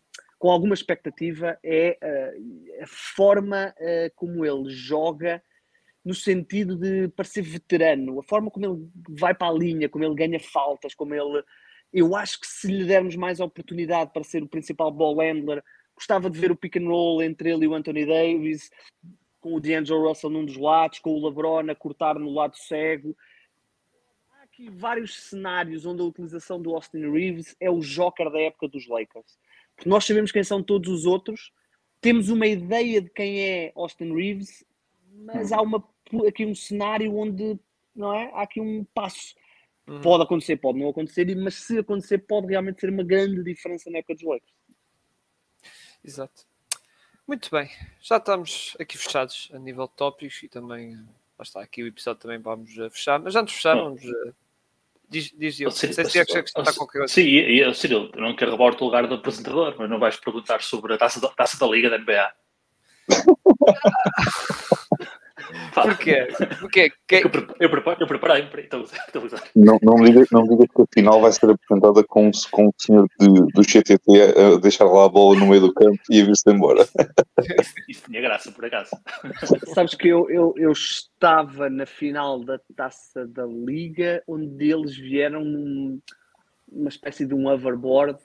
com 0.46 0.52
alguma 0.52 0.76
expectativa 0.76 1.58
é 1.64 1.98
eh, 2.00 2.38
a 2.80 2.86
forma 2.86 3.74
eh, 3.80 4.12
como 4.16 4.46
ele 4.46 4.70
joga 4.70 5.42
no 6.06 6.14
sentido 6.14 6.78
de 6.78 7.08
parecer 7.08 7.42
veterano, 7.42 8.20
a 8.20 8.24
forma 8.24 8.52
como 8.52 8.64
ele 8.64 8.88
vai 9.20 9.34
para 9.34 9.48
a 9.48 9.52
linha, 9.52 9.90
como 9.90 10.06
ele 10.06 10.14
ganha 10.14 10.40
faltas, 10.40 10.94
como 10.94 11.16
ele. 11.16 11.44
Eu 11.92 12.16
acho 12.16 12.40
que 12.40 12.46
se 12.46 12.68
lhe 12.68 12.86
dermos 12.86 13.16
mais 13.16 13.40
oportunidade 13.40 14.14
para 14.14 14.24
ser 14.24 14.44
o 14.44 14.48
principal 14.48 14.92
ball 14.92 15.18
handler, 15.18 15.64
gostava 15.96 16.30
de 16.30 16.40
ver 16.40 16.52
o 16.52 16.56
pick 16.56 16.76
and 16.76 16.90
roll 16.90 17.24
entre 17.24 17.50
ele 17.50 17.66
e 17.66 17.68
o 17.68 17.74
Anthony 17.74 18.06
Davis, 18.06 18.70
com 19.42 19.56
o 19.56 19.60
D'Angelo 19.60 20.08
Russell 20.08 20.30
num 20.30 20.46
dos 20.46 20.58
lados, 20.58 21.00
com 21.00 21.10
o 21.10 21.28
LeBron 21.28 21.72
a 21.72 21.76
cortar 21.76 22.20
no 22.20 22.30
lado 22.30 22.56
cego. 22.56 23.18
Há 24.30 24.44
aqui 24.44 24.70
vários 24.70 25.24
cenários 25.24 25.88
onde 25.88 26.04
a 26.04 26.06
utilização 26.06 26.62
do 26.62 26.76
Austin 26.76 27.10
Reeves 27.10 27.56
é 27.60 27.68
o 27.68 27.80
joker 27.80 28.30
da 28.30 28.42
época 28.42 28.68
dos 28.68 28.88
Lakers. 28.88 29.40
Porque 29.76 29.90
nós 29.90 30.06
sabemos 30.06 30.32
quem 30.32 30.44
são 30.44 30.64
todos 30.64 30.90
os 30.90 31.06
outros, 31.06 31.52
temos 32.02 32.30
uma 32.30 32.48
ideia 32.48 33.02
de 33.02 33.10
quem 33.10 33.42
é 33.42 33.72
Austin 33.76 34.14
Reeves, 34.14 34.64
mas 35.12 35.52
há 35.52 35.62
uma, 35.62 35.84
aqui 36.28 36.46
um 36.46 36.56
cenário 36.56 37.16
onde 37.16 37.60
não 37.96 38.14
é? 38.14 38.30
há 38.34 38.42
aqui 38.44 38.62
um 38.62 38.84
passo. 38.94 39.36
Uhum. 39.88 40.02
Pode 40.02 40.24
acontecer, 40.24 40.58
pode 40.58 40.80
não 40.80 40.90
acontecer, 40.90 41.36
mas 41.36 41.56
se 41.56 41.80
acontecer, 41.80 42.20
pode 42.20 42.48
realmente 42.48 42.82
ser 42.82 42.90
uma 42.90 43.04
grande 43.04 43.44
diferença 43.44 43.90
na 43.90 44.00
época 44.00 44.16
dos 44.16 44.24
Lakers. 44.24 44.54
Exato. 46.04 46.46
Muito 47.28 47.50
bem, 47.50 47.70
já 48.00 48.18
estamos 48.18 48.78
aqui 48.80 48.98
fechados 48.98 49.50
a 49.52 49.58
nível 49.58 49.88
de 49.88 49.94
tópicos 49.94 50.44
e 50.44 50.48
também, 50.48 50.94
eh, 50.94 50.98
lá 51.40 51.44
está, 51.44 51.62
aqui 51.62 51.82
o 51.82 51.88
episódio 51.88 52.22
também 52.22 52.38
vamos 52.38 52.78
eh, 52.78 52.90
fechar, 52.92 53.20
mas 53.20 53.36
antes 53.36 53.54
de 53.54 53.58
fechar, 53.58 53.76
vamos. 53.76 54.04
Diz, 55.10 55.32
diz 55.38 55.60
eu, 55.60 55.66
não 55.66 55.72
sei 55.72 55.94
se 55.94 56.02
é 56.20 56.26
que 56.26 56.38
está 56.38 56.64
qualquer 56.74 57.00
coisa. 57.00 57.14
Sim, 57.14 57.22
e, 57.22 57.62
e, 57.62 57.74
Cyril, 57.74 58.10
eu 58.14 58.22
não 58.22 58.36
quero 58.36 58.52
roubar 58.52 58.74
o 58.74 58.76
teu 58.76 58.86
lugar 58.86 59.08
do 59.08 59.16
apresentador, 59.16 59.76
mas 59.78 59.90
não 59.90 60.00
vais 60.00 60.16
perguntar 60.16 60.62
sobre 60.62 60.94
a 60.94 60.98
taça 60.98 61.20
da, 61.20 61.30
taça 61.30 61.58
da 61.60 61.68
Liga 61.68 61.90
da 61.90 61.98
NBA. 61.98 62.32
Porquê? 65.74 66.28
Porquê? 66.60 66.92
Que... 67.08 67.16
Eu, 67.16 67.32
eu, 67.60 67.70
preparo, 67.70 67.98
eu 68.00 68.08
preparei-me 68.08 68.50
para 68.50 68.62
então, 68.62 68.82
usar. 68.82 69.44
Não, 69.56 69.78
não, 69.82 69.96
me 69.96 70.10
digas, 70.10 70.28
não 70.32 70.44
me 70.44 70.50
digas 70.50 70.68
que 70.76 70.82
a 70.82 70.86
final 70.94 71.22
vai 71.22 71.32
ser 71.32 71.50
apresentada 71.50 72.04
com, 72.04 72.32
com 72.52 72.68
o 72.68 72.74
senhor 72.78 73.08
de, 73.20 73.28
do 73.28 73.64
CTT 73.64 74.02
a 74.56 74.60
deixar 74.60 74.86
lá 74.86 75.06
a 75.06 75.10
bola 75.10 75.38
no 75.38 75.48
meio 75.48 75.62
do 75.62 75.74
campo 75.74 76.00
e 76.10 76.22
a 76.22 76.26
vir-se 76.26 76.50
embora. 76.50 76.82
Isso, 76.84 77.74
isso 77.88 78.04
tinha 78.08 78.22
graça, 78.22 78.52
por 78.52 78.66
acaso. 78.66 78.92
Sabes 79.74 79.96
que 79.96 80.08
eu, 80.08 80.30
eu, 80.30 80.54
eu 80.58 80.72
estava 80.72 81.70
na 81.70 81.86
final 81.86 82.44
da 82.44 82.60
taça 82.76 83.26
da 83.28 83.46
Liga, 83.46 84.24
onde 84.28 84.72
eles 84.72 84.96
vieram 84.96 85.44
num- 85.44 86.00
numa 86.72 86.90
espécie 86.90 87.26
de 87.26 87.34
um 87.34 87.48
hoverboard 87.48 88.18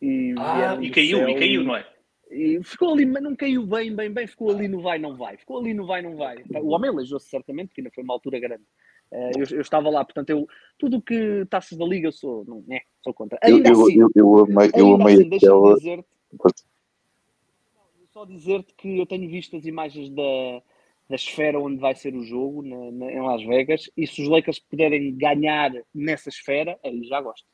e, 0.00 0.34
Ah, 0.38 0.76
e 0.80 0.90
caiu, 0.90 1.18
céu 1.18 1.28
e 1.28 1.38
caiu, 1.38 1.64
não 1.64 1.76
é? 1.76 1.86
E 2.30 2.62
ficou 2.62 2.92
ali, 2.92 3.06
mas 3.06 3.22
não 3.22 3.34
caiu 3.34 3.66
bem, 3.66 3.94
bem, 3.94 4.12
bem. 4.12 4.26
Ficou 4.26 4.50
ali 4.50 4.68
no 4.68 4.82
vai, 4.82 4.98
não 4.98 5.16
vai. 5.16 5.36
Ficou 5.36 5.58
ali 5.58 5.72
no 5.72 5.86
vai, 5.86 6.02
não 6.02 6.16
vai. 6.16 6.36
O 6.60 6.68
homem 6.68 6.90
aleijou-se 6.90 7.28
certamente, 7.28 7.68
porque 7.68 7.80
ainda 7.80 7.90
foi 7.94 8.04
uma 8.04 8.14
altura 8.14 8.38
grande. 8.38 8.62
Eh, 9.10 9.30
eu, 9.38 9.46
eu 9.56 9.60
estava 9.62 9.88
lá, 9.88 10.04
portanto, 10.04 10.28
eu, 10.30 10.46
tudo 10.78 10.98
o 10.98 11.02
que 11.02 11.46
taças 11.48 11.78
da 11.78 11.86
Liga 11.86 12.08
eu 12.08 12.12
sou, 12.12 12.44
não, 12.46 12.62
né, 12.66 12.80
sou 13.02 13.14
contra. 13.14 13.38
Eu, 13.42 13.56
Ainda 13.56 13.70
eu, 13.70 13.82
assim, 13.82 14.00
eu, 14.00 14.10
eu 14.14 14.38
amei, 14.44 14.70
eu 14.74 14.94
amei 14.94 15.14
assim, 15.14 15.34
aquela. 15.34 15.74
dizer-te 15.76 16.06
só 18.12 18.24
dizer-te 18.24 18.74
que 18.74 18.98
eu 18.98 19.06
tenho 19.06 19.28
visto 19.30 19.56
as 19.56 19.64
imagens 19.64 20.10
da, 20.10 20.62
da 21.08 21.14
esfera 21.16 21.58
onde 21.60 21.78
vai 21.78 21.94
ser 21.94 22.14
o 22.14 22.24
jogo, 22.24 22.62
na- 22.62 22.90
na- 22.90 23.12
em 23.12 23.20
Las 23.20 23.42
Vegas, 23.44 23.88
e 23.96 24.06
se 24.06 24.22
os 24.22 24.28
Lakers 24.28 24.58
puderem 24.58 25.14
ganhar 25.16 25.70
nessa 25.94 26.28
esfera, 26.28 26.78
aí 26.84 27.02
já 27.04 27.20
gosto. 27.20 27.46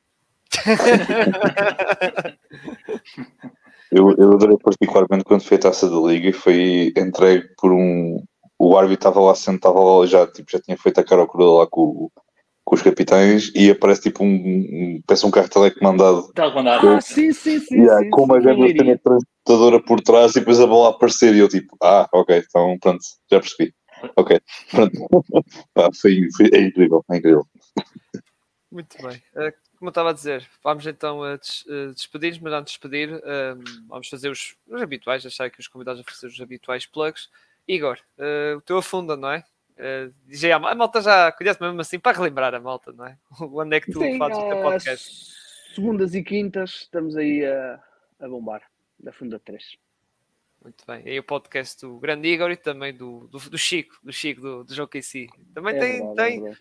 Eu, 3.91 4.15
eu 4.17 4.33
adorei 4.33 4.57
particularmente 4.59 5.25
quando 5.25 5.43
foi 5.43 5.57
a 5.57 5.61
taça 5.61 5.89
da 5.89 5.97
Liga 5.97 6.29
e 6.29 6.33
foi 6.33 6.93
entregue 6.97 7.49
por 7.57 7.73
um. 7.73 8.23
O 8.59 8.77
árbitro 8.77 9.09
estava 9.09 9.21
lá 9.21 9.35
sentado, 9.35 9.75
estava 9.75 9.81
lá 9.81 10.07
já, 10.07 10.27
tipo, 10.27 10.51
já 10.51 10.61
tinha 10.61 10.77
feito 10.77 10.99
a 10.99 11.05
cara 11.05 11.21
ao 11.21 11.27
coroa 11.27 11.61
lá 11.61 11.67
com, 11.67 12.09
com 12.65 12.75
os 12.75 12.83
capitães 12.83 13.53
e 13.55 13.71
aparece 13.71 14.03
tipo 14.03 14.25
um, 14.25 14.29
um 14.29 15.03
parece 15.07 15.27
um 15.27 15.31
carro 15.31 15.49
telecomandado 15.49 16.33
a 16.37 16.51
mandar. 16.51 16.85
Ah, 16.85 17.01
sim, 17.01 17.33
sim, 17.33 17.59
sim. 17.61 17.75
yeah, 17.75 18.03
sim, 18.03 18.11
com 18.11 18.25
uma 18.25 18.41
grande 18.41 18.77
cena 18.77 18.99
transportadora 18.99 19.83
por 19.83 20.01
trás 20.01 20.33
e 20.33 20.41
depois 20.41 20.61
a 20.61 20.67
bola 20.67 20.89
a 20.89 20.91
aparecer 20.91 21.35
e 21.35 21.41
eu 21.41 21.49
tipo, 21.49 21.77
ah, 21.83 22.09
ok, 22.13 22.43
então 22.47 22.77
pronto, 22.81 23.01
já 23.31 23.41
percebi. 23.41 23.75
Ok, 24.17 24.41
pronto. 24.71 24.93
Pá, 25.75 25.91
foi, 26.01 26.29
foi, 26.37 26.51
é 26.53 26.61
incrível, 26.63 27.05
é 27.11 27.17
incrível. 27.17 27.47
Muito 28.75 29.01
bem. 29.07 29.23
Eh, 29.37 29.53
como 29.79 29.89
eu 29.89 29.91
estava 29.91 30.11
a 30.11 30.13
dizer, 30.13 30.49
vamos 30.63 30.87
então 30.87 31.23
a 31.23 31.37
des- 31.37 31.65
eh, 31.69 31.93
despedir-nos, 31.95 32.41
mas 32.41 32.53
antes 32.53 32.73
de 32.75 32.79
despedir, 32.81 33.23
vamos 33.87 34.09
fazer 34.09 34.29
os, 34.31 34.57
os 34.67 34.83
habituais, 34.83 35.23
deixar 35.23 35.45
aqui 35.45 35.61
os 35.61 35.69
convidados 35.69 36.01
a 36.01 36.05
fazer 36.05 36.27
os 36.27 36.41
habituais 36.41 36.85
plugs. 36.85 37.31
Igor, 37.69 37.99
o 38.57 38.61
teu 38.63 38.77
afunda, 38.79 39.17
não 39.17 39.31
é? 39.31 39.45
Uh, 39.77 40.61
mal- 40.61 40.71
a 40.71 40.75
malta 40.75 41.01
já 41.03 41.33
conhece 41.33 41.61
mesmo 41.61 41.81
assim 41.81 41.99
para 41.99 42.17
relembrar 42.17 42.55
a 42.55 42.61
malta, 42.61 42.93
não 42.93 43.07
é? 43.07 43.19
Onde 43.41 43.77
é 43.77 43.81
que 43.81 43.91
tu 43.93 44.01
Sim, 44.01 44.19
fazes 44.19 44.39
o 44.39 44.49
teu 44.49 44.63
podcast? 44.63 45.35
Segundas 45.75 46.15
e 46.15 46.23
quintas 46.23 46.71
estamos 46.83 47.17
aí 47.17 47.45
a, 47.45 47.83
a 48.21 48.29
bombar, 48.29 48.63
da 48.99 49.13
Funda 49.13 49.39
3. 49.41 49.77
Muito 50.63 50.85
bem. 50.87 51.03
E 51.05 51.11
aí 51.11 51.19
o 51.19 51.25
podcast 51.25 51.81
do 51.85 51.99
grande 51.99 52.29
Igor 52.29 52.51
e 52.51 52.57
também 52.57 52.95
do, 52.95 53.27
do, 53.29 53.39
do 53.39 53.59
Chico, 53.59 53.99
do 54.03 54.13
Chico, 54.13 54.41
do, 54.41 54.65
do 54.65 54.75
João 54.75 54.87
KC. 54.89 55.27
Também 55.53 55.75
É 55.77 55.79
tem, 55.81 55.93
verdade, 56.07 56.17
tem 56.17 56.49
é. 56.49 56.57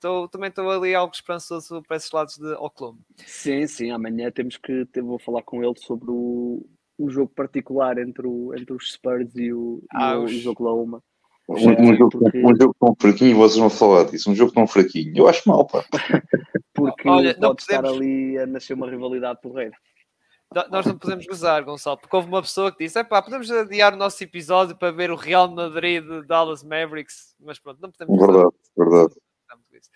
Tô- 0.00 0.28
também 0.28 0.48
estou 0.48 0.70
ali 0.70 0.94
algo 0.94 1.14
esperançoso 1.14 1.82
para 1.82 1.96
esses 1.96 2.10
lados 2.10 2.36
de 2.36 2.52
Oklahoma. 2.54 2.98
Sim, 3.26 3.66
sim, 3.66 3.90
amanhã 3.90 4.30
temos 4.30 4.56
que 4.56 4.84
ter, 4.86 5.02
vou 5.02 5.18
falar 5.18 5.42
com 5.42 5.62
ele 5.64 5.78
sobre 5.78 6.10
o, 6.10 6.64
o 6.98 7.10
jogo 7.10 7.32
particular 7.34 7.98
entre, 7.98 8.26
o, 8.26 8.54
entre 8.54 8.72
os 8.72 8.92
Spurs 8.92 9.34
e 9.36 9.52
o, 9.52 9.82
Ah, 9.92 10.18
os- 10.18 10.32
e 10.32 10.46
o 10.46 10.52
Oklahoma. 10.52 11.02
Um, 11.48 11.54
um 11.54 11.92
É, 11.92 11.96
jogo, 11.96 12.18
porque- 12.18 12.38
um 12.44 12.56
jogo 12.56 12.76
tão 12.80 12.96
fraquinho, 13.00 13.36
vocês 13.36 13.58
vão 13.58 13.70
falar 13.70 14.04
disso, 14.04 14.30
um 14.30 14.34
jogo 14.34 14.52
tão 14.52 14.66
fraquinho. 14.66 15.12
Eu 15.16 15.28
acho 15.28 15.48
mal, 15.48 15.64
pá. 15.66 15.84
Porque 16.74 17.08
Olha, 17.08 17.32
não 17.40 17.50
pode 17.50 17.62
estar 17.62 17.82
podemos- 17.82 17.98
ali 18.00 18.38
a 18.38 18.46
nascer 18.46 18.74
uma 18.74 18.90
rivalidade 18.90 19.40
porreira. 19.40 19.72
Nós 20.70 20.86
não 20.86 20.96
podemos 20.96 21.26
gozar, 21.26 21.64
Gonçalo, 21.64 21.98
porque 21.98 22.14
houve 22.14 22.28
uma 22.28 22.40
pessoa 22.40 22.70
que 22.70 22.84
disse: 22.84 22.98
"Epá, 22.98 23.20
podemos 23.20 23.50
adiar 23.50 23.92
o 23.92 23.96
nosso 23.96 24.22
episódio 24.22 24.76
para 24.76 24.92
ver 24.92 25.10
o 25.10 25.16
Real 25.16 25.50
Madrid 25.50 26.04
Dallas 26.26 26.62
Mavericks, 26.62 27.34
mas 27.40 27.58
pronto, 27.58 27.80
não 27.80 27.90
podemos 27.90 28.16
gozar. 28.16 28.50
Verdade, 28.76 29.14
isso. 29.76 29.90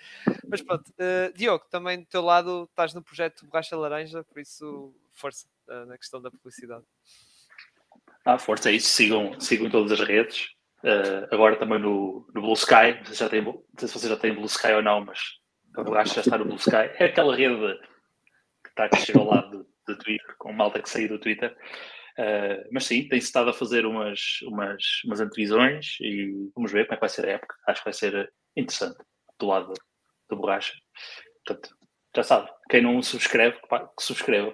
Mas 0.49 0.63
pronto, 0.63 0.93
eh, 0.99 1.33
Diogo, 1.35 1.65
também 1.71 2.01
do 2.01 2.07
teu 2.07 2.23
lado 2.23 2.65
estás 2.71 2.95
no 2.95 3.03
projeto 3.03 3.47
Borracha 3.47 3.77
Laranja, 3.77 4.25
por 4.25 4.41
isso 4.41 4.95
força 5.13 5.47
eh, 5.69 5.85
na 5.85 5.99
questão 5.99 6.21
da 6.21 6.31
publicidade. 6.31 6.85
Ah, 8.25 8.39
força, 8.39 8.71
é 8.71 8.75
isso. 8.75 8.89
Sigam, 8.89 9.39
sigam 9.41 9.71
todas 9.71 9.93
as 9.93 10.07
redes. 10.07 10.49
Uh, 10.83 11.29
agora 11.31 11.57
também 11.57 11.79
no, 11.79 12.27
no 12.35 12.41
Blue 12.41 12.55
Sky. 12.55 12.95
Não 12.99 13.05
sei, 13.05 13.15
se 13.15 13.21
já 13.21 13.29
tem, 13.29 13.43
não 13.43 13.63
sei 13.79 13.89
se 13.89 13.95
vocês 13.95 14.11
já 14.11 14.17
têm 14.17 14.35
Blue 14.35 14.47
Sky 14.47 14.73
ou 14.73 14.83
não, 14.83 15.05
mas 15.05 15.19
acho 15.97 16.11
que 16.11 16.17
já 16.17 16.23
está 16.23 16.39
no 16.39 16.45
Blue 16.45 16.57
Sky. 16.57 16.91
É 16.99 17.05
aquela 17.07 17.35
rede 17.35 17.79
que 18.63 18.71
está 18.71 18.89
que 18.89 18.97
chega 18.99 19.19
ao 19.19 19.27
lado 19.27 19.51
do, 19.51 19.67
do 19.87 19.99
Twitter, 19.99 20.35
com 20.39 20.53
malta 20.53 20.81
que 20.81 20.91
saiu 20.91 21.09
do 21.09 21.19
Twitter. 21.19 21.57
Uh, 22.19 22.69
mas 22.73 22.85
sim, 22.85 23.09
tem-se 23.09 23.27
estado 23.27 23.51
a 23.51 23.55
fazer 23.55 23.87
umas, 23.87 24.41
umas, 24.43 24.83
umas 25.05 25.21
antevisões 25.21 25.97
e 26.01 26.51
vamos 26.55 26.73
ver 26.73 26.85
como 26.87 26.95
é 26.95 26.97
que 26.97 27.01
vai 27.01 27.09
ser 27.09 27.27
a 27.27 27.33
época. 27.33 27.55
Acho 27.67 27.81
que 27.81 27.87
vai 27.87 27.95
ser 27.95 28.33
interessante 28.57 28.99
do 29.41 29.47
lado 29.47 29.75
da 30.29 30.37
borracha. 30.37 30.73
Portanto, 31.45 31.75
já 32.15 32.23
sabe, 32.25 32.51
quem 32.69 32.83
não 32.83 33.01
subscreve, 33.03 33.59
que 33.97 34.03
subscreva. 34.03 34.53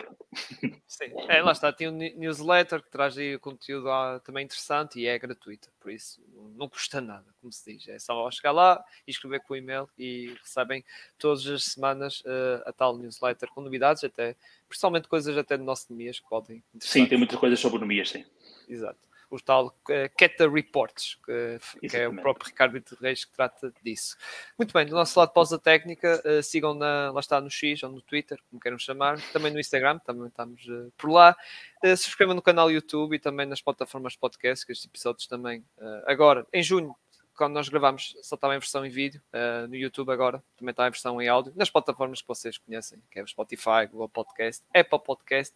Sim, 0.87 1.07
é, 1.29 1.41
lá 1.41 1.53
está, 1.53 1.73
tem 1.73 1.89
um 1.89 1.93
newsletter 1.93 2.83
que 2.83 2.91
traz 2.91 3.17
aí 3.17 3.35
o 3.35 3.41
conteúdo 3.41 3.91
ah, 3.91 4.21
também 4.23 4.45
interessante 4.45 5.01
e 5.01 5.07
é 5.07 5.19
gratuita, 5.19 5.71
por 5.81 5.91
isso 5.91 6.23
não 6.55 6.69
custa 6.69 7.01
nada, 7.01 7.25
como 7.41 7.51
se 7.51 7.73
diz. 7.73 7.89
É 7.89 7.99
só 7.99 8.31
chegar 8.31 8.53
lá 8.53 8.85
e 9.07 9.11
escrever 9.11 9.41
com 9.41 9.55
o 9.55 9.57
e-mail 9.57 9.89
e 9.99 10.37
recebem 10.43 10.85
todas 11.19 11.47
as 11.47 11.65
semanas 11.65 12.23
eh, 12.27 12.63
a 12.67 12.73
tal 12.73 12.99
newsletter 12.99 13.49
com 13.51 13.63
novidades, 13.63 14.05
até 14.05 14.37
principalmente 14.69 15.09
coisas 15.09 15.37
até 15.37 15.57
do 15.57 15.65
nosso 15.65 15.87
Nemias 15.91 16.21
que 16.21 16.29
podem. 16.29 16.63
Sim, 16.81 17.07
tem 17.07 17.17
muitas 17.17 17.39
coisas 17.39 17.59
sobre 17.59 17.77
economias, 17.77 18.11
sim. 18.11 18.25
Exato. 18.69 18.99
O 19.29 19.41
tal 19.41 19.67
uh, 19.67 20.17
Keta 20.17 20.49
Reports, 20.49 21.19
que, 21.25 21.89
que 21.89 21.97
é 21.97 22.07
o 22.07 22.15
próprio 22.15 22.49
Ricardo 22.49 22.73
Vitor 22.73 22.99
Reis 23.01 23.25
que 23.25 23.33
trata 23.33 23.73
disso. 23.83 24.17
Muito 24.57 24.73
bem, 24.73 24.87
do 24.87 24.95
nosso 24.95 25.19
lado 25.19 25.33
pausa 25.33 25.59
técnica, 25.59 26.23
uh, 26.25 26.43
sigam 26.43 26.75
na, 26.75 27.11
lá 27.11 27.21
está 27.21 27.41
no 27.41 27.51
X 27.51 27.83
ou 27.83 27.91
no 27.91 28.01
Twitter, 28.01 28.39
como 28.49 28.61
queiram 28.61 28.79
chamar, 28.79 29.21
também 29.33 29.53
no 29.53 29.59
Instagram, 29.59 29.99
também 29.99 30.29
estamos 30.29 30.65
uh, 30.67 30.93
por 30.97 31.11
lá. 31.11 31.37
Uh, 31.85 31.97
subscrevam 31.97 32.35
no 32.35 32.43
canal 32.43 32.71
YouTube 32.71 33.17
e 33.17 33.19
também 33.19 33.47
nas 33.47 33.61
plataformas 33.61 34.13
de 34.13 34.19
podcast, 34.19 34.65
que 34.65 34.73
estes 34.73 34.87
episódios 34.87 35.27
também. 35.27 35.65
agora, 36.07 36.47
em 36.53 36.63
junho, 36.63 36.95
quando 37.37 37.53
nós 37.53 37.69
gravamos, 37.69 38.17
só 38.23 38.35
estava 38.35 38.57
em 38.57 38.59
versão 38.59 38.85
em 38.85 38.91
vídeo, 38.91 39.23
uh, 39.33 39.69
no 39.69 39.77
YouTube 39.77 40.11
agora, 40.11 40.43
também 40.57 40.71
está 40.71 40.87
em 40.87 40.91
versão 40.91 41.21
em 41.21 41.29
áudio, 41.29 41.53
nas 41.55 41.71
plataformas 41.71 42.23
que 42.23 42.29
vocês 42.29 42.59
conhecem, 42.59 43.01
que 43.11 43.19
é 43.19 43.23
o 43.23 43.27
Spotify, 43.29 43.87
Google 43.91 44.09
Podcast, 44.09 44.65
Apple 44.75 44.99
Podcast 45.05 45.55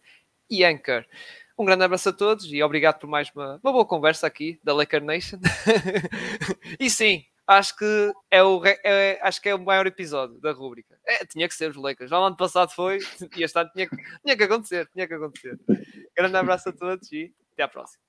e 0.49 0.63
Anchor. 0.63 1.05
Um 1.61 1.65
grande 1.65 1.83
abraço 1.83 2.09
a 2.09 2.11
todos 2.11 2.51
e 2.51 2.63
obrigado 2.63 2.97
por 2.97 3.07
mais 3.07 3.29
uma, 3.35 3.59
uma 3.63 3.71
boa 3.71 3.85
conversa 3.85 4.25
aqui 4.25 4.59
da 4.63 4.73
Laker 4.73 5.03
Nation. 5.03 5.37
e 6.79 6.89
sim, 6.89 7.23
acho 7.45 7.77
que 7.77 8.11
é 8.31 8.41
o, 8.41 8.65
é- 8.65 9.19
acho 9.21 9.39
que 9.39 9.47
é 9.47 9.53
o 9.53 9.63
maior 9.63 9.85
episódio 9.85 10.41
da 10.41 10.51
rúbrica. 10.53 10.97
É, 11.05 11.23
tinha 11.23 11.47
que 11.47 11.53
ser 11.53 11.69
os 11.69 11.77
Lakers. 11.77 12.09
Já 12.09 12.19
o 12.19 12.23
ano 12.23 12.35
passado 12.35 12.71
foi 12.71 12.97
e 13.37 13.43
este 13.43 13.59
ano 13.59 13.69
tinha, 13.75 13.87
tinha 14.25 14.35
que 14.35 14.43
acontecer. 14.43 14.89
Tinha 14.91 15.07
que 15.07 15.13
acontecer. 15.13 15.59
Grande 16.17 16.35
abraço 16.35 16.69
a 16.69 16.73
todos 16.73 17.11
e 17.11 17.31
até 17.53 17.61
à 17.61 17.67
próxima. 17.67 18.01